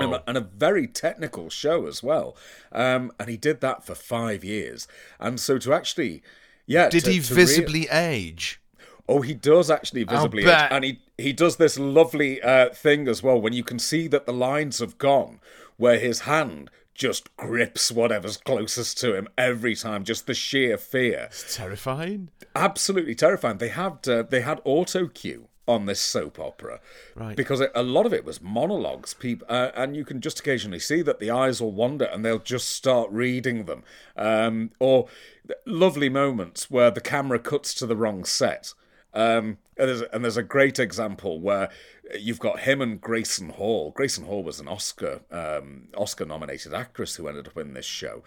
and, 0.01 0.15
a, 0.15 0.23
and 0.27 0.37
a 0.39 0.41
very 0.41 0.87
technical 0.87 1.51
show 1.51 1.87
as 1.87 2.03
well. 2.03 2.35
Um, 2.73 3.13
and 3.21 3.29
he 3.29 3.37
did 3.37 3.61
that 3.61 3.85
for 3.85 3.95
five 3.95 4.43
years. 4.43 4.89
And 5.21 5.39
so 5.39 5.59
to 5.59 5.75
actually, 5.75 6.23
yeah, 6.67 6.89
Did 6.89 7.05
to- 7.05 7.13
he 7.13 7.21
to 7.21 7.35
visibly 7.35 7.89
age? 7.91 8.61
Oh, 9.09 9.21
he 9.21 9.35
does 9.35 9.71
actually 9.71 10.05
visibly, 10.05 10.43
age, 10.65 10.69
and 10.73 10.85
he 10.85 11.01
he 11.17 11.33
does 11.33 11.57
this 11.57 11.79
lovely 11.79 12.43
uh, 12.43 12.71
thing 12.71 13.07
as 13.07 13.23
well 13.23 13.41
when 13.41 13.53
you 13.53 13.63
can 13.63 13.79
see 13.79 14.09
that 14.09 14.27
the 14.27 14.33
lines 14.33 14.79
have 14.81 14.99
gone, 14.99 15.41
where 15.77 15.99
his 15.99 16.21
hand 16.21 16.71
just 16.97 17.35
grips 17.37 17.93
whatever's 17.93 18.37
closest 18.39 18.99
to 18.99 19.15
him 19.15 19.29
every 19.39 19.75
time. 19.77 20.05
Just 20.05 20.27
the 20.27 20.35
sheer 20.35 20.77
fear, 20.79 21.29
Terrifying. 21.51 22.31
absolutely 22.55 23.15
terrifying. 23.15 23.59
They 23.59 23.69
had 23.69 24.07
uh, 24.09 24.23
they 24.23 24.41
had 24.41 24.61
auto 24.65 25.07
cue 25.09 25.49
on 25.69 25.87
this 25.87 26.01
soap 26.01 26.39
opera, 26.39 26.79
Right. 27.17 27.37
Because 27.37 27.61
it, 27.61 27.73
a 27.75 27.83
lot 27.83 28.07
of 28.07 28.13
it 28.15 28.25
was 28.25 28.41
monologues, 28.41 29.15
people, 29.15 29.49
uh, 29.51 29.73
and 29.75 29.97
you 29.97 30.05
can 30.05 30.21
just 30.21 30.39
occasionally 30.39 30.79
see 30.79 31.03
that 31.03 31.19
the 31.19 31.29
eyes 31.33 31.61
will 31.61 31.73
wander 31.73 32.05
and 32.05 32.25
they'll 32.25 32.39
just 32.39 32.69
start 32.69 33.11
reading 33.11 33.65
them, 33.65 33.83
um, 34.17 34.71
or 34.79 35.09
lovely 35.65 36.09
moments 36.09 36.71
where 36.71 36.93
the 36.93 37.01
camera 37.01 37.41
cuts 37.41 37.75
to 37.75 37.85
the 37.87 37.97
wrong 37.97 38.25
set. 38.25 38.75
Um, 39.13 39.59
and, 39.79 39.89
there's, 39.89 40.03
and 40.03 40.25
there's 40.25 40.37
a 40.37 40.43
great 40.43 40.79
example 40.79 41.41
where 41.41 41.71
you've 42.19 42.39
got 42.39 42.61
him 42.61 42.81
and 42.81 43.01
Grayson 43.01 43.51
Hall. 43.51 43.91
Grayson 43.91 44.25
Hall 44.25 44.43
was 44.43 44.61
an 44.61 44.69
Oscar 44.69 45.21
um, 45.31 45.89
Oscar 45.97 46.25
nominated 46.25 46.73
actress 46.73 47.17
who 47.17 47.29
ended 47.29 47.49
up 47.49 47.57
in 47.57 47.75
this 47.75 47.87
show 47.87 48.23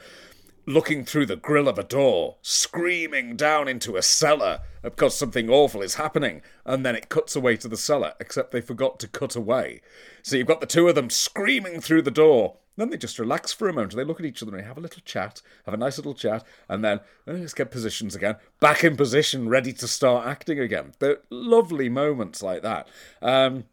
looking 0.69 1.03
through 1.03 1.25
the 1.25 1.35
grill 1.35 1.67
of 1.67 1.79
a 1.79 1.83
door, 1.83 2.35
screaming 2.43 3.35
down 3.35 3.67
into 3.67 3.97
a 3.97 4.01
cellar 4.03 4.59
because 4.83 5.17
something 5.17 5.49
awful 5.49 5.81
is 5.81 5.95
happening, 5.95 6.41
and 6.63 6.85
then 6.85 6.95
it 6.95 7.09
cuts 7.09 7.35
away 7.35 7.57
to 7.57 7.67
the 7.67 7.75
cellar, 7.75 8.13
except 8.19 8.51
they 8.51 8.61
forgot 8.61 8.99
to 8.99 9.07
cut 9.07 9.35
away. 9.35 9.81
So 10.21 10.35
you've 10.35 10.47
got 10.47 10.61
the 10.61 10.67
two 10.67 10.87
of 10.87 10.95
them 10.95 11.09
screaming 11.09 11.81
through 11.81 12.03
the 12.03 12.11
door. 12.11 12.57
Then 12.79 12.89
they 12.89 12.97
just 12.97 13.19
relax 13.19 13.51
for 13.51 13.67
a 13.67 13.73
moment. 13.73 13.95
They 13.95 14.03
look 14.05 14.19
at 14.19 14.25
each 14.25 14.41
other 14.41 14.55
and 14.55 14.65
have 14.65 14.77
a 14.77 14.81
little 14.81 15.01
chat, 15.03 15.41
have 15.65 15.73
a 15.73 15.77
nice 15.77 15.97
little 15.97 16.13
chat, 16.13 16.45
and 16.69 16.83
then 16.83 17.01
"Oh, 17.27 17.33
let's 17.33 17.53
get 17.53 17.71
positions 17.71 18.15
again. 18.15 18.37
Back 18.59 18.83
in 18.83 18.95
position, 18.95 19.49
ready 19.49 19.73
to 19.73 19.87
start 19.87 20.25
acting 20.25 20.59
again. 20.59 20.93
They're 20.99 21.19
lovely 21.29 21.89
moments 21.89 22.41
like 22.41 22.61
that. 22.61 22.87
Um, 23.21 23.65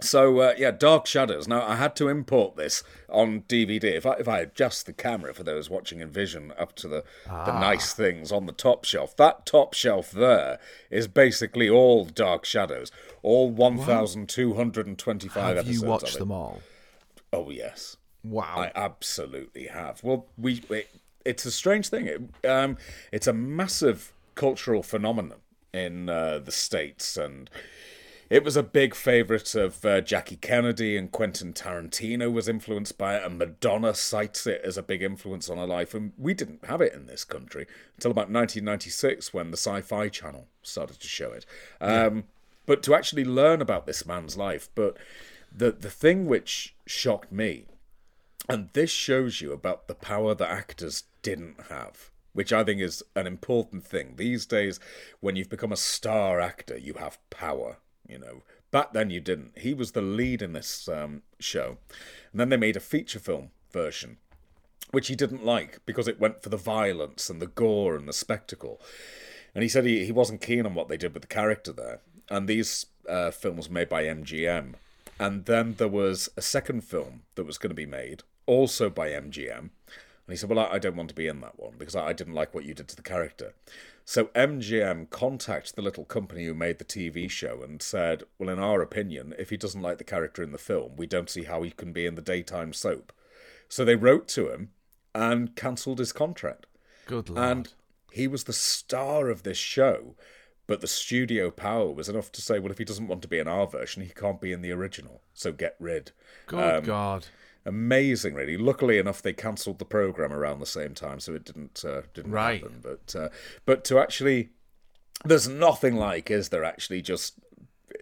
so 0.00 0.38
uh, 0.38 0.54
yeah, 0.56 0.70
Dark 0.70 1.06
Shadows. 1.06 1.48
Now 1.48 1.66
I 1.66 1.76
had 1.76 1.96
to 1.96 2.08
import 2.08 2.56
this 2.56 2.82
on 3.08 3.42
DVD. 3.42 3.84
If 3.84 4.06
I 4.06 4.12
if 4.14 4.28
I 4.28 4.38
adjust 4.40 4.86
the 4.86 4.92
camera 4.92 5.34
for 5.34 5.42
those 5.42 5.70
watching 5.70 6.00
in 6.00 6.10
Vision 6.10 6.52
up 6.58 6.74
to 6.76 6.88
the 6.88 7.04
the 7.26 7.58
nice 7.58 7.92
things 7.92 8.30
on 8.32 8.46
the 8.46 8.52
top 8.52 8.84
shelf, 8.84 9.16
that 9.16 9.46
top 9.46 9.74
shelf 9.74 10.10
there 10.10 10.58
is 10.90 11.08
basically 11.08 11.68
all 11.68 12.04
Dark 12.04 12.44
Shadows, 12.44 12.90
all 13.22 13.50
one 13.50 13.78
thousand 13.78 14.28
two 14.28 14.54
hundred 14.54 14.86
and 14.86 14.98
twenty 14.98 15.28
five 15.28 15.56
Have 15.56 15.66
episodes. 15.66 15.82
you 15.82 15.88
watched 15.88 16.18
them 16.18 16.32
all? 16.32 16.60
Oh 17.32 17.50
yes, 17.50 17.96
Wow. 18.24 18.54
I 18.56 18.72
absolutely 18.74 19.66
have. 19.66 20.02
Well, 20.02 20.26
we 20.38 20.62
it, 20.70 20.88
it's 21.24 21.44
a 21.44 21.50
strange 21.50 21.88
thing. 21.88 22.06
It, 22.06 22.48
um, 22.48 22.78
it's 23.12 23.26
a 23.26 23.32
massive 23.32 24.12
cultural 24.34 24.82
phenomenon 24.82 25.38
in 25.72 26.08
uh, 26.08 26.38
the 26.38 26.52
states, 26.52 27.16
and 27.16 27.50
it 28.30 28.42
was 28.42 28.56
a 28.56 28.62
big 28.62 28.94
favorite 28.94 29.54
of 29.54 29.84
uh, 29.84 30.00
Jackie 30.00 30.36
Kennedy 30.36 30.96
and 30.96 31.12
Quentin 31.12 31.52
Tarantino 31.52 32.32
was 32.32 32.48
influenced 32.48 32.96
by 32.96 33.16
it, 33.16 33.24
and 33.24 33.38
Madonna 33.38 33.94
cites 33.94 34.46
it 34.46 34.62
as 34.64 34.78
a 34.78 34.82
big 34.82 35.02
influence 35.02 35.50
on 35.50 35.58
her 35.58 35.66
life. 35.66 35.92
And 35.94 36.12
we 36.16 36.32
didn't 36.32 36.64
have 36.64 36.80
it 36.80 36.94
in 36.94 37.06
this 37.06 37.24
country 37.24 37.66
until 37.96 38.10
about 38.10 38.30
1996 38.30 39.34
when 39.34 39.50
the 39.50 39.56
Sci-Fi 39.56 40.08
Channel 40.08 40.46
started 40.62 40.98
to 41.00 41.08
show 41.08 41.32
it. 41.32 41.44
Um, 41.80 42.24
But 42.66 42.82
to 42.84 42.94
actually 42.94 43.26
learn 43.26 43.60
about 43.60 43.84
this 43.86 44.06
man's 44.06 44.38
life, 44.38 44.70
but 44.74 44.96
the 45.54 45.70
the 45.70 45.90
thing 45.90 46.26
which 46.26 46.74
shocked 46.86 47.30
me 47.30 47.66
and 48.48 48.68
this 48.72 48.90
shows 48.90 49.40
you 49.40 49.52
about 49.52 49.88
the 49.88 49.94
power 49.94 50.34
that 50.34 50.50
actors 50.50 51.04
didn't 51.22 51.56
have, 51.70 52.10
which 52.32 52.52
I 52.52 52.62
think 52.64 52.80
is 52.80 53.02
an 53.16 53.26
important 53.26 53.84
thing. 53.84 54.14
These 54.16 54.44
days, 54.46 54.78
when 55.20 55.36
you've 55.36 55.48
become 55.48 55.72
a 55.72 55.76
star 55.76 56.40
actor, 56.40 56.76
you 56.76 56.94
have 56.94 57.18
power, 57.30 57.78
you 58.06 58.18
know. 58.18 58.42
Back 58.70 58.92
then, 58.92 59.08
you 59.08 59.20
didn't. 59.20 59.56
He 59.56 59.72
was 59.72 59.92
the 59.92 60.02
lead 60.02 60.42
in 60.42 60.52
this 60.52 60.88
um, 60.88 61.22
show. 61.38 61.78
And 62.32 62.40
then 62.40 62.48
they 62.48 62.56
made 62.56 62.76
a 62.76 62.80
feature 62.80 63.20
film 63.20 63.50
version, 63.70 64.18
which 64.90 65.08
he 65.08 65.14
didn't 65.14 65.44
like 65.44 65.80
because 65.86 66.08
it 66.08 66.20
went 66.20 66.42
for 66.42 66.48
the 66.48 66.56
violence 66.56 67.30
and 67.30 67.40
the 67.40 67.46
gore 67.46 67.94
and 67.94 68.08
the 68.08 68.12
spectacle. 68.12 68.80
And 69.54 69.62
he 69.62 69.68
said 69.68 69.84
he, 69.84 70.04
he 70.04 70.12
wasn't 70.12 70.42
keen 70.42 70.66
on 70.66 70.74
what 70.74 70.88
they 70.88 70.96
did 70.96 71.14
with 71.14 71.22
the 71.22 71.28
character 71.28 71.72
there. 71.72 72.00
And 72.28 72.48
these 72.48 72.86
uh, 73.08 73.30
films 73.30 73.70
made 73.70 73.88
by 73.88 74.04
MGM. 74.04 74.74
And 75.18 75.44
then 75.44 75.74
there 75.74 75.88
was 75.88 76.28
a 76.36 76.42
second 76.42 76.82
film 76.82 77.22
that 77.36 77.44
was 77.44 77.58
going 77.58 77.70
to 77.70 77.74
be 77.74 77.86
made, 77.86 78.22
also 78.46 78.90
by 78.90 79.10
MGM. 79.10 79.70
And 80.26 80.32
he 80.32 80.36
said, 80.36 80.50
Well, 80.50 80.58
I, 80.58 80.74
I 80.74 80.78
don't 80.78 80.96
want 80.96 81.08
to 81.10 81.14
be 81.14 81.26
in 81.26 81.40
that 81.40 81.58
one 81.58 81.74
because 81.78 81.94
I, 81.94 82.08
I 82.08 82.12
didn't 82.12 82.34
like 82.34 82.54
what 82.54 82.64
you 82.64 82.74
did 82.74 82.88
to 82.88 82.96
the 82.96 83.02
character. 83.02 83.54
So 84.06 84.26
MGM 84.26 85.08
contacted 85.10 85.76
the 85.76 85.82
little 85.82 86.04
company 86.04 86.44
who 86.44 86.54
made 86.54 86.78
the 86.78 86.84
TV 86.84 87.30
show 87.30 87.62
and 87.62 87.80
said, 87.80 88.24
Well, 88.38 88.50
in 88.50 88.58
our 88.58 88.80
opinion, 88.80 89.34
if 89.38 89.50
he 89.50 89.56
doesn't 89.56 89.82
like 89.82 89.98
the 89.98 90.04
character 90.04 90.42
in 90.42 90.52
the 90.52 90.58
film, 90.58 90.96
we 90.96 91.06
don't 91.06 91.30
see 91.30 91.44
how 91.44 91.62
he 91.62 91.70
can 91.70 91.92
be 91.92 92.06
in 92.06 92.14
the 92.14 92.22
daytime 92.22 92.72
soap. 92.72 93.12
So 93.68 93.84
they 93.84 93.96
wrote 93.96 94.28
to 94.28 94.52
him 94.52 94.70
and 95.14 95.54
cancelled 95.56 95.98
his 95.98 96.12
contract. 96.12 96.66
Good 97.06 97.30
lord. 97.30 97.50
And 97.50 97.72
he 98.12 98.26
was 98.26 98.44
the 98.44 98.52
star 98.52 99.28
of 99.28 99.42
this 99.42 99.58
show, 99.58 100.14
but 100.66 100.80
the 100.80 100.86
studio 100.86 101.50
power 101.50 101.90
was 101.90 102.08
enough 102.08 102.30
to 102.32 102.42
say, 102.42 102.58
well, 102.58 102.72
if 102.72 102.78
he 102.78 102.84
doesn't 102.84 103.08
want 103.08 103.22
to 103.22 103.28
be 103.28 103.38
in 103.38 103.48
our 103.48 103.66
version, 103.66 104.02
he 104.02 104.10
can't 104.10 104.40
be 104.40 104.52
in 104.52 104.62
the 104.62 104.72
original. 104.72 105.20
So 105.32 105.52
get 105.52 105.76
rid. 105.78 106.12
Good 106.46 106.76
um, 106.76 106.84
God. 106.84 107.26
Amazing, 107.66 108.34
really. 108.34 108.56
Luckily 108.56 108.98
enough, 108.98 109.22
they 109.22 109.32
cancelled 109.32 109.78
the 109.78 109.84
program 109.84 110.32
around 110.32 110.58
the 110.60 110.66
same 110.66 110.94
time, 110.94 111.18
so 111.20 111.34
it 111.34 111.44
didn't 111.44 111.82
uh, 111.84 112.02
didn't 112.12 112.32
Right. 112.32 112.60
happen. 112.62 112.80
But 112.82 113.16
uh, 113.18 113.28
but 113.64 113.84
to 113.84 113.98
actually, 113.98 114.50
there's 115.24 115.48
nothing 115.48 115.96
like, 115.96 116.30
is 116.30 116.50
there? 116.50 116.64
Actually, 116.64 117.00
just 117.02 117.34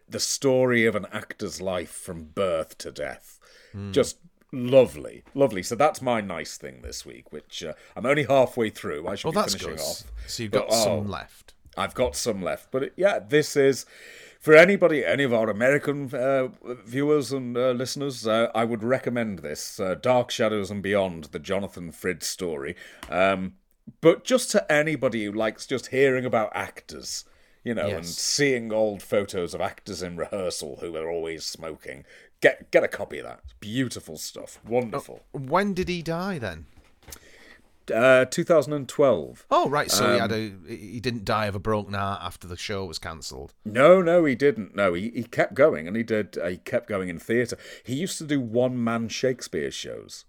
the 0.08 0.20
story 0.20 0.84
of 0.84 0.96
an 0.96 1.06
actor's 1.12 1.60
life 1.60 1.90
from 1.90 2.24
birth 2.24 2.76
to 2.78 2.90
death. 2.90 3.38
Hmm. 3.72 3.92
Just 3.92 4.18
lovely, 4.52 5.22
lovely. 5.34 5.62
So 5.62 5.74
that's 5.76 6.02
my 6.02 6.20
nice 6.20 6.56
thing 6.58 6.82
this 6.82 7.06
week, 7.06 7.32
which 7.32 7.62
uh, 7.64 7.74
I'm 7.96 8.04
only 8.04 8.24
halfway 8.24 8.68
through. 8.70 9.06
I 9.06 9.14
should 9.14 9.26
Well, 9.34 9.44
be 9.44 9.50
that's 9.50 9.54
finishing 9.54 9.76
good. 9.76 9.82
off. 9.82 10.02
So 10.26 10.42
you've 10.42 10.52
But, 10.52 10.68
got 10.68 10.72
some 10.74 10.92
oh, 10.92 10.98
left. 11.10 11.54
I've 11.76 11.94
got 11.94 12.16
some 12.16 12.42
left, 12.42 12.70
but 12.70 12.82
it, 12.82 12.92
yeah, 12.96 13.18
this 13.18 13.56
is 13.56 13.86
for 14.42 14.54
anybody, 14.54 15.04
any 15.06 15.22
of 15.22 15.32
our 15.32 15.48
American 15.48 16.12
uh, 16.12 16.48
viewers 16.84 17.32
and 17.32 17.56
uh, 17.56 17.70
listeners. 17.70 18.26
Uh, 18.26 18.48
I 18.54 18.64
would 18.64 18.82
recommend 18.82 19.38
this 19.38 19.78
uh, 19.78 19.94
Dark 19.94 20.30
Shadows 20.30 20.70
and 20.70 20.82
Beyond, 20.82 21.24
the 21.26 21.38
Jonathan 21.38 21.92
Frid 21.92 22.24
story. 22.24 22.74
Um, 23.08 23.54
but 24.00 24.24
just 24.24 24.50
to 24.50 24.70
anybody 24.70 25.24
who 25.24 25.32
likes 25.32 25.64
just 25.66 25.86
hearing 25.86 26.24
about 26.24 26.50
actors, 26.54 27.24
you 27.64 27.72
know, 27.74 27.88
and 27.88 28.06
seeing 28.06 28.72
old 28.72 29.00
photos 29.02 29.54
of 29.54 29.60
actors 29.60 30.02
in 30.02 30.16
rehearsal 30.16 30.78
who 30.80 30.96
are 30.96 31.08
always 31.08 31.44
smoking, 31.44 32.04
get 32.40 32.70
get 32.72 32.82
a 32.82 32.88
copy 32.88 33.18
of 33.18 33.24
that. 33.26 33.40
Beautiful 33.60 34.18
stuff, 34.18 34.58
wonderful. 34.66 35.20
When 35.30 35.72
did 35.72 35.88
he 35.88 36.02
die 36.02 36.38
then? 36.38 36.66
Uh, 37.90 38.24
2012. 38.26 39.46
Oh, 39.50 39.68
right. 39.68 39.90
So 39.90 40.12
he 40.12 40.18
had 40.18 40.32
Um, 40.32 40.64
a 40.68 40.74
he 40.76 41.00
didn't 41.00 41.24
die 41.24 41.46
of 41.46 41.54
a 41.54 41.58
broken 41.58 41.94
heart 41.94 42.20
after 42.22 42.46
the 42.46 42.56
show 42.56 42.84
was 42.84 42.98
cancelled. 42.98 43.54
No, 43.64 44.00
no, 44.02 44.24
he 44.24 44.34
didn't. 44.34 44.76
No, 44.76 44.94
he, 44.94 45.10
he 45.10 45.24
kept 45.24 45.54
going, 45.54 45.88
and 45.88 45.96
he 45.96 46.02
did. 46.02 46.38
Uh, 46.38 46.48
he 46.48 46.56
kept 46.58 46.88
going 46.88 47.08
in 47.08 47.18
theatre. 47.18 47.56
He 47.84 47.94
used 47.94 48.18
to 48.18 48.24
do 48.24 48.40
one 48.40 48.82
man 48.82 49.08
Shakespeare 49.08 49.70
shows, 49.70 50.24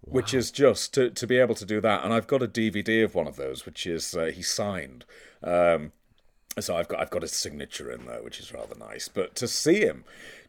which 0.00 0.34
is 0.34 0.50
just 0.50 0.94
to 0.94 1.10
to 1.10 1.26
be 1.26 1.38
able 1.38 1.54
to 1.56 1.64
do 1.66 1.80
that. 1.80 2.04
And 2.04 2.12
I've 2.12 2.26
got 2.26 2.42
a 2.42 2.48
DVD 2.48 3.04
of 3.04 3.14
one 3.14 3.26
of 3.26 3.36
those, 3.36 3.64
which 3.66 3.86
is 3.86 4.14
uh, 4.14 4.32
he 4.34 4.42
signed. 4.42 5.04
Um, 5.42 5.92
so 6.58 6.76
I've 6.76 6.88
got 6.88 7.00
I've 7.00 7.10
got 7.10 7.22
his 7.22 7.32
signature 7.32 7.90
in 7.90 8.06
there, 8.06 8.22
which 8.22 8.40
is 8.40 8.52
rather 8.52 8.74
nice. 8.78 9.08
But 9.08 9.34
to 9.36 9.48
see 9.48 9.80
him 9.80 10.04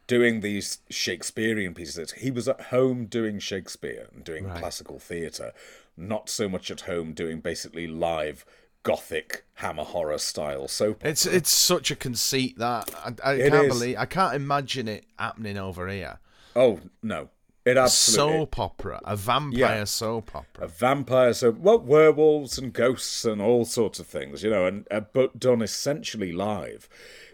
doing 0.06 0.40
these 0.40 0.78
Shakespearean 0.88 1.74
pieces, 1.74 2.12
he 2.12 2.30
was 2.30 2.46
at 2.48 2.60
home 2.60 3.06
doing 3.06 3.40
Shakespeare 3.40 4.06
and 4.14 4.22
doing 4.22 4.44
classical 4.48 5.00
theatre, 5.00 5.52
not 5.96 6.28
so 6.28 6.48
much 6.48 6.70
at 6.70 6.82
home 6.82 7.12
doing 7.12 7.40
basically 7.40 7.86
live 7.86 8.44
gothic 8.82 9.44
hammer 9.54 9.82
horror 9.84 10.18
style 10.18 10.68
soap. 10.68 11.04
It's 11.04 11.26
it's 11.26 11.50
such 11.50 11.90
a 11.90 11.96
conceit 11.96 12.58
that 12.58 12.88
I, 13.24 13.32
I 13.32 13.38
can't 13.38 13.66
is. 13.66 13.72
believe 13.74 13.96
I 13.98 14.04
can't 14.06 14.34
imagine 14.34 14.86
it 14.88 15.04
happening 15.18 15.56
over 15.58 15.88
here. 15.88 16.20
Oh 16.54 16.80
no, 17.02 17.30
it 17.64 17.76
absolutely 17.76 18.36
Soap 18.38 18.58
opera, 18.60 19.00
a 19.04 19.16
vampire 19.16 19.58
Yeah. 19.58 19.84
soap 19.84 20.34
opera, 20.36 20.64
a 20.64 20.68
vampire 20.68 21.34
so 21.34 21.50
well 21.50 21.80
werewolves 21.80 22.58
and 22.58 22.72
ghosts 22.72 23.24
and 23.24 23.42
all 23.42 23.64
sorts 23.64 23.98
of 23.98 24.06
things, 24.06 24.42
you 24.44 24.50
know, 24.50 24.66
and 24.66 24.86
uh, 24.90 25.00
but 25.00 25.38
done 25.40 25.62
essentially 25.62 26.30
live. 26.32 26.88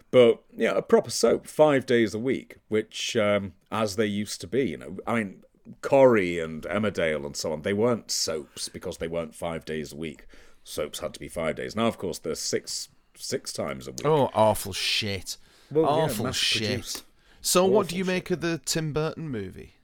But 0.09 0.43
yeah, 0.55 0.73
a 0.75 0.81
proper 0.81 1.09
soap, 1.09 1.47
five 1.47 1.85
days 1.85 2.13
a 2.13 2.19
week, 2.19 2.57
which 2.67 3.15
um, 3.15 3.53
as 3.71 3.95
they 3.95 4.05
used 4.05 4.41
to 4.41 4.47
be. 4.47 4.69
You 4.69 4.77
know, 4.77 4.97
I 5.07 5.15
mean, 5.15 5.43
Corrie 5.81 6.39
and 6.39 6.63
Emmerdale 6.63 7.25
and 7.25 7.35
so 7.35 7.53
on, 7.53 7.61
they 7.61 7.73
weren't 7.73 8.11
soaps 8.11 8.69
because 8.69 8.97
they 8.97 9.07
weren't 9.07 9.35
five 9.35 9.65
days 9.65 9.93
a 9.93 9.95
week. 9.95 10.25
Soaps 10.63 10.99
had 10.99 11.13
to 11.13 11.19
be 11.19 11.27
five 11.27 11.55
days. 11.55 11.75
Now, 11.75 11.87
of 11.87 11.97
course, 11.97 12.19
they're 12.19 12.35
six 12.35 12.89
six 13.15 13.53
times 13.53 13.87
a 13.87 13.91
week. 13.91 14.05
Oh, 14.05 14.29
awful 14.33 14.73
shit. 14.73 15.37
Well, 15.71 15.85
awful 15.85 16.25
mass 16.25 16.35
shit. 16.35 16.67
produced. 16.67 17.03
So, 17.41 17.65
what 17.65 17.87
do 17.87 17.95
Awful 17.95 17.97
you 17.97 18.05
make 18.05 18.31
of 18.31 18.41
the 18.41 18.59
Tim 18.63 18.93
Burton 18.93 19.29
movie? 19.29 19.75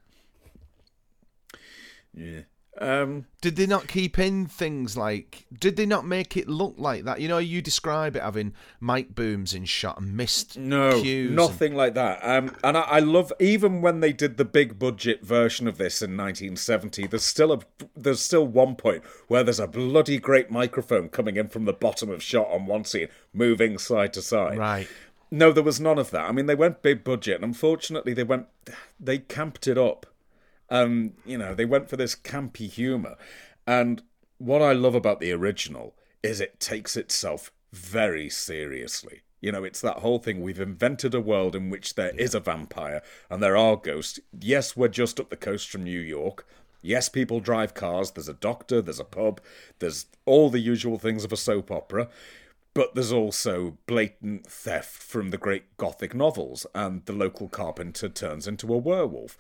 Yeah. 2.14 2.42
Um, 2.82 3.26
Did 3.42 3.58
they 3.58 3.66
not 3.68 3.90
keep 3.90 4.18
in 4.18 4.46
things 4.46 4.96
like? 4.96 5.46
Did 5.58 5.76
they 5.76 5.86
not 5.86 6.06
make 6.06 6.38
it 6.38 6.48
look 6.48 6.76
like 6.78 7.04
that? 7.04 7.20
You 7.20 7.28
know, 7.28 7.38
you 7.38 7.62
describe 7.62 8.16
it 8.16 8.22
having 8.24 8.54
mic 8.80 9.14
booms 9.14 9.54
in 9.54 9.66
shot 9.66 10.00
and 10.00 10.16
missed 10.16 10.58
No, 10.58 11.02
cues. 11.02 11.28
and- 11.28 11.36
nothing 11.36 11.76
like 11.76 11.94
that. 11.96 12.20
Um, 12.24 12.56
and 12.64 12.78
I, 12.78 12.82
I 12.82 13.00
love 13.00 13.34
even 13.40 13.82
when 13.82 14.00
they 14.00 14.14
did 14.14 14.38
the 14.38 14.46
big 14.46 14.80
budget 14.80 15.22
version 15.26 15.68
of 15.68 15.78
this 15.78 16.02
in 16.02 16.12
1970. 16.16 17.08
There's 17.08 17.24
still 17.24 17.52
a 17.52 17.60
there's 17.98 18.22
still 18.22 18.48
one 18.48 18.76
point 18.76 19.04
where 19.28 19.44
there's 19.44 19.60
a 19.60 19.68
bloody 19.68 20.18
great 20.18 20.50
microphone 20.50 21.10
coming 21.10 21.36
in 21.36 21.50
from 21.50 21.66
the 21.66 21.74
bottom 21.74 22.10
of 22.10 22.24
shot 22.24 22.48
on 22.50 22.66
one 22.66 22.86
scene, 22.86 23.10
moving 23.34 23.78
side 23.78 24.14
to 24.14 24.22
side. 24.22 24.58
Right. 24.58 24.88
No, 25.32 25.52
there 25.52 25.64
was 25.64 25.80
none 25.80 26.00
of 26.00 26.12
that. 26.12 26.28
I 26.28 26.32
mean, 26.32 26.46
they 26.48 26.56
went 26.56 26.82
big 26.82 27.04
budget, 27.04 27.36
and 27.36 27.44
unfortunately, 27.44 28.14
they 28.14 28.24
went 28.24 28.48
they 29.00 29.18
camped 29.20 29.68
it 29.68 29.78
up. 29.78 30.06
Um, 30.70 31.14
you 31.26 31.38
know, 31.38 31.56
they 31.56 31.66
went 31.66 31.90
for 31.90 31.98
this 31.98 32.16
campy 32.16 32.70
humor, 32.70 33.16
and 33.66 34.04
what 34.38 34.62
I 34.62 34.74
love 34.74 34.96
about 34.96 35.20
the 35.20 35.32
original 35.32 35.96
is 36.24 36.40
it 36.40 36.60
takes 36.60 36.98
itself 36.98 37.52
very 37.72 38.30
seriously. 38.30 39.22
You 39.42 39.52
know, 39.52 39.64
it's 39.64 39.82
that 39.82 40.00
whole 40.00 40.20
thing. 40.20 40.42
We've 40.42 40.60
invented 40.60 41.14
a 41.14 41.22
world 41.22 41.56
in 41.56 41.70
which 41.70 41.96
there 41.96 42.14
is 42.18 42.36
a 42.36 42.40
vampire 42.40 43.02
and 43.30 43.42
there 43.42 43.56
are 43.56 43.78
ghosts. 43.78 44.20
Yes, 44.38 44.76
we're 44.76 44.90
just 44.90 45.20
up 45.20 45.30
the 45.30 45.38
coast 45.38 45.70
from 45.70 45.84
New 45.84 46.00
York. 46.00 46.46
Yes, 46.82 47.10
people 47.10 47.40
drive 47.40 47.74
cars. 47.74 48.12
There's 48.12 48.28
a 48.28 48.34
doctor, 48.34 48.82
there's 48.82 49.00
a 49.00 49.06
pub, 49.06 49.42
there's 49.80 50.08
all 50.26 50.50
the 50.50 50.60
usual 50.60 50.98
things 50.98 51.24
of 51.24 51.32
a 51.32 51.38
soap 51.38 51.72
opera. 51.72 52.10
But 52.74 52.96
there's 52.96 53.12
also 53.12 53.78
blatant 53.88 54.46
theft 54.46 55.02
from 55.02 55.32
the 55.32 55.38
great 55.38 55.76
Gothic 55.78 56.14
novels, 56.14 56.68
and 56.76 57.06
the 57.06 57.14
local 57.14 57.50
carpenter 57.50 58.10
turns 58.10 58.48
into 58.48 58.74
a 58.74 58.78
werewolf. 58.78 59.38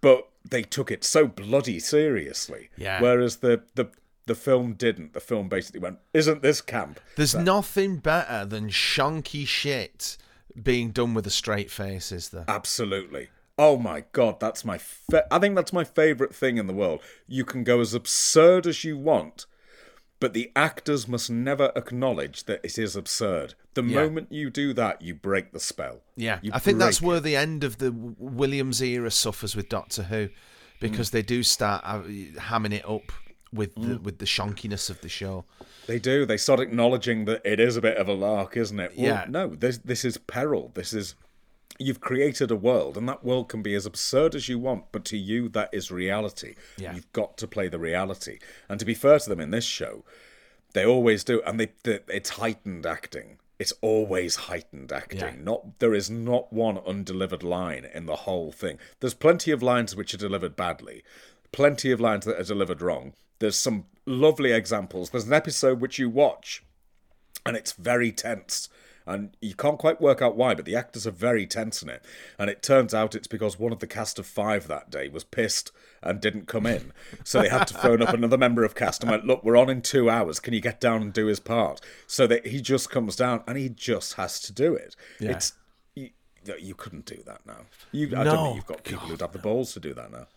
But 0.00 0.29
they 0.48 0.62
took 0.62 0.90
it 0.90 1.04
so 1.04 1.26
bloody 1.26 1.78
seriously. 1.78 2.70
Yeah. 2.76 3.00
Whereas 3.00 3.36
the, 3.36 3.62
the, 3.74 3.90
the 4.26 4.34
film 4.34 4.74
didn't. 4.74 5.12
The 5.12 5.20
film 5.20 5.48
basically 5.48 5.80
went, 5.80 5.98
Isn't 6.14 6.42
this 6.42 6.60
camp? 6.60 7.00
There's 7.16 7.34
nothing 7.34 7.98
better 7.98 8.44
than 8.44 8.68
shonky 8.68 9.46
shit 9.46 10.16
being 10.60 10.90
done 10.90 11.14
with 11.14 11.26
a 11.26 11.30
straight 11.30 11.70
face, 11.70 12.12
is 12.12 12.30
there? 12.30 12.44
Absolutely. 12.48 13.28
Oh 13.58 13.76
my 13.76 14.04
god, 14.12 14.40
that's 14.40 14.64
my 14.64 14.78
fa- 14.78 15.26
I 15.30 15.38
think 15.38 15.54
that's 15.54 15.72
my 15.72 15.84
favorite 15.84 16.34
thing 16.34 16.56
in 16.56 16.66
the 16.66 16.72
world. 16.72 17.00
You 17.26 17.44
can 17.44 17.62
go 17.62 17.80
as 17.80 17.92
absurd 17.92 18.66
as 18.66 18.84
you 18.84 18.96
want, 18.96 19.44
but 20.20 20.32
the 20.34 20.52
actors 20.54 21.08
must 21.08 21.30
never 21.30 21.72
acknowledge 21.74 22.44
that 22.44 22.60
it 22.62 22.78
is 22.78 22.94
absurd. 22.94 23.54
The 23.74 23.82
Yeah. 23.82 24.02
moment 24.02 24.30
you 24.30 24.50
do 24.50 24.72
that, 24.74 25.02
you 25.02 25.14
break 25.14 25.52
the 25.52 25.60
spell. 25.60 26.02
Yeah, 26.16 26.38
You 26.42 26.52
I 26.54 26.58
think 26.58 26.78
that's 26.78 27.00
break 27.00 27.08
where 27.08 27.20
the 27.20 27.36
end 27.36 27.64
of 27.64 27.78
the 27.78 27.90
Williams 27.90 28.80
era 28.82 29.10
suffers 29.10 29.56
with 29.56 29.68
Doctor 29.68 30.04
Who, 30.04 30.28
because 30.80 31.08
Mm. 31.08 31.12
they 31.12 31.22
do 31.22 31.42
start 31.42 31.82
uh, 31.84 32.02
hamming 32.02 32.72
it 32.74 32.88
up 32.88 33.12
with 33.52 33.74
the 33.74 33.98
with 33.98 34.18
the 34.18 34.26
shonkiness 34.26 34.90
of 34.90 35.00
the 35.00 35.08
show. 35.08 35.44
They 35.86 35.98
do. 35.98 36.24
They 36.24 36.36
start 36.36 36.60
acknowledging 36.60 37.24
that 37.24 37.42
it 37.44 37.58
is 37.58 37.76
a 37.76 37.80
bit 37.80 37.96
of 37.96 38.06
a 38.08 38.12
lark, 38.12 38.56
isn't 38.56 38.78
it? 38.78 38.92
Well, 38.96 39.06
Yeah. 39.06 39.24
No, 39.28 39.48
this 39.48 39.78
this 39.78 40.04
is 40.04 40.18
peril. 40.18 40.70
This 40.74 40.92
is 40.92 41.16
you've 41.80 42.00
created 42.00 42.50
a 42.50 42.56
world, 42.56 42.96
and 42.96 43.08
that 43.08 43.24
world 43.24 43.48
can 43.48 43.62
be 43.62 43.74
as 43.74 43.86
absurd 43.86 44.34
as 44.34 44.48
you 44.48 44.58
want, 44.58 44.92
but 44.92 45.04
to 45.06 45.16
you 45.16 45.48
that 45.50 45.70
is 45.72 45.90
reality. 45.90 46.54
Yeah. 46.76 46.94
You've 46.94 47.12
got 47.12 47.36
to 47.38 47.48
play 47.48 47.68
the 47.68 47.78
reality. 47.78 48.38
And 48.68 48.78
to 48.78 48.86
be 48.86 48.94
fair 48.94 49.18
to 49.18 49.28
them 49.28 49.40
in 49.40 49.50
this 49.50 49.64
show, 49.64 50.04
they 50.72 50.84
always 50.84 51.24
do, 51.24 51.42
and 51.46 51.58
they, 51.58 51.72
they 51.82 52.00
it's 52.08 52.30
heightened 52.30 52.86
acting. 52.86 53.38
It's 53.58 53.72
always 53.82 54.36
heightened 54.36 54.92
acting. 54.92 55.20
Yeah. 55.20 55.34
Not 55.38 55.78
there 55.80 55.94
is 55.94 56.08
not 56.08 56.52
one 56.52 56.78
undelivered 56.78 57.42
line 57.42 57.86
in 57.92 58.06
the 58.06 58.16
whole 58.16 58.52
thing. 58.52 58.78
There's 59.00 59.14
plenty 59.14 59.50
of 59.50 59.62
lines 59.62 59.94
which 59.94 60.14
are 60.14 60.18
delivered 60.18 60.56
badly, 60.56 61.02
plenty 61.52 61.90
of 61.90 62.00
lines 62.00 62.24
that 62.24 62.40
are 62.40 62.44
delivered 62.44 62.80
wrong. 62.80 63.12
There's 63.38 63.56
some 63.56 63.84
lovely 64.06 64.52
examples. 64.52 65.10
There's 65.10 65.26
an 65.26 65.32
episode 65.32 65.80
which 65.80 65.98
you 65.98 66.08
watch 66.08 66.62
and 67.44 67.56
it's 67.56 67.72
very 67.72 68.12
tense. 68.12 68.68
And 69.10 69.36
you 69.40 69.54
can't 69.54 69.78
quite 69.78 70.00
work 70.00 70.22
out 70.22 70.36
why, 70.36 70.54
but 70.54 70.64
the 70.64 70.76
actors 70.76 71.04
are 71.04 71.10
very 71.10 71.44
tense 71.44 71.82
in 71.82 71.88
it. 71.88 72.04
And 72.38 72.48
it 72.48 72.62
turns 72.62 72.94
out 72.94 73.16
it's 73.16 73.26
because 73.26 73.58
one 73.58 73.72
of 73.72 73.80
the 73.80 73.88
cast 73.88 74.20
of 74.20 74.26
five 74.26 74.68
that 74.68 74.88
day 74.88 75.08
was 75.08 75.24
pissed 75.24 75.72
and 76.00 76.20
didn't 76.20 76.46
come 76.46 76.64
in. 76.64 76.92
So 77.24 77.42
they 77.42 77.48
had 77.48 77.66
to 77.66 77.74
phone 77.74 78.02
up 78.02 78.14
another 78.14 78.38
member 78.38 78.62
of 78.62 78.76
cast 78.76 79.02
and 79.02 79.10
went, 79.10 79.26
Look, 79.26 79.42
we're 79.42 79.56
on 79.56 79.68
in 79.68 79.82
two 79.82 80.08
hours. 80.08 80.38
Can 80.38 80.54
you 80.54 80.60
get 80.60 80.80
down 80.80 81.02
and 81.02 81.12
do 81.12 81.26
his 81.26 81.40
part? 81.40 81.80
So 82.06 82.28
that 82.28 82.46
he 82.46 82.60
just 82.60 82.88
comes 82.88 83.16
down 83.16 83.42
and 83.48 83.58
he 83.58 83.68
just 83.68 84.14
has 84.14 84.38
to 84.42 84.52
do 84.52 84.74
it. 84.74 84.94
Yeah. 85.18 85.32
It's 85.32 85.54
you, 85.96 86.10
you 86.60 86.76
couldn't 86.76 87.04
do 87.04 87.20
that 87.26 87.44
now. 87.44 87.66
You, 87.90 88.16
I 88.16 88.22
don't 88.22 88.44
think 88.44 88.56
you've 88.56 88.66
got 88.66 88.84
people 88.84 89.08
who'd 89.08 89.20
have 89.22 89.32
the 89.32 89.40
balls 89.40 89.72
to 89.74 89.80
do 89.80 89.92
that 89.94 90.12
now. 90.12 90.28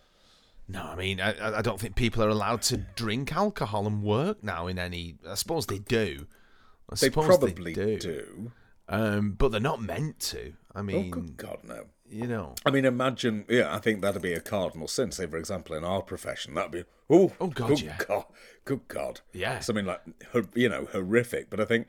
No, 0.66 0.82
I 0.82 0.96
mean, 0.96 1.20
I, 1.20 1.58
I 1.58 1.62
don't 1.62 1.78
think 1.78 1.94
people 1.94 2.24
are 2.24 2.28
allowed 2.28 2.62
to 2.62 2.78
drink 2.78 3.32
alcohol 3.32 3.86
and 3.86 4.02
work 4.02 4.42
now 4.42 4.66
in 4.66 4.80
any. 4.80 5.16
I 5.28 5.34
suppose 5.34 5.66
they 5.66 5.78
do. 5.78 6.26
I 6.90 6.96
They 6.96 7.10
probably 7.10 7.74
they 7.74 7.96
do, 7.96 7.98
do. 7.98 8.52
Um, 8.88 9.32
but 9.32 9.50
they're 9.50 9.60
not 9.60 9.80
meant 9.82 10.20
to. 10.20 10.54
I 10.74 10.80
Oh, 10.80 10.82
mean, 10.82 11.10
good 11.10 11.36
God, 11.36 11.58
no. 11.64 11.84
you 12.08 12.26
know. 12.26 12.54
I 12.66 12.70
mean, 12.70 12.84
imagine, 12.84 13.44
yeah, 13.48 13.74
I 13.74 13.78
think 13.78 14.00
that'd 14.02 14.20
be 14.20 14.32
a 14.32 14.40
cardinal 14.40 14.88
sin. 14.88 15.12
Say, 15.12 15.26
for 15.26 15.36
example, 15.38 15.76
in 15.76 15.84
our 15.84 16.02
profession, 16.02 16.54
that'd 16.54 16.72
be, 16.72 16.84
oh, 17.08 17.32
Oh, 17.40 17.46
God, 17.46 17.68
good 17.68 17.80
yeah. 17.82 17.96
God, 18.06 18.24
good 18.64 18.86
God. 18.88 19.20
Yeah. 19.32 19.60
Something 19.60 19.86
like, 19.86 20.02
you 20.54 20.68
know, 20.68 20.86
horrific. 20.92 21.48
But 21.48 21.60
I 21.60 21.64
think, 21.64 21.86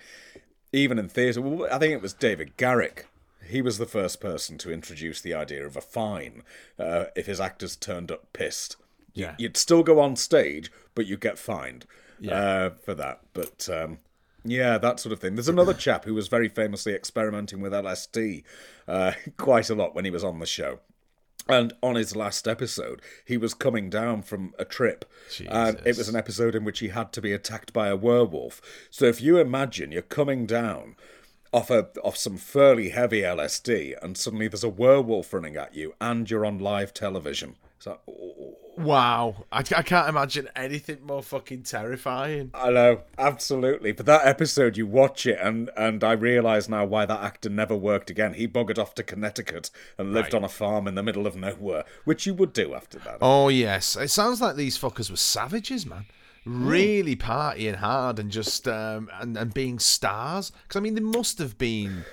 even 0.71 0.99
in 0.99 1.09
theatre, 1.09 1.41
well, 1.41 1.67
I 1.73 1.79
think 1.79 1.93
it 1.93 2.01
was 2.01 2.13
David 2.13 2.55
Garrick. 2.57 3.07
He 3.47 3.61
was 3.61 3.77
the 3.77 3.85
first 3.85 4.19
person 4.21 4.57
to 4.59 4.71
introduce 4.71 5.21
the 5.21 5.33
idea 5.33 5.65
of 5.65 5.75
a 5.77 5.81
fine 5.81 6.43
uh, 6.79 7.05
if 7.15 7.25
his 7.27 7.39
actors 7.39 7.75
turned 7.75 8.11
up 8.11 8.31
pissed. 8.33 8.75
Yeah. 9.13 9.35
You'd 9.37 9.57
still 9.57 9.83
go 9.83 9.99
on 9.99 10.15
stage, 10.15 10.71
but 10.95 11.05
you 11.05 11.15
get 11.17 11.37
fined 11.39 11.85
uh, 12.29 12.71
for 12.83 12.93
that. 12.95 13.21
But 13.33 13.69
um, 13.71 13.99
yeah, 14.45 14.77
that 14.77 14.99
sort 14.99 15.13
of 15.13 15.19
thing. 15.19 15.35
There's 15.35 15.49
another 15.49 15.73
chap 15.73 16.05
who 16.05 16.13
was 16.13 16.27
very 16.27 16.47
famously 16.47 16.93
experimenting 16.93 17.61
with 17.61 17.73
LSD 17.73 18.43
uh, 18.87 19.13
quite 19.37 19.69
a 19.69 19.75
lot 19.75 19.95
when 19.95 20.05
he 20.05 20.11
was 20.11 20.23
on 20.23 20.39
the 20.39 20.45
show. 20.45 20.79
And 21.47 21.73
on 21.83 21.95
his 21.95 22.15
last 22.15 22.47
episode, 22.47 23.01
he 23.23 23.37
was 23.37 23.53
coming 23.53 23.89
down 23.89 24.23
from 24.23 24.55
a 24.57 24.65
trip. 24.65 25.05
And 25.47 25.79
it 25.85 25.97
was 25.97 26.09
an 26.09 26.15
episode 26.15 26.55
in 26.55 26.63
which 26.63 26.79
he 26.79 26.87
had 26.87 27.11
to 27.13 27.21
be 27.21 27.33
attacked 27.33 27.71
by 27.71 27.87
a 27.87 27.95
werewolf. 27.95 28.61
So 28.89 29.05
if 29.05 29.21
you 29.21 29.37
imagine 29.37 29.91
you're 29.91 30.01
coming 30.01 30.47
down 30.47 30.95
off 31.53 31.69
a 31.69 31.87
off 32.03 32.17
some 32.17 32.37
fairly 32.37 32.89
heavy 32.89 33.21
LSD 33.21 33.95
and 34.01 34.17
suddenly 34.17 34.47
there's 34.47 34.63
a 34.63 34.69
werewolf 34.69 35.33
running 35.33 35.55
at 35.55 35.73
you 35.73 35.93
and 36.01 36.29
you're 36.29 36.45
on 36.45 36.57
live 36.57 36.93
television. 36.93 37.55
It's 37.77 37.87
like, 37.87 37.99
oh, 38.07 38.13
oh, 38.17 38.35
oh, 38.39 38.65
Wow, 38.77 39.45
I, 39.53 39.59
I 39.59 39.81
can't 39.83 40.09
imagine 40.09 40.49
anything 40.55 40.99
more 41.05 41.23
fucking 41.23 41.63
terrifying. 41.63 42.51
I 42.53 42.71
know, 42.71 43.01
absolutely. 43.17 43.93
But 43.93 44.05
that 44.07 44.27
episode, 44.27 44.75
you 44.75 44.85
watch 44.85 45.25
it, 45.25 45.39
and 45.41 45.69
and 45.77 46.03
I 46.03 46.11
realise 46.11 46.67
now 46.67 46.83
why 46.85 47.05
that 47.05 47.23
actor 47.23 47.49
never 47.49 47.75
worked 47.75 48.09
again. 48.09 48.33
He 48.33 48.47
buggered 48.47 48.77
off 48.77 48.93
to 48.95 49.03
Connecticut 49.03 49.71
and 49.97 50.13
lived 50.13 50.33
Right. 50.33 50.39
on 50.39 50.43
a 50.43 50.49
farm 50.49 50.87
in 50.87 50.95
the 50.95 51.03
middle 51.03 51.25
of 51.25 51.37
nowhere, 51.37 51.85
which 52.03 52.25
you 52.25 52.33
would 52.33 52.51
do 52.51 52.73
after 52.73 52.99
that. 52.99 53.19
Oh 53.21 53.47
yes, 53.47 53.95
it 53.95 54.09
sounds 54.09 54.41
like 54.41 54.57
these 54.57 54.77
fuckers 54.77 55.09
were 55.09 55.15
savages, 55.15 55.85
man. 55.85 56.05
Hmm. 56.43 56.67
Really 56.67 57.15
partying 57.15 57.75
hard 57.75 58.19
and 58.19 58.29
just 58.29 58.67
um, 58.67 59.09
and 59.21 59.37
and 59.37 59.53
being 59.53 59.79
stars. 59.79 60.51
Because 60.63 60.77
I 60.77 60.81
mean, 60.81 60.95
they 60.95 61.01
must 61.01 61.39
have 61.39 61.57
been. 61.57 62.03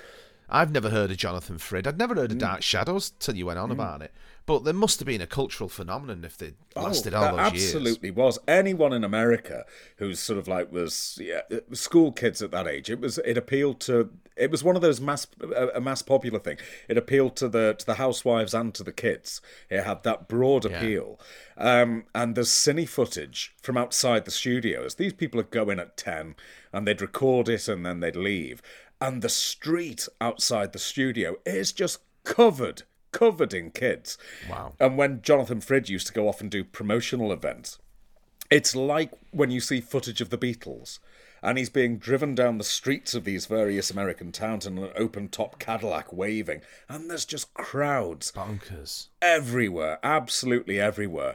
I've 0.49 0.71
never 0.71 0.91
heard 0.91 1.11
of 1.11 1.17
Jonathan 1.17 1.59
Frid. 1.59 1.87
I'd 1.89 1.99
never 1.99 2.15
heard 2.15 2.31
of 2.31 2.37
hmm. 2.37 2.39
Dark 2.39 2.63
Shadows 2.63 3.11
till 3.19 3.35
you 3.37 3.47
went 3.47 3.59
on 3.59 3.71
hmm. 3.71 3.73
about 3.73 4.03
it. 4.03 4.13
But 4.45 4.65
there 4.65 4.75
must 4.75 4.99
have 4.99 5.07
been 5.07 5.21
a 5.21 5.27
cultural 5.27 5.69
phenomenon 5.69 6.25
if 6.25 6.37
they 6.37 6.55
lasted 6.75 7.15
all 7.15 7.23
Oh, 7.35 7.37
that 7.37 7.53
those 7.53 7.63
years. 7.63 7.75
absolutely 7.77 8.11
was. 8.11 8.39
Anyone 8.49 8.93
in 8.93 9.05
America 9.05 9.65
who's 9.97 10.19
sort 10.19 10.39
of 10.39 10.49
like 10.49 10.73
was 10.73 11.19
yeah, 11.23 11.43
school 11.73 12.11
kids 12.11 12.43
at 12.43 12.51
that 12.51 12.67
age, 12.67 12.91
it 12.91 13.01
was 13.01 13.19
it 13.19 13.39
appealed 13.39 13.81
to. 13.83 14.11
It 14.37 14.51
was 14.51 14.65
one 14.65 14.75
of 14.75 14.83
those 14.83 15.01
mass 15.01 15.27
a 15.55 15.69
a 15.75 15.81
mass 15.81 16.03
popular 16.03 16.41
thing. 16.41 16.57
It 16.89 16.99
appealed 16.99 17.37
to 17.37 17.49
the 17.49 17.75
to 17.79 17.87
the 17.87 17.95
housewives 17.95 18.53
and 18.55 18.75
to 18.75 18.83
the 18.83 18.93
kids. 18.93 19.41
It 19.71 19.85
had 19.85 20.03
that 20.03 20.27
broad 20.29 20.65
appeal. 20.65 21.21
Um, 21.57 22.05
and 22.15 22.35
there's 22.35 22.49
cine 22.49 22.89
footage 22.89 23.55
from 23.63 23.77
outside 23.77 24.25
the 24.25 24.31
studios. 24.33 24.97
These 24.97 25.13
people 25.13 25.39
would 25.39 25.51
go 25.51 25.71
in 25.71 25.79
at 25.79 25.97
ten 25.97 26.35
and 26.73 26.87
they'd 26.87 27.01
record 27.03 27.49
it 27.49 27.69
and 27.69 27.87
then 27.87 28.01
they'd 28.01 28.17
leave. 28.17 28.61
And 29.01 29.23
the 29.23 29.29
street 29.29 30.09
outside 30.21 30.73
the 30.73 30.79
studio 30.79 31.37
is 31.45 31.73
just 31.73 31.99
covered, 32.25 32.85
covered 33.13 33.55
in 33.55 33.71
kids. 33.71 34.19
Wow. 34.51 34.73
And 34.81 34.97
when 34.97 35.23
Jonathan 35.23 35.61
Frid 35.61 35.89
used 35.89 36.07
to 36.09 36.13
go 36.13 36.29
off 36.29 36.41
and 36.41 36.51
do 36.51 36.65
promotional 36.65 37.33
events, 37.33 37.79
it's 38.51 38.75
like 38.75 39.13
when 39.31 39.51
you 39.51 39.61
see 39.61 39.81
footage 39.81 40.21
of 40.21 40.31
the 40.31 40.39
Beatles. 40.39 40.99
and 41.43 41.59
he's 41.59 41.71
being 41.71 41.99
driven 41.99 42.35
down 42.37 42.59
the 42.59 42.65
streets 42.65 43.15
of 43.15 43.25
these 43.25 43.47
various 43.47 43.91
American 43.91 44.31
towns 44.31 44.65
in 44.65 44.79
an 44.79 44.91
open 44.95 45.29
top 45.29 45.59
Cadillac 45.59 46.13
waving, 46.13 46.61
and 46.89 47.11
there's 47.11 47.25
just 47.25 47.53
crowds 47.55 48.31
Bonkers. 48.31 49.09
everywhere, 49.21 49.99
absolutely 50.05 50.79
everywhere, 50.81 51.35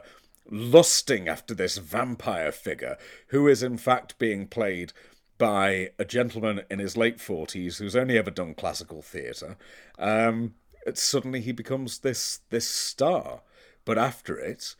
lusting 0.50 1.28
after 1.28 1.54
this 1.54 1.76
vampire 1.76 2.50
figure 2.52 2.96
who 3.28 3.46
is 3.46 3.62
in 3.62 3.76
fact 3.76 4.18
being 4.18 4.46
played 4.46 4.92
by 5.36 5.90
a 5.98 6.04
gentleman 6.06 6.62
in 6.70 6.78
his 6.78 6.96
late 6.96 7.18
40s 7.18 7.76
who's 7.78 7.94
only 7.94 8.16
ever 8.16 8.30
done 8.30 8.54
classical 8.54 9.02
theatre. 9.02 9.56
Um, 9.98 10.54
suddenly 10.96 11.40
he 11.40 11.52
becomes 11.52 11.98
this 11.98 12.40
this 12.50 12.66
star. 12.68 13.42
But 13.84 13.98
after 13.98 14.38
it, 14.38 14.74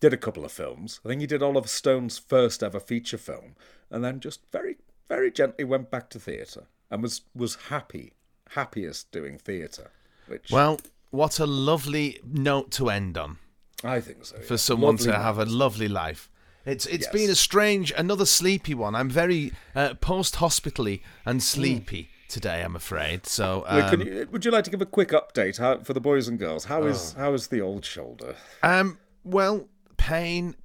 did 0.00 0.12
a 0.12 0.16
couple 0.16 0.44
of 0.44 0.52
films. 0.52 1.00
I 1.04 1.08
think 1.08 1.20
he 1.20 1.26
did 1.26 1.42
Oliver 1.42 1.68
Stone's 1.68 2.18
first 2.18 2.62
ever 2.62 2.80
feature 2.80 3.18
film, 3.18 3.54
and 3.90 4.04
then 4.04 4.20
just 4.20 4.40
very, 4.52 4.76
very 5.08 5.30
gently 5.30 5.64
went 5.64 5.90
back 5.90 6.10
to 6.10 6.18
theatre 6.20 6.66
and 6.90 7.02
was 7.02 7.22
was 7.34 7.56
happy, 7.68 8.14
happiest 8.50 9.10
doing 9.12 9.38
theatre. 9.38 9.90
Which 10.26 10.50
Well, 10.50 10.80
what 11.10 11.38
a 11.38 11.46
lovely 11.46 12.18
note 12.24 12.70
to 12.72 12.88
end 12.90 13.16
on 13.18 13.38
I 13.84 14.00
think 14.00 14.24
so. 14.24 14.38
for 14.40 14.56
someone 14.56 14.96
Lovely 14.96 15.12
to 15.12 15.18
have 15.18 15.38
a 15.38 15.44
lovely 15.44 15.88
life. 15.88 16.30
It's 16.64 16.86
it's 16.86 17.06
Yes. 17.06 17.12
been 17.12 17.30
a 17.30 17.34
strange, 17.36 17.92
another 17.96 18.26
sleepy 18.26 18.74
one. 18.74 18.94
I'm 18.96 19.10
very 19.10 19.52
uh, 19.74 19.94
post 19.94 20.36
hospitally 20.36 21.02
and 21.24 21.40
sleepy 21.42 22.10
today. 22.28 22.62
I'm 22.62 22.76
afraid. 22.76 23.26
So 23.26 23.64
Wait, 23.70 23.82
um, 23.82 23.90
can 23.90 24.00
you, 24.06 24.28
would 24.30 24.44
you 24.44 24.50
like 24.50 24.64
to 24.64 24.70
give 24.70 24.82
a 24.82 24.86
quick 24.86 25.10
update 25.10 25.58
how, 25.58 25.78
for 25.78 25.92
the 25.92 26.00
boys 26.00 26.28
and 26.28 26.38
girls? 26.38 26.64
How 26.64 26.84
is 26.84 27.14
Oh. 27.16 27.20
how 27.20 27.34
is 27.34 27.48
the 27.48 27.60
old 27.60 27.84
shoulder? 27.84 28.36
Um, 28.62 28.98
well, 29.24 29.68
pain 29.96 30.56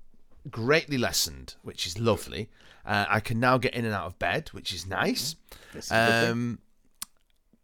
greatly 0.50 0.98
lessened, 0.98 1.56
which 1.62 1.86
is 1.86 2.00
lovely. 2.00 2.50
Uh, 2.86 3.06
I 3.08 3.20
can 3.20 3.40
now 3.40 3.58
get 3.58 3.74
in 3.76 3.86
and 3.86 3.94
out 3.94 4.08
of 4.08 4.18
bed, 4.20 4.50
which 4.50 4.74
is 4.74 4.88
nice. 4.88 5.36
Is 5.76 5.92
a 5.92 5.94
good 5.94 6.22
thing. 6.24 6.32
Um, 6.32 6.60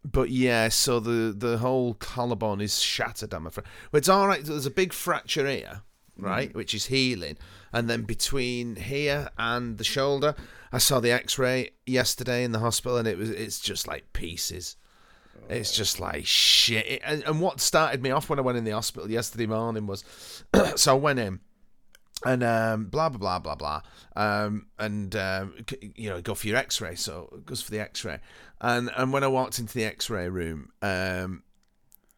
but 0.04 0.30
yeah, 0.30 0.68
so 0.68 1.00
the 1.00 1.34
the 1.36 1.58
whole 1.58 1.94
collarbone 1.94 2.60
is 2.60 2.80
shattered. 2.80 3.34
I'm 3.34 3.46
afraid. 3.46 3.66
Well, 3.90 3.98
it's 3.98 4.08
all 4.08 4.26
right. 4.28 4.44
There's 4.44 4.64
a 4.66 4.70
big 4.70 4.92
fracture 4.92 5.46
here, 5.46 5.82
right, 6.16 6.54
which 6.54 6.72
is 6.72 6.86
healing, 6.86 7.36
and 7.72 7.88
then 7.88 8.02
between 8.02 8.76
here 8.76 9.28
and 9.38 9.78
the 9.78 9.84
shoulder, 9.84 10.34
I 10.72 10.78
saw 10.78 11.00
the 11.00 11.10
X-ray 11.12 11.70
yesterday 11.86 12.44
in 12.44 12.52
the 12.52 12.58
hospital, 12.60 12.98
and 12.98 13.08
it 13.08 13.18
was 13.18 13.30
it's 13.30 13.60
just 13.60 13.86
like 13.86 14.12
pieces. 14.12 14.76
It's 15.48 15.72
just 15.74 15.98
like 15.98 16.26
shit. 16.26 16.86
It- 16.86 17.02
And, 17.04 17.22
and 17.24 17.40
what 17.40 17.60
started 17.60 18.02
me 18.02 18.10
off 18.10 18.28
when 18.28 18.38
I 18.38 18.42
went 18.42 18.58
in 18.58 18.64
the 18.64 18.72
hospital 18.72 19.10
yesterday 19.10 19.46
morning 19.46 19.86
was, 19.86 20.04
so 20.76 20.92
I 20.92 20.98
went 20.98 21.18
in, 21.18 21.40
and 22.24 22.42
um, 22.42 22.86
blah 22.86 23.08
blah 23.08 23.18
blah 23.18 23.38
blah 23.38 23.54
blah, 23.54 23.80
um, 24.16 24.66
and 24.78 25.14
um, 25.16 25.54
you 25.94 26.10
know 26.10 26.20
go 26.20 26.34
for 26.34 26.46
your 26.48 26.56
X-ray. 26.56 26.96
So 26.96 27.28
it 27.32 27.46
goes 27.46 27.62
for 27.62 27.70
the 27.70 27.80
X-ray, 27.80 28.18
and 28.60 28.90
and 28.96 29.12
when 29.12 29.24
I 29.24 29.28
walked 29.28 29.58
into 29.58 29.72
the 29.74 29.84
X-ray 29.84 30.28
room, 30.28 30.70
um, 30.82 31.44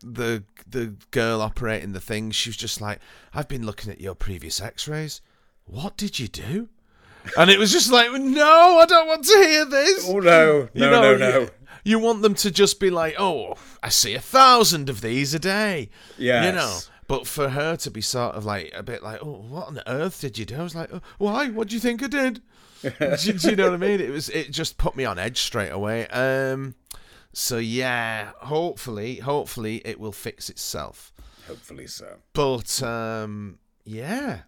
the 0.03 0.43
the 0.67 0.97
girl 1.11 1.41
operating 1.43 1.93
the 1.93 2.01
thing, 2.01 2.31
she 2.33 2.49
was 2.49 2.57
just 2.57 2.81
like, 2.81 2.99
"I've 3.35 3.49
been 3.49 3.67
looking 3.67 3.93
at 3.93 4.01
your 4.01 4.15
previous 4.15 4.61
X-rays. 4.61 5.21
What 5.71 5.97
did 5.97 6.19
you 6.19 6.29
do?" 6.29 6.69
And 7.37 7.51
it 7.51 7.59
was 7.59 7.71
just 7.73 7.91
like, 7.91 8.11
"No, 8.13 8.79
I 8.79 8.87
don't 8.87 9.07
want 9.07 9.25
to 9.25 9.37
hear 9.37 9.65
this." 9.65 10.09
Oh 10.09 10.19
no, 10.19 10.21
no, 10.21 10.69
You 10.75 10.91
know, 10.91 11.01
no, 11.03 11.17
no. 11.17 11.41
You, 11.41 11.51
you 11.85 11.99
want 11.99 12.23
them 12.23 12.35
to 12.35 12.51
just 12.51 12.81
be 12.81 12.91
like, 12.91 13.15
"Oh, 13.19 13.55
I 13.83 13.89
see 13.89 14.15
a 14.15 14.21
thousand 14.21 14.89
of 14.89 15.01
these 15.01 15.33
a 15.35 15.39
day." 15.39 15.91
Yeah. 16.19 16.47
You 16.47 16.53
know. 16.53 16.79
But 17.07 17.27
for 17.27 17.49
her 17.49 17.77
to 17.77 17.91
be 17.91 18.01
sort 18.01 18.37
of 18.37 18.45
like 18.45 18.73
a 18.75 18.83
bit 18.83 19.03
like, 19.03 19.21
"Oh, 19.23 19.45
what 19.49 19.69
on 19.69 19.81
earth 19.87 20.21
did 20.21 20.39
you 20.39 20.45
do?" 20.45 20.57
I 20.57 20.63
was 20.63 20.75
like, 20.75 20.91
oh, 20.93 21.01
"Why? 21.19 21.49
What 21.49 21.69
do 21.69 21.75
you 21.75 21.81
think 21.81 22.03
I 22.03 22.07
did?" 22.09 22.43
do, 22.83 23.33
do 23.33 23.51
you 23.51 23.57
know 23.57 23.67
what 23.67 23.75
I 23.75 23.77
mean? 23.77 24.01
It 24.01 24.11
was. 24.11 24.29
It 24.31 24.51
just 24.51 24.79
put 24.79 24.97
me 24.97 25.05
on 25.05 25.19
edge 25.19 25.41
straight 25.41 25.71
away. 25.71 26.07
Um. 26.09 26.75
So 27.33 27.59
yeah, 27.59 28.31
hopefully, 28.39 29.17
hopefully 29.17 29.83
it 29.85 30.01
will 30.01 30.13
fix 30.13 30.49
itself. 30.51 31.13
Hopefully 31.47 31.87
so. 31.87 32.17
But 32.33 32.83
um, 32.83 33.59
yeah. 33.85 34.41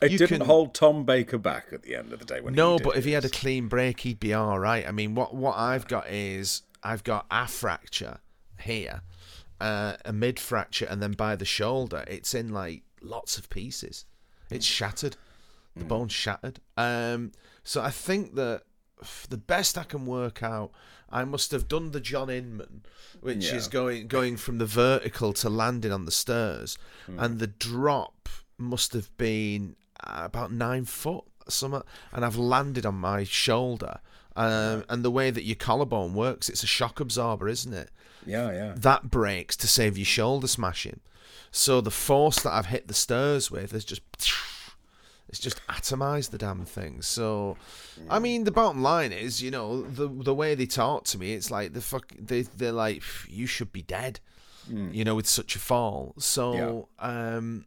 It 0.00 0.12
You 0.12 0.18
didn't 0.18 0.38
can- 0.38 0.46
hold 0.46 0.74
Tom 0.74 1.04
Baker 1.04 1.36
back 1.38 1.66
at 1.72 1.82
the 1.82 1.94
end 1.94 2.12
of 2.12 2.18
the 2.20 2.24
day 2.24 2.40
when 2.40 2.54
No, 2.54 2.78
but 2.78 2.96
if 2.96 3.04
he 3.04 3.12
had 3.12 3.24
a 3.24 3.28
clean 3.28 3.68
break, 3.68 4.00
he'd 4.00 4.18
be 4.20 4.32
all 4.32 4.58
right. 4.58 4.86
I 4.88 4.92
mean, 4.92 5.14
what 5.14 5.34
what 5.34 5.56
I've 5.58 5.86
got 5.88 6.08
is 6.08 6.62
I've 6.82 7.04
got 7.04 7.26
a 7.30 7.46
fracture 7.46 8.18
here, 8.60 9.02
uh, 9.60 9.96
a 10.04 10.12
mid 10.12 10.40
fracture, 10.40 10.86
and 10.86 11.02
then 11.02 11.12
by 11.12 11.36
the 11.36 11.44
shoulder, 11.44 12.04
it's 12.08 12.34
in 12.34 12.50
like 12.50 12.82
lots 13.02 13.36
of 13.36 13.50
pieces. 13.50 14.06
It's 14.50 14.66
shattered. 14.66 15.16
The 15.76 15.84
bone's 15.84 16.12
shattered. 16.12 16.60
Um, 16.76 17.32
so 17.62 17.80
I 17.82 17.90
think 17.90 18.34
that 18.34 18.62
the 19.28 19.36
best 19.38 19.78
I 19.78 19.84
can 19.84 20.04
work 20.04 20.42
out, 20.42 20.72
I 21.10 21.24
must 21.24 21.52
have 21.52 21.68
done 21.68 21.92
the 21.92 22.00
John 22.00 22.28
Inman, 22.28 22.84
which 23.20 23.44
Yeah. 23.46 23.54
is 23.56 23.68
going 23.68 24.08
going 24.08 24.36
from 24.38 24.58
the 24.58 24.66
vertical 24.66 25.32
to 25.34 25.48
landing 25.50 25.92
on 25.92 26.06
the 26.06 26.10
stairs, 26.10 26.76
and 27.06 27.38
the 27.38 27.46
drop 27.46 28.28
must 28.58 28.92
have 28.94 29.16
been 29.16 29.76
about 30.04 30.52
nine 30.52 30.84
foot 30.84 31.24
something, 31.48 31.82
and 32.12 32.24
I've 32.24 32.36
landed 32.36 32.86
on 32.86 32.94
my 32.96 33.24
shoulder. 33.24 33.98
Um, 34.36 34.84
and 34.88 35.04
the 35.04 35.10
way 35.10 35.30
that 35.30 35.42
your 35.42 35.56
collarbone 35.56 36.14
works, 36.14 36.48
it's 36.48 36.62
a 36.62 36.66
shock 36.66 37.00
absorber, 37.00 37.48
isn't 37.48 37.74
it? 37.74 37.90
yeah, 38.24 38.52
yeah. 38.52 38.74
That 38.76 39.10
breaks 39.10 39.56
to 39.56 39.66
save 39.66 39.98
your 39.98 40.04
shoulder 40.04 40.46
smashing. 40.46 41.00
So 41.50 41.80
the 41.80 41.90
force 41.90 42.40
that 42.42 42.52
I've 42.52 42.66
hit 42.66 42.86
the 42.86 42.94
stairs 42.94 43.50
with 43.50 43.74
is 43.74 43.84
just 43.84 44.02
it's 45.28 45.38
just 45.38 45.60
atomized 45.68 46.30
the 46.30 46.38
damn 46.38 46.64
thing. 46.64 47.02
So 47.02 47.56
I 48.08 48.18
mean 48.18 48.44
the 48.44 48.50
bottom 48.52 48.82
line 48.82 49.12
is, 49.12 49.42
you 49.42 49.50
know, 49.50 49.82
the 49.82 50.08
the 50.08 50.34
way 50.34 50.54
they 50.54 50.66
talk 50.66 51.04
to 51.06 51.18
me, 51.18 51.34
it's 51.34 51.50
like 51.50 51.72
the 51.72 51.80
fuck 51.80 52.12
they 52.18 52.42
they're 52.42 52.72
like 52.72 53.02
you 53.28 53.46
should 53.46 53.72
be 53.72 53.82
dead. 53.82 54.20
You 54.92 55.02
know, 55.04 55.16
with 55.16 55.26
such 55.26 55.56
a 55.56 55.58
fall. 55.58 56.14
So 56.18 56.88
um 57.00 57.64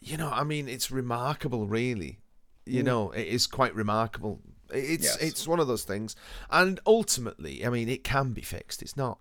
you 0.00 0.16
know, 0.16 0.30
I 0.30 0.44
mean 0.44 0.68
it's 0.68 0.90
remarkable 0.90 1.66
really. 1.66 2.18
You 2.66 2.82
know, 2.84 3.10
it 3.10 3.26
is 3.26 3.48
quite 3.48 3.74
remarkable. 3.74 4.40
It's 4.72 5.04
Yes. 5.04 5.16
it's 5.16 5.48
one 5.48 5.58
of 5.58 5.66
those 5.66 5.82
things. 5.82 6.14
And 6.50 6.78
ultimately, 6.86 7.66
I 7.66 7.70
mean, 7.70 7.88
it 7.88 8.04
can 8.04 8.32
be 8.32 8.42
fixed. 8.42 8.80
It's 8.80 8.96
not 8.96 9.18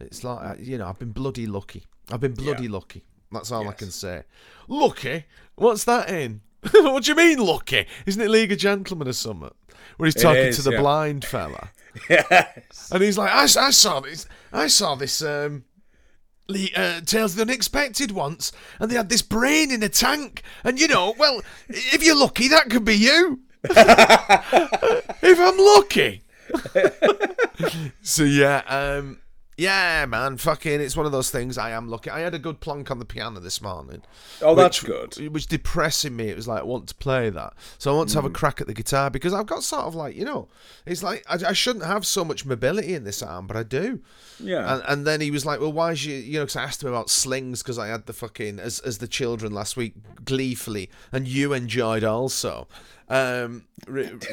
it's 0.00 0.24
like 0.24 0.44
uh, 0.44 0.54
you 0.60 0.78
know, 0.78 0.86
I've 0.88 0.98
been 0.98 1.12
bloody 1.12 1.46
lucky. 1.46 1.84
I've 2.10 2.20
been 2.20 2.34
bloody 2.34 2.68
lucky. 2.68 3.04
That's 3.32 3.50
all 3.50 3.68
I 3.68 3.72
can 3.72 3.90
say. 3.90 4.24
Lucky? 4.68 5.24
What's 5.56 5.84
that 5.84 6.10
in? 6.10 6.42
what 6.70 7.04
do 7.04 7.10
you 7.10 7.16
mean 7.16 7.38
lucky? 7.38 7.86
Isn't 8.06 8.22
it 8.22 8.30
League 8.30 8.52
of 8.52 8.58
Gentlemen 8.58 9.08
or 9.08 9.12
something? 9.12 9.50
Where 9.96 10.06
he's 10.06 10.14
talking 10.14 10.42
is, 10.44 10.56
to 10.56 10.62
the 10.62 10.72
yeah. 10.72 10.80
blind 10.80 11.24
fella, 11.24 11.70
Yes. 12.10 12.90
and 12.90 13.02
he's 13.02 13.16
like, 13.18 13.30
"I, 13.30 13.42
I 13.42 13.70
saw 13.70 14.00
this. 14.00 14.26
I 14.52 14.66
saw 14.66 14.94
this." 14.94 15.22
Um, 15.22 15.64
uh, 16.48 17.00
Tales 17.00 17.32
of 17.32 17.36
the 17.36 17.42
Unexpected 17.42 18.10
once, 18.10 18.52
and 18.78 18.90
they 18.90 18.96
had 18.96 19.08
this 19.08 19.22
brain 19.22 19.70
in 19.70 19.82
a 19.82 19.88
tank, 19.88 20.42
and 20.62 20.78
you 20.78 20.88
know, 20.88 21.14
well, 21.18 21.42
if 21.68 22.04
you're 22.04 22.16
lucky, 22.16 22.48
that 22.48 22.70
could 22.70 22.84
be 22.84 22.94
you. 22.94 23.40
if 23.64 25.40
I'm 25.40 25.58
lucky. 25.58 26.22
so 28.02 28.24
yeah, 28.24 28.62
um, 28.66 29.20
yeah, 29.56 30.04
man, 30.06 30.36
fucking, 30.36 30.80
it's 30.80 30.96
one 30.96 31.06
of 31.06 31.12
those 31.12 31.30
things. 31.30 31.56
I 31.58 31.70
am 31.70 31.88
lucky. 31.88 32.10
I 32.10 32.20
had 32.20 32.34
a 32.34 32.38
good 32.38 32.60
plonk 32.60 32.90
on 32.90 32.98
the 32.98 33.04
piano 33.04 33.40
this 33.40 33.60
morning. 33.62 34.02
Oh, 34.42 34.54
that's 34.54 34.82
which- 34.82 34.90
good. 34.90 35.18
It 35.24 35.32
was 35.32 35.46
depressing 35.46 36.16
me. 36.16 36.28
It 36.28 36.36
was 36.36 36.48
like 36.48 36.60
I 36.60 36.64
want 36.64 36.88
to 36.88 36.94
play 36.96 37.30
that, 37.30 37.52
so 37.78 37.92
I 37.92 37.96
want 37.96 38.08
to 38.10 38.16
have 38.16 38.24
a 38.24 38.30
Mm. 38.30 38.34
crack 38.34 38.60
at 38.60 38.66
the 38.66 38.74
guitar 38.74 39.10
because 39.10 39.32
I've 39.32 39.46
got 39.46 39.62
sort 39.62 39.84
of 39.84 39.94
like 39.94 40.16
you 40.16 40.24
know, 40.24 40.48
it's 40.86 41.02
like 41.02 41.24
I, 41.28 41.50
I 41.50 41.52
shouldn't 41.52 41.84
have 41.84 42.04
so 42.04 42.24
much 42.24 42.44
mobility 42.44 42.94
in 42.94 43.04
this 43.04 43.22
arm, 43.22 43.46
but 43.46 43.56
I 43.56 43.62
do. 43.62 44.00
Yeah. 44.40 44.74
And, 44.74 44.82
and 44.88 45.06
then 45.06 45.20
he 45.20 45.30
was 45.30 45.46
like, 45.46 45.60
"Well, 45.60 45.72
why 45.72 45.92
is 45.92 46.04
you?" 46.04 46.14
You 46.16 46.38
know, 46.40 46.44
because 46.44 46.56
I 46.56 46.64
asked 46.64 46.82
him 46.82 46.88
about 46.88 47.08
slings 47.10 47.62
because 47.62 47.78
I 47.78 47.86
had 47.88 48.06
the 48.06 48.12
fucking 48.12 48.58
as 48.58 48.80
as 48.80 48.98
the 48.98 49.06
children 49.08 49.52
last 49.52 49.76
week 49.76 49.94
gleefully, 50.24 50.90
and 51.12 51.28
you 51.28 51.52
enjoyed 51.52 52.02
also. 52.04 52.66
Um, 53.08 53.64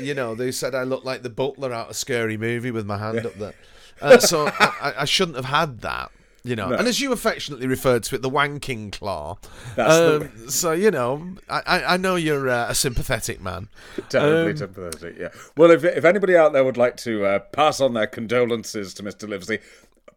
you 0.02 0.14
know, 0.14 0.34
they 0.34 0.52
said 0.52 0.74
I 0.74 0.84
looked 0.84 1.06
like 1.06 1.24
the 1.24 1.30
butler 1.30 1.74
out 1.74 1.90
of 1.90 1.96
Scary 1.98 2.38
Movie 2.38 2.72
with 2.72 2.86
my 2.86 2.98
hand 2.98 3.26
up 3.26 3.36
there. 3.36 3.54
Uh, 4.02 4.18
so 4.20 4.48
I, 4.48 4.94
I- 5.00 5.06
shouldn't 5.06 5.36
have 5.38 5.46
had 5.46 5.82
that. 5.82 6.12
You 6.44 6.56
know, 6.56 6.72
and 6.72 6.88
as 6.88 7.00
you 7.00 7.12
affectionately 7.12 7.68
referred 7.68 8.02
to 8.06 8.16
it, 8.16 8.24
the 8.24 8.30
wanking 8.30 8.92
claw. 8.92 9.38
That's 9.76 9.94
the 9.96 10.22
um, 10.44 10.50
so 10.50 10.72
you 10.72 10.90
know, 10.90 11.36
I, 11.48 11.62
I 11.68 11.84
I 11.94 11.98
know 11.98 12.16
you're 12.16 12.50
uh, 12.50 12.66
a 12.68 12.74
sympathetic 12.74 13.40
man. 13.40 13.70
Terribly 14.10 14.52
Um, 14.54 14.58
sympathetic, 14.58 15.18
yeah. 15.20 15.28
Well, 15.56 15.70
if, 15.70 15.84
if 15.84 16.04
anybody 16.04 16.36
out 16.36 16.52
there 16.52 16.64
would 16.64 16.78
like 16.78 16.98
to 16.98 17.26
uh, 17.26 17.40
pass 17.40 17.80
on 17.80 17.94
their 17.94 18.08
condolences 18.08 18.96
to 18.96 19.04
Mr. 19.04 19.30
Livesley, 19.30 19.62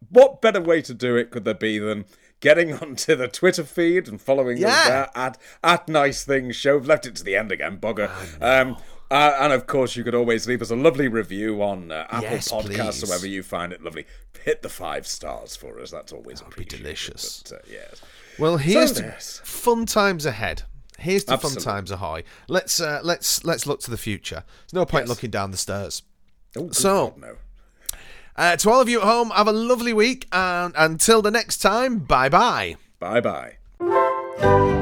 what 0.09 0.41
better 0.41 0.61
way 0.61 0.81
to 0.81 0.95
do 0.95 1.15
it 1.15 1.29
could 1.29 1.45
there 1.45 1.53
be 1.53 1.77
than 1.77 2.05
getting 2.39 2.73
onto 2.81 3.15
the 3.15 3.27
Twitter 3.27 3.63
feed 3.63 4.07
and 4.07 4.19
following 4.19 4.57
Yeah. 4.57 4.69
us 4.69 4.87
there 4.87 5.09
at, 5.13 5.37
at 5.63 5.87
Nice 5.87 6.23
Things 6.23 6.55
Show? 6.55 6.77
We've 6.77 6.87
left 6.87 7.05
it 7.05 7.15
to 7.17 7.23
the 7.23 7.35
end 7.35 7.51
again, 7.51 7.77
bugger. 7.77 8.09
Um, 8.41 8.77
uh, 9.15 9.37
and 9.39 9.53
of 9.53 9.65
course, 9.67 9.95
you 9.95 10.03
could 10.03 10.15
always 10.15 10.47
leave 10.47 10.61
us 10.61 10.71
a 10.71 10.75
lovely 10.75 11.07
review 11.07 11.61
on 11.63 11.91
uh, 11.91 12.05
Apple 12.09 12.21
Yes, 12.31 12.51
Podcasts, 12.51 12.99
please. 13.01 13.07
wherever 13.09 13.27
you 13.27 13.43
find 13.43 13.71
it 13.73 13.81
lovely. 13.83 14.05
Hit 14.43 14.61
the 14.61 14.69
five 14.69 15.07
stars 15.07 15.55
for 15.55 15.79
us. 15.79 15.89
That's 15.91 16.11
always 16.11 16.41
be 16.41 16.47
appreciated. 16.47 16.83
delicious. 16.83 17.43
But, 17.49 17.55
uh, 17.55 17.61
yes. 17.71 18.01
Well, 18.37 18.57
here's 18.57 18.95
So 18.95 19.01
to 19.01 19.07
yes. 19.07 19.41
fun 19.43 19.85
times 19.85 20.25
ahead. 20.25 20.63
Here's 20.99 21.23
to 21.25 21.33
Absolutely. 21.33 21.61
fun 21.63 21.73
times 21.73 21.91
ahoy. 21.91 22.23
Let's 22.47 22.79
uh, 22.79 22.99
let's 23.03 23.43
let's 23.43 23.65
look 23.65 23.79
to 23.81 23.91
the 23.91 23.97
future. 23.97 24.43
There's 24.63 24.73
no 24.73 24.85
point 24.85 25.03
Yes. 25.03 25.09
looking 25.09 25.29
down 25.31 25.51
the 25.51 25.57
stairs. 25.57 26.03
Oh, 26.57 26.69
So- 26.71 27.07
God, 27.09 27.17
no. 27.21 27.35
Uh, 28.37 28.55
to 28.57 28.69
all 28.69 28.81
of 28.81 28.89
you 28.89 28.99
at 28.99 29.05
home, 29.07 29.29
have 29.29 29.47
a 29.47 29.51
lovely 29.53 29.93
week, 29.93 30.27
and 30.33 30.73
until 30.77 31.21
the 31.21 31.31
next 31.31 31.57
time, 31.59 31.99
bye 31.99 32.27
bye. 32.29 32.75
Bye 32.99 33.21
bye. 33.21 34.81